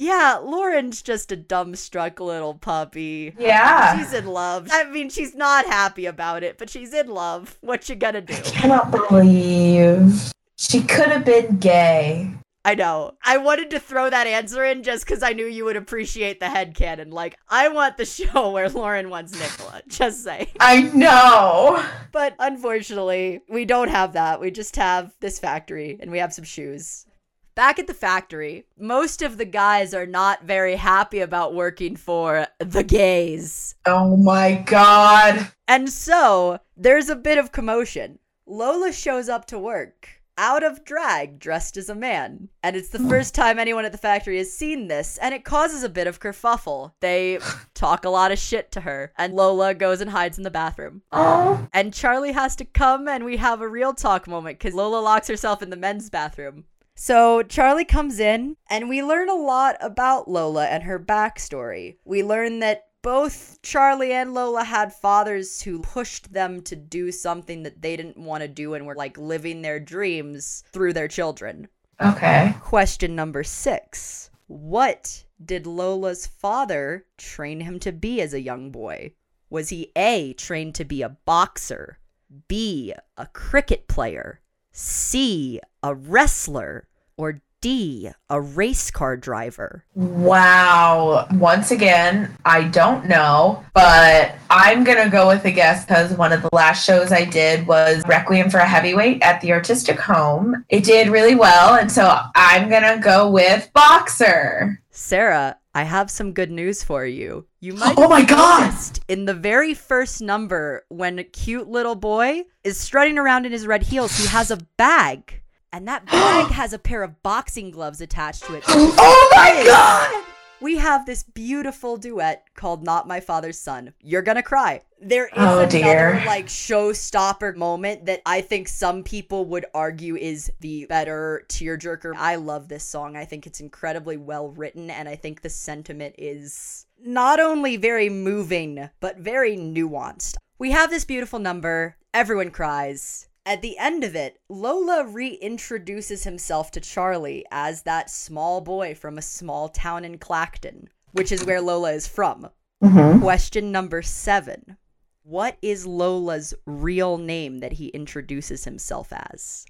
Yeah, 0.00 0.38
Lauren's 0.40 1.02
just 1.02 1.32
a 1.32 1.36
dumbstruck 1.36 2.20
little 2.20 2.54
puppy. 2.54 3.34
Yeah. 3.36 3.98
She's 3.98 4.12
in 4.12 4.26
love. 4.26 4.68
I 4.70 4.84
mean, 4.84 5.10
she's 5.10 5.34
not 5.34 5.66
happy 5.66 6.06
about 6.06 6.44
it, 6.44 6.56
but 6.56 6.70
she's 6.70 6.94
in 6.94 7.08
love. 7.08 7.58
What 7.62 7.88
you 7.88 7.96
gonna 7.96 8.20
do? 8.20 8.32
I 8.32 8.40
cannot 8.42 8.92
believe 8.92 10.32
she 10.56 10.82
could 10.82 11.08
have 11.08 11.24
been 11.24 11.58
gay. 11.58 12.30
I 12.68 12.74
know. 12.74 13.12
I 13.24 13.38
wanted 13.38 13.70
to 13.70 13.80
throw 13.80 14.10
that 14.10 14.26
answer 14.26 14.62
in 14.62 14.82
just 14.82 15.06
because 15.06 15.22
I 15.22 15.32
knew 15.32 15.46
you 15.46 15.64
would 15.64 15.76
appreciate 15.76 16.38
the 16.38 16.46
headcanon. 16.46 17.10
Like, 17.10 17.38
I 17.48 17.68
want 17.68 17.96
the 17.96 18.04
show 18.04 18.50
where 18.50 18.68
Lauren 18.68 19.08
wants 19.08 19.32
Nicola. 19.32 19.80
Just 19.88 20.22
say. 20.22 20.52
I 20.60 20.82
know. 20.82 21.82
But 22.12 22.34
unfortunately, 22.38 23.40
we 23.48 23.64
don't 23.64 23.88
have 23.88 24.12
that. 24.12 24.38
We 24.38 24.50
just 24.50 24.76
have 24.76 25.14
this 25.20 25.38
factory 25.38 25.96
and 25.98 26.10
we 26.10 26.18
have 26.18 26.34
some 26.34 26.44
shoes. 26.44 27.06
Back 27.54 27.78
at 27.78 27.86
the 27.86 27.94
factory, 27.94 28.66
most 28.78 29.22
of 29.22 29.38
the 29.38 29.46
guys 29.46 29.94
are 29.94 30.06
not 30.06 30.44
very 30.44 30.76
happy 30.76 31.20
about 31.20 31.54
working 31.54 31.96
for 31.96 32.48
the 32.58 32.84
gays. 32.84 33.76
Oh 33.86 34.14
my 34.18 34.56
god. 34.66 35.52
And 35.66 35.88
so, 35.88 36.60
there's 36.76 37.08
a 37.08 37.16
bit 37.16 37.38
of 37.38 37.50
commotion. 37.50 38.18
Lola 38.46 38.92
shows 38.92 39.30
up 39.30 39.46
to 39.46 39.58
work. 39.58 40.17
Out 40.40 40.62
of 40.62 40.84
drag, 40.84 41.40
dressed 41.40 41.76
as 41.76 41.88
a 41.88 41.94
man. 41.94 42.48
And 42.62 42.76
it's 42.76 42.90
the 42.90 42.98
hmm. 42.98 43.08
first 43.08 43.34
time 43.34 43.58
anyone 43.58 43.84
at 43.84 43.92
the 43.92 43.98
factory 43.98 44.38
has 44.38 44.52
seen 44.52 44.86
this, 44.86 45.18
and 45.18 45.34
it 45.34 45.44
causes 45.44 45.82
a 45.82 45.88
bit 45.88 46.06
of 46.06 46.20
kerfuffle. 46.20 46.92
They 47.00 47.40
talk 47.74 48.04
a 48.04 48.10
lot 48.10 48.30
of 48.30 48.38
shit 48.38 48.70
to 48.72 48.82
her, 48.82 49.12
and 49.18 49.34
Lola 49.34 49.74
goes 49.74 50.00
and 50.00 50.10
hides 50.10 50.38
in 50.38 50.44
the 50.44 50.50
bathroom. 50.50 51.02
Oh. 51.12 51.66
And 51.72 51.92
Charlie 51.92 52.32
has 52.32 52.54
to 52.56 52.64
come 52.64 53.08
and 53.08 53.24
we 53.24 53.36
have 53.36 53.60
a 53.60 53.68
real 53.68 53.92
talk 53.92 54.28
moment 54.28 54.58
because 54.58 54.74
Lola 54.74 55.00
locks 55.00 55.28
herself 55.28 55.60
in 55.60 55.70
the 55.70 55.76
men's 55.76 56.08
bathroom. 56.08 56.64
So 57.00 57.44
Charlie 57.44 57.84
comes 57.84 58.18
in 58.18 58.56
and 58.68 58.88
we 58.88 59.04
learn 59.04 59.28
a 59.28 59.34
lot 59.34 59.76
about 59.80 60.28
Lola 60.28 60.66
and 60.66 60.82
her 60.82 60.98
backstory. 60.98 61.96
We 62.04 62.24
learn 62.24 62.58
that 62.58 62.87
both 63.08 63.62
Charlie 63.62 64.12
and 64.12 64.34
Lola 64.34 64.64
had 64.64 64.92
fathers 64.92 65.62
who 65.62 65.78
pushed 65.80 66.30
them 66.30 66.60
to 66.64 66.76
do 66.76 67.10
something 67.10 67.62
that 67.62 67.80
they 67.80 67.96
didn't 67.96 68.18
want 68.18 68.42
to 68.42 68.48
do 68.48 68.74
and 68.74 68.84
were 68.84 68.94
like 68.94 69.16
living 69.16 69.62
their 69.62 69.80
dreams 69.80 70.62
through 70.74 70.92
their 70.92 71.08
children. 71.08 71.68
Okay. 72.02 72.54
Question 72.60 73.16
number 73.16 73.42
six 73.42 74.28
What 74.46 75.24
did 75.42 75.66
Lola's 75.66 76.26
father 76.26 77.06
train 77.16 77.60
him 77.60 77.80
to 77.80 77.92
be 77.92 78.20
as 78.20 78.34
a 78.34 78.42
young 78.42 78.70
boy? 78.70 79.14
Was 79.48 79.70
he 79.70 79.90
A, 79.96 80.34
trained 80.34 80.74
to 80.74 80.84
be 80.84 81.00
a 81.00 81.08
boxer, 81.08 82.00
B, 82.46 82.92
a 83.16 83.26
cricket 83.28 83.88
player, 83.88 84.42
C, 84.70 85.62
a 85.82 85.94
wrestler, 85.94 86.88
or 87.16 87.40
D, 87.60 88.10
a 88.30 88.40
race 88.40 88.90
car 88.90 89.16
driver? 89.16 89.84
Wow. 89.94 91.26
Once 91.32 91.70
again, 91.70 92.36
I 92.44 92.64
don't 92.64 93.06
know, 93.06 93.64
but 93.74 94.34
I'm 94.48 94.84
going 94.84 95.02
to 95.02 95.10
go 95.10 95.26
with 95.28 95.44
a 95.44 95.50
guess 95.50 95.84
because 95.84 96.12
one 96.12 96.32
of 96.32 96.42
the 96.42 96.50
last 96.52 96.84
shows 96.84 97.10
I 97.10 97.24
did 97.24 97.66
was 97.66 98.02
Requiem 98.06 98.50
for 98.50 98.58
a 98.58 98.68
Heavyweight 98.68 99.22
at 99.22 99.40
the 99.40 99.52
Artistic 99.52 99.98
Home. 100.00 100.64
It 100.68 100.84
did 100.84 101.08
really 101.08 101.34
well, 101.34 101.74
and 101.74 101.90
so 101.90 102.18
I'm 102.34 102.68
going 102.68 102.82
to 102.82 103.00
go 103.02 103.30
with 103.30 103.68
Boxer. 103.72 104.80
Sara, 104.90 105.56
I 105.74 105.84
have 105.84 106.10
some 106.10 106.32
good 106.32 106.50
news 106.50 106.82
for 106.82 107.06
you. 107.06 107.46
You 107.60 107.74
might 107.74 107.94
Oh 107.96 108.08
my 108.08 108.24
God! 108.24 108.74
in 109.08 109.24
the 109.24 109.34
very 109.34 109.74
first 109.74 110.20
number 110.20 110.84
when 110.88 111.18
a 111.18 111.24
cute 111.24 111.68
little 111.68 111.94
boy 111.94 112.44
is 112.64 112.78
strutting 112.78 113.18
around 113.18 113.46
in 113.46 113.52
his 113.52 113.66
red 113.66 113.82
heels, 113.84 114.16
he 114.16 114.26
has 114.28 114.50
a 114.50 114.58
bag. 114.76 115.42
And 115.72 115.86
that 115.86 116.06
bag 116.06 116.50
has 116.52 116.72
a 116.72 116.78
pair 116.78 117.02
of 117.02 117.22
boxing 117.22 117.70
gloves 117.70 118.00
attached 118.00 118.44
to 118.44 118.54
it. 118.54 118.64
Oh 118.68 119.32
my 119.36 119.62
god! 119.64 120.24
We 120.60 120.78
have 120.78 121.06
this 121.06 121.22
beautiful 121.22 121.96
duet 121.96 122.46
called 122.56 122.82
Not 122.82 123.06
My 123.06 123.20
Father's 123.20 123.58
Son. 123.58 123.94
You're 124.02 124.22
gonna 124.22 124.42
cry. 124.42 124.80
There 125.00 125.26
is 125.26 125.32
Oh, 125.36 125.60
another 125.60 125.66
dear. 125.70 126.22
like 126.26 126.46
showstopper 126.46 127.54
moment 127.54 128.06
that 128.06 128.22
I 128.26 128.40
think 128.40 128.66
some 128.66 129.04
people 129.04 129.44
would 129.44 129.66
argue 129.72 130.16
is 130.16 130.50
the 130.58 130.86
better 130.86 131.44
tearjerker. 131.48 132.14
I 132.16 132.34
love 132.36 132.66
this 132.68 132.82
song. 132.82 133.16
I 133.16 133.24
think 133.24 133.46
it's 133.46 133.60
incredibly 133.60 134.16
well 134.16 134.48
written 134.50 134.90
and 134.90 135.08
I 135.08 135.14
think 135.14 135.42
the 135.42 135.50
sentiment 135.50 136.16
is 136.18 136.86
not 137.00 137.38
only 137.38 137.76
very 137.76 138.08
moving, 138.08 138.88
but 138.98 139.18
very 139.18 139.56
nuanced. 139.56 140.36
We 140.58 140.72
have 140.72 140.90
this 140.90 141.04
beautiful 141.04 141.38
number. 141.38 141.96
Everyone 142.12 142.50
cries. 142.50 143.27
At 143.48 143.62
the 143.62 143.78
end 143.78 144.04
of 144.04 144.14
it, 144.14 144.42
Lola 144.50 145.06
reintroduces 145.06 146.24
himself 146.24 146.70
to 146.72 146.82
Charlie 146.82 147.46
as 147.50 147.80
that 147.84 148.10
small 148.10 148.60
boy 148.60 148.94
from 148.94 149.16
a 149.16 149.22
small 149.22 149.70
town 149.70 150.04
in 150.04 150.18
Clacton, 150.18 150.90
which 151.12 151.32
is 151.32 151.46
where 151.46 151.62
Lola 151.62 151.92
is 151.92 152.06
from. 152.06 152.50
Mm-hmm. 152.84 153.22
Question 153.22 153.72
number 153.72 154.02
seven 154.02 154.76
What 155.22 155.56
is 155.62 155.86
Lola's 155.86 156.52
real 156.66 157.16
name 157.16 157.60
that 157.60 157.72
he 157.72 157.86
introduces 157.88 158.64
himself 158.64 159.14
as? 159.14 159.64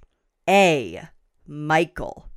A. 0.50 1.08
Michael. 1.46 2.28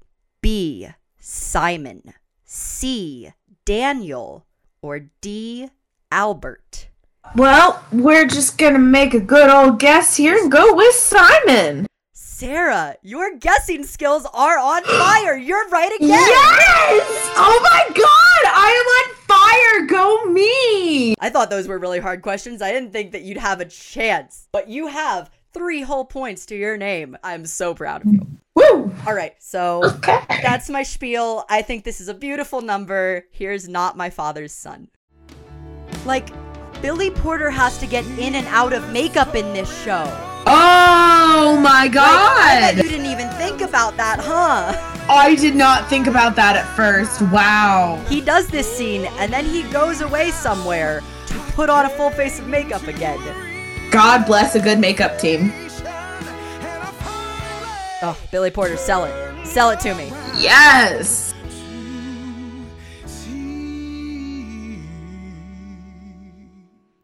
B. 0.42 0.90
Simon. 1.18 2.14
C. 2.44 3.34
Daniel. 3.66 4.46
Or 4.84 5.10
D. 5.22 5.70
Albert. 6.12 6.91
Well, 7.36 7.84
we're 7.92 8.26
just 8.28 8.58
to 8.74 8.80
make 8.80 9.14
a 9.14 9.20
good 9.20 9.50
old 9.50 9.80
guess 9.80 10.16
here 10.18 10.38
and 10.38 10.52
go 10.52 10.74
with 10.76 10.94
Simon. 10.96 11.88
Sara, 12.14 12.96
your 13.04 13.38
guessing 13.38 13.84
skills 13.86 14.26
are 14.34 14.58
on 14.58 14.84
fire. 14.86 15.38
You're 15.38 15.70
right 15.70 15.92
again. 15.96 16.10
Yes! 16.10 17.32
Oh 17.38 17.60
my 17.64 17.86
god! 17.96 18.52
I 18.54 19.06
am 19.08 19.12
on 19.12 19.16
fire! 19.28 19.88
Go 19.88 20.26
me! 20.26 21.16
I 21.20 21.30
thought 21.30 21.50
those 21.50 21.68
were 21.68 21.78
really 21.80 22.00
hard 22.00 22.22
questions. 22.22 22.62
I 22.62 22.72
didn't 22.72 22.92
think 22.92 23.12
that 23.12 23.22
you'd 23.22 23.38
have 23.38 23.62
a 23.62 23.66
chance, 23.66 24.48
but 24.52 24.68
you 24.68 24.88
have 24.88 25.30
three 25.54 25.82
whole 25.84 26.06
points 26.06 26.46
to 26.48 26.56
your 26.56 26.78
name. 26.78 27.16
I'm 27.24 27.46
so 27.46 27.74
proud 27.76 28.06
of 28.06 28.12
you. 28.14 28.26
Woo! 28.56 28.92
All 29.08 29.14
right, 29.14 29.36
so 29.40 29.84
Okay. 29.86 30.20
that's 30.42 30.70
my 30.70 30.84
spiel. 30.84 31.46
I 31.50 31.62
think 31.62 31.84
this 31.84 32.02
is 32.02 32.08
a 32.10 32.14
beautiful 32.14 32.62
number. 32.62 33.26
Here's 33.32 33.70
not 33.70 33.96
my 33.96 34.10
father's 34.10 34.54
son. 34.54 34.90
Like, 36.06 36.30
Billy 36.82 37.12
Porter 37.12 37.50
has 37.50 37.78
to 37.78 37.88
get 37.88 38.06
in 38.18 38.36
and 38.36 38.48
out 38.48 38.74
of 38.74 38.90
makeup 38.92 39.36
in 39.36 39.54
this 39.54 39.70
show. 39.84 40.04
Oh 40.48 41.60
my 41.62 41.84
Like, 41.84 41.92
I 41.92 41.94
god! 41.94 42.76
bet 42.76 42.84
you 42.84 42.90
didn't 42.90 43.06
even 43.06 43.30
think 43.32 43.62
about 43.62 43.96
that, 43.98 44.20
huh? 44.20 44.74
I 45.10 45.36
did 45.36 45.56
not 45.56 45.88
think 45.90 46.08
about 46.08 46.36
that 46.38 46.56
at 46.56 46.66
first. 46.76 47.22
Wow. 47.24 48.04
He 48.10 48.22
does 48.22 48.48
this 48.48 48.68
scene 48.76 49.06
and 49.20 49.32
then 49.32 49.46
he 49.46 49.64
goes 49.72 50.02
away 50.02 50.32
somewhere 50.32 51.02
to 51.28 51.34
put 51.54 51.70
on 51.70 51.86
a 51.86 51.90
full 51.90 52.10
face 52.10 52.40
of 52.40 52.48
makeup 52.48 52.84
again. 52.88 53.20
God 53.92 54.26
bless 54.26 54.56
a 54.56 54.60
good 54.60 54.80
makeup 54.80 55.20
team. 55.20 55.52
Oh, 58.04 58.18
Billy 58.32 58.50
Porter, 58.50 58.78
sell 58.78 59.04
it. 59.06 59.46
Sell 59.46 59.70
it 59.70 59.80
to 59.82 59.94
me. 59.94 60.08
Yes! 60.38 61.36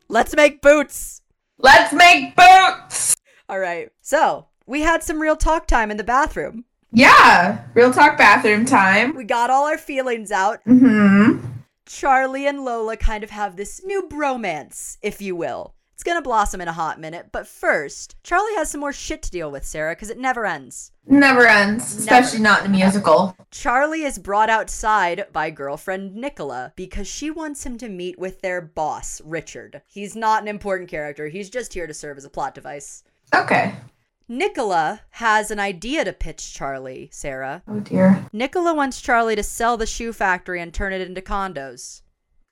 Let's 0.09 0.35
make 0.35 0.61
boots. 0.61 1.21
Let's 1.59 1.91
make 1.93 2.35
boots! 2.35 3.15
All 3.49 3.59
right. 3.59 3.89
So, 4.01 4.47
we 4.65 4.81
had 4.81 5.03
some 5.03 5.21
real 5.21 5.35
talk 5.35 5.67
time 5.67 5.91
in 5.91 5.97
the 5.97 6.03
bathroom. 6.03 6.65
Yeah, 6.91 7.65
real 7.73 7.91
talk 7.91 8.17
bathroom 8.17 8.65
time. 8.65 9.15
We 9.15 9.25
got 9.25 9.49
all 9.49 9.65
our 9.65 9.77
feelings 9.77 10.31
out. 10.31 10.59
Mm-hmm. 10.65 11.45
Charlie 11.85 12.47
and 12.47 12.63
Lola 12.63 12.95
kind 12.97 13.23
of 13.23 13.31
have 13.31 13.55
this 13.55 13.83
new 13.83 14.03
bromance, 14.03 14.97
if 15.01 15.21
you 15.21 15.35
will. 15.35 15.73
It's 15.97 16.03
gonna 16.03 16.21
blossom 16.21 16.61
in 16.61 16.67
a 16.67 16.73
hot 16.73 16.99
minute, 16.99 17.29
but 17.31 17.47
first, 17.47 18.17
Charlie 18.21 18.53
has 18.53 18.69
some 18.69 18.81
more 18.81 18.93
shit 18.93 19.23
to 19.23 19.31
deal 19.31 19.49
with, 19.49 19.65
Sara, 19.65 19.93
because 19.93 20.11
it 20.11 20.19
never 20.19 20.45
ends. 20.45 20.91
Never 21.07 21.47
ends, 21.47 21.95
especially 21.95 22.37
not 22.37 22.59
in 22.59 22.67
a 22.67 22.69
musical. 22.69 23.35
Charlie 23.49 24.03
is 24.03 24.19
brought 24.19 24.51
outside 24.51 25.25
by 25.33 25.49
girlfriend 25.49 26.13
Nicola 26.13 26.71
because 26.75 27.07
she 27.07 27.31
wants 27.31 27.65
him 27.65 27.79
to 27.79 27.89
meet 27.89 28.19
with 28.19 28.41
their 28.41 28.61
boss, 28.61 29.23
Richard. 29.25 29.81
He's 29.87 30.15
not 30.15 30.43
an 30.43 30.47
important 30.47 30.87
character, 30.87 31.29
he's 31.29 31.49
just 31.49 31.73
here 31.73 31.87
to 31.87 31.95
serve 31.95 32.19
as 32.19 32.25
a 32.25 32.29
plot 32.29 32.53
device. 32.53 33.03
Okay. 33.33 33.73
Nicola 34.27 35.01
has 35.09 35.49
an 35.49 35.59
idea 35.59 36.05
to 36.05 36.13
pitch 36.13 36.53
Charlie, 36.53 37.09
Sara. 37.11 37.63
Oh 37.67 37.79
dear. 37.79 38.23
Nicola 38.31 38.75
wants 38.75 39.01
Charlie 39.01 39.35
to 39.35 39.41
sell 39.41 39.77
the 39.77 39.87
shoe 39.87 40.13
factory 40.13 40.61
and 40.61 40.71
turn 40.71 40.93
it 40.93 41.01
into 41.01 41.21
condos. 41.21 42.03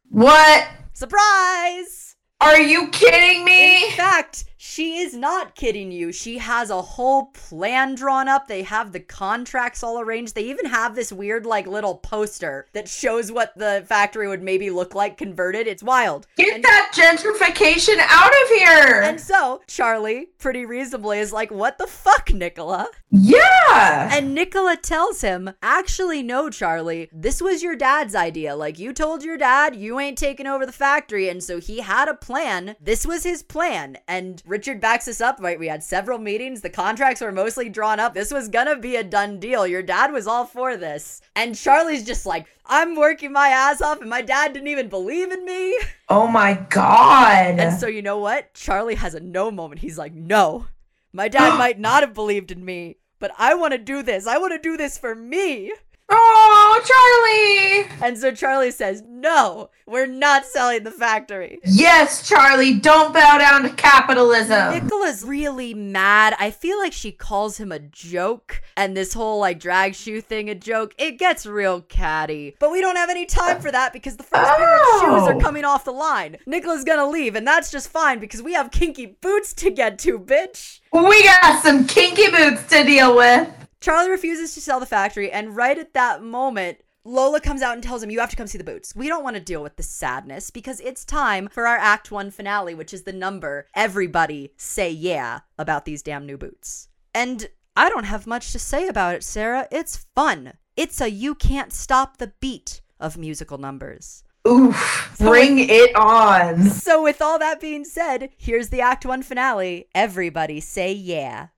What? 0.10 0.68
Surprise! 0.94 2.15
Are 2.42 2.60
you 2.60 2.90
kidding 2.90 3.46
me? 3.46 3.86
In 3.86 3.92
fact, 3.92 4.46
she 4.68 4.98
is 4.98 5.14
not 5.14 5.54
kidding 5.56 5.92
you. 5.92 6.12
She 6.12 6.40
has 6.40 6.72
a 6.72 6.82
whole 6.82 7.26
plan 7.28 7.94
drawn 7.94 8.28
up. 8.28 8.48
They 8.48 8.64
have 8.64 8.92
the 8.94 9.00
contracts 9.00 9.84
all 9.84 10.00
arranged. 10.00 10.34
They 10.34 10.44
even 10.46 10.66
have 10.66 10.96
this 10.96 11.14
weird, 11.14 11.46
like, 11.46 11.68
little 11.68 11.96
poster 11.96 12.66
that 12.74 12.88
shows 12.90 13.32
what 13.32 13.56
the 13.56 13.86
factory 13.88 14.28
would 14.28 14.42
maybe 14.42 14.72
look 14.72 14.96
like 14.96 15.18
converted. 15.18 15.68
It's 15.68 15.84
wild. 15.84 16.26
Get 16.36 16.56
And- 16.56 16.64
that 16.64 16.92
gentrification 16.96 17.98
out 18.00 18.32
of 18.32 18.50
here! 18.58 19.02
And 19.02 19.22
so, 19.22 19.62
Charlie, 19.68 20.30
pretty 20.40 20.66
reasonably, 20.66 21.20
is 21.20 21.32
like, 21.32 21.52
What 21.52 21.78
the 21.78 21.88
fuck, 21.88 22.34
Nicola? 22.34 22.88
yeah! 23.12 24.10
And 24.12 24.34
Nicola 24.34 24.76
tells 24.78 25.22
him, 25.22 25.52
Actually, 25.62 26.24
no, 26.24 26.50
Charlie, 26.50 27.10
this 27.12 27.42
was 27.42 27.62
your 27.64 27.76
dad's 27.76 28.16
idea. 28.16 28.56
Like, 28.56 28.80
you 28.80 28.94
told 28.94 29.24
your 29.24 29.38
dad 29.38 29.76
you 29.76 30.00
ain't 30.00 30.18
taking 30.18 30.48
over 30.48 30.66
the 30.66 30.72
factory. 30.72 31.30
And 31.30 31.44
so 31.44 31.60
he 31.60 31.80
had 31.82 32.08
a 32.08 32.14
plan. 32.14 32.76
This 32.82 33.06
was 33.06 33.24
his 33.24 33.44
plan. 33.44 33.98
And 34.08 34.42
Richard 34.56 34.80
backs 34.80 35.10
us 35.10 35.20
up, 35.20 35.42
right? 35.42 35.60
We 35.60 35.68
had 35.68 35.84
several 35.84 36.18
meetings. 36.18 36.62
The 36.62 36.70
contracts 36.70 37.20
were 37.20 37.34
mostly 37.34 37.68
drawn 37.68 38.00
up. 38.00 38.14
This 38.14 38.32
was 38.32 38.48
gonna 38.48 38.78
be 38.78 38.96
a 38.96 39.04
done 39.04 39.38
deal. 39.38 39.68
Your 39.68 39.84
dad 39.84 40.14
was 40.14 40.28
all 40.28 40.46
for 40.46 40.78
this. 40.78 41.22
And 41.36 41.58
Charlie's 41.58 42.06
just 42.06 42.26
like, 42.26 42.48
I'm 42.66 42.96
working 42.96 43.34
my 43.34 43.50
ass 43.50 43.82
off, 43.82 44.00
and 44.00 44.10
my 44.10 44.22
dad 44.22 44.54
didn't 44.54 44.70
even 44.70 44.88
believe 44.88 45.30
in 45.30 45.44
me. 45.44 45.78
oh 46.08 46.28
my 46.28 46.54
god! 46.70 47.60
And 47.60 47.78
so, 47.78 47.88
you 47.88 48.02
know 48.02 48.18
what? 48.18 48.54
Charlie 48.54 48.96
has 48.96 49.14
a 49.14 49.20
no 49.20 49.52
moment. 49.52 49.82
He's 49.82 49.98
like, 49.98 50.14
no, 50.14 50.68
my 51.12 51.28
dad 51.28 51.58
might 51.60 51.78
not 51.78 52.02
have 52.02 52.14
believed 52.14 52.50
in 52.50 52.64
me, 52.64 52.96
but 53.20 53.32
I 53.38 53.56
want 53.56 53.74
to 53.74 53.78
do 53.78 54.04
this. 54.04 54.26
I 54.26 54.38
want 54.38 54.54
to 54.54 54.70
do 54.70 54.78
this 54.78 54.98
for 54.98 55.16
me. 55.16 55.74
Oh, 56.10 57.86
Charlie! 57.90 57.98
And 58.06 58.18
so 58.18 58.32
Charlie 58.32 58.72
says, 58.72 59.04
no, 59.08 59.70
we're 59.88 60.06
not 60.06 60.46
selling 60.46 60.84
the 60.84 60.92
factory. 60.92 61.60
Yes, 61.66 62.28
Charlie, 62.28 62.76
don't 62.76 63.14
bow 63.14 63.38
down 63.38 63.64
to 63.64 63.70
capitalism. 63.70 64.72
Nicola's 64.74 65.24
really 65.24 65.74
mad. 65.74 66.36
I 66.40 66.52
feel 66.52 66.78
like 66.78 66.94
she 66.94 67.12
calls 67.12 67.58
him 67.58 67.72
a 67.72 67.80
joke, 67.80 68.62
and 68.78 68.96
this 68.96 69.14
whole 69.14 69.40
like 69.40 69.60
drag 69.60 69.96
shoe 69.96 70.22
thing 70.22 70.50
a 70.50 70.56
joke. 70.56 70.94
It 70.98 71.18
gets 71.18 71.46
real 71.46 71.82
catty. 71.82 72.56
But 72.60 72.72
we 72.72 72.82
don't 72.82 72.96
have 72.98 73.10
any 73.10 73.26
time 73.26 73.60
for 73.60 73.72
that 73.72 73.94
because 73.94 74.18
the 74.18 74.24
first 74.24 74.50
pair 74.58 74.76
of 74.76 74.82
oh! 74.84 75.00
shoes 75.02 75.30
are 75.30 75.36
Oh. 75.36 75.40
coming 75.40 75.66
off 75.66 75.86
the 75.86 75.92
line. 75.92 76.38
Nicola's 76.46 76.84
gonna 76.84 77.08
leave, 77.10 77.36
and 77.36 77.48
that's 77.48 77.72
just 77.72 77.90
fine 77.90 78.20
because 78.20 78.42
we 78.42 78.54
have 78.54 78.72
kinky 78.72 79.06
boots 79.22 79.54
to 79.54 79.70
get 79.72 79.98
to, 80.00 80.20
bitch. 80.20 80.80
We 80.94 81.24
got 81.24 81.64
some 81.64 81.86
kinky 81.88 82.30
boots 82.32 82.64
to 82.70 82.84
deal 82.84 83.16
with. 83.16 83.50
Charlie 83.86 84.10
refuses 84.10 84.56
to 84.56 84.62
sell 84.62 84.80
the 84.80 84.88
factory, 84.88 85.32
and 85.32 85.56
right 85.56 85.78
at 85.78 85.94
that 85.94 86.24
moment, 86.24 86.80
Lola 87.04 87.40
comes 87.40 87.62
out 87.62 87.76
and 87.76 87.84
tells 87.84 88.02
him, 88.02 88.10
You 88.10 88.20
have 88.20 88.32
to 88.32 88.36
come 88.36 88.48
see 88.48 88.58
the 88.58 88.64
boots. 88.64 88.96
We 88.96 89.08
don't 89.08 89.24
want 89.24 89.36
to 89.36 89.40
deal 89.40 89.62
with 89.62 89.76
the 89.76 89.84
sadness 89.84 90.50
because 90.50 90.80
it's 90.80 91.06
time 91.06 91.48
for 91.50 91.68
our 91.68 91.78
Act 91.78 92.10
1 92.10 92.32
finale, 92.32 92.74
which 92.74 92.96
is 92.96 93.04
the 93.04 93.14
number 93.14 93.68
everybody 93.76 94.54
say 94.58 94.90
yeah 94.90 95.42
about 95.60 95.86
these 95.86 96.02
damn 96.02 96.26
new 96.26 96.36
boots. 96.36 96.88
And 97.14 97.48
I 97.78 97.90
don't 97.90 98.06
have 98.06 98.26
much 98.26 98.52
to 98.54 98.58
say 98.58 98.88
about 98.88 99.14
it, 99.14 99.24
Sara. 99.24 99.68
It's 99.72 100.08
fun. 100.16 100.54
It's 100.76 101.00
a 101.00 101.12
you 101.12 101.36
can't 101.36 101.72
stop 101.72 102.18
the 102.18 102.34
beat 102.40 102.82
of 103.00 103.20
musical 103.20 103.60
numbers. 103.60 104.24
Oof, 104.48 105.16
bring 105.20 105.60
it 105.60 105.96
on. 105.96 106.72
So, 106.72 107.04
with 107.04 107.22
all 107.22 107.38
that 107.38 107.62
being 107.62 107.86
said, 107.86 108.30
here's 108.36 108.70
the 108.70 108.82
Act 108.82 109.06
1 109.06 109.22
finale. 109.22 109.90
Everybody 109.94 110.60
say 110.60 110.92
yeah. 110.92 111.50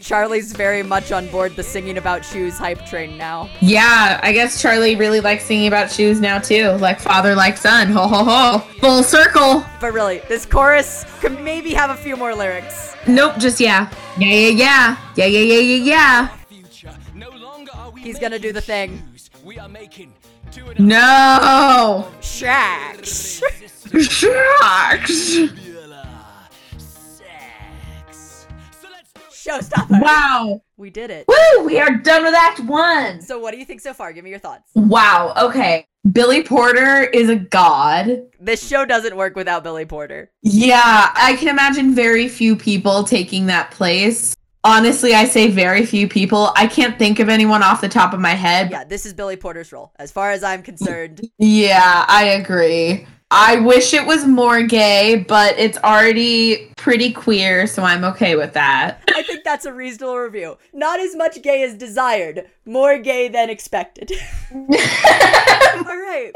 Charlie's 0.00 0.52
very 0.52 0.82
much 0.82 1.12
on 1.12 1.28
board 1.28 1.56
the 1.56 1.62
singing 1.62 1.98
about 1.98 2.24
shoes 2.24 2.56
hype 2.58 2.84
train 2.86 3.16
now. 3.16 3.48
Yeah, 3.60 4.20
I 4.22 4.32
guess 4.32 4.60
Charlie 4.60 4.96
really 4.96 5.20
likes 5.20 5.44
singing 5.44 5.68
about 5.68 5.90
shoes 5.90 6.20
now 6.20 6.38
too. 6.38 6.70
Like 6.72 7.00
father, 7.00 7.34
like 7.34 7.56
son. 7.56 7.88
Ho 7.88 8.06
ho 8.06 8.24
ho. 8.24 8.58
Full 8.80 9.02
circle. 9.02 9.64
But 9.80 9.92
really, 9.92 10.20
this 10.28 10.46
chorus 10.46 11.04
could 11.20 11.40
maybe 11.40 11.72
have 11.74 11.90
a 11.90 11.96
few 11.96 12.16
more 12.16 12.34
lyrics. 12.34 12.94
Nope, 13.06 13.38
just 13.38 13.60
yeah. 13.60 13.90
Yeah, 14.18 14.28
yeah, 14.28 14.48
yeah. 14.48 14.96
Yeah, 15.16 15.26
yeah, 15.26 15.40
yeah, 15.40 15.60
yeah, 15.60 15.84
yeah. 16.82 16.92
No 17.14 17.30
longer 17.30 17.72
are 17.74 17.90
we 17.90 18.02
He's 18.02 18.18
gonna 18.18 18.38
do 18.38 18.52
the 18.52 18.60
thing. 18.60 19.02
We 19.44 19.58
are 19.58 19.68
making 19.68 20.12
two 20.52 20.66
and 20.68 20.80
No. 20.80 22.08
Shacks. 22.20 23.42
Sharks. 24.00 25.38
Showstopper. 29.46 30.02
Wow. 30.02 30.62
We 30.76 30.90
did 30.90 31.10
it. 31.10 31.26
Woo, 31.28 31.64
we 31.64 31.78
are 31.78 31.94
done 31.96 32.24
with 32.24 32.34
Act 32.34 32.60
One. 32.60 33.20
So, 33.22 33.38
what 33.38 33.52
do 33.52 33.58
you 33.58 33.64
think 33.64 33.80
so 33.80 33.94
far? 33.94 34.12
Give 34.12 34.24
me 34.24 34.30
your 34.30 34.38
thoughts. 34.38 34.70
Wow, 34.74 35.32
okay. 35.40 35.86
Billy 36.12 36.42
Porter 36.42 37.04
is 37.04 37.28
a 37.28 37.36
god. 37.36 38.22
This 38.38 38.66
show 38.66 38.84
doesn't 38.84 39.16
work 39.16 39.34
without 39.36 39.62
Billy 39.62 39.86
Porter. 39.86 40.30
Yeah, 40.42 41.10
I 41.14 41.36
can 41.36 41.48
imagine 41.48 41.94
very 41.94 42.28
few 42.28 42.56
people 42.56 43.04
taking 43.04 43.46
that 43.46 43.70
place. 43.70 44.36
Honestly, 44.62 45.14
I 45.14 45.26
say 45.26 45.48
very 45.48 45.86
few 45.86 46.08
people. 46.08 46.50
I 46.56 46.66
can't 46.66 46.98
think 46.98 47.20
of 47.20 47.28
anyone 47.28 47.62
off 47.62 47.80
the 47.80 47.88
top 47.88 48.12
of 48.12 48.20
my 48.20 48.30
head. 48.30 48.70
Yeah, 48.70 48.84
this 48.84 49.06
is 49.06 49.14
Billy 49.14 49.36
Porter's 49.36 49.72
role. 49.72 49.92
As 49.96 50.10
far 50.10 50.32
as 50.32 50.42
I'm 50.42 50.62
concerned, 50.62 51.20
Yeah, 51.38 52.04
I 52.08 52.24
agree. 52.24 53.06
I 53.30 53.58
wish 53.58 53.92
it 53.92 54.06
was 54.06 54.24
more 54.24 54.62
gay, 54.62 55.24
but 55.26 55.58
it's 55.58 55.78
already 55.78 56.70
pretty 56.76 57.12
queer, 57.12 57.66
so 57.66 57.82
I'm 57.82 58.04
okay 58.04 58.36
with 58.36 58.52
that. 58.52 59.02
I 59.14 59.22
think 59.22 59.42
that's 59.42 59.64
a 59.64 59.72
reasonable 59.72 60.16
review. 60.16 60.58
Not 60.72 61.00
as 61.00 61.16
much 61.16 61.42
gay 61.42 61.64
as 61.64 61.74
desired, 61.74 62.48
more 62.64 62.98
gay 62.98 63.26
than 63.26 63.50
expected. 63.50 64.12
All 64.54 64.62
right. 64.62 66.30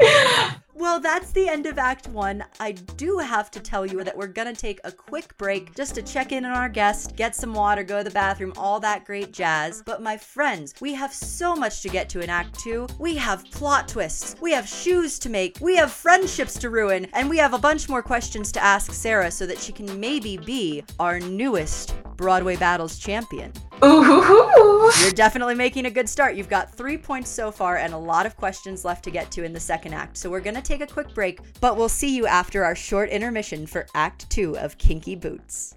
Well, 0.81 0.99
that's 0.99 1.29
the 1.29 1.47
end 1.47 1.67
of 1.67 1.77
Act 1.77 2.07
One. 2.07 2.43
I 2.59 2.71
do 2.71 3.19
have 3.19 3.51
to 3.51 3.59
tell 3.59 3.85
you 3.85 4.03
that 4.03 4.17
we're 4.17 4.25
gonna 4.25 4.51
take 4.51 4.79
a 4.83 4.91
quick 4.91 5.37
break 5.37 5.75
just 5.75 5.93
to 5.93 6.01
check 6.01 6.31
in 6.31 6.43
on 6.43 6.53
our 6.53 6.69
guest, 6.69 7.15
get 7.15 7.35
some 7.35 7.53
water, 7.53 7.83
go 7.83 7.99
to 7.99 8.03
the 8.03 8.09
bathroom, 8.09 8.51
all 8.57 8.79
that 8.79 9.05
great 9.05 9.31
jazz. 9.31 9.83
But 9.85 10.01
my 10.01 10.17
friends, 10.17 10.73
we 10.81 10.95
have 10.95 11.13
so 11.13 11.55
much 11.55 11.83
to 11.83 11.89
get 11.89 12.09
to 12.09 12.21
in 12.21 12.31
Act 12.31 12.59
Two. 12.59 12.87
We 12.97 13.15
have 13.17 13.45
plot 13.51 13.89
twists, 13.89 14.35
we 14.41 14.53
have 14.53 14.67
shoes 14.67 15.19
to 15.19 15.29
make, 15.29 15.59
we 15.61 15.75
have 15.75 15.91
friendships 15.91 16.57
to 16.57 16.71
ruin, 16.71 17.05
and 17.13 17.29
we 17.29 17.37
have 17.37 17.53
a 17.53 17.59
bunch 17.59 17.87
more 17.87 18.01
questions 18.01 18.51
to 18.53 18.63
ask 18.63 18.91
Sara 18.91 19.29
so 19.29 19.45
that 19.45 19.59
she 19.59 19.71
can 19.71 19.99
maybe 19.99 20.35
be 20.35 20.83
our 20.99 21.19
newest 21.19 21.93
Broadway 22.17 22.55
Battles 22.55 22.97
champion. 22.97 23.53
Ooh. 23.83 24.91
You're 25.01 25.11
definitely 25.11 25.55
making 25.55 25.85
a 25.85 25.91
good 25.91 26.09
start. 26.09 26.35
You've 26.35 26.49
got 26.49 26.73
three 26.73 26.97
points 26.97 27.29
so 27.29 27.51
far 27.51 27.77
and 27.77 27.93
a 27.93 27.97
lot 27.97 28.25
of 28.25 28.35
questions 28.35 28.85
left 28.85 29.03
to 29.05 29.11
get 29.11 29.31
to 29.31 29.43
in 29.43 29.53
the 29.53 29.59
second 29.59 29.93
act. 29.93 30.17
So 30.17 30.29
we're 30.29 30.41
going 30.41 30.55
to 30.55 30.61
take 30.61 30.81
a 30.81 30.87
quick 30.87 31.13
break, 31.13 31.39
but 31.59 31.77
we'll 31.77 31.89
see 31.89 32.15
you 32.15 32.27
after 32.27 32.63
our 32.63 32.75
short 32.75 33.09
intermission 33.09 33.65
for 33.65 33.87
Act 33.95 34.29
Two 34.29 34.57
of 34.57 34.77
Kinky 34.77 35.15
Boots. 35.15 35.75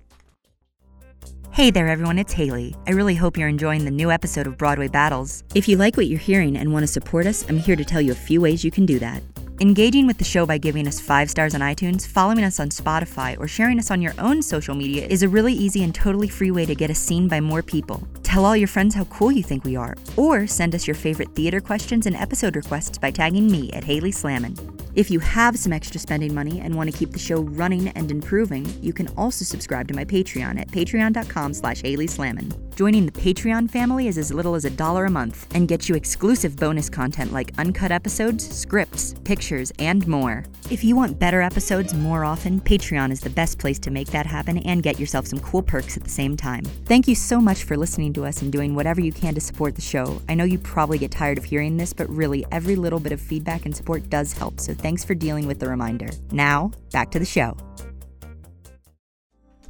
Hey 1.53 1.71
there, 1.71 1.87
everyone, 1.87 2.19
it's 2.19 2.33
Haley. 2.33 2.75
I 2.89 2.91
really 2.91 3.15
hope 3.15 3.37
you're 3.37 3.49
enjoying 3.49 3.85
the 3.85 3.91
new 3.91 4.11
episode 4.11 4.49
of 4.49 4.59
Broadway 4.59 4.89
Battles. 4.89 5.45
If 5.55 5.69
you 5.69 5.77
like 5.77 5.97
what 5.97 6.09
you're 6.09 6.19
hearing 6.19 6.57
and 6.57 6.73
want 6.73 6.83
to 6.83 6.89
support 6.89 7.27
us, 7.27 7.49
I'm 7.49 7.59
here 7.59 7.77
to 7.77 7.85
tell 7.85 8.01
you 8.01 8.11
a 8.11 8.17
few 8.17 8.41
ways 8.41 8.65
you 8.65 8.73
can 8.73 8.85
do 8.85 8.99
that. 8.99 9.23
Engaging 9.61 10.09
with 10.09 10.19
the 10.19 10.25
show 10.25 10.45
by 10.45 10.59
giving 10.59 10.89
us 10.89 10.99
five 10.99 11.31
stars 11.31 11.55
on 11.55 11.61
iTunes, 11.61 12.05
following 12.05 12.43
us 12.43 12.59
on 12.59 12.71
Spotify, 12.71 13.39
or 13.39 13.47
sharing 13.47 13.79
us 13.79 13.89
on 13.89 14.03
your 14.03 14.13
own 14.19 14.43
social 14.43 14.75
media 14.75 15.07
is 15.07 15.23
a 15.23 15.29
really 15.29 15.53
easy 15.53 15.85
and 15.85 15.95
totally 15.95 16.27
free 16.27 16.51
way 16.51 16.67
to 16.67 16.75
get 16.75 16.91
us 16.91 16.99
seen 16.99 17.29
by 17.29 17.41
more 17.41 17.63
people. 17.63 18.03
Tell 18.25 18.45
all 18.45 18.57
your 18.57 18.67
friends 18.67 18.97
how 18.97 19.05
cool 19.05 19.31
you 19.31 19.45
think 19.45 19.63
we 19.63 19.77
are, 19.77 19.97
or 20.17 20.49
send 20.49 20.75
us 20.75 20.89
your 20.89 20.97
favorite 20.97 21.33
theater 21.37 21.61
questions 21.61 22.07
and 22.07 22.17
episode 22.17 22.57
requests 22.57 22.99
by 22.99 23.13
tagging 23.13 23.49
me 23.49 23.71
at 23.73 23.85
Haley 23.85 24.11
Slamon. 24.11 24.57
If 24.97 25.09
you 25.09 25.21
have 25.21 25.57
some 25.57 25.73
extra 25.73 26.01
spending 26.01 26.35
money 26.35 26.59
and 26.59 26.75
want 26.75 26.91
to 26.91 26.99
keep 26.99 27.13
the 27.13 27.19
show 27.21 27.43
running 27.43 27.91
and 27.91 28.11
improving, 28.11 28.67
you 28.83 28.93
can 28.93 29.07
also 29.17 29.45
subscribe 29.45 29.87
to 29.87 29.95
my 29.95 30.05
Patreon 30.05 30.59
at 30.61 30.67
patreon.com 30.69 31.55
slash 31.55 31.81
Haley 31.81 32.09
Slamon. 32.09 32.51
Joining 32.77 33.07
the 33.07 33.13
Patreon 33.13 33.71
family 33.71 34.09
is 34.09 34.19
as 34.19 34.35
little 34.35 34.57
as 34.57 34.65
a 34.65 34.71
dollar 34.71 35.05
a 35.05 35.11
month 35.11 35.47
and 35.55 35.69
gets 35.69 35.89
you 35.89 35.95
exclusive 35.95 36.57
bonus 36.57 36.91
content 36.91 37.33
like 37.33 37.53
uncut 37.57 37.93
episodes, 37.93 38.49
scripts, 38.53 39.15
pictures, 39.23 39.71
and 39.79 40.05
more. 40.09 40.45
If 40.71 40.83
you 40.83 40.97
want 40.97 41.21
better 41.21 41.41
episodes 41.41 41.95
more 41.95 42.25
often, 42.25 42.61
Patreon 42.61 43.13
is 43.13 43.21
the 43.21 43.31
best 43.31 43.61
place 43.61 43.79
to 43.79 43.93
make 43.93 44.09
that 44.09 44.27
happen 44.27 44.59
and 44.59 44.83
get 44.83 44.99
yourself 44.99 45.25
some 45.25 45.39
cool 45.39 45.63
perks 45.63 45.97
at 45.97 46.03
the 46.03 46.11
same 46.11 46.37
time. 46.37 46.65
Thank 46.65 47.07
you 47.07 47.15
so 47.15 47.41
much 47.41 47.63
for 47.63 47.77
listening 47.77 48.13
to 48.15 48.25
us 48.25 48.43
and 48.43 48.51
doing 48.51 48.75
whatever 48.75 49.01
you 49.01 49.13
can 49.13 49.35
to 49.35 49.41
support 49.41 49.77
the 49.77 49.81
show. 49.81 50.21
I 50.29 50.35
know 50.35 50.43
you 50.43 50.59
probably 50.59 50.99
get 50.99 51.13
tired 51.13 51.39
of 51.39 51.45
hearing 51.45 51.77
this, 51.77 51.93
but 51.93 52.09
really, 52.09 52.45
every 52.51 52.75
little 52.75 52.99
bit 52.99 53.13
of 53.13 53.21
feedback 53.21 53.67
and 53.67 53.77
support 53.77 54.11
does 54.11 54.33
help, 54.33 54.59
so 54.59 54.75
thanks 54.75 55.05
for 55.05 55.15
dealing 55.15 55.47
with 55.47 55.61
the 55.61 55.69
reminder. 55.69 56.09
Now, 56.33 56.73
back 56.91 57.13
to 57.13 57.21
the 57.21 57.25
show. 57.25 57.57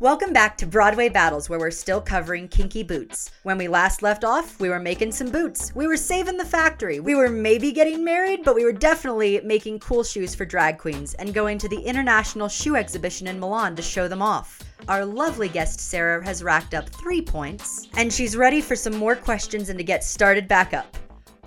Welcome 0.01 0.33
back 0.33 0.59
to 0.59 0.67
Broadway 0.67 1.09
Battles, 1.09 1.49
where 1.49 1.61
we're 1.61 1.71
still 1.71 2.01
covering 2.01 2.49
kinky 2.49 2.83
boots. 2.83 3.31
When 3.45 3.57
we 3.57 3.69
last 3.69 4.03
left 4.03 4.25
off, 4.25 4.59
we 4.59 4.69
were 4.69 4.81
making 4.81 5.13
some 5.13 5.31
boots. 5.31 5.73
We 5.73 5.87
were 5.87 5.97
saving 5.97 6.37
the 6.37 6.45
factory. 6.45 6.99
We 6.99 7.15
were 7.15 7.29
maybe 7.29 7.71
getting 7.71 8.03
married, 8.03 8.43
but 8.45 8.57
we 8.57 8.65
were 8.65 8.73
definitely 8.73 9.41
making 9.45 9.79
cool 9.79 10.03
shoes 10.03 10.35
for 10.35 10.45
drag 10.45 10.79
queens 10.79 11.15
and 11.15 11.33
going 11.33 11.59
to 11.59 11.69
the 11.69 11.81
International 11.81 12.49
Shoe 12.49 12.75
Exhibition 12.75 13.29
in 13.29 13.39
Milan 13.39 13.77
to 13.77 13.83
show 13.83 14.09
them 14.09 14.21
off. 14.21 14.61
Our 14.89 15.05
lovely 15.05 15.49
guest 15.49 15.79
Sara 15.79 16.25
has 16.25 16.43
racked 16.43 16.75
up 16.75 16.89
three 16.89 17.23
points, 17.23 17.87
and 17.97 18.13
she's 18.13 18.37
ready 18.37 18.61
for 18.61 18.75
some 18.75 18.97
more 18.97 19.15
questions 19.15 19.69
and 19.69 19.79
to 19.79 19.85
get 19.85 20.03
started 20.03 20.49
back 20.49 20.75
up. 20.75 20.97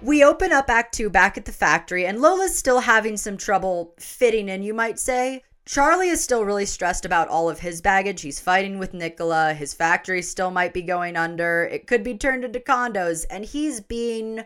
We 0.02 0.24
open 0.24 0.54
up 0.54 0.70
Act 0.70 0.94
2 0.94 1.10
back 1.10 1.38
at 1.38 1.44
the 1.44 1.52
factory, 1.52 2.06
and 2.06 2.22
Lola's 2.22 2.58
still 2.58 2.80
having 2.80 3.18
some 3.18 3.36
trouble 3.36 3.94
fitting 4.00 4.48
in, 4.48 4.64
you 4.64 4.74
might 4.74 5.00
say. 5.00 5.44
Charlie 5.68 6.08
is 6.08 6.24
still 6.24 6.46
really 6.46 6.66
stressed 6.66 7.04
about 7.04 7.28
all 7.28 7.50
of 7.50 7.60
his 7.60 7.82
baggage. 7.82 8.22
He's 8.22 8.40
fighting 8.40 8.80
with 8.80 8.94
Nicola. 8.94 9.54
His 9.54 9.74
factory 9.74 10.22
still 10.22 10.50
might 10.50 10.74
be 10.74 10.82
going 10.82 11.18
under. 11.18 11.66
It 11.66 11.88
could 11.88 12.04
be 12.04 12.18
turned 12.18 12.46
into 12.46 12.62
condos, 12.62 13.26
and 13.30 13.44
he's 13.44 13.82
being 13.82 14.44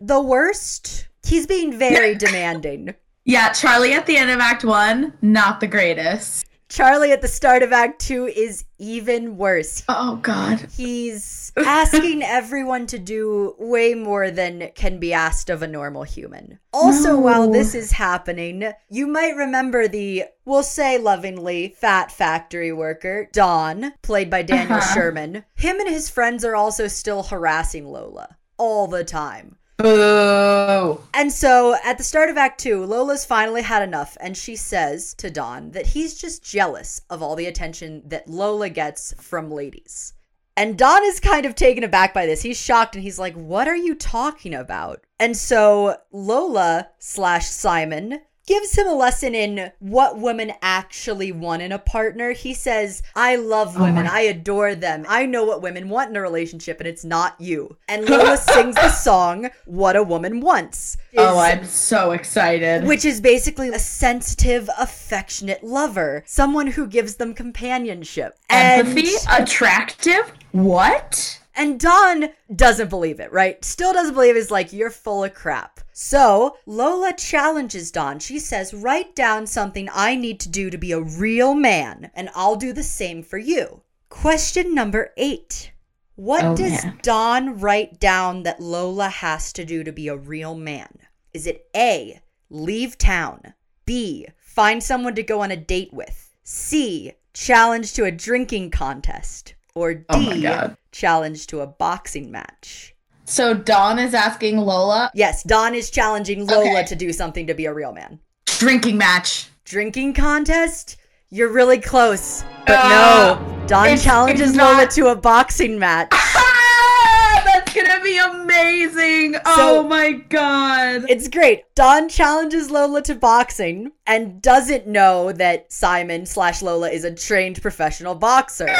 the 0.00 0.22
worst. 0.22 1.08
He's 1.24 1.46
being 1.46 1.78
very 1.78 2.14
demanding. 2.14 2.94
Yeah, 3.24 3.52
Charlie 3.52 3.92
at 3.92 4.06
the 4.06 4.16
end 4.16 4.30
of 4.30 4.40
Act 4.40 4.64
One, 4.64 5.16
not 5.22 5.60
the 5.60 5.68
greatest. 5.68 6.44
Charlie 6.72 7.12
at 7.12 7.20
the 7.20 7.28
start 7.28 7.62
of 7.62 7.70
Act 7.70 8.00
2 8.00 8.28
is 8.28 8.64
even 8.78 9.36
worse. 9.36 9.82
Oh 9.90 10.16
God. 10.16 10.68
He's 10.74 11.52
asking 11.54 12.22
everyone 12.22 12.86
to 12.86 12.98
do 12.98 13.54
way 13.58 13.92
more 13.94 14.30
than 14.30 14.70
can 14.74 14.98
be 14.98 15.12
asked 15.12 15.50
of 15.50 15.60
a 15.62 15.68
normal 15.68 16.04
human. 16.04 16.58
Also, 16.72 17.10
No. 17.10 17.18
while 17.18 17.50
this 17.50 17.74
is 17.74 17.92
happening, 17.92 18.72
you 18.88 19.06
might 19.06 19.36
remember 19.36 19.86
the, 19.86 20.24
we'll 20.46 20.62
say 20.62 20.96
lovingly, 20.96 21.74
fat 21.78 22.10
factory 22.10 22.72
worker, 22.72 23.28
Don, 23.34 23.92
played 24.00 24.30
by 24.30 24.40
Daniel 24.40 24.78
Uh-huh. 24.78 24.94
Sherman. 24.94 25.44
Him 25.54 25.78
and 25.78 25.90
his 25.90 26.08
friends 26.08 26.42
are 26.42 26.56
also 26.56 26.88
still 26.88 27.22
harassing 27.24 27.86
Lola 27.86 28.38
all 28.56 28.86
the 28.86 29.04
time. 29.04 29.56
Boo. 29.82 31.00
And 31.14 31.32
so 31.32 31.76
at 31.84 31.98
the 31.98 32.04
start 32.04 32.30
of 32.30 32.36
Act 32.36 32.60
Two, 32.60 32.84
Lola's 32.84 33.24
finally 33.24 33.62
had 33.62 33.82
enough, 33.82 34.16
and 34.20 34.36
she 34.36 34.56
says 34.56 35.14
to 35.14 35.30
Don 35.30 35.72
that 35.72 35.86
he's 35.86 36.14
just 36.20 36.42
jealous 36.42 37.00
of 37.10 37.22
all 37.22 37.36
the 37.36 37.46
attention 37.46 38.02
that 38.06 38.28
Lola 38.28 38.68
gets 38.68 39.12
from 39.20 39.50
ladies. 39.50 40.14
And 40.56 40.76
Don 40.76 41.02
is 41.04 41.18
kind 41.18 41.46
of 41.46 41.54
taken 41.54 41.82
aback 41.82 42.12
by 42.12 42.26
this. 42.26 42.42
He's 42.42 42.60
shocked 42.60 42.94
and 42.94 43.02
he's 43.02 43.18
like, 43.18 43.34
What 43.34 43.68
are 43.68 43.76
you 43.76 43.94
talking 43.94 44.54
about? 44.54 45.04
And 45.18 45.36
so 45.36 45.96
Lola 46.10 46.88
slash 46.98 47.46
Simon 47.46 48.20
gives 48.46 48.76
him 48.76 48.86
a 48.86 48.94
lesson 48.94 49.34
in 49.34 49.70
what 49.78 50.18
women 50.18 50.52
actually 50.62 51.30
want 51.32 51.62
in 51.62 51.72
a 51.72 51.78
partner. 51.78 52.32
He 52.32 52.54
says, 52.54 53.02
I 53.14 53.36
love 53.36 53.74
Oh 53.76 53.82
women. 53.84 54.04
my- 54.06 54.12
I 54.12 54.20
adore 54.22 54.74
them. 54.74 55.04
I 55.08 55.26
know 55.26 55.44
what 55.44 55.62
women 55.62 55.88
want 55.88 56.10
in 56.10 56.16
a 56.16 56.20
relationship, 56.20 56.78
and 56.80 56.88
it's 56.88 57.04
not 57.04 57.40
you. 57.40 57.76
And 57.88 58.08
Lola 58.08 58.36
sings 58.38 58.74
the 58.74 58.90
song, 58.90 59.50
What 59.66 59.96
a 59.96 60.02
Woman 60.02 60.40
Wants. 60.40 60.96
Oh, 61.16 61.38
I'm 61.38 61.64
so 61.64 62.12
excited. 62.12 62.84
which 62.84 63.04
is 63.04 63.20
basically 63.20 63.68
a 63.68 63.78
sensitive, 63.78 64.68
affectionate 64.78 65.62
lover, 65.62 66.22
someone 66.26 66.68
who 66.68 66.86
gives 66.86 67.16
them 67.16 67.34
companionship. 67.34 68.36
Empathy, 68.50 69.08
And, 69.28 69.42
attractive. 69.44 70.32
What? 70.52 71.38
and 71.54 71.78
Don 71.78 72.30
doesn't 72.56 72.88
believe 72.88 73.20
it, 73.20 73.30
right? 73.30 73.62
Still 73.62 73.92
doesn't 73.92 74.14
believe 74.14 74.36
it. 74.36 74.38
Is 74.38 74.50
like, 74.50 74.72
you're 74.72 74.88
full 74.90 75.22
of 75.24 75.34
crap. 75.34 75.80
So 75.92 76.56
Lola 76.66 77.12
challenges 77.16 77.90
Don. 77.90 78.18
She 78.18 78.38
says, 78.38 78.72
write 78.74 79.14
down 79.14 79.46
something 79.46 79.88
I 79.92 80.16
need 80.16 80.40
to 80.40 80.48
do 80.48 80.70
to 80.70 80.78
be 80.78 80.92
a 80.92 81.00
real 81.00 81.54
man, 81.54 82.10
and 82.14 82.30
I'll 82.34 82.56
do 82.56 82.72
the 82.72 82.82
same 82.82 83.22
for 83.22 83.38
you. 83.38 83.82
Question 84.08 84.74
number 84.74 85.12
eight. 85.16 85.72
What 86.16 86.44
Oh, 86.44 86.56
does 86.56 86.84
man. 86.84 86.98
Don 87.02 87.60
write 87.60 87.98
down 87.98 88.42
that 88.42 88.60
Lola 88.60 89.08
has 89.08 89.52
to 89.54 89.64
do 89.64 89.82
to 89.82 89.92
be 89.92 90.08
a 90.08 90.16
real 90.16 90.54
man? 90.54 90.98
Is 91.32 91.46
it 91.46 91.66
A, 91.74 92.20
leave 92.50 92.98
town? 92.98 93.54
B, 93.86 94.26
find 94.38 94.82
someone 94.82 95.14
to 95.14 95.22
go 95.22 95.40
on 95.40 95.50
a 95.50 95.56
date 95.56 95.92
with? 95.92 96.34
C, 96.42 97.12
challenge 97.32 97.94
to 97.94 98.04
a 98.04 98.10
drinking 98.10 98.70
contest? 98.70 99.54
Or 99.74 100.04
oh 100.10 100.32
D, 100.34 100.46
Oh 100.46 100.76
challenge 100.92 101.46
to 101.48 101.60
a 101.60 101.66
boxing 101.66 102.30
match? 102.30 102.91
So 103.32 103.54
Don 103.54 103.98
is 103.98 104.12
asking 104.12 104.58
Lola 104.58 105.10
Yes, 105.14 105.42
Don 105.42 105.74
is 105.74 105.88
challenging 105.90 106.46
Lola 106.46 106.80
Okay. 106.80 106.84
to 106.84 106.94
do 106.94 107.14
something 107.14 107.46
to 107.46 107.54
be 107.54 107.64
a 107.64 107.72
real 107.72 107.92
man. 107.92 108.18
drinking 108.44 108.98
match. 108.98 109.48
Drinking 109.64 110.12
contest? 110.12 110.98
You're 111.30 111.48
really 111.48 111.78
close. 111.78 112.44
But 112.66 112.78
Uh, 112.84 112.88
no, 112.90 113.66
Don 113.66 113.96
challenges 113.96 114.50
it's 114.50 114.58
Lola 114.58 114.86
to 114.88 115.06
a 115.06 115.16
boxing 115.16 115.78
match. 115.78 116.08
Ah, 116.14 117.42
that's 117.46 117.72
gonna 117.74 118.02
be 118.02 118.18
amazing. 118.18 119.36
oh 119.46 119.82
my 119.82 120.12
god. 120.12 121.06
It's 121.08 121.28
great. 121.28 121.62
Don 121.74 122.10
challenges 122.10 122.70
Lola 122.70 123.00
to 123.02 123.14
boxing 123.14 123.92
and 124.06 124.42
doesn't 124.42 124.86
know 124.86 125.32
that 125.32 125.72
Simon 125.72 126.26
slash 126.26 126.60
Lola 126.60 126.90
is 126.90 127.04
a 127.04 127.14
trained 127.14 127.62
professional 127.62 128.14
boxer. 128.14 128.68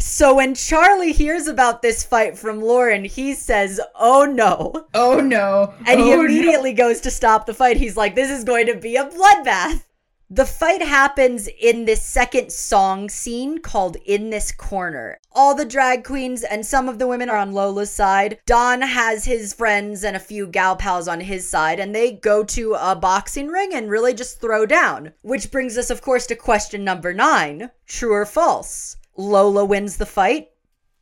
So 0.00 0.34
when 0.36 0.54
Charlie 0.54 1.12
hears 1.12 1.46
about 1.48 1.82
this 1.82 2.04
fight 2.04 2.38
from 2.38 2.60
Lauren, 2.60 3.04
he 3.04 3.34
says, 3.34 3.80
Oh 3.96 4.24
no. 4.24 4.86
oh 4.94 5.20
no. 5.20 5.74
And 5.86 6.00
he 6.00 6.12
Oh, 6.12 6.16
no. 6.16 6.24
immediately 6.24 6.72
goes 6.72 7.00
to 7.02 7.10
stop 7.10 7.46
the 7.46 7.54
fight. 7.54 7.76
He's 7.78 7.96
like, 7.96 8.14
This 8.14 8.30
is 8.30 8.44
going 8.44 8.66
to 8.66 8.76
be 8.76 8.96
a 8.96 9.04
bloodbath. 9.04 9.84
The 10.30 10.44
fight 10.44 10.82
happens 10.82 11.48
in 11.58 11.86
this 11.86 12.02
second 12.02 12.52
song 12.52 13.08
scene 13.08 13.60
called 13.60 13.96
In 14.04 14.28
This 14.28 14.52
Corner. 14.52 15.18
All 15.32 15.54
the 15.54 15.64
drag 15.64 16.04
queens 16.04 16.42
and 16.42 16.66
some 16.66 16.86
of 16.86 16.98
the 16.98 17.06
women 17.06 17.30
are 17.30 17.38
on 17.38 17.54
Lola's 17.54 17.90
side. 17.90 18.38
Don 18.44 18.82
has 18.82 19.24
his 19.24 19.54
friends 19.54 20.04
and 20.04 20.14
a 20.14 20.20
few 20.20 20.46
gal 20.46 20.76
pals 20.76 21.08
on 21.08 21.20
his 21.20 21.48
side, 21.48 21.80
and 21.80 21.94
they 21.94 22.12
go 22.12 22.44
to 22.44 22.74
a 22.74 22.94
boxing 22.94 23.48
ring 23.48 23.72
and 23.72 23.88
really 23.88 24.12
just 24.12 24.38
throw 24.38 24.66
down. 24.66 25.14
Which 25.22 25.50
brings 25.50 25.78
us, 25.78 25.88
of 25.88 26.02
course, 26.02 26.26
to 26.26 26.36
question 26.36 26.84
number 26.84 27.14
nine 27.14 27.70
true 27.86 28.12
or 28.12 28.26
false? 28.26 28.96
Lola 29.18 29.64
wins 29.64 29.96
the 29.96 30.06
fight. 30.06 30.48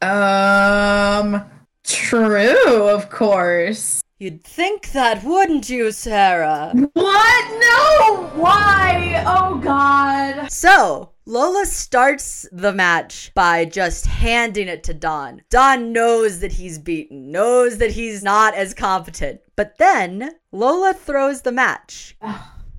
Um, 0.00 1.44
true, 1.84 2.88
of 2.88 3.10
course. 3.10 4.02
You'd 4.18 4.42
think 4.42 4.92
that, 4.92 5.22
wouldn't 5.22 5.68
you, 5.68 5.92
Sara? 5.92 6.72
What? 6.94 7.60
No! 7.60 8.30
Why? 8.40 9.22
Oh 9.26 9.56
god. 9.58 10.50
So, 10.50 11.12
Lola 11.26 11.66
starts 11.66 12.48
the 12.50 12.72
match 12.72 13.32
by 13.34 13.66
just 13.66 14.06
handing 14.06 14.68
it 14.68 14.82
to 14.84 14.94
Don. 14.94 15.42
Don 15.50 15.92
knows 15.92 16.40
that 16.40 16.52
he's 16.52 16.78
beaten, 16.78 17.30
knows 17.30 17.76
that 17.76 17.90
he's 17.90 18.22
not 18.22 18.54
as 18.54 18.72
competent. 18.72 19.40
But 19.56 19.76
then, 19.76 20.30
Lola 20.52 20.94
throws 20.94 21.42
the 21.42 21.52
match. 21.52 22.16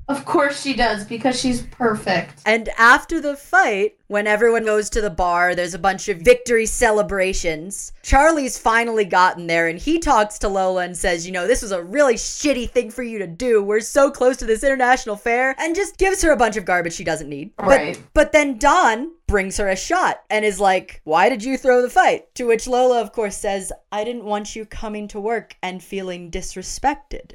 Of 0.07 0.23
course 0.23 0.61
she 0.61 0.73
does 0.73 1.03
because 1.03 1.37
she's 1.39 1.63
perfect. 1.63 2.41
And 2.45 2.69
after 2.77 3.19
the 3.19 3.35
fight, 3.35 3.97
when 4.07 4.25
everyone 4.25 4.63
goes 4.63 4.89
to 4.91 5.01
the 5.01 5.09
bar, 5.09 5.53
there's 5.53 5.73
a 5.73 5.79
bunch 5.79 6.07
of 6.07 6.19
victory 6.19 6.65
celebrations. 6.65 7.91
Charlie's 8.03 8.57
finally 8.57 9.03
gotten 9.03 9.47
there 9.47 9.67
and 9.67 9.77
he 9.77 9.99
talks 9.99 10.39
to 10.39 10.47
Lola 10.47 10.83
and 10.83 10.95
says, 10.95 11.25
You 11.25 11.33
know, 11.33 11.45
this 11.45 11.61
was 11.61 11.73
a 11.73 11.83
really 11.83 12.15
shitty 12.15 12.69
thing 12.69 12.89
for 12.89 13.03
you 13.03 13.19
to 13.19 13.27
do. 13.27 13.61
We're 13.61 13.81
so 13.81 14.09
close 14.09 14.37
to 14.37 14.45
this 14.45 14.63
international 14.63 15.17
fair. 15.17 15.55
And 15.59 15.75
just 15.75 15.97
gives 15.97 16.21
her 16.21 16.31
a 16.31 16.37
bunch 16.37 16.55
of 16.55 16.63
garbage 16.63 16.93
she 16.93 17.03
doesn't 17.03 17.27
need. 17.27 17.51
Right. 17.59 17.95
But, 17.95 18.13
but 18.13 18.31
then 18.31 18.57
Don 18.57 19.11
brings 19.27 19.57
her 19.57 19.67
a 19.67 19.75
shot 19.75 20.23
and 20.29 20.45
is 20.45 20.61
like, 20.61 21.01
Why 21.03 21.27
did 21.27 21.43
you 21.43 21.57
throw 21.57 21.81
the 21.81 21.89
fight? 21.89 22.33
To 22.35 22.45
which 22.45 22.65
Lola, 22.65 23.01
of 23.01 23.11
course, 23.11 23.35
says, 23.35 23.73
I 23.91 24.05
didn't 24.05 24.23
want 24.23 24.55
you 24.55 24.65
coming 24.65 25.09
to 25.09 25.19
work 25.19 25.57
and 25.61 25.83
feeling 25.83 26.31
disrespected. 26.31 27.33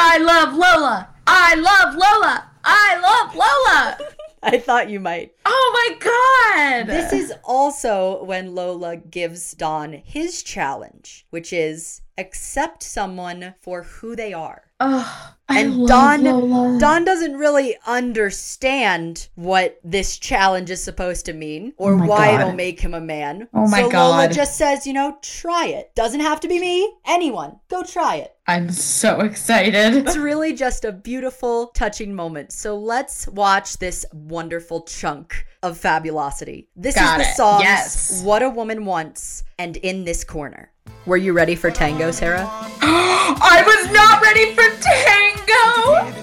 I 0.00 0.18
love 0.18 0.54
Lola. 0.54 1.08
I 1.26 1.56
love 1.56 1.94
Lola. 1.96 2.50
I 2.62 3.00
love 3.00 3.34
Lola. 3.34 3.98
I 4.44 4.58
thought 4.58 4.88
you 4.88 5.00
might. 5.00 5.34
Oh 5.44 5.70
my 5.74 5.98
god. 5.98 6.86
This 6.86 7.12
is 7.12 7.32
also 7.42 8.22
when 8.22 8.54
Lola 8.54 8.96
gives 8.96 9.54
Don 9.54 9.92
his 9.92 10.44
challenge, 10.44 11.26
which 11.30 11.52
is 11.52 12.02
accept 12.16 12.84
someone 12.84 13.54
for 13.60 13.82
who 13.82 14.14
they 14.14 14.32
are. 14.32 14.67
Oh, 14.80 15.34
I 15.48 15.60
And 15.60 15.88
Don 15.88 16.24
Lola. 16.24 16.78
Don 16.78 17.04
doesn't 17.04 17.36
really 17.36 17.76
understand 17.86 19.28
what 19.34 19.80
this 19.82 20.18
challenge 20.18 20.70
is 20.70 20.82
supposed 20.82 21.24
to 21.26 21.32
mean 21.32 21.72
or 21.78 21.94
Oh 21.94 22.06
why 22.06 22.32
God. 22.32 22.40
it'll 22.40 22.52
make 22.52 22.78
him 22.80 22.94
a 22.94 23.00
man. 23.00 23.48
Oh 23.54 23.66
my 23.66 23.80
so 23.82 23.88
Lola 23.88 24.28
just 24.28 24.56
says, 24.56 24.86
you 24.86 24.92
know, 24.92 25.16
try 25.22 25.66
it. 25.66 25.94
Doesn't 25.94 26.20
have 26.20 26.40
to 26.40 26.48
be 26.48 26.60
me. 26.60 26.92
Anyone. 27.06 27.58
Go 27.68 27.82
try 27.82 28.16
it. 28.16 28.36
I'm 28.46 28.70
so 28.70 29.20
excited. 29.20 29.94
It's 29.94 30.16
really 30.16 30.52
just 30.54 30.84
a 30.84 30.92
beautiful, 30.92 31.68
touching 31.68 32.14
moment. 32.14 32.52
So 32.52 32.78
let's 32.78 33.26
watch 33.28 33.78
this 33.78 34.06
wonderful 34.12 34.82
chunk 34.82 35.44
of 35.62 35.76
fabulosity. 35.76 36.68
This 36.76 36.94
Got 36.94 37.20
is 37.20 37.26
the 37.26 37.32
song 37.32 37.60
Yes. 37.60 38.22
What 38.22 38.42
a 38.42 38.48
Woman 38.50 38.84
Wants 38.84 39.44
and 39.58 39.76
In 39.78 40.04
This 40.04 40.24
Corner. 40.24 40.70
Were 41.06 41.16
you 41.16 41.32
ready 41.32 41.54
for 41.54 41.70
tango, 41.70 42.10
Sara? 42.10 42.46
I 42.80 43.62
was 43.66 43.90
not 43.92 44.22
ready 44.22 44.54
for 44.54 44.68
tango. 44.80 46.18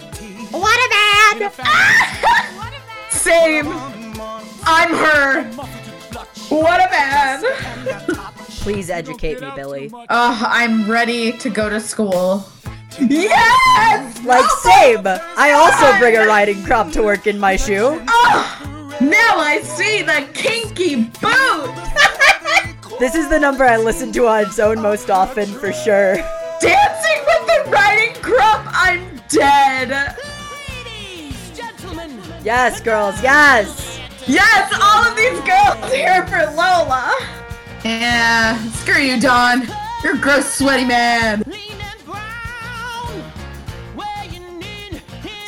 What 0.58 0.80
a 0.80 1.40
man! 1.40 1.52
Same. 3.10 3.68
I'm 4.64 4.90
her. 4.90 5.44
What 6.50 6.82
a 6.82 6.90
man. 6.92 7.44
Please 8.62 8.90
educate 8.90 9.42
me, 9.42 9.52
Billy. 9.56 9.92
Oh, 9.94 10.48
I'm 10.48 10.90
ready 10.90 11.32
to 11.34 11.50
go 11.50 11.70
to 11.70 11.80
school. 11.80 12.46
Yes! 13.00 14.24
Like, 14.24 14.50
same! 14.62 15.02
I 15.06 15.52
also 15.52 16.00
bring 16.00 16.16
a 16.16 16.26
riding 16.26 16.64
crop 16.64 16.92
to 16.94 17.04
work 17.04 17.28
in 17.28 17.40
my 17.40 17.56
shoe. 17.58 18.02
Oh, 18.08 18.98
now 19.02 19.38
I 19.38 19.62
see 19.62 20.02
the 20.02 20.28
kinky 20.34 21.06
boot. 21.22 22.72
This 22.98 23.14
is 23.14 23.28
the 23.28 23.38
number 23.38 23.66
I 23.66 23.76
listen 23.76 24.14
to 24.14 24.28
on 24.28 24.46
its 24.46 24.58
own 24.58 24.82
most 24.82 25.10
often, 25.10 25.48
for 25.48 25.74
sure. 25.74 26.16
Dancing 26.62 27.20
with 27.26 27.46
the 27.46 27.70
riding 27.70 28.16
crop. 28.22 28.66
I'm 28.68 29.22
dead. 29.28 30.16
Yes, 32.44 32.80
girls, 32.80 33.22
yes! 33.22 34.00
Yes, 34.28 34.74
all 34.82 35.04
of 35.04 35.18
these 35.18 35.40
girls 35.42 35.92
here 35.92 36.26
for 36.28 36.46
Lola. 36.56 37.14
Yeah, 37.84 38.58
screw 38.72 39.02
you, 39.02 39.20
Don. 39.20 39.68
You're 40.04 40.16
a 40.16 40.18
gross, 40.18 40.54
sweaty 40.54 40.86
man. 40.86 41.44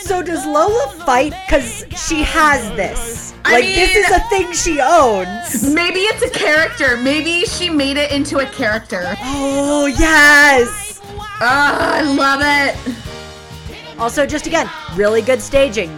So 0.08 0.22
does 0.22 0.46
Lola 0.46 0.88
fight 1.06 1.34
because 1.46 1.84
she 2.08 2.22
has 2.24 2.62
this? 2.78 3.34
I 3.44 3.56
Like 3.56 3.66
this 3.66 3.94
is 3.94 4.10
a 4.10 4.22
thing 4.30 4.54
she 4.54 4.80
owns. 4.80 5.74
Maybe 5.74 6.00
it's 6.00 6.22
a 6.24 6.30
character. 6.30 6.96
Maybe 6.96 7.42
she 7.44 7.70
made 7.70 7.98
it 7.98 8.12
into 8.14 8.38
a 8.38 8.46
character. 8.46 9.04
Oh 9.20 9.88
yes. 9.88 11.02
Ah, 11.42 11.96
I 11.98 12.02
love 12.04 12.40
it. 12.42 14.00
Also, 14.00 14.26
just 14.26 14.48
again, 14.48 14.70
really 14.96 15.22
good 15.22 15.42
staging. 15.42 15.92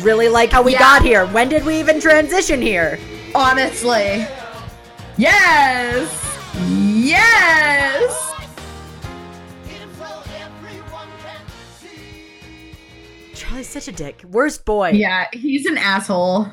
Really 0.00 0.28
like 0.28 0.52
how 0.52 0.62
we 0.62 0.72
Yeah. 0.74 0.78
got 0.78 1.02
here. 1.02 1.26
When 1.26 1.48
did 1.48 1.64
we 1.64 1.80
even 1.80 2.00
transition 2.00 2.62
here? 2.62 3.00
Honestly. 3.34 4.28
Yes. 5.16 6.08
Yes. 6.68 8.32
Charlie's 13.36 13.68
such 13.68 13.86
a 13.86 13.92
dick. 13.92 14.24
Worst 14.24 14.64
boy. 14.64 14.90
Yeah, 14.90 15.26
he's 15.32 15.66
an 15.66 15.76
asshole. 15.76 16.48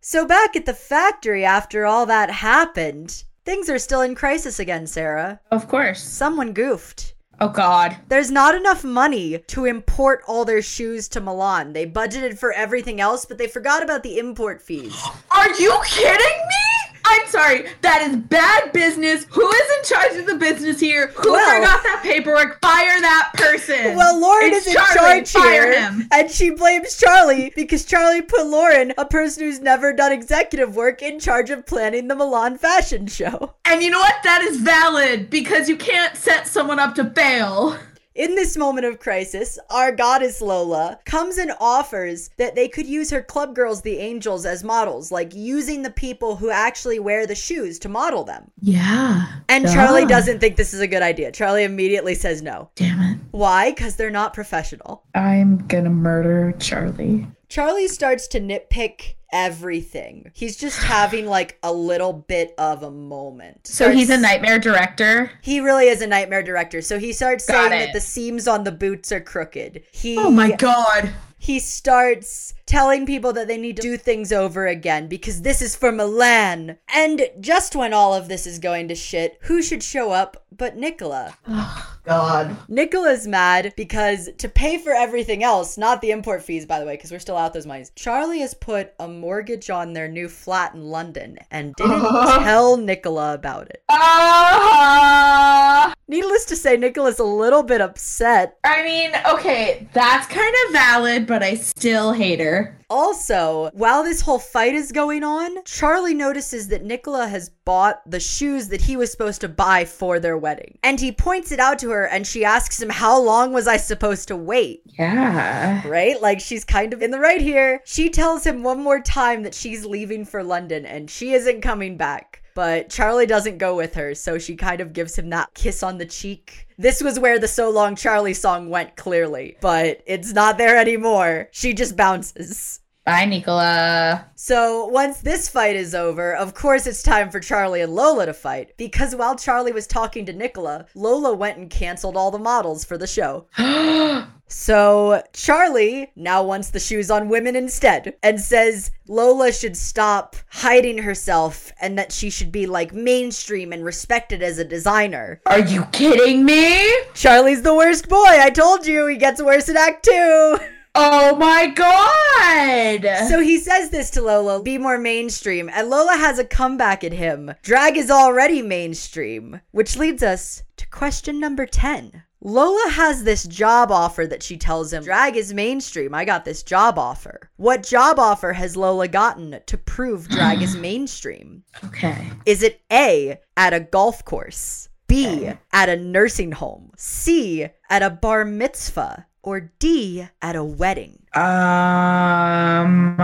So 0.00 0.26
back 0.26 0.54
at 0.56 0.66
the 0.66 0.74
factory 0.74 1.44
after 1.44 1.86
all 1.86 2.06
that 2.06 2.30
happened, 2.30 3.24
things 3.44 3.70
are 3.70 3.78
still 3.78 4.02
in 4.02 4.14
crisis 4.14 4.58
again, 4.58 4.86
Sara. 4.86 5.40
Of 5.50 5.68
course. 5.68 6.02
Someone 6.02 6.52
goofed. 6.52 7.14
Oh 7.40 7.48
God. 7.48 7.96
There's 8.08 8.30
not 8.30 8.54
enough 8.54 8.84
money 8.84 9.38
to 9.38 9.64
import 9.64 10.22
all 10.28 10.44
their 10.44 10.62
shoes 10.62 11.08
to 11.08 11.20
Milan. 11.20 11.72
They 11.72 11.86
budgeted 11.86 12.38
for 12.38 12.52
everything 12.52 13.00
else, 13.00 13.24
but 13.24 13.38
they 13.38 13.48
forgot 13.48 13.82
about 13.82 14.02
the 14.02 14.18
import 14.18 14.60
fees. 14.60 14.94
Are 15.30 15.50
you 15.54 15.76
kidding 15.84 16.16
me? 16.18 16.71
I'm 17.04 17.26
sorry. 17.26 17.66
That 17.82 18.02
is 18.02 18.16
bad 18.16 18.72
business. 18.72 19.26
Who 19.30 19.46
is 19.48 19.70
in 19.78 19.84
charge 19.96 20.16
of 20.18 20.26
the 20.26 20.34
business 20.36 20.80
here? 20.80 21.08
Who 21.16 21.32
Well- 21.32 21.56
forgot 21.60 21.82
that 21.82 22.00
paperwork? 22.02 22.60
Fire 22.62 23.00
that 23.00 23.30
person. 23.34 23.96
Well, 23.96 24.18
Lauren 24.20 24.52
It's 24.52 24.66
is 24.66 24.74
in 24.74 24.80
charge 24.94 25.30
Fire 25.32 25.72
here, 25.72 25.80
him. 25.80 26.08
and 26.12 26.30
she 26.30 26.50
blames 26.50 26.96
Charlie 26.96 27.52
because 27.56 27.84
Charlie 27.84 28.22
put 28.22 28.46
Lauren, 28.46 28.92
a 28.98 29.04
person 29.04 29.42
who's 29.44 29.60
never 29.60 29.92
done 29.92 30.12
executive 30.12 30.76
work, 30.76 31.02
in 31.02 31.18
charge 31.18 31.50
of 31.50 31.66
planning 31.66 32.08
the 32.08 32.14
Milan 32.14 32.56
fashion 32.58 33.06
show. 33.06 33.54
And 33.64 33.82
you 33.82 33.90
know 33.90 33.98
what? 34.00 34.16
That 34.24 34.42
is 34.42 34.58
valid 34.58 35.30
because 35.30 35.68
you 35.68 35.76
can't 35.76 36.16
set 36.16 36.46
someone 36.46 36.78
up 36.78 36.94
to 36.96 37.10
fail. 37.10 37.76
In 38.14 38.34
this 38.34 38.58
moment 38.58 38.84
of 38.84 39.00
crisis, 39.00 39.58
our 39.70 39.90
goddess 39.90 40.42
Lola 40.42 40.98
comes 41.06 41.38
and 41.38 41.50
offers 41.58 42.28
that 42.36 42.54
they 42.54 42.68
could 42.68 42.86
use 42.86 43.08
her 43.08 43.22
club 43.22 43.54
girls, 43.54 43.80
the 43.80 43.96
angels, 43.96 44.44
as 44.44 44.62
models, 44.62 45.10
like 45.10 45.34
using 45.34 45.82
the 45.82 45.90
people 45.90 46.36
who 46.36 46.50
actually 46.50 46.98
wear 46.98 47.26
the 47.26 47.34
shoes 47.34 47.78
to 47.78 47.88
model 47.88 48.22
them. 48.22 48.50
Yeah. 48.60 49.26
And 49.48 49.64
Duh. 49.64 49.72
Charlie 49.72 50.04
doesn't 50.04 50.40
think 50.40 50.56
this 50.56 50.74
is 50.74 50.80
a 50.80 50.86
good 50.86 51.02
idea. 51.02 51.32
Charlie 51.32 51.64
immediately 51.64 52.14
says 52.14 52.42
no. 52.42 52.68
Damn 52.74 53.00
it. 53.00 53.18
Why? 53.30 53.70
Because 53.70 53.96
they're 53.96 54.10
not 54.10 54.34
professional. 54.34 55.04
I'm 55.14 55.66
gonna 55.66 55.88
murder 55.88 56.54
Charlie. 56.58 57.26
Charlie 57.48 57.88
starts 57.88 58.28
to 58.28 58.40
nitpick 58.40 59.14
everything. 59.32 60.30
He's 60.34 60.56
just 60.56 60.78
having 60.78 61.26
like 61.26 61.58
a 61.62 61.72
little 61.72 62.12
bit 62.12 62.54
of 62.58 62.82
a 62.82 62.90
moment. 62.90 63.66
So 63.66 63.90
he's 63.90 64.10
a 64.10 64.18
nightmare 64.18 64.58
director. 64.58 65.30
He 65.42 65.60
really 65.60 65.88
is 65.88 66.02
a 66.02 66.06
nightmare 66.06 66.42
director. 66.42 66.80
So 66.82 66.98
he 66.98 67.12
starts 67.12 67.46
Got 67.46 67.70
saying 67.70 67.82
it. 67.82 67.86
that 67.86 67.92
the 67.94 68.00
seams 68.00 68.46
on 68.46 68.64
the 68.64 68.72
boots 68.72 69.10
are 69.12 69.20
crooked. 69.20 69.82
He 69.90 70.16
Oh 70.18 70.30
my 70.30 70.52
god. 70.52 71.10
he 71.38 71.58
starts 71.58 72.54
telling 72.72 73.04
people 73.04 73.34
that 73.34 73.48
they 73.48 73.58
need 73.58 73.76
to 73.76 73.82
do 73.82 73.98
things 73.98 74.32
over 74.32 74.66
again 74.66 75.06
because 75.06 75.42
this 75.42 75.60
is 75.60 75.76
for 75.76 75.92
Milan. 75.92 76.78
And 76.88 77.28
just 77.38 77.76
when 77.76 77.92
all 77.92 78.14
of 78.14 78.28
this 78.28 78.46
is 78.46 78.58
going 78.58 78.88
to 78.88 78.94
shit, 78.94 79.36
who 79.42 79.60
should 79.60 79.82
show 79.82 80.10
up 80.10 80.46
but 80.50 80.74
Nicola? 80.74 81.36
God. 82.04 82.56
Nicola's 82.68 83.28
mad 83.28 83.74
because 83.76 84.30
to 84.38 84.48
pay 84.48 84.78
for 84.78 84.92
everything 84.92 85.44
else, 85.44 85.78
not 85.78 86.00
the 86.00 86.10
import 86.10 86.42
fees, 86.42 86.66
by 86.66 86.80
the 86.80 86.86
way, 86.86 86.94
because 86.94 87.12
we're 87.12 87.18
still 87.18 87.36
out 87.36 87.52
those 87.52 87.66
monies, 87.66 87.92
Charlie 87.94 88.40
has 88.40 88.54
put 88.54 88.92
a 88.98 89.06
mortgage 89.06 89.70
on 89.70 89.92
their 89.92 90.08
new 90.08 90.28
flat 90.28 90.74
in 90.74 90.82
London 90.82 91.38
and 91.50 91.74
didn't 91.76 92.00
tell 92.42 92.76
Nicola 92.76 93.34
about 93.34 93.68
it. 93.68 93.84
Ah. 93.88 95.94
Needless 96.08 96.44
to 96.46 96.56
say, 96.56 96.76
Nicola's 96.76 97.20
a 97.20 97.24
little 97.24 97.62
bit 97.62 97.80
upset. 97.80 98.58
I 98.64 98.82
mean, 98.82 99.12
okay, 99.30 99.86
that's 99.92 100.26
kind 100.26 100.54
of 100.66 100.72
valid, 100.72 101.26
but 101.26 101.42
I 101.42 101.54
still 101.54 102.12
hate 102.12 102.40
her. 102.40 102.61
Also, 102.90 103.70
while 103.72 104.04
this 104.04 104.20
whole 104.20 104.38
fight 104.38 104.74
is 104.74 104.92
going 104.92 105.24
on, 105.24 105.64
Charlie 105.64 106.14
notices 106.14 106.68
that 106.68 106.84
Nicola 106.84 107.26
has 107.26 107.48
bought 107.48 108.02
the 108.08 108.20
shoes 108.20 108.68
that 108.68 108.82
he 108.82 108.96
was 108.96 109.10
supposed 109.10 109.40
to 109.40 109.48
buy 109.48 109.84
for 109.84 110.20
their 110.20 110.36
wedding. 110.36 110.78
And 110.82 111.00
he 111.00 111.10
points 111.10 111.52
it 111.52 111.58
out 111.58 111.78
to 111.80 111.90
her 111.90 112.06
and 112.06 112.26
she 112.26 112.44
asks 112.44 112.82
him, 112.82 112.90
How 112.90 113.18
long 113.18 113.52
was 113.52 113.66
I 113.66 113.76
supposed 113.76 114.28
to 114.28 114.36
wait? 114.36 114.82
Yeah. 114.84 115.86
right? 115.88 116.20
Like 116.20 116.40
she's 116.40 116.64
kind 116.64 116.92
of 116.92 117.02
in 117.02 117.10
the 117.10 117.20
right 117.20 117.40
here. 117.40 117.80
She 117.84 118.10
tells 118.10 118.44
him 118.44 118.62
one 118.62 118.82
more 118.82 119.00
time 119.00 119.42
that 119.44 119.54
she's 119.54 119.84
leaving 119.86 120.24
for 120.24 120.42
London 120.42 120.84
and 120.84 121.10
she 121.10 121.32
isn't 121.32 121.62
coming 121.62 121.96
back. 121.96 122.31
But 122.54 122.90
Charlie 122.90 123.26
doesn't 123.26 123.58
go 123.58 123.76
with 123.76 123.94
her, 123.94 124.14
so 124.14 124.38
she 124.38 124.56
kind 124.56 124.80
of 124.80 124.92
gives 124.92 125.18
him 125.18 125.30
that 125.30 125.54
kiss 125.54 125.82
on 125.82 125.98
the 125.98 126.06
cheek. 126.06 126.68
This 126.78 127.02
was 127.02 127.18
where 127.18 127.38
the 127.38 127.48
So 127.48 127.70
Long 127.70 127.96
Charlie 127.96 128.34
song 128.34 128.70
went 128.70 128.96
clearly, 128.96 129.56
but 129.60 130.02
it's 130.06 130.32
not 130.32 130.58
there 130.58 130.76
anymore. 130.76 131.48
She 131.52 131.74
just 131.74 131.96
bounces. 131.96 132.80
Bye, 133.04 133.24
Nicola. 133.24 134.26
So 134.36 134.86
once 134.86 135.20
this 135.20 135.48
fight 135.48 135.74
is 135.74 135.92
over, 135.92 136.36
of 136.36 136.54
course 136.54 136.86
it's 136.86 137.02
time 137.02 137.30
for 137.30 137.40
Charlie 137.40 137.80
and 137.80 137.92
Lola 137.92 138.26
to 138.26 138.34
fight. 138.34 138.72
Because 138.76 139.16
while 139.16 139.34
Charlie 139.34 139.72
was 139.72 139.88
talking 139.88 140.24
to 140.26 140.32
Nicola, 140.32 140.86
Lola 140.94 141.34
went 141.34 141.58
and 141.58 141.68
canceled 141.68 142.16
all 142.16 142.30
the 142.30 142.38
models 142.38 142.84
for 142.84 142.96
the 142.96 143.08
show. 143.08 143.46
So 144.52 145.22
Charlie 145.32 146.12
now 146.14 146.42
wants 146.42 146.70
the 146.70 146.78
shoes 146.78 147.10
on 147.10 147.30
women 147.30 147.56
instead 147.56 148.14
and 148.22 148.38
says 148.38 148.90
Lola 149.08 149.50
should 149.50 149.78
stop 149.78 150.36
hiding 150.50 150.98
herself 150.98 151.72
and 151.80 151.98
that 151.98 152.12
she 152.12 152.28
should 152.28 152.52
be 152.52 152.66
like 152.66 152.92
mainstream 152.92 153.72
and 153.72 153.82
respected 153.82 154.42
as 154.42 154.58
a 154.58 154.64
designer. 154.64 155.40
Are 155.46 155.60
you 155.60 155.86
kidding 155.86 156.44
me? 156.44 156.86
Charlie's 157.14 157.62
the 157.62 157.74
worst 157.74 158.10
boy. 158.10 158.26
I 158.28 158.50
told 158.50 158.86
you 158.86 159.06
he 159.06 159.16
gets 159.16 159.42
worse 159.42 159.70
in 159.70 159.76
Act 159.78 160.04
2. 160.04 160.58
Oh 160.94 161.34
my 161.36 161.68
god! 161.68 163.28
So 163.28 163.40
he 163.40 163.58
says 163.58 163.88
this 163.88 164.10
to 164.10 164.20
Lola, 164.20 164.62
be 164.62 164.76
more 164.76 164.98
mainstream, 164.98 165.70
and 165.72 165.88
Lola 165.88 166.18
has 166.18 166.38
a 166.38 166.44
comeback 166.44 167.02
at 167.02 167.14
him. 167.14 167.54
Drag 167.62 167.96
is 167.96 168.10
already 168.10 168.60
mainstream, 168.60 169.62
which 169.70 169.96
leads 169.96 170.22
us 170.22 170.62
to 170.76 170.86
question 170.88 171.40
number 171.40 171.64
10. 171.64 172.24
Lola 172.44 172.90
has 172.90 173.22
this 173.22 173.44
job 173.44 173.92
offer 173.92 174.26
that 174.26 174.42
she 174.42 174.56
tells 174.56 174.92
him, 174.92 175.04
drag 175.04 175.36
is 175.36 175.54
mainstream. 175.54 176.12
I 176.12 176.24
got 176.24 176.44
this 176.44 176.64
job 176.64 176.98
offer. 176.98 177.50
What 177.56 177.84
job 177.84 178.18
offer 178.18 178.52
has 178.52 178.76
Lola 178.76 179.06
gotten 179.06 179.60
to 179.64 179.78
prove 179.78 180.28
drag 180.28 180.60
is 180.60 180.76
mainstream? 180.88 181.62
okay. 181.84 182.30
Is 182.44 182.64
it 182.64 182.80
A, 182.92 183.38
at 183.56 183.72
a 183.72 183.78
golf 183.80 184.24
course? 184.24 184.88
B, 185.06 185.50
at 185.72 185.88
a 185.88 185.96
nursing 185.96 186.50
home? 186.52 186.90
C, 186.96 187.68
at 187.88 188.02
a 188.02 188.10
bar 188.10 188.44
mitzvah? 188.44 189.26
Or 189.44 189.72
D, 189.78 190.26
at 190.40 190.56
a 190.56 190.64
wedding? 190.64 191.22
Um. 191.34 193.16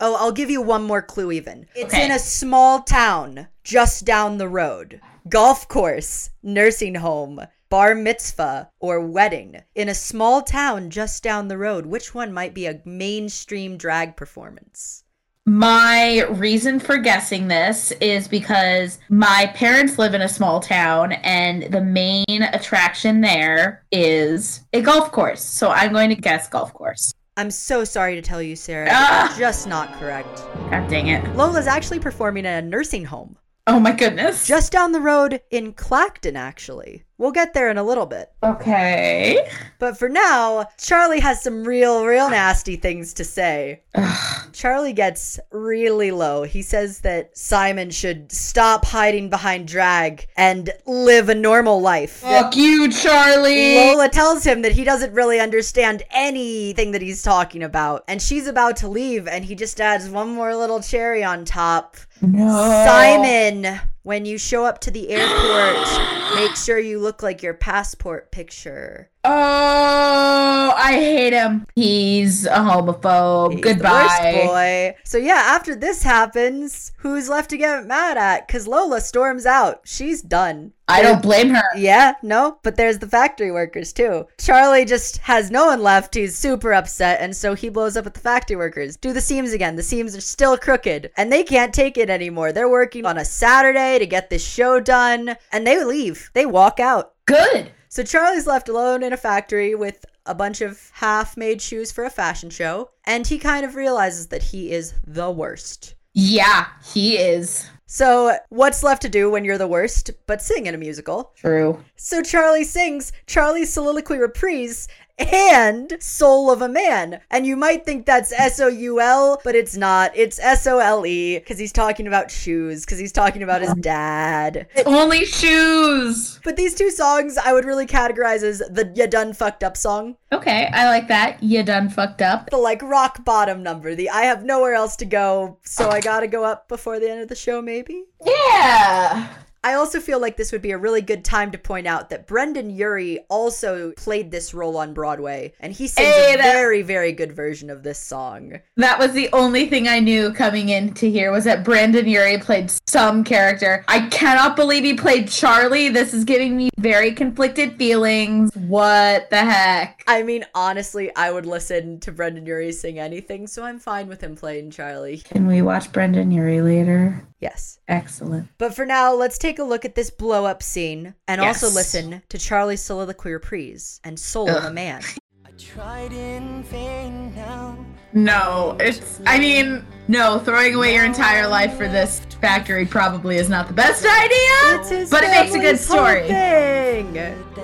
Oh, 0.00 0.16
I'll 0.16 0.32
give 0.32 0.50
you 0.50 0.60
one 0.60 0.82
more 0.84 1.02
clue 1.02 1.32
even. 1.32 1.66
It's 1.74 1.92
Okay. 1.94 2.04
in 2.04 2.10
a 2.12 2.18
small 2.18 2.82
town 2.82 3.48
just 3.64 4.04
down 4.04 4.38
the 4.38 4.48
road. 4.48 5.00
Golf 5.28 5.66
course, 5.68 6.30
nursing 6.42 6.96
home, 6.96 7.40
bar 7.68 7.94
mitzvah, 7.94 8.70
or 8.80 9.00
wedding. 9.00 9.62
In 9.74 9.88
a 9.88 9.94
small 9.94 10.42
town 10.42 10.90
just 10.90 11.22
down 11.22 11.48
the 11.48 11.58
road, 11.58 11.86
which 11.86 12.14
one 12.14 12.32
might 12.32 12.54
be 12.54 12.66
a 12.66 12.80
mainstream 12.84 13.76
drag 13.76 14.16
performance? 14.16 15.04
My 15.46 16.22
reason 16.30 16.80
for 16.80 16.96
guessing 16.96 17.48
this 17.48 17.92
is 18.00 18.28
because 18.28 18.98
my 19.10 19.52
parents 19.54 19.98
live 19.98 20.14
in 20.14 20.22
a 20.22 20.28
small 20.28 20.58
town 20.58 21.12
and 21.12 21.64
the 21.64 21.82
main 21.82 22.24
attraction 22.28 23.20
there 23.20 23.84
is 23.92 24.62
a 24.72 24.80
golf 24.80 25.12
course. 25.12 25.44
So 25.44 25.68
I'm 25.68 25.92
going 25.92 26.08
to 26.08 26.14
guess 26.14 26.48
golf 26.48 26.72
course. 26.72 27.12
I'm 27.36 27.50
so 27.50 27.84
sorry 27.84 28.14
to 28.14 28.22
tell 28.22 28.40
you, 28.40 28.56
Sara. 28.56 28.88
Ah! 28.90 29.34
Just 29.38 29.66
not 29.66 29.92
correct. 29.98 30.38
God 30.70 30.88
dang 30.88 31.08
it. 31.08 31.36
Lola's 31.36 31.66
actually 31.66 31.98
performing 31.98 32.46
at 32.46 32.64
a 32.64 32.66
nursing 32.66 33.04
home. 33.04 33.36
Oh 33.66 33.80
my 33.80 33.92
goodness. 33.92 34.46
Just 34.46 34.72
down 34.72 34.92
the 34.92 35.00
road 35.00 35.40
in 35.50 35.72
Clacton, 35.72 36.36
actually. 36.36 37.04
We'll 37.16 37.30
get 37.32 37.54
there 37.54 37.70
in 37.70 37.78
a 37.78 37.84
little 37.84 38.06
bit. 38.06 38.30
okay. 38.42 39.48
But 39.78 39.96
for 39.98 40.08
now, 40.08 40.66
Charlie 40.78 41.20
has 41.20 41.42
some 41.42 41.62
real, 41.64 42.04
real 42.06 42.30
nasty 42.30 42.76
things 42.76 43.12
to 43.14 43.24
say. 43.24 43.82
Ugh. 43.94 44.50
Charlie 44.52 44.92
gets 44.92 45.38
really 45.50 46.10
low. 46.10 46.42
He 46.44 46.62
says 46.62 47.00
that 47.00 47.36
Simon 47.36 47.90
should 47.90 48.32
stop 48.32 48.84
hiding 48.84 49.28
behind 49.30 49.68
drag 49.68 50.26
and 50.36 50.70
live 50.86 51.28
a 51.28 51.34
normal 51.34 51.80
life. 51.80 52.12
Fuck 52.14 52.56
you, 52.56 52.90
Charlie. 52.90 53.76
Lola 53.76 54.08
tells 54.08 54.44
him 54.44 54.62
that 54.62 54.72
he 54.72 54.84
doesn't 54.84 55.12
really 55.12 55.38
understand 55.38 56.02
anything 56.10 56.92
that 56.92 57.02
he's 57.02 57.22
talking 57.22 57.62
about. 57.62 58.04
And 58.08 58.22
she's 58.22 58.46
about 58.46 58.76
to 58.78 58.88
leave, 58.88 59.28
and 59.28 59.44
he 59.44 59.54
just 59.54 59.80
adds 59.80 60.08
one 60.08 60.30
more 60.30 60.54
little 60.56 60.80
cherry 60.80 61.22
on 61.22 61.44
top. 61.44 61.96
no. 62.22 62.48
Simon, 62.86 63.80
when 64.04 64.26
you 64.26 64.38
show 64.38 64.64
up 64.66 64.80
to 64.82 64.90
the 64.90 65.08
airport, 65.08 66.36
make 66.36 66.54
sure 66.54 66.78
you 66.78 67.00
look 67.00 67.22
like 67.22 67.42
your 67.42 67.54
passport 67.54 68.30
picture. 68.30 69.10
Oh, 69.26 70.74
I 70.76 70.92
hate 70.92 71.32
him. 71.32 71.66
He's 71.74 72.44
a 72.44 72.56
homophobe. 72.56 73.52
He's 73.52 73.62
Goodbye. 73.62 74.42
boy. 74.46 74.96
So 75.04 75.16
yeah, 75.16 75.42
after 75.46 75.74
this 75.74 76.02
happens, 76.02 76.92
who's 76.98 77.28
left 77.28 77.50
to 77.50 77.56
get 77.56 77.86
mad 77.86 78.18
at? 78.18 78.46
Cause 78.48 78.66
Lola 78.66 79.00
storms 79.00 79.46
out. 79.46 79.80
She's 79.84 80.20
done. 80.20 80.72
I 80.86 81.00
don't 81.00 81.22
blame 81.22 81.48
her. 81.50 81.64
Yeah, 81.76 82.14
no, 82.22 82.58
but 82.62 82.76
there's 82.76 82.98
the 82.98 83.08
factory 83.08 83.50
workers 83.50 83.94
too. 83.94 84.26
Charlie 84.38 84.84
just 84.84 85.16
has 85.18 85.50
no 85.50 85.66
one 85.66 85.82
left. 85.82 86.14
He's 86.14 86.36
super 86.36 86.74
upset, 86.74 87.22
and 87.22 87.34
so 87.34 87.54
he 87.54 87.70
blows 87.70 87.96
up 87.96 88.06
at 88.06 88.12
the 88.12 88.20
factory 88.20 88.56
workers. 88.56 88.98
Do 88.98 89.14
the 89.14 89.22
seams 89.22 89.54
again. 89.54 89.76
The 89.76 89.82
seams 89.82 90.14
are 90.14 90.20
still 90.20 90.58
crooked, 90.58 91.10
and 91.16 91.32
they 91.32 91.42
can't 91.42 91.72
take 91.72 91.96
it 91.96 92.10
anymore. 92.10 92.52
They're 92.52 92.68
working 92.68 93.06
on 93.06 93.16
a 93.16 93.24
Saturday 93.24 93.98
to 93.98 94.06
get 94.06 94.28
this 94.28 94.46
show 94.46 94.78
done, 94.78 95.36
and 95.52 95.66
they 95.66 95.82
leave. 95.82 96.30
They 96.34 96.44
walk 96.44 96.78
out. 96.78 97.12
Good. 97.24 97.70
So 97.94 98.02
Charlie's 98.02 98.48
left 98.48 98.68
alone 98.68 99.04
in 99.04 99.12
a 99.12 99.16
factory 99.16 99.72
with 99.76 100.04
a 100.26 100.34
bunch 100.34 100.60
of 100.60 100.90
half 100.94 101.36
made 101.36 101.62
shoes 101.62 101.92
for 101.92 102.02
a 102.02 102.10
fashion 102.10 102.50
show, 102.50 102.90
and 103.04 103.24
he 103.24 103.38
kind 103.38 103.64
of 103.64 103.76
realizes 103.76 104.26
that 104.28 104.42
he 104.42 104.72
is 104.72 104.94
the 105.06 105.30
worst. 105.30 105.94
Yeah, 106.12 106.66
he 106.92 107.18
is. 107.18 107.70
So, 107.86 108.36
what's 108.48 108.82
left 108.82 109.02
to 109.02 109.08
do 109.08 109.30
when 109.30 109.44
you're 109.44 109.58
the 109.58 109.68
worst 109.68 110.10
but 110.26 110.42
sing 110.42 110.66
in 110.66 110.74
a 110.74 110.78
musical? 110.78 111.34
True. 111.36 111.84
So, 111.94 112.20
Charlie 112.20 112.64
sings 112.64 113.12
Charlie's 113.28 113.72
soliloquy 113.72 114.18
reprise 114.18 114.88
and 115.18 115.96
Soul 116.00 116.50
of 116.50 116.62
a 116.62 116.68
Man. 116.68 117.20
And 117.30 117.46
you 117.46 117.56
might 117.56 117.84
think 117.84 118.06
that's 118.06 118.32
S 118.32 118.60
O 118.60 118.68
U 118.68 119.00
L, 119.00 119.40
but 119.44 119.54
it's 119.54 119.76
not. 119.76 120.12
It's 120.14 120.38
S 120.38 120.66
O 120.66 120.78
L 120.78 121.06
E 121.06 121.38
because 121.38 121.58
he's 121.58 121.72
talking 121.72 122.06
about 122.06 122.30
shoes, 122.30 122.84
because 122.84 122.98
he's 122.98 123.12
talking 123.12 123.42
about 123.42 123.62
his 123.62 123.74
dad. 123.74 124.66
Only 124.86 125.24
shoes. 125.24 126.40
But 126.44 126.56
these 126.56 126.74
two 126.74 126.90
songs 126.90 127.36
I 127.36 127.52
would 127.52 127.64
really 127.64 127.86
categorize 127.86 128.42
as 128.42 128.58
the 128.58 128.92
Ya 128.94 129.06
Done 129.06 129.32
Fucked 129.32 129.64
Up 129.64 129.76
song. 129.76 130.16
Okay, 130.32 130.68
I 130.72 130.86
like 130.86 131.08
that. 131.08 131.42
You 131.42 131.62
done 131.62 131.88
fucked 131.88 132.20
up. 132.20 132.50
The 132.50 132.56
like 132.56 132.82
rock 132.82 133.24
bottom 133.24 133.62
number. 133.62 133.94
The 133.94 134.10
I 134.10 134.22
have 134.22 134.44
nowhere 134.44 134.74
else 134.74 134.96
to 134.96 135.04
go, 135.04 135.58
so 135.62 135.90
I 135.90 136.00
gotta 136.00 136.26
go 136.26 136.44
up 136.44 136.66
before 136.68 136.98
the 136.98 137.10
end 137.10 137.20
of 137.20 137.28
the 137.28 137.36
show, 137.36 137.62
maybe? 137.62 138.04
Yeah. 138.24 139.28
I 139.64 139.74
also 139.74 139.98
feel 139.98 140.20
like 140.20 140.36
this 140.36 140.52
would 140.52 140.60
be 140.60 140.72
a 140.72 140.78
really 140.78 141.00
good 141.00 141.24
time 141.24 141.50
to 141.52 141.58
point 141.58 141.86
out 141.86 142.10
that 142.10 142.26
Brendon 142.26 142.68
Urie 142.68 143.20
also 143.30 143.92
played 143.96 144.30
this 144.30 144.52
role 144.52 144.76
on 144.76 144.92
Broadway, 144.92 145.54
and 145.58 145.72
he 145.72 145.86
sings 145.86 146.06
Hey, 146.06 146.34
a 146.34 146.36
that- 146.36 146.52
very, 146.52 146.82
very 146.82 147.12
good 147.12 147.32
version 147.32 147.70
of 147.70 147.82
this 147.82 147.98
song. 147.98 148.60
That 148.76 148.98
was 148.98 149.12
the 149.12 149.30
only 149.32 149.66
thing 149.66 149.88
I 149.88 150.00
knew 150.00 150.34
coming 150.34 150.68
into 150.68 151.06
here 151.06 151.32
was 151.32 151.44
that 151.44 151.64
Brendon 151.64 152.06
Urie 152.06 152.36
played 152.38 152.70
some 152.86 153.24
character. 153.24 153.84
I 153.88 154.00
cannot 154.08 154.54
believe 154.54 154.84
he 154.84 154.92
played 154.94 155.28
Charlie. 155.28 155.88
This 155.88 156.12
is 156.12 156.24
giving 156.24 156.56
me 156.58 156.68
very 156.84 157.12
conflicted 157.12 157.78
feelings. 157.78 158.54
What 158.54 159.30
the 159.30 159.38
heck? 159.38 160.04
I 160.06 160.22
mean, 160.22 160.44
honestly, 160.54 161.10
I 161.16 161.32
would 161.32 161.46
listen 161.46 161.98
to 162.00 162.12
Brendon 162.12 162.44
Urie 162.44 162.72
sing 162.72 162.98
anything, 162.98 163.46
so 163.46 163.64
I'm 163.64 163.78
fine 163.78 164.06
with 164.06 164.22
him 164.22 164.36
playing 164.36 164.70
Charlie. 164.70 165.16
Can 165.16 165.46
we 165.46 165.62
watch 165.62 165.90
Brendon 165.92 166.30
Urie 166.30 166.60
later? 166.60 167.26
Yes. 167.40 167.78
Excellent. 167.88 168.48
But 168.58 168.74
for 168.74 168.84
now, 168.84 169.14
let's 169.14 169.38
take 169.38 169.58
a 169.58 169.64
look 169.64 169.86
at 169.86 169.94
this 169.94 170.10
blow 170.10 170.44
up 170.44 170.62
scene 170.62 171.14
and 171.26 171.40
also 171.40 171.70
listen 171.70 172.22
to 172.28 172.36
Charlie's 172.36 172.82
soliloquy 172.82 173.32
reprise 173.32 173.98
and 174.04 174.20
Soul 174.20 174.50
of 174.50 174.64
a 174.64 174.70
Man. 174.70 175.00
I 175.46 175.52
tried 175.56 176.12
in 176.12 176.64
vain 176.64 177.34
now. 177.34 177.78
No, 178.14 178.76
it's. 178.78 179.20
I 179.26 179.38
mean, 179.40 179.84
no, 180.06 180.38
throwing 180.38 180.74
away 180.74 180.94
your 180.94 181.04
entire 181.04 181.48
life 181.48 181.76
for 181.76 181.88
this 181.88 182.20
factory 182.40 182.86
probably 182.86 183.36
is 183.36 183.48
not 183.48 183.66
the 183.66 183.72
best 183.72 184.06
idea. 184.06 185.08
But 185.10 185.24
it 185.24 185.30
makes 185.30 185.54
a 185.54 185.58
good 185.58 185.78
story. 185.78 186.28
Thing. 186.28 187.12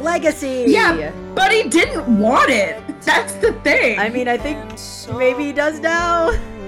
Legacy. 0.03 0.65
Yeah, 0.67 1.13
but 1.35 1.53
he 1.53 1.69
didn't 1.69 2.19
want 2.19 2.51
it. 2.51 2.83
That's 3.03 3.35
the 3.35 3.53
thing. 3.63 3.99
I 3.99 4.09
mean, 4.09 4.27
I 4.27 4.37
think 4.37 4.59
maybe 5.17 5.45
he 5.45 5.53
does 5.53 5.79
now. 5.79 6.33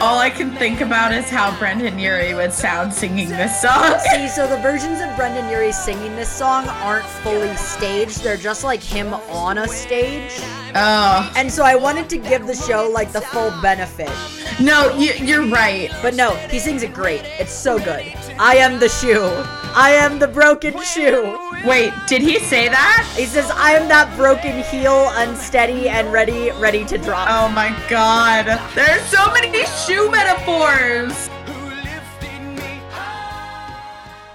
All 0.00 0.18
I 0.18 0.30
can 0.30 0.50
think 0.52 0.80
about 0.80 1.12
is 1.12 1.28
how 1.28 1.54
Brendon 1.58 1.98
Urie 1.98 2.32
would 2.32 2.54
sound 2.54 2.90
singing 2.90 3.28
this 3.28 3.60
song. 3.60 3.98
See, 4.10 4.28
so 4.28 4.46
the 4.46 4.56
versions 4.62 4.98
of 5.00 5.14
Brendon 5.14 5.46
Urie 5.50 5.72
singing 5.72 6.16
this 6.16 6.32
song 6.32 6.66
aren't 6.68 7.04
fully 7.04 7.54
staged. 7.56 8.22
They're 8.22 8.38
just 8.38 8.64
like 8.64 8.82
him 8.82 9.12
on 9.12 9.58
a 9.58 9.68
stage. 9.68 10.32
Oh 10.74 11.30
And 11.36 11.52
so 11.52 11.64
I 11.64 11.74
wanted 11.74 12.08
to 12.10 12.16
give 12.16 12.46
the 12.46 12.54
show 12.54 12.88
like 12.88 13.12
the 13.12 13.20
full 13.20 13.50
benefit. 13.60 14.10
no, 14.58 14.90
you, 14.96 15.12
you're 15.22 15.46
right. 15.46 15.90
But 16.00 16.14
no, 16.14 16.34
he 16.48 16.60
sings 16.60 16.82
it 16.82 16.94
great. 16.94 17.20
It's 17.38 17.52
so 17.52 17.78
good. 17.78 18.10
I 18.38 18.56
am 18.56 18.78
the 18.80 18.88
shoe. 18.88 19.28
I 19.72 19.90
am 19.90 20.18
the 20.18 20.28
broken 20.28 20.80
shoe. 20.82 21.38
Wait, 21.64 21.92
did 22.08 22.22
he 22.22 22.38
say 22.38 22.68
that? 22.68 23.12
He 23.16 23.26
says, 23.26 23.50
I 23.50 23.72
am 23.72 23.86
that 23.88 24.16
broken 24.16 24.62
heel, 24.64 25.10
unsteady 25.14 25.88
and 25.90 26.10
ready, 26.10 26.50
ready 26.52 26.84
to 26.86 26.96
drop. 26.96 27.28
Oh 27.30 27.48
my 27.54 27.76
god. 27.88 28.46
There's 28.74 29.02
so 29.04 29.30
many 29.32 29.66
shoe 29.90 30.10
metaphors. 30.10 31.28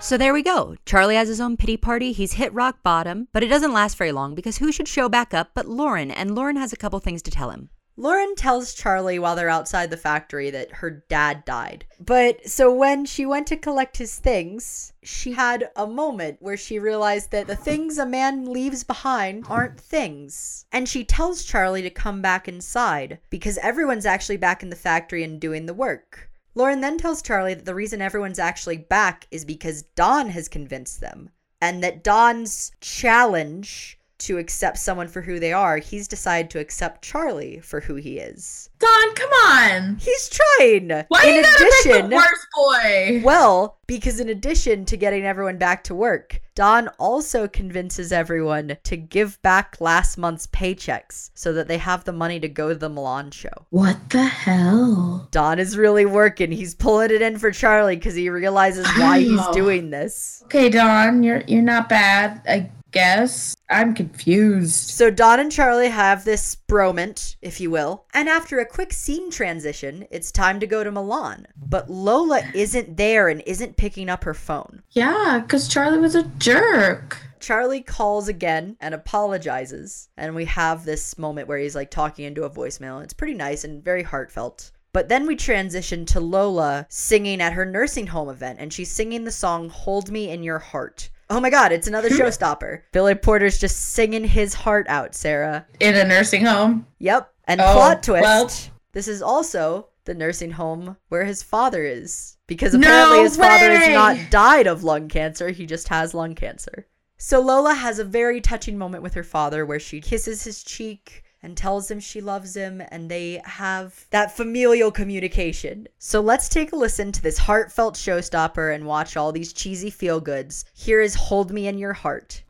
So 0.01 0.17
there 0.17 0.33
we 0.33 0.43
go. 0.43 0.75
Charlie 0.85 1.15
has 1.15 1.29
his 1.29 1.41
own 1.41 1.55
pity 1.57 1.77
party. 1.77 2.11
He's 2.11 2.33
hit 2.33 2.53
rock 2.53 2.83
bottom, 2.83 3.27
but 3.31 3.41
it 3.41 3.47
doesn't 3.47 3.73
last 3.73 3.97
very 3.97 4.11
long 4.11 4.35
because 4.35 4.57
who 4.57 4.71
should 4.71 4.87
show 4.87 5.07
back 5.07 5.33
up 5.33 5.51
but 5.53 5.65
Lauren? 5.65 6.11
And 6.11 6.35
Lauren 6.35 6.57
has 6.57 6.73
a 6.73 6.77
couple 6.77 6.99
things 6.99 7.21
to 7.23 7.31
tell 7.31 7.51
him. 7.51 7.69
Lauren 7.97 8.35
tells 8.35 8.73
Charlie 8.73 9.19
while 9.19 9.37
they're 9.37 9.49
outside 9.49 9.89
the 9.89 9.95
factory 9.95 10.49
that 10.49 10.73
her 10.73 11.05
dad 11.07 11.45
died. 11.45 11.85
But 11.97 12.45
so 12.45 12.73
when 12.73 13.05
she 13.05 13.25
went 13.25 13.47
to 13.47 13.57
collect 13.57 13.97
his 13.97 14.19
things, 14.19 14.91
she 15.01 15.31
had 15.31 15.69
a 15.77 15.87
moment 15.87 16.41
where 16.41 16.57
she 16.57 16.77
realized 16.77 17.31
that 17.31 17.47
the 17.47 17.55
things 17.55 17.97
a 17.97 18.05
man 18.05 18.51
leaves 18.51 18.83
behind 18.83 19.45
aren't 19.47 19.79
things. 19.79 20.65
And 20.73 20.89
she 20.89 21.05
tells 21.05 21.45
Charlie 21.45 21.83
to 21.83 21.89
come 21.89 22.21
back 22.21 22.49
inside 22.49 23.19
because 23.29 23.57
everyone's 23.59 24.05
actually 24.05 24.37
back 24.37 24.61
in 24.61 24.69
the 24.69 24.75
factory 24.75 25.23
and 25.23 25.39
doing 25.39 25.65
the 25.65 25.73
work. 25.73 26.29
Lauren 26.53 26.81
then 26.81 26.97
tells 26.97 27.21
Charlie 27.21 27.53
that 27.53 27.65
the 27.65 27.75
reason 27.75 28.01
everyone's 28.01 28.39
actually 28.39 28.77
back 28.77 29.25
is 29.31 29.45
because 29.45 29.83
Don 29.83 30.29
has 30.29 30.49
convinced 30.49 30.99
them. 30.99 31.29
And 31.61 31.81
that 31.81 32.03
Don's 32.03 32.73
challenge 32.81 33.97
to 34.19 34.37
accept 34.37 34.77
someone 34.77 35.07
for 35.07 35.21
who 35.21 35.39
they 35.39 35.53
are, 35.53 35.77
he's 35.77 36.07
decided 36.07 36.49
to 36.51 36.59
accept 36.59 37.03
Charlie 37.03 37.59
for 37.59 37.81
who 37.81 37.95
he 37.95 38.17
is. 38.17 38.69
Don, 38.79 39.15
come 39.15 39.29
on. 39.29 39.97
He's 39.99 40.29
trying. 40.29 40.89
Why 41.07 41.23
in 41.25 41.35
you 41.35 41.41
gotta 41.43 41.63
addition, 41.63 42.09
the 42.09 42.15
worst 42.15 42.47
boy? 42.55 43.21
well, 43.23 43.77
because 43.87 44.19
in 44.19 44.29
addition 44.29 44.85
to 44.85 44.97
getting 44.97 45.25
everyone 45.25 45.57
back 45.57 45.83
to 45.85 45.95
work, 45.95 46.41
Don 46.55 46.87
also 46.99 47.47
convinces 47.47 48.11
everyone 48.11 48.77
to 48.83 48.97
give 48.97 49.41
back 49.41 49.77
last 49.79 50.17
month's 50.17 50.47
paychecks 50.47 51.29
so 51.33 51.53
that 51.53 51.67
they 51.67 51.77
have 51.77 52.03
the 52.03 52.11
money 52.11 52.39
to 52.39 52.47
go 52.47 52.69
to 52.69 52.75
the 52.75 52.89
Milan 52.89 53.31
show. 53.31 53.65
What 53.69 54.09
the 54.09 54.23
hell? 54.23 55.27
Don 55.31 55.59
is 55.59 55.77
really 55.77 56.05
working. 56.05 56.51
He's 56.51 56.73
pulling 56.75 57.11
it 57.11 57.21
in 57.21 57.37
for 57.37 57.51
Charlie 57.51 57.95
because 57.97 58.15
he 58.15 58.29
realizes 58.29 58.87
why 58.97 59.19
he's 59.19 59.47
doing 59.53 59.89
this. 59.89 60.41
Okay, 60.45 60.69
Don, 60.69 61.23
you're 61.23 61.43
you're 61.47 61.61
not 61.61 61.89
bad, 61.89 62.41
I 62.47 62.69
guess. 62.95 63.55
I'm 63.69 63.93
confused. 63.93 64.89
So 64.89 65.11
Don 65.11 65.39
and 65.39 65.51
Charlie 65.51 65.89
have 65.89 66.23
this 66.23 66.55
bromance, 66.67 67.35
if 67.41 67.59
you 67.59 67.69
will, 67.69 68.05
and 68.13 68.29
after 68.29 68.59
a 68.59 68.65
quick 68.65 68.93
scene 68.93 69.29
transition, 69.29 70.07
it's 70.09 70.31
time 70.31 70.59
to 70.61 70.67
go 70.67 70.83
to 70.83 70.91
Milan. 70.91 71.45
But 71.57 71.89
Lola 71.89 72.41
isn't 72.53 72.95
there 72.95 73.27
and 73.27 73.43
isn't 73.45 73.77
picking 73.77 74.09
up 74.09 74.23
her 74.23 74.33
phone. 74.33 74.81
Yeah, 74.91 75.41
because 75.43 75.67
Charlie 75.67 75.99
was 75.99 76.15
a 76.15 76.23
jerk. 76.23 77.17
Charlie 77.41 77.81
calls 77.81 78.29
again 78.29 78.77
and 78.79 78.95
apologizes, 78.95 80.09
and 80.17 80.33
we 80.33 80.45
have 80.45 80.85
this 80.85 81.17
moment 81.17 81.47
where 81.47 81.59
he's 81.59 81.75
like 81.75 81.91
talking 81.91 82.25
into 82.25 82.43
a 82.43 82.49
voicemail. 82.49 83.03
It's 83.03 83.13
pretty 83.13 83.33
nice 83.33 83.65
and 83.65 83.83
very 83.83 84.03
heartfelt. 84.03 84.71
But 84.93 85.09
then 85.09 85.27
we 85.27 85.35
transition 85.35 86.05
to 86.05 86.21
Lola 86.21 86.85
singing 86.89 87.41
at 87.41 87.51
her 87.51 87.65
nursing 87.65 88.07
home 88.07 88.29
event, 88.29 88.59
and 88.61 88.71
she's 88.71 88.89
singing 88.89 89.25
the 89.25 89.31
song 89.31 89.67
Hold 89.67 90.09
Me 90.09 90.29
in 90.29 90.41
Your 90.41 90.59
Heart. 90.59 91.09
Oh 91.29 91.39
my 91.39 91.49
god, 91.49 91.71
it's 91.71 91.87
another 91.87 92.09
showstopper. 92.11 92.81
Billy 92.91 93.15
Porter's 93.15 93.57
just 93.57 93.77
singing 93.93 94.23
his 94.25 94.53
heart 94.53 94.85
out, 94.87 95.15
Sara. 95.15 95.65
In 95.79 95.95
a 95.95 96.03
nursing 96.03 96.45
home. 96.45 96.85
Yep. 96.99 97.31
And 97.45 97.61
Oh, 97.61 97.73
plot 97.73 98.03
twist 98.03 98.23
well. 98.23 98.51
this 98.93 99.07
is 99.07 99.21
also 99.21 99.87
the 100.05 100.13
nursing 100.13 100.51
home 100.51 100.97
where 101.09 101.25
his 101.25 101.41
father 101.43 101.83
is. 101.83 102.37
Because 102.47 102.73
No 102.73 102.79
apparently 102.87 103.19
his 103.23 103.37
father 103.37 103.71
has 103.75 103.89
not 103.93 104.29
died 104.31 104.67
of 104.67 104.83
lung 104.83 105.07
cancer, 105.09 105.49
he 105.49 105.65
just 105.65 105.87
has 105.87 106.13
lung 106.13 106.35
cancer. 106.35 106.87
So 107.17 107.39
Lola 107.39 107.73
has 107.73 107.97
a 107.97 108.03
very 108.03 108.39
touching 108.41 108.77
moment 108.77 109.01
with 109.01 109.13
her 109.15 109.23
father 109.23 109.65
where 109.65 109.79
she 109.79 110.01
kisses 110.01 110.43
his 110.43 110.63
cheek 110.63 111.23
and 111.45 111.55
tells 111.55 111.91
him 111.91 111.99
she 111.99 112.21
loves 112.21 112.55
him, 112.55 112.81
and 112.89 113.07
they 113.09 113.39
have 113.45 114.07
that 114.09 114.35
familial 114.35 114.89
communication. 114.89 115.87
So 115.99 116.19
let's 116.19 116.49
take 116.49 116.71
a 116.71 116.75
listen 116.75 117.11
to 117.11 117.21
this 117.21 117.37
heartfelt 117.37 117.93
showstopper 117.93 118.73
and 118.73 118.87
watch 118.87 119.15
all 119.15 119.31
these 119.31 119.53
cheesy 119.53 119.91
feel 119.91 120.19
goods. 120.19 120.65
Here 120.73 121.01
is 121.01 121.13
Hold 121.13 121.51
Me 121.51 121.67
in 121.67 121.77
Your 121.77 121.93
Heart. 121.93 122.41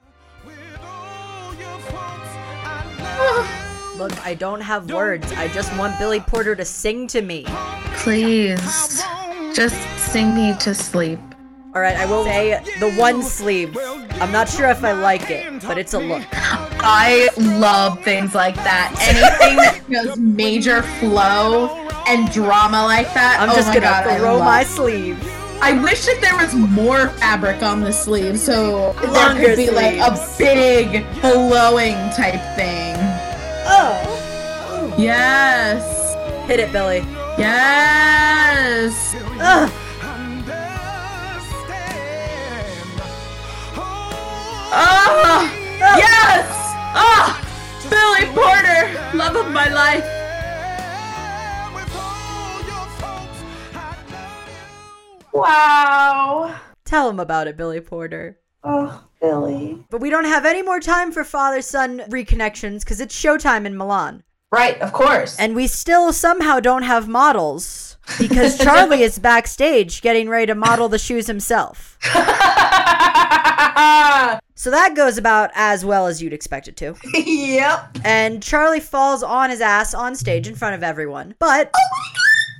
Look, 3.97 4.25
I 4.25 4.33
don't 4.33 4.61
have 4.61 4.89
words. 4.89 5.29
I 5.33 5.49
just 5.49 5.75
want 5.77 5.99
Billy 5.99 6.21
Porter 6.21 6.55
to 6.55 6.63
sing 6.63 7.05
to 7.07 7.21
me. 7.21 7.43
Please. 7.97 9.03
Just 9.53 9.75
sing 9.99 10.33
me 10.33 10.55
to 10.59 10.73
sleep. 10.73 11.19
All 11.75 11.81
right, 11.81 11.97
I 11.97 12.05
will 12.05 12.23
say 12.23 12.57
the 12.79 12.93
one 12.93 13.21
sleeve. 13.21 13.77
I'm 14.21 14.31
not 14.31 14.47
sure 14.47 14.69
if 14.69 14.81
I 14.81 14.93
like 14.93 15.29
it, 15.29 15.61
but 15.67 15.77
it's 15.77 15.93
a 15.93 15.99
look. 15.99 16.23
I 16.31 17.27
love 17.37 18.01
things 18.01 18.33
like 18.33 18.55
that. 18.55 18.95
Anything 19.01 19.57
that 19.57 20.05
shows 20.05 20.17
major 20.17 20.83
flow 20.83 21.67
and 22.07 22.31
drama 22.31 22.83
like 22.83 23.13
that. 23.13 23.41
I'm 23.41 23.49
oh 23.49 23.55
just 23.55 23.67
my 23.67 23.73
gonna 23.73 23.85
God, 23.87 24.17
throw 24.19 24.39
my 24.39 24.63
sleeve. 24.63 25.19
I 25.61 25.73
wish 25.83 26.05
that 26.05 26.19
there 26.21 26.37
was 26.37 26.53
more 26.55 27.09
fabric 27.09 27.61
on 27.61 27.81
the 27.81 27.91
sleeve, 27.91 28.39
so 28.39 28.93
there 29.11 29.35
could 29.35 29.57
be 29.57 29.69
like 29.69 29.97
a 29.97 30.17
big 30.37 31.05
flowing 31.19 31.95
type 32.11 32.39
thing. 32.55 32.95
Oh, 33.67 34.95
Yes. 34.97 36.15
hit 36.47 36.61
it, 36.61 36.71
Billy. 36.71 36.99
Yes. 37.37 39.13
Ugh. 39.41 39.69
Oh, 44.77 45.49
yes. 45.79 46.45
Oh, 46.95 47.41
Billy 47.89 48.25
Porter, 48.33 49.17
love 49.17 49.35
of 49.35 49.51
my 49.51 49.69
life. 49.69 50.03
Wow. 55.33 56.55
Tell 56.85 57.09
him 57.09 57.19
about 57.19 57.47
it, 57.47 57.57
Billy 57.57 57.81
Porter. 57.81 58.39
Oh, 58.63 59.03
Billy. 59.21 59.85
But 59.89 60.01
we 60.01 60.09
don't 60.09 60.25
have 60.25 60.45
any 60.45 60.61
more 60.61 60.79
time 60.79 61.11
for 61.11 61.23
father 61.23 61.61
son 61.61 61.99
reconnections 62.09 62.79
because 62.79 62.99
it's 62.99 63.19
showtime 63.19 63.65
in 63.65 63.77
Milan. 63.77 64.23
Right, 64.51 64.79
of 64.81 64.93
course. 64.93 65.37
And 65.37 65.55
we 65.55 65.67
still 65.67 66.13
somehow 66.13 66.59
don't 66.59 66.83
have 66.83 67.07
models 67.07 67.97
because 68.19 68.57
Charlie 68.57 69.03
is 69.03 69.19
backstage 69.19 70.01
getting 70.01 70.29
ready 70.29 70.45
to 70.47 70.55
model 70.55 70.89
the 70.89 70.99
shoes 70.99 71.27
himself. 71.27 71.97
So 74.57 74.71
that 74.71 74.95
goes 74.95 75.17
about 75.17 75.51
as 75.53 75.83
well 75.83 76.07
as 76.07 76.21
you'd 76.21 76.31
expect 76.31 76.69
it 76.69 76.77
to. 76.77 76.95
yep. 77.13 77.97
And 78.05 78.41
Charlie 78.41 78.79
falls 78.79 79.21
on 79.21 79.49
his 79.49 79.59
ass 79.59 79.93
on 79.93 80.15
stage 80.15 80.47
in 80.47 80.55
front 80.55 80.75
of 80.75 80.81
everyone. 80.81 81.35
But 81.39 81.71
oh 81.75 82.01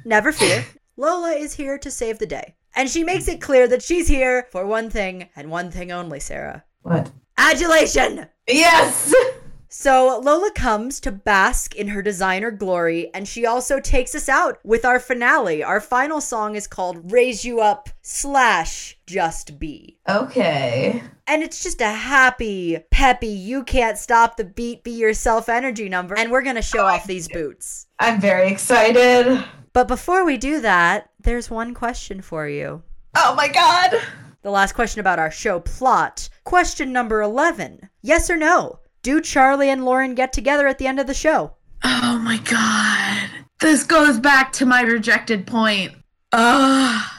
never 0.04 0.34
fear, 0.34 0.66
Lola 0.98 1.32
is 1.32 1.54
here 1.56 1.78
to 1.78 1.90
save 1.90 2.20
the 2.20 2.26
day. 2.26 2.56
And 2.76 2.90
she 2.90 3.06
makes 3.06 3.30
it 3.30 3.40
clear 3.40 3.68
that 3.70 3.82
she's 3.82 4.10
here 4.10 4.48
for 4.52 4.66
one 4.66 4.90
thing 4.90 5.30
and 5.38 5.50
one 5.50 5.72
thing 5.72 5.92
only, 5.92 6.20
Sara. 6.20 6.66
What? 6.82 7.10
Adulation! 7.38 8.28
Yes. 8.48 9.14
So 9.78 10.22
Lola 10.24 10.52
comes 10.52 11.02
to 11.02 11.12
bask 11.12 11.76
in 11.76 11.90
her 11.90 12.02
designer 12.02 12.50
glory, 12.50 13.14
and 13.14 13.28
she 13.28 13.46
also 13.46 13.82
takes 13.82 14.16
us 14.16 14.30
out 14.30 14.58
with 14.64 14.86
our 14.86 15.02
finale. 15.02 15.66
Our 15.66 15.82
final 15.82 16.22
song 16.22 16.56
is 16.56 16.66
called 16.66 17.12
Raise 17.12 17.44
You 17.44 17.60
Up 17.60 17.90
slash 18.02 18.98
Just 19.06 19.60
Be. 19.60 20.00
Okay. 20.08 21.04
And 21.28 21.44
it's 21.44 21.62
just 21.62 21.82
a 21.82 21.90
happy, 21.90 22.80
peppy, 22.90 23.28
you 23.28 23.66
can't 23.66 23.98
stop 23.98 24.38
the 24.38 24.46
beat, 24.46 24.86
be 24.86 24.92
yourself 24.92 25.50
energy 25.50 25.90
number. 25.90 26.18
And 26.18 26.32
we're 26.32 26.42
gonna 26.42 26.62
show 26.62 26.86
off 26.86 27.06
these 27.06 27.28
boots. 27.28 27.88
I'm 28.00 28.22
very 28.22 28.48
excited. 28.48 29.44
But 29.74 29.90
before 29.90 30.24
we 30.24 30.38
do 30.38 30.62
that, 30.62 31.10
there's 31.20 31.52
one 31.52 31.74
question 31.74 32.22
for 32.22 32.48
you. 32.48 32.82
Oh 33.14 33.36
my 33.36 33.50
god. 33.50 34.02
The 34.42 34.52
last 34.52 34.72
question 34.72 35.02
about 35.02 35.20
our 35.20 35.32
show 35.32 35.60
plot. 35.60 36.30
Question 36.46 36.94
number 36.94 37.22
11. 37.22 37.90
Yes 38.02 38.30
or 38.30 38.38
no? 38.38 38.80
Do 39.06 39.22
Charlie 39.22 39.70
and 39.70 39.86
Lauren 39.86 40.16
get 40.16 40.34
together 40.34 40.66
at 40.66 40.80
the 40.80 40.88
end 40.88 41.00
of 41.00 41.06
the 41.06 41.14
show? 41.14 41.54
Oh 41.84 42.18
my 42.18 42.38
god. 42.38 43.30
This 43.60 43.84
goes 43.84 44.18
back 44.18 44.52
to 44.54 44.66
my 44.66 44.82
rejected 44.82 45.46
point. 45.46 45.94
Ugh. 46.32 47.12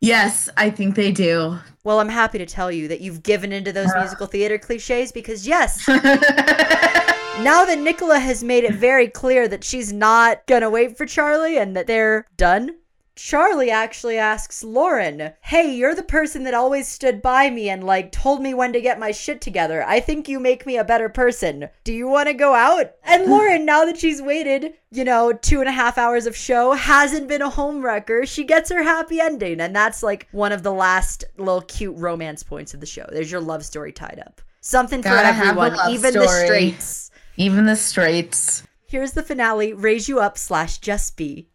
Yes, 0.00 0.48
I 0.56 0.70
think 0.70 0.94
they 0.94 1.10
do. 1.10 1.58
Well, 1.82 1.98
I'm 1.98 2.10
happy 2.10 2.38
to 2.38 2.46
tell 2.46 2.70
you 2.70 2.86
that 2.86 3.00
you've 3.00 3.24
given 3.24 3.50
into 3.50 3.72
those 3.72 3.92
musical 3.96 4.28
theater 4.28 4.56
cliches 4.56 5.10
because, 5.10 5.48
yes, 5.48 5.88
now 5.88 6.04
that 7.64 7.80
Nicola 7.80 8.20
has 8.20 8.44
made 8.44 8.62
it 8.62 8.74
very 8.74 9.08
clear 9.08 9.48
that 9.48 9.64
she's 9.64 9.92
not 9.92 10.46
gonna 10.46 10.70
wait 10.70 10.96
for 10.96 11.06
Charlie 11.06 11.58
and 11.58 11.74
that 11.76 11.88
they're 11.88 12.24
done, 12.36 12.70
Charlie 13.22 13.70
actually 13.70 14.16
asks 14.16 14.64
Lauren, 14.64 15.34
Hey, 15.42 15.74
you're 15.74 15.94
the 15.94 16.02
person 16.02 16.44
that 16.44 16.54
always 16.54 16.88
stood 16.88 17.20
by 17.20 17.50
me 17.50 17.68
and, 17.68 17.84
like, 17.84 18.12
told 18.12 18.40
me 18.40 18.54
when 18.54 18.72
to 18.72 18.80
get 18.80 18.98
my 18.98 19.10
shit 19.10 19.42
together. 19.42 19.84
I 19.86 20.00
think 20.00 20.26
you 20.26 20.40
make 20.40 20.64
me 20.64 20.78
a 20.78 20.84
better 20.84 21.10
person. 21.10 21.68
Do 21.84 21.92
you 21.92 22.08
wanna 22.08 22.32
go 22.32 22.54
out? 22.54 22.92
And 23.04 23.26
Lauren, 23.30 23.66
now 23.66 23.84
that 23.84 23.98
she's 23.98 24.22
waited, 24.22 24.72
you 24.90 25.04
know, 25.04 25.34
two 25.34 25.60
and 25.60 25.68
a 25.68 25.72
half 25.72 25.98
hours 25.98 26.24
of 26.24 26.34
show, 26.34 26.72
hasn't 26.72 27.28
been 27.28 27.42
a 27.42 27.50
homewrecker, 27.50 28.26
she 28.26 28.42
gets 28.42 28.70
her 28.70 28.82
happy 28.82 29.20
ending. 29.20 29.60
And 29.60 29.76
that's, 29.76 30.02
like, 30.02 30.26
one 30.32 30.50
of 30.52 30.62
the 30.62 30.72
last 30.72 31.24
little 31.36 31.60
cute 31.60 31.96
romance 31.98 32.42
points 32.42 32.72
of 32.72 32.80
the 32.80 32.86
show. 32.86 33.04
There's 33.12 33.30
your 33.30 33.42
love 33.42 33.66
story 33.66 33.92
tied 33.92 34.22
up. 34.24 34.40
Something 34.62 35.02
for 35.02 35.10
Gotta 35.10 35.28
everyone, 35.28 35.76
even 35.90 36.14
the 36.14 36.26
story. 36.26 36.46
straights. 36.46 37.10
Even 37.36 37.66
the 37.66 37.76
straights. 37.76 38.62
Here's 38.86 39.12
the 39.12 39.22
finale 39.22 39.74
Raise 39.74 40.08
You 40.08 40.20
Up 40.20 40.38
slash 40.38 40.78
Just 40.78 41.18
Be. 41.18 41.48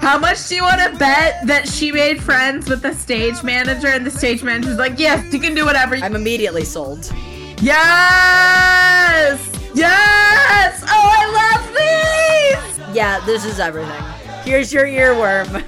How 0.00 0.18
much 0.18 0.48
do 0.48 0.54
you 0.54 0.62
want 0.62 0.80
to 0.80 0.96
bet 0.98 1.46
that 1.46 1.68
she 1.68 1.92
made 1.92 2.22
friends 2.22 2.68
with 2.70 2.80
the 2.80 2.94
stage 2.94 3.42
manager 3.42 3.88
and 3.88 4.06
the 4.06 4.10
stage 4.10 4.42
manager's 4.42 4.78
like, 4.78 4.98
yes, 4.98 5.32
you 5.32 5.40
can 5.40 5.54
do 5.54 5.66
whatever. 5.66 5.96
I'm 5.96 6.16
immediately 6.16 6.64
sold. 6.64 7.12
yes! 7.60 9.38
Yes! 9.74 10.82
Oh, 10.86 11.10
I 11.12 11.26
love 11.36 11.66
these! 11.74 12.96
Yeah, 12.96 13.20
this 13.26 13.44
is 13.44 13.60
everything. 13.60 14.02
Here's 14.44 14.72
your 14.72 14.86
earworm. 14.86 15.62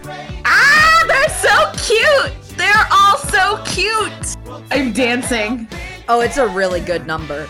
Ah, 0.45 1.05
they're 1.07 1.29
so 1.29 1.71
cute. 1.85 2.33
They're 2.57 2.87
all 2.91 3.19
so 3.19 3.63
cute. 3.67 4.37
I'm 4.71 4.93
dancing. 4.93 5.69
Oh, 6.09 6.21
it's 6.21 6.39
a 6.39 6.47
really 6.49 6.81
good 6.81 7.07
number. 7.07 7.47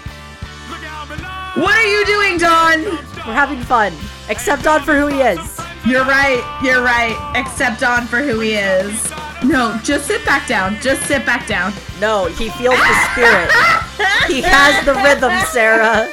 What 1.55 1.77
are 1.77 1.87
you 1.87 2.05
doing, 2.07 2.39
Don? 2.39 2.85
We're 2.85 3.35
having 3.35 3.61
fun. 3.61 3.93
Except 4.29 4.63
Don 4.65 4.83
for 4.83 4.97
who 4.97 5.07
he 5.07 5.21
is. 5.21 5.60
You're 5.87 6.05
right. 6.05 6.61
You're 6.63 6.83
right. 6.83 7.17
Accept 7.37 7.83
on 7.83 8.07
for 8.07 8.19
who 8.19 8.41
he 8.41 8.55
is. 8.55 9.13
No, 9.43 9.79
just 9.83 10.07
sit 10.07 10.25
back 10.27 10.47
down. 10.47 10.79
Just 10.81 11.03
sit 11.07 11.25
back 11.25 11.47
down. 11.47 11.73
No, 12.01 12.27
he 12.27 12.51
feels 12.51 12.77
the 12.77 13.09
spirit. 13.13 13.51
he 14.29 14.43
has 14.43 14.85
the 14.85 14.95
rhythm, 14.95 15.33
Sara. 15.47 16.13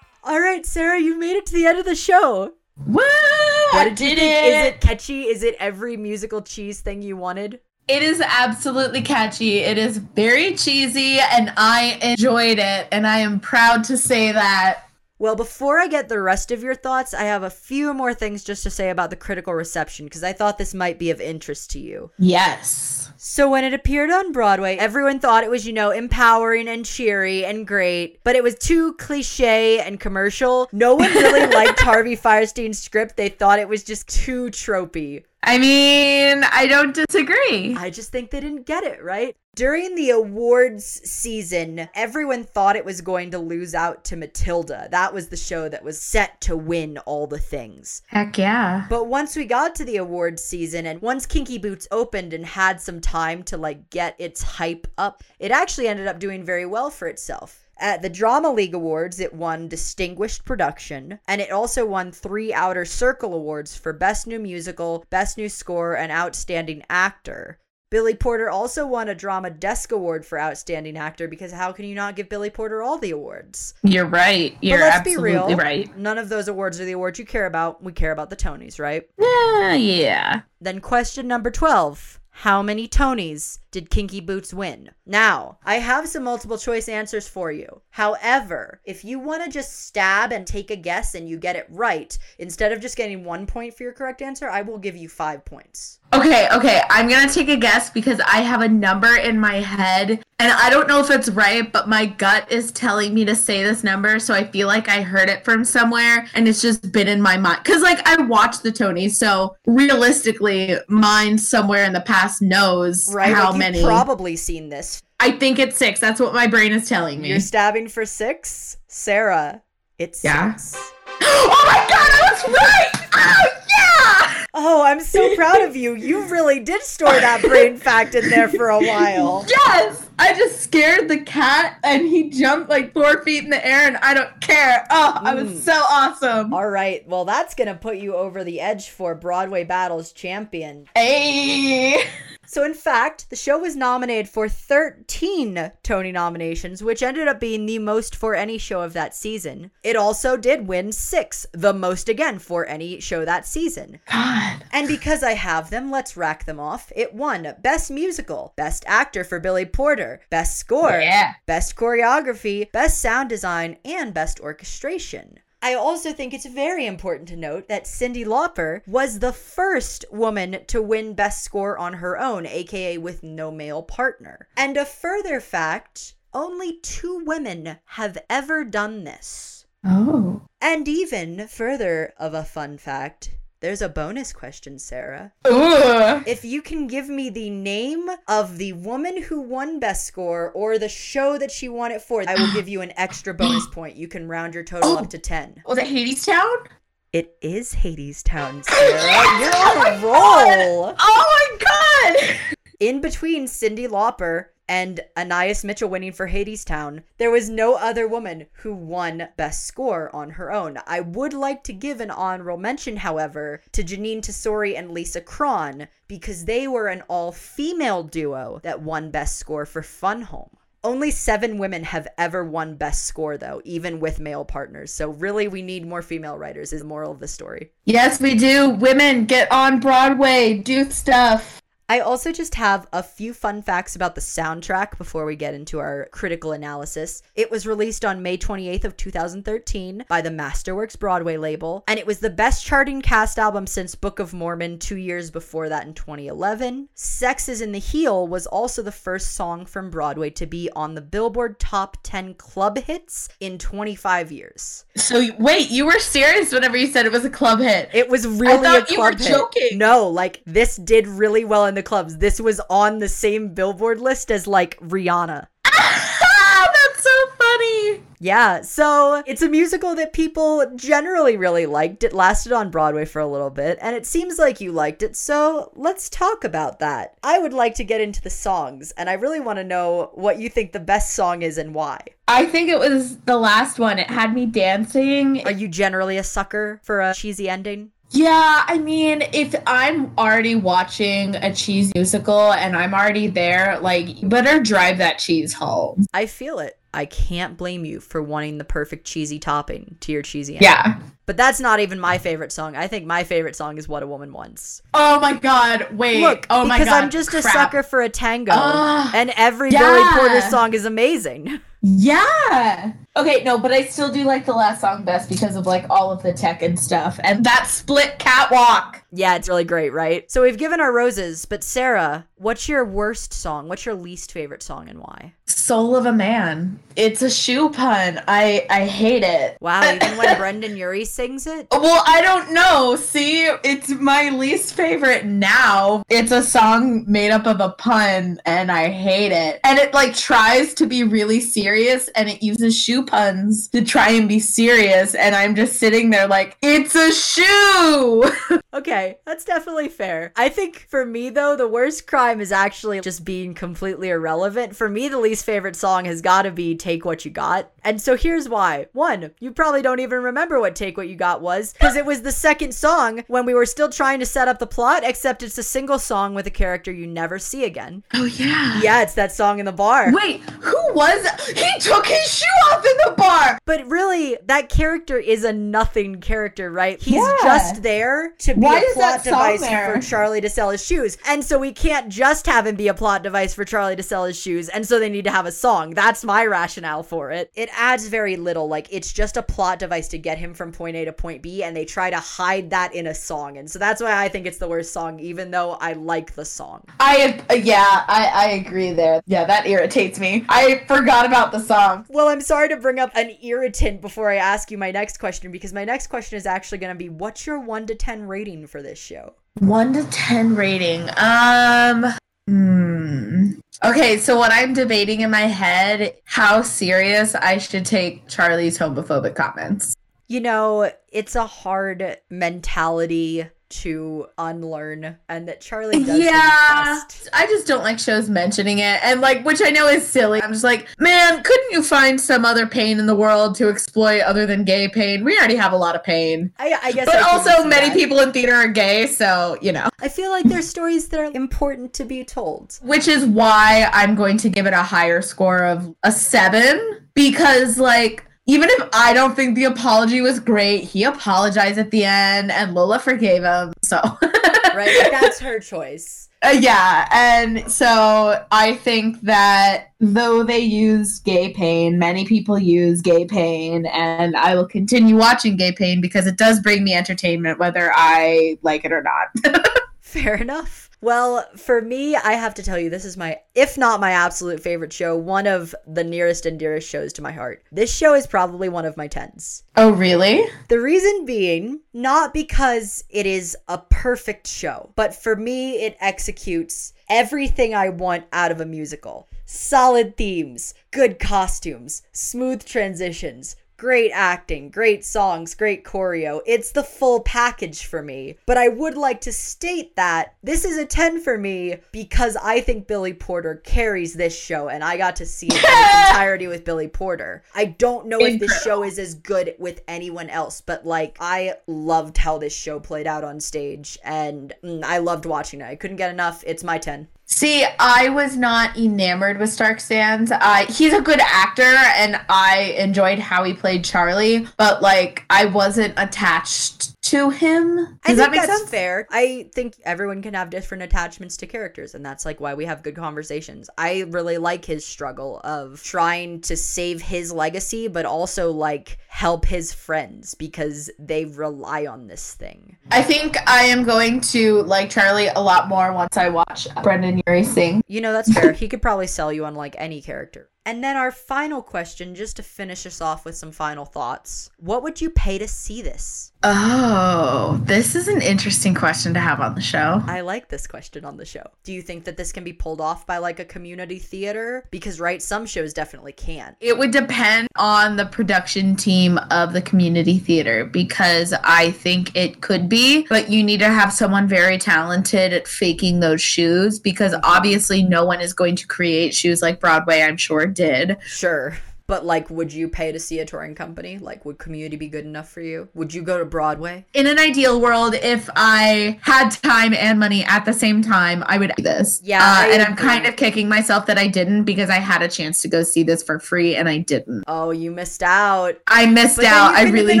All 0.24 0.40
right, 0.40 0.64
Sara, 0.66 0.98
you 0.98 1.18
made 1.18 1.36
it 1.36 1.46
to 1.46 1.54
the 1.54 1.66
end 1.66 1.78
of 1.78 1.84
the 1.84 1.94
show. 1.94 2.54
Woo! 2.84 2.94
What 2.96 3.86
I 3.86 3.88
did 3.90 4.10
you 4.10 4.16
think? 4.16 4.44
it. 4.44 4.48
Is 4.48 4.66
it 4.66 4.80
catchy? 4.80 5.22
Is 5.24 5.42
it 5.42 5.54
every 5.60 5.96
musical 5.96 6.42
cheese 6.42 6.80
thing 6.80 7.02
you 7.02 7.16
wanted? 7.16 7.60
It 7.88 8.02
is 8.02 8.20
absolutely 8.20 9.02
catchy. 9.02 9.58
It 9.58 9.78
is 9.78 9.98
very 9.98 10.56
cheesy, 10.56 11.20
and 11.20 11.52
I 11.56 11.98
enjoyed 12.02 12.58
it. 12.58 12.88
And 12.90 13.06
I 13.06 13.18
am 13.18 13.38
proud 13.38 13.84
to 13.84 13.96
say 13.96 14.32
that. 14.32 14.85
Well, 15.18 15.34
before 15.34 15.78
I 15.78 15.88
get 15.88 16.08
the 16.08 16.20
rest 16.20 16.50
of 16.50 16.62
your 16.62 16.74
thoughts, 16.74 17.14
I 17.14 17.22
have 17.22 17.42
a 17.42 17.48
few 17.50 17.94
more 17.94 18.12
things 18.12 18.44
just 18.44 18.62
to 18.64 18.70
say 18.70 18.90
about 18.90 19.08
the 19.08 19.16
critical 19.16 19.54
reception 19.54 20.04
because 20.04 20.22
I 20.22 20.34
thought 20.34 20.58
this 20.58 20.74
might 20.74 20.98
be 20.98 21.10
of 21.10 21.22
interest 21.22 21.70
to 21.70 21.78
you. 21.78 22.10
Yes. 22.18 23.10
So, 23.16 23.50
when 23.50 23.64
it 23.64 23.72
appeared 23.72 24.10
on 24.10 24.32
Broadway, 24.32 24.76
everyone 24.76 25.18
thought 25.18 25.42
it 25.42 25.50
was, 25.50 25.66
you 25.66 25.72
know, 25.72 25.90
empowering 25.90 26.68
and 26.68 26.84
cheery 26.84 27.46
and 27.46 27.66
great, 27.66 28.20
but 28.24 28.36
it 28.36 28.42
was 28.42 28.56
too 28.56 28.92
cliche 28.94 29.80
and 29.80 29.98
commercial. 29.98 30.68
No 30.70 30.94
one 30.94 31.10
really 31.12 31.46
liked 31.54 31.80
Harvey 31.80 32.16
Fierstein's 32.16 32.78
script. 32.78 33.16
They 33.16 33.30
thought 33.30 33.58
it 33.58 33.68
was 33.68 33.84
just 33.84 34.08
too 34.08 34.46
tropey. 34.46 35.24
I 35.42 35.58
mean, 35.58 36.44
I 36.44 36.66
don't 36.66 36.94
disagree. 36.94 37.74
I 37.76 37.88
just 37.88 38.10
think 38.10 38.30
they 38.30 38.40
didn't 38.40 38.66
get 38.66 38.84
it, 38.84 39.02
right? 39.02 39.34
During 39.56 39.94
the 39.94 40.10
awards 40.10 40.84
season, 40.84 41.88
everyone 41.94 42.44
thought 42.44 42.76
it 42.76 42.84
was 42.84 43.00
going 43.00 43.30
to 43.30 43.38
lose 43.38 43.74
out 43.74 44.04
to 44.04 44.14
Matilda. 44.14 44.86
That 44.90 45.14
was 45.14 45.28
the 45.28 45.36
show 45.38 45.66
that 45.70 45.82
was 45.82 45.98
set 45.98 46.42
to 46.42 46.54
win 46.54 46.98
all 47.06 47.26
the 47.26 47.38
things. 47.38 48.02
Heck 48.08 48.36
yeah. 48.36 48.84
But 48.90 49.06
once 49.06 49.34
we 49.34 49.46
got 49.46 49.74
to 49.76 49.84
the 49.86 49.96
awards 49.96 50.44
season 50.44 50.84
and 50.84 51.00
once 51.00 51.24
Kinky 51.24 51.56
Boots 51.56 51.88
opened 51.90 52.34
and 52.34 52.44
had 52.44 52.82
some 52.82 53.00
time 53.00 53.42
to 53.44 53.56
like 53.56 53.88
get 53.88 54.14
its 54.18 54.42
hype 54.42 54.86
up, 54.98 55.24
it 55.38 55.50
actually 55.50 55.88
ended 55.88 56.06
up 56.06 56.18
doing 56.18 56.44
very 56.44 56.66
well 56.66 56.90
for 56.90 57.08
itself. 57.08 57.66
At 57.78 58.02
the 58.02 58.10
Drama 58.10 58.52
League 58.52 58.74
Awards, 58.74 59.20
it 59.20 59.32
won 59.32 59.68
Distinguished 59.68 60.44
Production, 60.44 61.18
and 61.28 61.40
it 61.40 61.50
also 61.50 61.86
won 61.86 62.12
three 62.12 62.52
Outer 62.52 62.84
Circle 62.84 63.32
Awards 63.32 63.74
for 63.74 63.94
Best 63.94 64.26
New 64.26 64.38
Musical, 64.38 65.06
Best 65.08 65.38
New 65.38 65.48
Score, 65.48 65.96
and 65.96 66.12
Outstanding 66.12 66.82
Actor. 66.90 67.58
Billy 67.88 68.14
Porter 68.14 68.50
also 68.50 68.84
won 68.84 69.08
a 69.08 69.14
Drama 69.14 69.48
Desk 69.48 69.92
Award 69.92 70.26
for 70.26 70.40
Outstanding 70.40 70.96
Actor 70.96 71.28
because 71.28 71.52
how 71.52 71.70
can 71.70 71.84
you 71.84 71.94
not 71.94 72.16
give 72.16 72.28
Billy 72.28 72.50
Porter 72.50 72.82
all 72.82 72.98
the 72.98 73.12
awards? 73.12 73.74
You're 73.84 74.06
right. 74.06 74.56
You're 74.60 74.78
but 74.78 74.84
let's 74.84 74.96
absolutely 74.96 75.30
be 75.30 75.34
real. 75.34 75.56
right. 75.56 75.96
None 75.96 76.18
of 76.18 76.28
those 76.28 76.48
awards 76.48 76.80
are 76.80 76.84
the 76.84 76.92
awards 76.92 77.20
you 77.20 77.24
care 77.24 77.46
about. 77.46 77.82
We 77.84 77.92
care 77.92 78.10
about 78.10 78.30
the 78.30 78.36
Tonys, 78.36 78.80
right? 78.80 79.08
Yeah, 79.18 79.74
yeah. 79.74 80.40
Then 80.60 80.80
question 80.80 81.28
number 81.28 81.50
12. 81.50 82.20
How 82.30 82.60
many 82.60 82.88
Tonys 82.88 83.60
did 83.76 83.90
Kinky 83.90 84.20
Boots 84.20 84.54
win? 84.54 84.88
Now, 85.04 85.58
I 85.62 85.74
have 85.80 86.08
some 86.08 86.24
multiple 86.24 86.56
choice 86.56 86.88
answers 86.88 87.28
for 87.28 87.52
you. 87.52 87.82
However, 87.90 88.80
if 88.86 89.04
you 89.04 89.18
want 89.18 89.44
to 89.44 89.50
just 89.50 89.86
stab 89.86 90.32
and 90.32 90.46
take 90.46 90.70
a 90.70 90.76
guess 90.76 91.14
and 91.14 91.28
you 91.28 91.36
get 91.36 91.56
it 91.56 91.66
right, 91.68 92.16
instead 92.38 92.72
of 92.72 92.80
just 92.80 92.96
getting 92.96 93.22
one 93.22 93.44
point 93.46 93.74
for 93.76 93.82
your 93.82 93.92
correct 93.92 94.22
answer, 94.22 94.48
I 94.48 94.62
will 94.62 94.78
give 94.78 94.96
you 94.96 95.10
five 95.10 95.44
points. 95.44 95.98
Okay, 96.14 96.48
okay. 96.54 96.80
I'm 96.88 97.06
gonna 97.08 97.28
take 97.30 97.48
a 97.50 97.56
guess 97.56 97.90
because 97.90 98.18
I 98.20 98.40
have 98.40 98.62
a 98.62 98.68
number 98.68 99.14
in 99.16 99.38
my 99.38 99.56
head, 99.56 100.22
and 100.38 100.52
I 100.52 100.70
don't 100.70 100.86
know 100.86 101.00
if 101.00 101.10
it's 101.10 101.28
right, 101.30 101.70
but 101.70 101.88
my 101.88 102.06
gut 102.06 102.50
is 102.50 102.70
telling 102.70 103.12
me 103.12 103.24
to 103.24 103.34
say 103.34 103.64
this 103.64 103.82
number, 103.82 104.18
so 104.20 104.32
I 104.32 104.44
feel 104.44 104.68
like 104.68 104.88
I 104.88 105.02
heard 105.02 105.28
it 105.28 105.44
from 105.44 105.64
somewhere, 105.64 106.28
and 106.34 106.46
it's 106.46 106.62
just 106.62 106.92
been 106.92 107.08
in 107.08 107.20
my 107.20 107.36
mind. 107.36 107.64
Cause 107.64 107.82
like 107.82 108.06
I 108.08 108.22
watched 108.22 108.62
the 108.62 108.70
Tony. 108.72 109.08
so 109.08 109.56
realistically, 109.66 110.76
mine 110.88 111.38
somewhere 111.38 111.84
in 111.84 111.92
the 111.92 112.00
past 112.00 112.40
knows 112.40 113.12
Right? 113.12 113.34
how 113.34 113.46
like 113.46 113.52
you've 113.52 113.58
many. 113.72 113.82
probably 113.84 114.36
seen 114.36 114.68
this. 114.68 115.02
I 115.20 115.32
think 115.32 115.58
it's 115.58 115.76
six. 115.76 115.98
That's 116.00 116.20
what 116.20 116.34
my 116.34 116.46
brain 116.46 116.72
is 116.72 116.88
telling 116.88 117.20
me. 117.20 117.28
You're 117.30 117.40
stabbing 117.40 117.88
for 117.88 118.04
six? 118.04 118.76
Sara, 118.88 119.62
it's 119.98 120.22
Yeah. 120.22 120.54
six. 120.56 120.76
oh 121.22 121.62
my 121.66 121.86
god, 121.88 122.10
I 122.12 122.30
was 122.32 122.54
right! 122.54 122.90
Oh 123.14 123.44
yeah! 123.78 124.44
Oh, 124.58 124.82
I'm 124.84 125.00
so 125.00 125.34
proud 125.36 125.62
of 125.62 125.74
you. 125.76 125.94
You 125.94 126.24
really 126.26 126.60
did 126.60 126.82
store 126.82 127.08
that 127.12 127.42
brain 127.42 127.76
fact 127.88 128.14
in 128.14 128.28
there 128.30 128.48
for 128.48 128.68
a 128.70 128.78
while. 128.78 129.44
Yes! 129.48 130.02
I 130.18 130.32
just 130.32 130.60
scared 130.62 131.08
the 131.08 131.18
cat 131.20 131.78
and 131.84 132.06
he 132.06 132.30
jumped 132.30 132.70
like 132.70 132.94
four 132.94 133.22
feet 133.22 133.44
in 133.44 133.50
the 133.50 133.64
air 133.66 133.86
and 133.86 133.98
I 133.98 134.14
don't 134.14 134.40
care. 134.40 134.86
Oh, 134.90 135.12
I 135.22 135.34
was 135.34 135.48
Mm. 135.50 135.58
so 135.60 135.72
awesome. 135.90 136.54
All 136.54 136.68
right. 136.68 137.06
Well, 137.06 137.26
that's 137.26 137.54
going 137.54 137.68
to 137.68 137.74
put 137.74 137.98
you 137.98 138.14
over 138.16 138.42
the 138.42 138.60
edge 138.60 138.88
for 138.88 139.14
Broadway 139.14 139.64
Battles 139.64 140.12
champion. 140.12 140.86
Hey! 140.94 142.02
So, 142.46 142.64
in 142.64 142.74
fact, 142.74 143.30
the 143.30 143.36
show 143.36 143.58
was 143.58 143.76
nominated 143.76 144.28
for 144.28 144.48
13 144.48 145.72
Tony 145.82 146.12
nominations, 146.12 146.82
which 146.82 147.02
ended 147.02 147.28
up 147.28 147.40
being 147.40 147.66
the 147.66 147.78
most 147.78 148.14
for 148.16 148.34
any 148.34 148.58
show 148.58 148.82
of 148.82 148.92
that 148.94 149.14
season. 149.14 149.70
It 149.82 149.96
also 149.96 150.36
did 150.36 150.68
win 150.68 150.92
six, 150.92 151.46
the 151.52 151.72
most 151.72 152.08
again 152.08 152.38
for 152.38 152.66
any 152.66 153.00
show 153.00 153.24
that 153.24 153.46
season. 153.46 154.00
God. 154.10 154.64
And 154.72 154.88
because 154.88 155.22
I 155.22 155.32
have 155.32 155.70
them, 155.70 155.90
let's 155.90 156.16
rack 156.16 156.44
them 156.44 156.60
off. 156.60 156.92
It 156.94 157.14
won 157.14 157.54
Best 157.60 157.90
Musical, 157.90 158.52
Best 158.56 158.84
Actor 158.86 159.24
for 159.24 159.40
Billy 159.40 159.64
Porter, 159.64 160.20
Best 160.30 160.58
Score, 160.58 161.00
Yeah. 161.00 161.34
Best 161.46 161.76
Choreography, 161.76 162.70
Best 162.72 163.00
Sound 163.00 163.28
Design, 163.28 163.76
and 163.84 164.12
Best 164.14 164.40
Orchestration. 164.40 165.40
I 165.62 165.74
also 165.74 166.12
think 166.12 166.32
it's 166.32 166.46
very 166.46 166.86
important 166.86 167.28
to 167.28 167.36
note 167.36 167.68
that 167.68 167.84
Cyndi 167.84 168.24
Lauper 168.24 168.86
was 168.86 169.18
the 169.18 169.32
first 169.32 170.04
woman 170.10 170.64
to 170.66 170.82
win 170.82 171.14
Best 171.14 171.42
Score 171.42 171.76
on 171.78 171.94
her 171.94 172.18
own, 172.18 172.46
aka 172.46 172.98
with 172.98 173.22
no 173.22 173.50
male 173.50 173.82
partner. 173.82 174.48
And 174.56 174.76
a 174.76 174.84
further 174.84 175.40
fact 175.40 176.14
only 176.32 176.78
two 176.82 177.22
women 177.24 177.78
have 177.86 178.18
ever 178.28 178.62
done 178.62 179.04
this. 179.04 179.66
Oh. 179.84 180.42
And 180.60 180.86
even 180.86 181.48
further 181.48 182.12
of 182.18 182.34
a 182.34 182.44
fun 182.44 182.76
fact, 182.76 183.30
there's 183.66 183.82
a 183.82 183.88
bonus 183.88 184.32
question, 184.32 184.78
Sara. 184.78 185.32
Ooh. 185.48 186.22
If 186.24 186.44
you 186.44 186.62
can 186.62 186.86
give 186.86 187.08
me 187.08 187.30
the 187.30 187.50
name 187.50 188.08
of 188.28 188.58
the 188.58 188.74
woman 188.74 189.24
who 189.24 189.40
won 189.40 189.80
Best 189.80 190.06
Score 190.06 190.52
or 190.52 190.78
the 190.78 190.88
show 190.88 191.36
that 191.36 191.50
she 191.50 191.68
won 191.68 191.90
it 191.90 192.00
for, 192.00 192.22
I 192.28 192.36
will 192.36 192.52
give 192.52 192.68
you 192.68 192.80
an 192.80 192.92
extra 192.96 193.34
bonus 193.34 193.66
point. 193.72 193.96
You 193.96 194.06
can 194.06 194.28
round 194.28 194.54
your 194.54 194.62
total 194.62 194.96
up 194.96 195.06
oh. 195.06 195.08
to 195.08 195.18
10. 195.18 195.64
Was 195.66 195.78
it 195.78 195.88
Hadestown? 195.88 196.68
It 197.12 197.36
is 197.42 197.72
Hades 197.72 198.22
Town, 198.22 198.62
Sara. 198.62 199.40
You're 199.40 199.56
on 199.56 199.76
a 199.78 199.96
oh 199.96 200.84
roll. 200.84 200.94
Oh 200.96 201.56
my 201.58 202.14
god! 202.14 202.36
In 202.78 203.00
between 203.00 203.46
Cyndi 203.46 203.88
Lauper 203.88 204.50
and 204.68 205.00
Anais 205.16 205.62
Mitchell 205.64 205.88
winning 205.88 206.12
for 206.12 206.28
Hadestown, 206.28 207.02
there 207.18 207.30
was 207.30 207.48
no 207.48 207.74
other 207.74 208.08
woman 208.08 208.46
who 208.52 208.74
won 208.74 209.28
Best 209.36 209.64
Score 209.66 210.14
on 210.14 210.30
her 210.30 210.52
own. 210.52 210.78
I 210.86 211.00
would 211.00 211.32
like 211.32 211.62
to 211.64 211.72
give 211.72 212.00
an 212.00 212.10
honorable 212.10 212.58
mention, 212.58 212.96
however, 212.96 213.62
to 213.72 213.84
Jeanine 213.84 214.20
Tesori 214.20 214.76
and 214.76 214.90
Lisa 214.90 215.20
Kron 215.20 215.88
because 216.08 216.44
they 216.44 216.66
were 216.66 216.88
an 216.88 217.02
all 217.08 217.32
female 217.32 218.02
duo 218.02 218.60
that 218.62 218.82
won 218.82 219.10
Best 219.10 219.36
Score 219.36 219.66
for 219.66 219.82
Fun 219.82 220.22
Home. 220.22 220.50
Only 220.84 221.10
seven 221.10 221.58
women 221.58 221.82
have 221.82 222.06
ever 222.16 222.44
won 222.44 222.76
Best 222.76 223.06
Score, 223.06 223.36
though, 223.36 223.60
even 223.64 223.98
with 223.98 224.20
male 224.20 224.44
partners. 224.44 224.92
So, 224.92 225.10
really, 225.10 225.48
we 225.48 225.62
need 225.62 225.84
more 225.84 226.02
female 226.02 226.38
writers, 226.38 226.72
is 226.72 226.82
the 226.82 226.86
moral 226.86 227.10
of 227.10 227.18
the 227.18 227.26
story. 227.26 227.70
Yes, 227.86 228.20
we 228.20 228.36
do. 228.36 228.70
Women, 228.70 229.24
get 229.24 229.50
on 229.50 229.80
Broadway. 229.80 230.58
Do 230.58 230.88
stuff. 230.90 231.60
I 231.88 232.00
also 232.00 232.32
just 232.32 232.56
have 232.56 232.88
a 232.92 233.00
few 233.00 233.32
fun 233.32 233.62
facts 233.62 233.94
about 233.94 234.16
the 234.16 234.20
soundtrack 234.20 234.98
before 234.98 235.24
we 235.24 235.36
get 235.36 235.54
into 235.54 235.78
our 235.78 236.08
critical 236.10 236.50
analysis. 236.50 237.22
It 237.36 237.48
was 237.48 237.64
released 237.64 238.04
on 238.04 238.24
May 238.24 238.36
28th 238.36 238.84
of 238.84 238.96
2013 238.96 240.04
by 240.08 240.20
the 240.20 240.30
Masterworks 240.30 240.98
Broadway 240.98 241.36
label, 241.36 241.84
and 241.86 242.00
it 242.00 242.06
was 242.06 242.18
the 242.18 242.28
best 242.28 242.66
charting 242.66 243.02
cast 243.02 243.38
album 243.38 243.68
since 243.68 243.94
Book 243.94 244.18
of 244.18 244.34
Mormon 244.34 244.80
2 244.80 244.96
years 244.96 245.30
before 245.30 245.68
that 245.68 245.86
in 245.86 245.94
2011. 245.94 246.88
Sex 246.94 247.48
is 247.48 247.60
in 247.60 247.70
the 247.70 247.78
Heel 247.78 248.26
was 248.26 248.48
also 248.48 248.82
the 248.82 248.90
first 248.90 249.36
song 249.36 249.64
from 249.64 249.88
Broadway 249.88 250.30
to 250.30 250.46
be 250.46 250.68
on 250.74 250.96
the 250.96 251.00
Billboard 251.00 251.60
Top 251.60 251.98
10 252.02 252.34
Club 252.34 252.78
Hits 252.78 253.28
in 253.38 253.58
25 253.58 254.32
years. 254.32 254.86
So, 254.96 255.24
wait, 255.38 255.70
you 255.70 255.86
were 255.86 256.00
serious 256.00 256.52
whenever 256.52 256.76
you 256.76 256.88
said 256.88 257.06
it 257.06 257.12
was 257.12 257.24
a 257.24 257.30
club 257.30 257.60
hit. 257.60 257.90
It 257.94 258.08
was 258.08 258.26
really 258.26 258.64
thought 258.64 258.90
a 258.90 258.92
you 258.92 259.00
were 259.00 259.10
club 259.10 259.20
hit. 259.20 259.28
joking. 259.28 259.78
No, 259.78 260.08
like 260.08 260.42
this 260.46 260.74
did 260.74 261.06
really 261.06 261.44
well 261.44 261.66
in 261.66 261.75
the 261.76 261.82
clubs. 261.82 262.18
This 262.18 262.40
was 262.40 262.60
on 262.68 262.98
the 262.98 263.08
same 263.08 263.54
Billboard 263.54 264.00
list 264.00 264.30
as 264.32 264.46
like 264.46 264.78
Rihanna. 264.80 265.46
That's 265.64 267.02
so 267.02 267.26
funny. 267.38 268.02
Yeah, 268.18 268.62
so 268.62 269.22
it's 269.26 269.42
a 269.42 269.48
musical 269.48 269.94
that 269.96 270.12
people 270.12 270.64
generally 270.74 271.36
really 271.36 271.66
liked. 271.66 272.02
It 272.02 272.14
lasted 272.14 272.52
on 272.52 272.70
Broadway 272.70 273.04
for 273.04 273.20
a 273.20 273.26
little 273.26 273.50
bit, 273.50 273.78
and 273.82 273.94
it 273.94 274.06
seems 274.06 274.38
like 274.38 274.60
you 274.60 274.72
liked 274.72 275.02
it, 275.02 275.14
so 275.16 275.70
let's 275.76 276.08
talk 276.08 276.42
about 276.42 276.78
that. 276.78 277.18
I 277.22 277.38
would 277.38 277.52
like 277.52 277.74
to 277.74 277.84
get 277.84 278.00
into 278.00 278.22
the 278.22 278.30
songs, 278.30 278.92
and 278.92 279.10
I 279.10 279.14
really 279.14 279.40
want 279.40 279.58
to 279.58 279.64
know 279.64 280.10
what 280.14 280.40
you 280.40 280.48
think 280.48 280.72
the 280.72 280.80
best 280.80 281.14
song 281.14 281.42
is 281.42 281.58
and 281.58 281.74
why. 281.74 282.00
I 282.26 282.46
think 282.46 282.70
it 282.70 282.78
was 282.78 283.18
the 283.18 283.36
last 283.36 283.78
one. 283.78 283.98
It 283.98 284.10
had 284.10 284.34
me 284.34 284.46
dancing. 284.46 285.44
Are 285.44 285.52
you 285.52 285.68
generally 285.68 286.16
a 286.16 286.24
sucker 286.24 286.80
for 286.82 287.00
a 287.00 287.14
cheesy 287.14 287.48
ending? 287.48 287.92
Yeah, 288.10 288.64
I 288.66 288.78
mean, 288.78 289.22
if 289.32 289.54
I'm 289.66 290.16
already 290.16 290.54
watching 290.54 291.34
a 291.36 291.54
cheese 291.54 291.92
musical 291.94 292.52
and 292.52 292.76
I'm 292.76 292.94
already 292.94 293.26
there, 293.26 293.78
like, 293.80 294.28
better 294.28 294.60
drive 294.60 294.98
that 294.98 295.18
cheese 295.18 295.52
home. 295.52 296.06
I 296.14 296.26
feel 296.26 296.58
it. 296.60 296.78
I 296.94 297.04
can't 297.04 297.58
blame 297.58 297.84
you 297.84 298.00
for 298.00 298.22
wanting 298.22 298.56
the 298.56 298.64
perfect 298.64 299.06
cheesy 299.06 299.38
topping 299.38 299.96
to 300.00 300.12
your 300.12 300.22
cheesy 300.22 300.54
ending. 300.54 300.62
Yeah. 300.62 300.98
But 301.26 301.36
that's 301.36 301.60
not 301.60 301.80
even 301.80 302.00
my 302.00 302.16
favorite 302.16 302.52
song. 302.52 302.74
I 302.74 302.86
think 302.86 303.04
my 303.04 303.24
favorite 303.24 303.54
song 303.54 303.76
is 303.76 303.86
What 303.86 304.02
a 304.02 304.06
Woman 304.06 304.32
Wants. 304.32 304.80
Oh 304.94 305.20
my 305.20 305.34
god. 305.34 305.88
Wait. 305.92 306.22
Look, 306.22 306.46
oh 306.48 306.64
my 306.64 306.78
because 306.78 306.88
god. 306.88 307.00
Because 307.00 307.02
I'm 307.02 307.10
just 307.10 307.34
a 307.34 307.42
sucker 307.42 307.82
for 307.82 308.00
a 308.00 308.08
tango, 308.08 308.52
Ah, 308.54 309.10
and 309.14 309.30
every 309.36 309.72
yeah. 309.72 309.80
Billy 309.80 310.04
Porter 310.18 310.40
song 310.48 310.72
is 310.72 310.84
amazing. 310.84 311.60
Yeah. 311.88 312.94
Okay, 313.16 313.42
no, 313.44 313.58
but 313.58 313.72
I 313.72 313.84
still 313.84 314.12
do 314.12 314.24
like 314.24 314.44
the 314.44 314.52
last 314.54 314.80
song 314.82 315.02
best 315.04 315.28
because 315.28 315.56
of 315.56 315.66
like 315.66 315.86
all 315.88 316.10
of 316.10 316.22
the 316.22 316.32
tech 316.32 316.62
and 316.62 316.78
stuff 316.78 317.18
and 317.24 317.44
that 317.44 317.66
split 317.66 318.18
catwalk. 318.18 319.02
yeah, 319.10 319.34
it's 319.36 319.48
really 319.48 319.64
great, 319.64 319.90
right? 319.92 320.30
So 320.30 320.42
we've 320.42 320.58
given 320.58 320.80
our 320.80 320.92
roses, 320.92 321.46
but 321.46 321.64
Sara, 321.64 322.26
what's 322.36 322.68
your 322.68 322.84
worst 322.84 323.32
song? 323.32 323.68
What's 323.68 323.86
your 323.86 323.94
least 323.94 324.32
favorite 324.32 324.62
song 324.62 324.88
and 324.90 324.98
why? 324.98 325.32
Soul 325.46 325.96
of 325.96 326.04
a 326.06 326.12
man. 326.12 326.78
It's 326.96 327.22
a 327.22 327.30
shoe 327.30 327.70
pun. 327.70 328.20
I 328.28 328.66
I 328.68 328.84
hate 328.84 329.22
it. 329.22 329.56
Wow, 329.60 329.82
even 329.94 330.16
when 330.18 330.36
Brendon 330.36 330.76
Urie 330.76 331.04
sings 331.04 331.46
it? 331.46 331.68
Well, 331.70 332.02
I 332.06 332.20
don't 332.20 332.52
know. 332.52 332.96
See, 332.96 333.44
it's 333.44 333.88
my 333.90 334.30
least 334.30 334.74
favorite 334.74 335.24
now. 335.24 336.02
It's 336.10 336.32
a 336.32 336.42
song 336.42 337.04
made 337.06 337.30
up 337.30 337.46
of 337.46 337.60
a 337.60 337.70
pun 337.70 338.40
and 338.44 338.70
I 338.70 338.88
hate 338.88 339.32
it. 339.32 339.60
And 339.64 339.78
it 339.78 339.94
like 339.94 340.14
tries 340.14 340.74
to 340.74 340.86
be 340.86 341.04
really 341.04 341.40
serious 341.40 342.08
and 342.08 342.28
it 342.28 342.42
uses 342.42 342.76
shoe 342.76 343.04
puns 343.06 343.68
to 343.68 343.84
try 343.84 344.10
and 344.10 344.28
be 344.28 344.38
serious 344.40 345.14
and 345.14 345.34
I'm 345.34 345.54
just 345.54 345.76
sitting 345.78 346.10
there 346.10 346.26
like, 346.26 346.56
"It's 346.62 346.94
a 346.94 347.12
shoe." 347.12 348.30
Okay, 348.76 349.16
that's 349.24 349.46
definitely 349.46 349.88
fair. 349.88 350.34
I 350.36 350.50
think 350.50 350.86
for 350.90 351.06
me 351.06 351.30
though, 351.30 351.56
the 351.56 351.66
worst 351.66 352.06
crime 352.06 352.42
is 352.42 352.52
actually 352.52 353.00
just 353.00 353.24
being 353.24 353.54
completely 353.54 354.10
irrelevant. 354.10 354.76
For 354.76 354.90
me, 354.90 355.08
the 355.08 355.18
least 355.18 355.46
favorite 355.46 355.76
song 355.76 356.04
has 356.04 356.20
got 356.20 356.42
to 356.42 356.50
be 356.50 356.74
Take 356.74 357.06
What 357.06 357.24
You 357.24 357.30
Got. 357.30 357.70
And 357.82 358.02
so 358.02 358.18
here's 358.18 358.50
why. 358.50 358.88
One, 358.92 359.30
you 359.40 359.50
probably 359.52 359.80
don't 359.80 360.00
even 360.00 360.22
remember 360.22 360.60
what 360.60 360.76
Take 360.76 360.98
What 360.98 361.08
You 361.08 361.16
Got 361.16 361.40
was 361.40 361.72
because 361.72 361.96
it 361.96 362.04
was 362.04 362.20
the 362.20 362.32
second 362.32 362.74
song 362.74 363.24
when 363.28 363.46
we 363.46 363.54
were 363.54 363.64
still 363.64 363.88
trying 363.88 364.18
to 364.20 364.26
set 364.26 364.46
up 364.46 364.58
the 364.58 364.66
plot, 364.66 365.04
except 365.04 365.42
it's 365.42 365.56
a 365.56 365.62
single 365.62 365.98
song 365.98 366.34
with 366.34 366.46
a 366.46 366.50
character 366.50 366.92
you 366.92 367.06
never 367.06 367.38
see 367.38 367.64
again. 367.64 368.04
oh 368.12 368.24
yeah. 368.24 368.78
Yeah, 368.82 369.00
it's 369.00 369.14
that 369.14 369.32
song 369.32 369.58
in 369.58 369.64
the 369.64 369.72
bar. 369.72 370.12
Wait, 370.12 370.42
who 370.42 370.92
was 370.92 371.26
He 371.46 371.78
took 371.80 372.04
his 372.06 372.38
shoe 372.38 372.44
off 372.72 372.84
in 372.84 372.95
the 373.04 373.14
bar. 373.16 373.58
But 373.64 373.86
really, 373.86 374.36
that 374.46 374.68
character 374.68 375.18
is 375.18 375.44
a 375.44 375.52
nothing 375.52 376.20
character, 376.20 376.70
right? 376.70 377.00
He's 377.00 377.14
Yeah. 377.16 377.36
just 377.42 377.82
there 377.82 378.32
to 378.38 378.54
be 378.54 378.60
Why 378.60 378.78
a 378.80 378.94
plot 378.94 379.24
device 379.24 379.60
there? 379.60 379.94
for 379.94 380.00
Charlie 380.00 380.40
to 380.40 380.48
sell 380.48 380.70
his 380.70 380.84
shoes. 380.84 381.18
And 381.26 381.44
so 381.44 381.58
we 381.58 381.72
can't 381.72 382.08
just 382.08 382.46
have 382.46 382.66
him 382.66 382.76
be 382.76 382.88
a 382.88 382.94
plot 382.94 383.22
device 383.22 383.54
for 383.54 383.64
Charlie 383.64 383.96
to 383.96 384.02
sell 384.02 384.24
his 384.24 384.38
shoes. 384.40 384.68
And 384.68 384.86
so 384.86 384.98
they 384.98 385.08
need 385.08 385.24
to 385.24 385.30
have 385.30 385.46
a 385.46 385.52
song. 385.52 385.90
That's 385.90 386.24
my 386.24 386.44
rationale 386.46 387.02
for 387.02 387.30
it. 387.30 387.50
It 387.54 387.68
adds 387.76 388.06
very 388.08 388.36
little. 388.36 388.68
Like, 388.68 388.88
it's 388.90 389.12
just 389.12 389.36
a 389.36 389.42
plot 389.42 389.78
device 389.78 390.08
to 390.08 390.18
get 390.18 390.38
him 390.38 390.54
from 390.54 390.72
point 390.72 390.96
A 390.96 391.04
to 391.04 391.12
point 391.12 391.42
B. 391.42 391.62
And 391.62 391.76
they 391.76 391.84
try 391.84 392.10
to 392.10 392.18
hide 392.18 392.70
that 392.70 392.94
in 392.94 393.06
a 393.06 393.14
song. 393.14 393.58
And 393.58 393.70
so 393.70 393.78
that's 393.78 394.00
why 394.02 394.22
I 394.22 394.28
think 394.28 394.46
it's 394.46 394.58
the 394.58 394.68
worst 394.68 394.92
song, 394.92 395.18
even 395.20 395.50
though 395.50 395.72
I 395.80 395.92
like 395.94 396.34
the 396.34 396.44
song. 396.44 396.82
I 397.00 397.42
uh, 397.50 397.54
yeah, 397.54 398.04
I 398.08 398.26
I 398.32 398.46
agree 398.50 398.92
there. 398.92 399.20
Yeah, 399.26 399.44
that 399.44 399.66
irritates 399.66 400.18
me. 400.18 400.44
I 400.48 400.82
forgot 400.86 401.26
about 401.26 401.52
the 401.52 401.60
song. 401.60 402.04
Well, 402.08 402.28
I'm 402.28 402.40
sorry 402.40 402.68
to 402.68 402.76
bring 402.86 403.00
up 403.00 403.10
an 403.16 403.36
irritant 403.42 404.00
before 404.00 404.30
I 404.30 404.36
ask 404.36 404.70
you 404.70 404.78
my 404.78 404.92
next 404.92 405.18
question 405.18 405.50
because 405.50 405.72
my 405.72 405.84
next 405.84 406.06
question 406.06 406.36
is 406.36 406.46
actually 406.46 406.78
going 406.78 406.94
to 406.94 406.96
be 406.96 407.08
what's 407.08 407.44
your 407.44 407.58
1 407.58 407.86
to 407.88 407.96
10 407.96 408.28
rating 408.28 408.68
for 408.68 408.80
this 408.80 408.96
show? 408.96 409.34
One 409.58 409.92
to 409.94 410.04
ten 410.04 410.54
rating. 410.54 411.08
Um. 411.16 412.14
Hmm. 412.46 413.52
Okay, 413.82 414.18
so 414.18 414.36
what 414.36 414.52
I'm 414.52 414.74
debating 414.74 415.22
in 415.22 415.30
my 415.30 415.46
head, 415.46 416.14
how 416.24 416.62
serious 416.62 417.34
I 417.34 417.58
should 417.58 417.86
take 417.86 418.28
Charlie's 418.28 418.78
homophobic 418.78 419.34
comments. 419.34 419.96
You 420.28 420.40
know, 420.40 420.92
it's 421.08 421.34
a 421.34 421.46
hard 421.46 422.18
mentality 422.28 423.48
to 423.68 424.26
unlearn 424.38 425.16
and 425.28 425.48
that 425.48 425.60
Charlie 425.60 426.02
does 426.04 426.18
yeah. 426.18 427.00
I 427.32 427.46
just 427.46 427.66
don't 427.66 427.82
like 427.82 427.98
shows 427.98 428.30
mentioning 428.30 428.78
it, 428.78 429.00
and 429.02 429.20
like, 429.20 429.44
which 429.44 429.60
I 429.64 429.70
know 429.70 429.88
is 429.88 430.06
silly. 430.06 430.40
I'm 430.40 430.52
just 430.52 430.64
like, 430.64 430.88
man, 430.98 431.42
couldn't 431.42 431.72
you 431.72 431.82
find 431.82 432.20
some 432.20 432.44
other 432.44 432.66
pain 432.66 432.98
in 432.98 433.06
the 433.06 433.14
world 433.14 433.54
to 433.56 433.68
exploit 433.68 434.20
other 434.20 434.46
than 434.46 434.64
gay 434.64 434.88
pain? 434.88 435.24
We 435.24 435.36
already 435.36 435.56
have 435.56 435.72
a 435.72 435.76
lot 435.76 435.94
of 435.96 436.04
pain. 436.04 436.52
I, 436.58 436.78
I 436.82 436.92
guess 436.92 437.06
But 437.06 437.16
I 437.16 437.30
also, 437.30 437.64
many 437.66 437.88
that. 437.88 437.96
people 437.96 438.20
in 438.20 438.32
theater 438.32 438.54
are 438.54 438.68
gay, 438.68 439.06
so 439.06 439.56
you 439.60 439.72
know. 439.72 439.88
I 440.00 440.08
feel 440.08 440.30
like 440.30 440.44
there's 440.44 440.68
stories 440.68 441.08
that 441.08 441.20
are 441.20 441.30
important 441.34 441.92
to 441.94 442.04
be 442.04 442.24
told. 442.24 442.78
which 442.82 443.08
is 443.08 443.24
why 443.24 443.90
I'm 443.92 444.14
going 444.14 444.36
to 444.38 444.48
give 444.48 444.66
it 444.66 444.72
a 444.72 444.82
higher 444.82 445.22
score 445.22 445.64
of 445.64 445.94
a 446.02 446.12
seven 446.12 447.00
because 447.14 447.78
like 447.78 448.24
even 448.46 448.70
if 448.70 448.88
I 448.92 449.12
don't 449.12 449.34
think 449.34 449.54
the 449.54 449.64
apology 449.64 450.20
was 450.20 450.40
great, 450.40 450.84
he 450.84 451.04
apologized 451.04 451.78
at 451.78 451.90
the 451.90 452.04
end 452.04 452.50
and 452.50 452.74
Lola 452.74 452.98
forgave 452.98 453.42
him. 453.42 453.72
So 453.82 454.00
Right? 454.76 455.08
That's 455.10 455.40
her 455.40 455.58
choice. 455.58 456.28
Uh, 456.42 456.50
yeah, 456.50 457.08
and 457.10 457.70
so 457.70 458.44
I 458.52 458.74
think 458.74 459.22
that 459.22 459.86
though 460.00 460.42
they 460.42 460.58
use 460.58 461.18
gay 461.20 461.52
pain, 461.52 461.98
many 461.98 462.26
people 462.26 462.58
use 462.58 463.00
gay 463.00 463.24
pain, 463.24 463.86
and 463.86 464.36
I 464.36 464.54
will 464.54 464.68
continue 464.68 465.16
watching 465.16 465.56
gay 465.56 465.72
pain 465.72 466.02
because 466.02 466.26
it 466.26 466.36
does 466.36 466.60
bring 466.60 466.84
me 466.84 466.92
entertainment 466.92 467.58
whether 467.58 467.90
I 467.94 468.58
like 468.62 468.84
it 468.84 468.92
or 468.92 469.02
not. 469.02 469.64
Fair 470.00 470.34
enough. 470.34 470.85
Well, 471.00 471.46
for 471.56 471.82
me, 471.82 472.16
I 472.16 472.32
have 472.32 472.54
to 472.54 472.62
tell 472.62 472.78
you, 472.78 472.88
this 472.88 473.04
is 473.04 473.16
my, 473.16 473.40
if 473.54 473.76
not 473.76 474.00
my 474.00 474.12
absolute 474.12 474.60
favorite 474.60 474.92
show, 474.92 475.16
one 475.16 475.46
of 475.46 475.74
the 475.86 476.04
nearest 476.04 476.46
and 476.46 476.58
dearest 476.58 476.88
shows 476.88 477.12
to 477.14 477.22
my 477.22 477.32
heart. 477.32 477.62
This 477.70 477.94
show 477.94 478.14
is 478.14 478.26
probably 478.26 478.68
one 478.68 478.86
of 478.86 478.96
my 478.96 479.06
tens. 479.06 479.62
oh, 479.76 479.90
really? 479.90 480.44
The 480.68 480.80
reason 480.80 481.26
being, 481.26 481.80
not 481.92 482.32
because 482.32 483.04
it 483.10 483.26
is 483.26 483.56
a 483.68 483.78
perfect 483.78 484.46
show, 484.46 484.92
but 484.96 485.14
for 485.14 485.36
me, 485.36 485.84
it 485.84 485.96
executes 486.00 486.92
everything 487.08 487.74
I 487.74 487.90
want 487.90 488.24
out 488.32 488.50
of 488.50 488.60
a 488.60 488.66
musical 488.66 489.28
solid 489.48 490.16
themes, 490.16 490.74
good 490.90 491.18
costumes, 491.20 492.02
smooth 492.12 492.64
transitions. 492.64 493.54
Great 493.78 494.10
acting, 494.12 494.70
great 494.70 495.04
songs, 495.04 495.54
great 495.54 495.84
choreo. 495.84 496.40
It's 496.46 496.70
the 496.70 496.82
full 496.82 497.20
package 497.20 497.84
for 497.84 498.00
me. 498.00 498.38
But 498.46 498.56
I 498.56 498.68
would 498.68 498.96
like 498.96 499.20
to 499.22 499.32
state 499.32 499.96
that 499.96 500.34
this 500.42 500.64
is 500.64 500.78
a 500.78 500.86
10 500.86 501.20
for 501.20 501.36
me 501.36 501.76
because 501.92 502.36
I 502.36 502.62
think 502.62 502.86
Billy 502.86 503.12
Porter 503.12 503.56
carries 503.56 504.14
this 504.14 504.34
show 504.38 504.68
and 504.70 504.82
I 504.82 504.96
got 504.96 505.16
to 505.16 505.26
see 505.26 505.48
it 505.48 505.52
in 505.52 505.58
its 505.58 506.08
entirety 506.10 506.46
with 506.46 506.64
Billy 506.64 506.88
Porter. 506.88 507.42
I 507.54 507.66
don't 507.66 508.06
know 508.06 508.20
if 508.20 508.40
this 508.40 508.62
show 508.62 508.82
is 508.82 508.98
as 508.98 509.14
good 509.14 509.54
with 509.58 509.82
anyone 509.86 510.30
else, 510.30 510.62
but 510.62 510.86
like 510.86 511.18
I 511.20 511.56
loved 511.66 512.16
how 512.16 512.38
this 512.38 512.56
show 512.56 512.80
played 512.80 513.06
out 513.06 513.24
on 513.24 513.40
stage 513.40 513.98
and 514.02 514.54
mm, 514.64 514.82
I 514.84 514.98
loved 514.98 515.26
watching 515.26 515.60
it. 515.60 515.64
I 515.64 515.76
couldn't 515.76 515.96
get 515.96 516.10
enough. 516.10 516.42
It's 516.46 516.64
my 516.64 516.78
10. 516.78 517.08
See, 517.28 517.66
I 517.80 518.08
was 518.10 518.36
not 518.36 518.76
enamored 518.78 519.38
with 519.38 519.52
Stark 519.52 519.80
Sands. 519.80 520.30
Uh, 520.30 520.64
he's 520.68 520.92
a 520.92 521.00
good 521.00 521.18
actor, 521.20 521.62
and 521.62 522.20
I 522.28 522.76
enjoyed 522.78 523.18
how 523.18 523.42
he 523.42 523.52
played 523.52 523.84
Charlie, 523.84 524.46
but 524.56 524.80
like 524.80 525.24
I 525.28 525.46
wasn't 525.46 525.94
attached 525.96 526.95
to 527.10 527.30
him. 527.30 527.76
Does 527.76 527.86
I 528.04 528.06
think 528.06 528.16
that 528.18 528.30
make 528.30 528.40
that's 528.40 528.58
sense? 528.58 528.70
fair. 528.70 529.06
I 529.10 529.50
think 529.54 529.76
everyone 529.84 530.22
can 530.22 530.34
have 530.34 530.50
different 530.50 530.82
attachments 530.82 531.36
to 531.38 531.46
characters, 531.46 531.94
and 531.94 532.04
that's 532.04 532.24
like 532.24 532.40
why 532.40 532.54
we 532.54 532.64
have 532.66 532.82
good 532.82 532.96
conversations. 532.96 533.70
I 533.78 534.00
really 534.08 534.38
like 534.38 534.64
his 534.64 534.84
struggle 534.84 535.40
of 535.44 535.82
trying 535.82 536.40
to 536.42 536.56
save 536.56 537.02
his 537.02 537.32
legacy, 537.32 537.88
but 537.88 538.06
also 538.06 538.50
like 538.50 538.98
help 539.08 539.44
his 539.46 539.72
friends 539.72 540.34
because 540.34 540.90
they 540.98 541.24
rely 541.24 541.86
on 541.86 542.06
this 542.06 542.34
thing. 542.34 542.76
I 542.90 543.02
think 543.02 543.36
I 543.46 543.62
am 543.64 543.84
going 543.84 544.20
to 544.32 544.62
like 544.62 544.90
Charlie 544.90 545.28
a 545.28 545.40
lot 545.40 545.68
more 545.68 545.92
once 545.92 546.16
I 546.16 546.28
watch 546.28 546.66
Brendon 546.82 547.22
Urie 547.26 547.44
sing. 547.44 547.82
You 547.86 548.00
know, 548.00 548.12
that's 548.12 548.32
fair. 548.32 548.52
he 548.52 548.68
could 548.68 548.82
probably 548.82 549.06
sell 549.06 549.32
you 549.32 549.44
on 549.44 549.54
like 549.54 549.74
any 549.78 550.02
character. 550.02 550.50
And 550.66 550.82
then 550.82 550.96
our 550.96 551.12
final 551.12 551.62
question, 551.62 552.16
just 552.16 552.34
to 552.36 552.42
finish 552.42 552.86
us 552.86 553.00
off 553.00 553.24
with 553.24 553.36
some 553.36 553.52
final 553.52 553.84
thoughts. 553.84 554.50
What 554.58 554.82
would 554.82 555.00
you 555.00 555.10
pay 555.10 555.38
to 555.38 555.46
see 555.46 555.80
this? 555.80 556.32
Oh, 556.42 557.60
this 557.64 557.94
is 557.94 558.08
an 558.08 558.20
interesting 558.20 558.74
question 558.74 559.14
to 559.14 559.20
have 559.20 559.40
on 559.40 559.54
the 559.54 559.60
show. 559.60 560.02
I 560.06 560.22
like 560.22 560.48
this 560.48 560.66
question 560.66 561.04
on 561.04 561.16
the 561.16 561.24
show. 561.24 561.44
Do 561.62 561.72
you 561.72 561.82
think 561.82 562.04
that 562.04 562.16
this 562.16 562.32
can 562.32 562.42
be 562.42 562.52
pulled 562.52 562.80
off 562.80 563.06
by 563.06 563.18
like 563.18 563.38
a 563.38 563.44
community 563.44 564.00
theater? 564.00 564.66
Because, 564.72 564.98
right, 564.98 565.22
some 565.22 565.46
shows 565.46 565.72
definitely 565.72 566.12
can. 566.12 566.56
It 566.60 566.76
would 566.76 566.90
depend 566.90 567.46
on 567.56 567.96
the 567.96 568.06
production 568.06 568.74
team 568.74 569.18
of 569.30 569.52
the 569.52 569.62
community 569.62 570.18
theater 570.18 570.64
because 570.64 571.32
I 571.44 571.70
think 571.70 572.14
it 572.16 572.42
could 572.42 572.68
be, 572.68 573.06
but 573.08 573.30
you 573.30 573.44
need 573.44 573.60
to 573.60 573.68
have 573.68 573.92
someone 573.92 574.26
very 574.26 574.58
talented 574.58 575.32
at 575.32 575.46
faking 575.46 576.00
those 576.00 576.20
shoes 576.20 576.80
because 576.80 577.12
mm-hmm. 577.12 577.24
obviously 577.24 577.84
no 577.84 578.04
one 578.04 578.20
is 578.20 578.32
going 578.32 578.56
to 578.56 578.66
create 578.66 579.14
shoes 579.14 579.42
like 579.42 579.60
Broadway, 579.60 580.02
I'm 580.02 580.16
sure, 580.16 580.46
did. 580.56 580.96
Sure. 581.06 581.56
But 581.88 582.04
like, 582.04 582.28
would 582.30 582.52
you 582.52 582.68
pay 582.68 582.90
to 582.90 582.98
see 582.98 583.20
a 583.20 583.24
touring 583.24 583.54
company? 583.54 583.96
Like, 583.98 584.24
would 584.24 584.38
community 584.38 584.74
be 584.76 584.88
good 584.88 585.04
enough 585.04 585.28
for 585.28 585.40
you? 585.40 585.68
Would 585.74 585.94
you 585.94 586.02
go 586.02 586.18
to 586.18 586.24
Broadway? 586.24 586.84
In 586.94 587.06
an 587.06 587.16
ideal 587.20 587.60
world, 587.60 587.94
if 587.94 588.28
I 588.34 588.98
had 589.02 589.28
time 589.28 589.72
and 589.72 590.00
money 590.00 590.24
at 590.24 590.44
the 590.44 590.52
same 590.52 590.82
time, 590.82 591.22
I 591.28 591.38
would 591.38 591.52
do 591.56 591.62
this. 591.62 592.00
Yeah, 592.02 592.24
Uh, 592.24 592.52
and 592.52 592.60
I'm 592.60 592.74
kind 592.74 593.06
of 593.06 593.14
kicking 593.14 593.48
myself 593.48 593.86
that 593.86 593.98
I 593.98 594.08
didn't 594.08 594.42
because 594.42 594.68
I 594.68 594.80
had 594.80 595.00
a 595.00 595.06
chance 595.06 595.40
to 595.42 595.48
go 595.48 595.62
see 595.62 595.84
this 595.84 596.02
for 596.02 596.18
free 596.18 596.56
and 596.56 596.68
I 596.68 596.78
didn't. 596.78 597.22
Oh, 597.28 597.52
you 597.52 597.70
missed 597.70 598.02
out. 598.02 598.56
I 598.66 598.86
missed 598.86 599.18
But 599.18 599.26
out. 599.26 599.54
I 599.54 599.70
really 599.70 600.00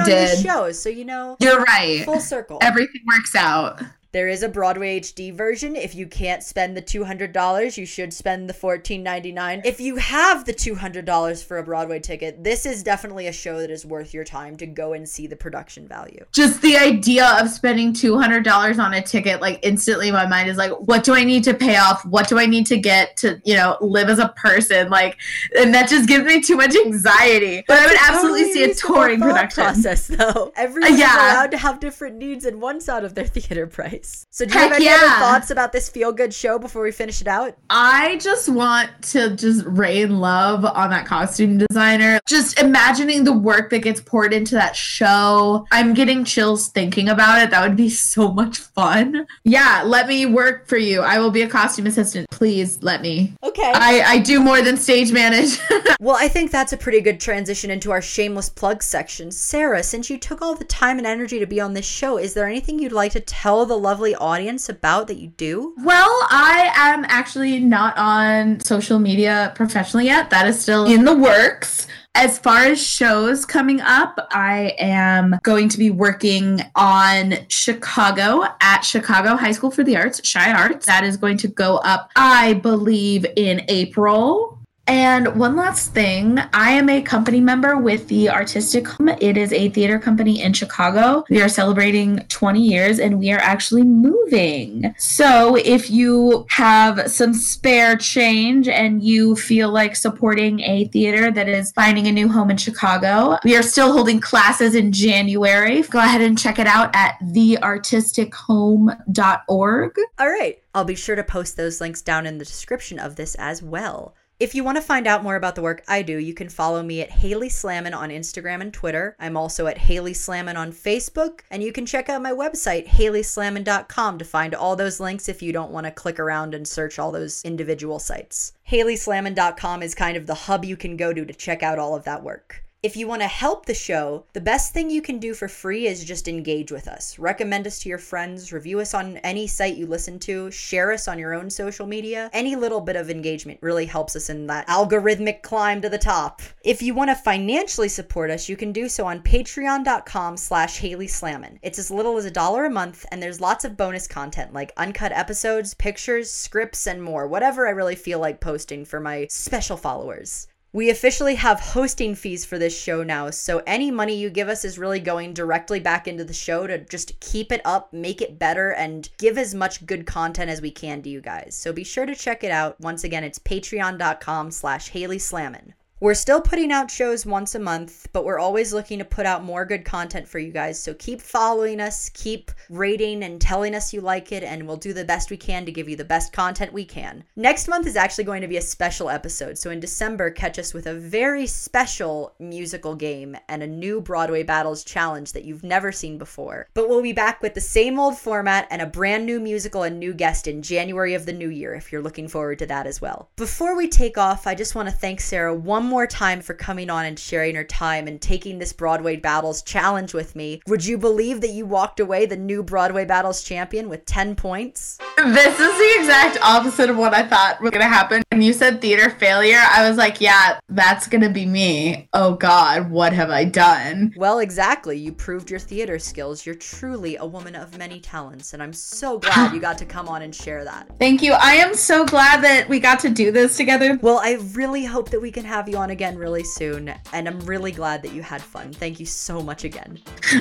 did. 0.00 0.40
show, 0.44 0.72
so 0.72 0.88
you 0.88 1.04
know, 1.04 1.36
You're 1.38 1.62
right. 1.62 2.02
full 2.04 2.18
circle. 2.18 2.58
Everything 2.62 3.02
works 3.06 3.36
out. 3.36 3.80
There 4.16 4.28
is 4.28 4.42
a 4.42 4.48
Broadway 4.48 4.98
HD 4.98 5.30
version. 5.30 5.76
If 5.76 5.94
you 5.94 6.06
can't 6.06 6.42
spend 6.42 6.74
the 6.74 6.80
$200, 6.80 7.76
you 7.76 7.84
should 7.84 8.14
spend 8.14 8.48
the 8.48 8.54
$14.99. 8.54 9.60
If 9.66 9.78
you 9.78 9.96
have 9.96 10.46
the 10.46 10.54
$200 10.54 11.44
for 11.44 11.58
a 11.58 11.62
Broadway 11.62 12.00
ticket, 12.00 12.42
this 12.42 12.64
is 12.64 12.82
definitely 12.82 13.26
a 13.26 13.32
show 13.32 13.58
that 13.58 13.70
is 13.70 13.84
worth 13.84 14.14
your 14.14 14.24
time 14.24 14.56
to 14.56 14.64
go 14.64 14.94
and 14.94 15.06
see 15.06 15.26
the 15.26 15.36
production 15.36 15.86
value. 15.86 16.24
Just 16.32 16.62
the 16.62 16.78
idea 16.78 17.26
of 17.38 17.50
spending 17.50 17.92
$200 17.92 18.78
on 18.78 18.94
a 18.94 19.02
ticket, 19.02 19.42
like 19.42 19.60
instantly 19.62 20.10
my 20.10 20.24
mind 20.24 20.48
is 20.48 20.56
like, 20.56 20.72
what 20.88 21.04
do 21.04 21.14
I 21.14 21.22
need 21.22 21.44
to 21.44 21.52
pay 21.52 21.76
off? 21.76 22.02
What 22.06 22.26
do 22.26 22.38
I 22.38 22.46
need 22.46 22.64
to 22.68 22.78
get 22.78 23.18
to, 23.18 23.38
you 23.44 23.54
know, 23.54 23.76
live 23.82 24.08
as 24.08 24.18
a 24.18 24.28
person? 24.28 24.88
Like, 24.88 25.18
and 25.58 25.74
that 25.74 25.90
just 25.90 26.08
gives 26.08 26.24
me 26.24 26.40
too 26.40 26.56
much 26.56 26.74
anxiety. 26.74 27.64
But 27.68 27.80
I 27.80 27.86
would 27.86 27.98
absolutely 28.00 28.50
see 28.54 28.64
a 28.64 28.72
touring 28.72 29.20
production. 29.20 29.62
process 29.62 30.06
though. 30.06 30.24
Uh, 30.24 30.50
Everyone's 30.56 30.98
yeah. 30.98 31.34
allowed 31.34 31.50
to 31.50 31.58
have 31.58 31.80
different 31.80 32.16
needs 32.16 32.46
and 32.46 32.62
wants 32.62 32.88
out 32.88 33.04
of 33.04 33.14
their 33.14 33.26
theater 33.26 33.66
price. 33.66 34.05
So 34.30 34.44
do 34.44 34.52
you 34.52 34.60
have 34.60 34.72
Heck 34.72 34.80
any 34.80 34.88
other 34.90 35.08
thoughts 35.18 35.50
about 35.50 35.72
this 35.72 35.88
feel 35.88 36.12
good 36.12 36.34
show 36.34 36.58
before 36.58 36.82
we 36.82 36.92
finish 36.92 37.22
it 37.22 37.26
out? 37.26 37.56
I 37.70 38.18
just 38.18 38.48
want 38.48 38.90
to 39.12 39.34
just 39.34 39.64
rain 39.66 40.20
love 40.20 40.64
on 40.64 40.90
that 40.90 41.06
costume 41.06 41.58
designer. 41.58 42.20
Just 42.28 42.58
imagining 42.58 43.24
the 43.24 43.32
work 43.32 43.70
that 43.70 43.78
gets 43.78 44.00
poured 44.00 44.34
into 44.34 44.54
that 44.54 44.76
show. 44.76 45.66
I'm 45.72 45.94
getting 45.94 46.24
chills 46.24 46.68
thinking 46.68 47.08
about 47.08 47.42
it. 47.42 47.50
That 47.50 47.66
would 47.66 47.76
be 47.76 47.88
so 47.88 48.30
much 48.30 48.58
fun. 48.58 49.26
Yeah, 49.44 49.82
let 49.86 50.06
me 50.06 50.26
work 50.26 50.68
for 50.68 50.76
you. 50.76 51.00
I 51.00 51.18
will 51.18 51.30
be 51.30 51.42
a 51.42 51.48
costume 51.48 51.86
assistant. 51.86 52.28
Please 52.30 52.82
let 52.82 53.00
me. 53.00 53.32
Okay. 53.42 53.72
I, 53.74 54.02
I 54.06 54.18
do 54.18 54.40
more 54.40 54.60
than 54.60 54.76
stage 54.76 55.12
manage. 55.12 55.58
Well, 55.98 56.16
I 56.16 56.28
think 56.28 56.50
that's 56.50 56.74
a 56.74 56.76
pretty 56.76 57.00
good 57.00 57.20
transition 57.20 57.70
into 57.70 57.90
our 57.90 58.02
shameless 58.02 58.50
plug 58.50 58.82
section. 58.82 59.30
Sara, 59.30 59.82
since 59.82 60.10
you 60.10 60.18
took 60.18 60.42
all 60.42 60.54
the 60.54 60.64
time 60.64 60.98
and 60.98 61.06
energy 61.06 61.38
to 61.38 61.46
be 61.46 61.58
on 61.58 61.72
this 61.72 61.86
show, 61.86 62.18
is 62.18 62.34
there 62.34 62.46
anything 62.46 62.78
you'd 62.78 62.92
like 62.92 63.12
to 63.12 63.20
tell 63.20 63.64
the 63.64 63.78
lovely 63.96 64.14
audience 64.16 64.68
about 64.68 65.06
that 65.06 65.16
you 65.16 65.28
do? 65.38 65.72
Well, 65.78 66.10
I 66.28 66.70
am 66.76 67.06
actually 67.08 67.60
not 67.60 67.96
on 67.96 68.60
social 68.60 68.98
media 68.98 69.54
professionally 69.56 70.04
yet. 70.04 70.28
That 70.28 70.46
is 70.46 70.60
still 70.60 70.84
in 70.84 71.06
the 71.06 71.16
works. 71.16 71.86
As 72.14 72.38
far 72.38 72.58
as 72.64 72.82
shows 72.82 73.46
coming 73.46 73.80
up, 73.80 74.18
I 74.32 74.74
am 74.78 75.38
going 75.42 75.70
to 75.70 75.78
be 75.78 75.90
working 75.90 76.60
on 76.74 77.36
Chicago 77.48 78.44
at 78.60 78.82
Chicago 78.82 79.34
High 79.34 79.52
School 79.52 79.70
for 79.70 79.82
the 79.82 79.96
Arts, 79.96 80.20
ChiArts. 80.20 80.84
That 80.84 81.02
is 81.02 81.16
going 81.16 81.38
to 81.38 81.48
go 81.48 81.76
up, 81.78 82.10
I 82.16 82.54
believe, 82.54 83.24
in 83.36 83.64
April. 83.68 84.55
And 84.88 85.36
one 85.36 85.56
last 85.56 85.94
thing, 85.94 86.38
I 86.52 86.70
am 86.70 86.88
a 86.88 87.02
company 87.02 87.40
member 87.40 87.76
with 87.76 88.06
the 88.06 88.30
Artistic 88.30 88.86
Home. 88.86 89.08
It 89.08 89.36
is 89.36 89.52
a 89.52 89.68
theater 89.70 89.98
company 89.98 90.40
in 90.40 90.52
Chicago. 90.52 91.24
We 91.28 91.42
are 91.42 91.48
celebrating 91.48 92.20
20 92.28 92.62
years 92.62 93.00
and 93.00 93.18
we 93.18 93.32
are 93.32 93.38
actually 93.38 93.82
moving. 93.82 94.94
So 94.96 95.56
if 95.56 95.90
you 95.90 96.46
have 96.50 97.10
some 97.10 97.34
spare 97.34 97.96
change 97.96 98.68
and 98.68 99.02
you 99.02 99.34
feel 99.34 99.70
like 99.70 99.96
supporting 99.96 100.60
a 100.60 100.84
theater 100.84 101.32
that 101.32 101.48
is 101.48 101.72
finding 101.72 102.06
a 102.06 102.12
new 102.12 102.28
home 102.28 102.52
in 102.52 102.56
Chicago, 102.56 103.38
we 103.42 103.56
are 103.56 103.62
still 103.62 103.92
holding 103.92 104.20
classes 104.20 104.76
in 104.76 104.92
January. 104.92 105.82
Go 105.82 105.98
ahead 105.98 106.20
and 106.20 106.38
check 106.38 106.60
it 106.60 106.68
out 106.68 106.94
at 106.94 107.18
theartistichome.org. 107.20 109.96
All 110.18 110.28
right, 110.28 110.62
I'll 110.74 110.84
be 110.84 110.94
sure 110.94 111.16
to 111.16 111.24
post 111.24 111.56
those 111.56 111.80
links 111.80 112.02
down 112.02 112.24
in 112.26 112.38
the 112.38 112.44
description 112.44 113.00
of 113.00 113.16
this 113.16 113.34
as 113.36 113.62
well. 113.62 114.14
If 114.38 114.54
you 114.54 114.64
want 114.64 114.76
to 114.76 114.82
find 114.82 115.06
out 115.06 115.22
more 115.22 115.34
about 115.34 115.54
the 115.54 115.62
work 115.62 115.82
I 115.88 116.02
do, 116.02 116.18
you 116.18 116.34
can 116.34 116.50
follow 116.50 116.82
me 116.82 117.00
at 117.00 117.10
Haley 117.10 117.48
Slamon 117.48 117.94
on 117.94 118.10
Instagram 118.10 118.60
and 118.60 118.70
Twitter. 118.70 119.16
I'm 119.18 119.34
also 119.34 119.66
at 119.66 119.78
Haley 119.78 120.12
Slamon 120.12 120.58
on 120.58 120.72
Facebook, 120.72 121.40
and 121.50 121.62
you 121.62 121.72
can 121.72 121.86
check 121.86 122.10
out 122.10 122.20
my 122.20 122.32
website, 122.32 122.86
HaleySlamon.com, 122.86 124.18
to 124.18 124.24
find 124.26 124.54
all 124.54 124.76
those 124.76 125.00
links 125.00 125.30
if 125.30 125.40
you 125.40 125.54
don't 125.54 125.70
want 125.70 125.86
to 125.86 125.90
click 125.90 126.20
around 126.20 126.54
and 126.54 126.68
search 126.68 126.98
all 126.98 127.12
those 127.12 127.42
individual 127.46 127.98
sites. 127.98 128.52
HaleySlamon.com 128.70 129.82
is 129.82 129.94
kind 129.94 130.18
of 130.18 130.26
the 130.26 130.34
hub 130.34 130.66
you 130.66 130.76
can 130.76 130.98
go 130.98 131.14
to 131.14 131.24
to 131.24 131.32
check 131.32 131.62
out 131.62 131.78
all 131.78 131.96
of 131.96 132.04
that 132.04 132.22
work. 132.22 132.65
If 132.82 132.94
you 132.94 133.08
want 133.08 133.22
to 133.22 133.26
help 133.26 133.66
the 133.66 133.74
show, 133.74 134.26
the 134.32 134.40
best 134.40 134.72
thing 134.72 134.90
you 134.90 135.00
can 135.00 135.18
do 135.18 135.34
for 135.34 135.48
free 135.48 135.86
is 135.86 136.04
just 136.04 136.28
engage 136.28 136.70
with 136.70 136.86
us. 136.86 137.18
Recommend 137.18 137.66
us 137.66 137.80
to 137.80 137.88
your 137.88 137.98
friends, 137.98 138.52
review 138.52 138.78
us 138.80 138.92
on 138.92 139.16
any 139.18 139.46
site 139.46 139.76
you 139.76 139.86
listen 139.86 140.18
to, 140.20 140.50
share 140.50 140.92
us 140.92 141.08
on 141.08 141.18
your 141.18 141.34
own 141.34 141.48
social 141.48 141.86
media. 141.86 142.30
Any 142.34 142.54
little 142.54 142.82
bit 142.82 142.94
of 142.94 143.08
engagement 143.08 143.58
really 143.62 143.86
helps 143.86 144.14
us 144.14 144.28
in 144.28 144.46
that 144.48 144.68
algorithmic 144.68 145.42
climb 145.42 145.80
to 145.80 145.88
the 145.88 145.98
top. 145.98 146.42
If 146.62 146.80
you 146.82 146.94
want 146.94 147.10
to 147.10 147.16
financially 147.16 147.88
support 147.88 148.30
us, 148.30 148.48
you 148.48 148.56
can 148.56 148.72
do 148.72 148.88
so 148.88 149.06
on 149.06 149.22
patreon.com 149.22 150.36
slash 150.36 150.78
Haley 150.78 151.08
Slamon. 151.08 151.58
It's 151.62 151.78
as 151.78 151.90
little 151.90 152.18
as 152.18 152.26
a 152.26 152.30
dollar 152.30 152.66
a 152.66 152.70
month, 152.70 153.06
and 153.10 153.22
there's 153.22 153.40
lots 153.40 153.64
of 153.64 153.76
bonus 153.76 154.06
content 154.06 154.52
like 154.52 154.72
uncut 154.76 155.12
episodes, 155.12 155.72
pictures, 155.74 156.30
scripts, 156.30 156.86
and 156.86 157.02
more. 157.02 157.26
Whatever 157.26 157.66
I 157.66 157.70
really 157.70 157.96
feel 157.96 158.20
like 158.20 158.40
posting 158.40 158.84
for 158.84 159.00
my 159.00 159.26
special 159.30 159.78
followers. 159.78 160.46
We 160.72 160.90
officially 160.90 161.36
have 161.36 161.60
hosting 161.60 162.14
fees 162.14 162.44
for 162.44 162.58
this 162.58 162.78
show 162.78 163.02
now, 163.02 163.30
so 163.30 163.62
any 163.66 163.90
money 163.90 164.16
you 164.16 164.28
give 164.28 164.48
us 164.48 164.64
is 164.64 164.78
really 164.78 165.00
going 165.00 165.32
directly 165.32 165.80
back 165.80 166.06
into 166.06 166.24
the 166.24 166.34
show 166.34 166.66
to 166.66 166.78
just 166.78 167.18
keep 167.20 167.50
it 167.50 167.62
up, 167.64 167.92
make 167.92 168.20
it 168.20 168.38
better, 168.38 168.72
and 168.72 169.08
give 169.18 169.38
as 169.38 169.54
much 169.54 169.86
good 169.86 170.06
content 170.06 170.50
as 170.50 170.60
we 170.60 170.70
can 170.70 171.00
to 171.02 171.08
you 171.08 171.20
guys. 171.20 171.56
So 171.56 171.72
be 171.72 171.84
sure 171.84 172.04
to 172.04 172.14
check 172.14 172.44
it 172.44 172.50
out. 172.50 172.78
Once 172.80 173.04
again, 173.04 173.24
it's 173.24 173.38
patreon.com 173.38 174.50
slash 174.50 174.90
Haley 174.90 175.18
Slamon. 175.18 175.72
We're 175.98 176.12
still 176.12 176.42
putting 176.42 176.72
out 176.72 176.90
shows 176.90 177.24
once 177.24 177.54
a 177.54 177.58
month, 177.58 178.08
but 178.12 178.26
we're 178.26 178.38
always 178.38 178.74
looking 178.74 178.98
to 178.98 179.04
put 179.06 179.24
out 179.24 179.42
more 179.42 179.64
good 179.64 179.86
content 179.86 180.28
for 180.28 180.38
you 180.38 180.52
guys. 180.52 180.78
So 180.78 180.92
keep 180.92 181.22
following 181.22 181.80
us, 181.80 182.10
keep 182.10 182.50
rating 182.68 183.22
and 183.22 183.40
telling 183.40 183.74
us 183.74 183.94
you 183.94 184.02
like 184.02 184.30
it, 184.30 184.42
and 184.42 184.66
we'll 184.66 184.76
do 184.76 184.92
the 184.92 185.06
best 185.06 185.30
we 185.30 185.38
can 185.38 185.64
to 185.64 185.72
give 185.72 185.88
you 185.88 185.96
the 185.96 186.04
best 186.04 186.34
content 186.34 186.74
we 186.74 186.84
can. 186.84 187.24
Next 187.34 187.66
month 187.66 187.86
is 187.86 187.96
actually 187.96 188.24
going 188.24 188.42
to 188.42 188.46
be 188.46 188.58
a 188.58 188.62
special 188.62 189.08
episode. 189.08 189.56
So 189.56 189.70
in 189.70 189.80
December, 189.80 190.30
catch 190.30 190.58
us 190.58 190.74
with 190.74 190.86
a 190.86 190.92
very 190.92 191.46
special 191.46 192.34
musical 192.38 192.94
game 192.94 193.34
and 193.48 193.62
a 193.62 193.66
new 193.66 194.02
Broadway 194.02 194.42
Battles 194.42 194.84
challenge 194.84 195.32
that 195.32 195.46
you've 195.46 195.64
never 195.64 195.92
seen 195.92 196.18
before. 196.18 196.68
But 196.74 196.90
we'll 196.90 197.00
be 197.00 197.14
back 197.14 197.40
with 197.40 197.54
the 197.54 197.62
same 197.62 197.98
old 197.98 198.18
format 198.18 198.68
and 198.70 198.82
a 198.82 198.86
brand 198.86 199.24
new 199.24 199.40
musical 199.40 199.82
and 199.82 199.98
new 199.98 200.12
guest 200.12 200.46
in 200.46 200.60
January 200.60 201.14
of 201.14 201.24
the 201.24 201.32
new 201.32 201.48
year 201.48 201.74
if 201.74 201.90
you're 201.90 202.02
looking 202.02 202.28
forward 202.28 202.58
to 202.58 202.66
that 202.66 202.86
as 202.86 203.00
well. 203.00 203.30
Before 203.36 203.74
we 203.74 203.88
take 203.88 204.18
off, 204.18 204.46
I 204.46 204.54
just 204.54 204.74
want 204.74 204.90
to 204.90 204.94
thank 204.94 205.22
Sara 205.22 205.54
one 205.54 205.85
more 205.86 206.06
time 206.06 206.40
for 206.40 206.54
coming 206.54 206.90
on 206.90 207.06
and 207.06 207.18
sharing 207.18 207.54
her 207.54 207.64
time 207.64 208.06
and 208.06 208.20
taking 208.20 208.58
this 208.58 208.72
Broadway 208.72 209.16
Battles 209.16 209.62
challenge 209.62 210.14
with 210.14 210.36
me. 210.36 210.60
Would 210.66 210.84
you 210.84 210.98
believe 210.98 211.40
that 211.40 211.50
you 211.50 211.66
walked 211.66 212.00
away 212.00 212.26
the 212.26 212.36
new 212.36 212.62
Broadway 212.62 213.04
Battles 213.04 213.42
champion 213.42 213.88
with 213.88 214.04
10 214.04 214.36
points? 214.36 214.98
This 215.16 215.58
is 215.58 215.78
the 215.78 215.94
exact 215.98 216.38
opposite 216.42 216.90
of 216.90 216.96
what 216.96 217.14
I 217.14 217.26
thought 217.26 217.60
was 217.60 217.70
gonna 217.70 217.88
happen. 217.88 218.22
When 218.30 218.42
you 218.42 218.52
said 218.52 218.80
theater 218.80 219.10
failure, 219.10 219.62
I 219.70 219.88
was 219.88 219.96
like, 219.96 220.20
yeah, 220.20 220.58
that's 220.68 221.06
gonna 221.08 221.30
be 221.30 221.46
me. 221.46 222.08
Oh 222.12 222.34
god, 222.34 222.90
what 222.90 223.12
have 223.12 223.30
I 223.30 223.44
done? 223.44 224.12
Well, 224.16 224.40
exactly. 224.40 224.98
You 224.98 225.12
proved 225.12 225.50
your 225.50 225.60
theater 225.60 225.98
skills. 225.98 226.44
You're 226.44 226.54
truly 226.54 227.16
a 227.16 227.24
woman 227.24 227.54
of 227.54 227.78
many 227.78 228.00
talents, 228.00 228.52
and 228.52 228.62
I'm 228.62 228.72
so 228.72 229.18
glad 229.18 229.54
you 229.54 229.60
got 229.60 229.78
to 229.78 229.86
come 229.86 230.08
on 230.08 230.22
and 230.22 230.34
share 230.34 230.64
that. 230.64 230.88
Thank 230.98 231.22
you. 231.22 231.32
I 231.32 231.54
am 231.54 231.74
so 231.74 232.04
glad 232.04 232.42
that 232.44 232.68
we 232.68 232.80
got 232.80 233.00
to 233.00 233.10
do 233.10 233.30
this 233.30 233.56
together. 233.56 233.98
Well, 234.02 234.18
I 234.18 234.38
really 234.52 234.84
hope 234.84 235.10
that 235.10 235.20
we 235.20 235.30
can 235.30 235.44
have 235.44 235.68
you 235.68 235.75
on 235.76 235.90
again 235.90 236.16
really 236.16 236.44
soon, 236.44 236.94
and 237.12 237.28
I'm 237.28 237.38
really 237.40 237.72
glad 237.72 238.02
that 238.02 238.12
you 238.12 238.22
had 238.22 238.42
fun. 238.42 238.72
Thank 238.72 238.98
you 238.98 239.06
so 239.06 239.42
much 239.42 239.64
again. 239.64 240.00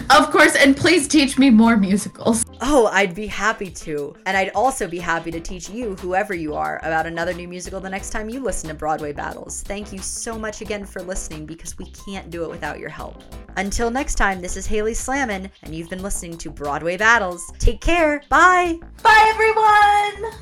Of 0.09 0.31
course, 0.31 0.55
and 0.55 0.75
please 0.75 1.07
teach 1.07 1.37
me 1.37 1.49
more 1.49 1.77
musicals. 1.77 2.43
Oh, 2.61 2.87
I'd 2.87 3.13
be 3.13 3.27
happy 3.27 3.69
to. 3.69 4.15
And 4.25 4.35
I'd 4.35 4.49
also 4.49 4.87
be 4.87 4.99
happy 4.99 5.31
to 5.31 5.39
teach 5.39 5.69
you, 5.69 5.95
whoever 5.97 6.33
you 6.33 6.55
are, 6.55 6.79
about 6.83 7.05
another 7.05 7.33
new 7.33 7.47
musical 7.47 7.79
the 7.79 7.89
next 7.89 8.09
time 8.09 8.29
you 8.29 8.39
listen 8.39 8.69
to 8.69 8.75
Broadway 8.75 9.13
Battles. 9.13 9.61
Thank 9.61 9.91
you 9.91 9.99
so 9.99 10.39
much 10.39 10.61
again 10.61 10.85
for 10.85 11.01
listening 11.01 11.45
because 11.45 11.77
we 11.77 11.85
can't 12.05 12.29
do 12.29 12.43
it 12.43 12.49
without 12.49 12.79
your 12.79 12.89
help. 12.89 13.21
Until 13.57 13.91
next 13.91 14.15
time, 14.15 14.41
this 14.41 14.57
is 14.57 14.65
Haley 14.65 14.93
Slamon, 14.93 15.49
and 15.63 15.75
you've 15.75 15.89
been 15.89 16.03
listening 16.03 16.37
to 16.39 16.49
Broadway 16.49 16.97
Battles. 16.97 17.43
Take 17.59 17.81
care. 17.81 18.21
Bye. 18.29 18.79
Bye, 19.03 19.25
everyone. 19.33 20.33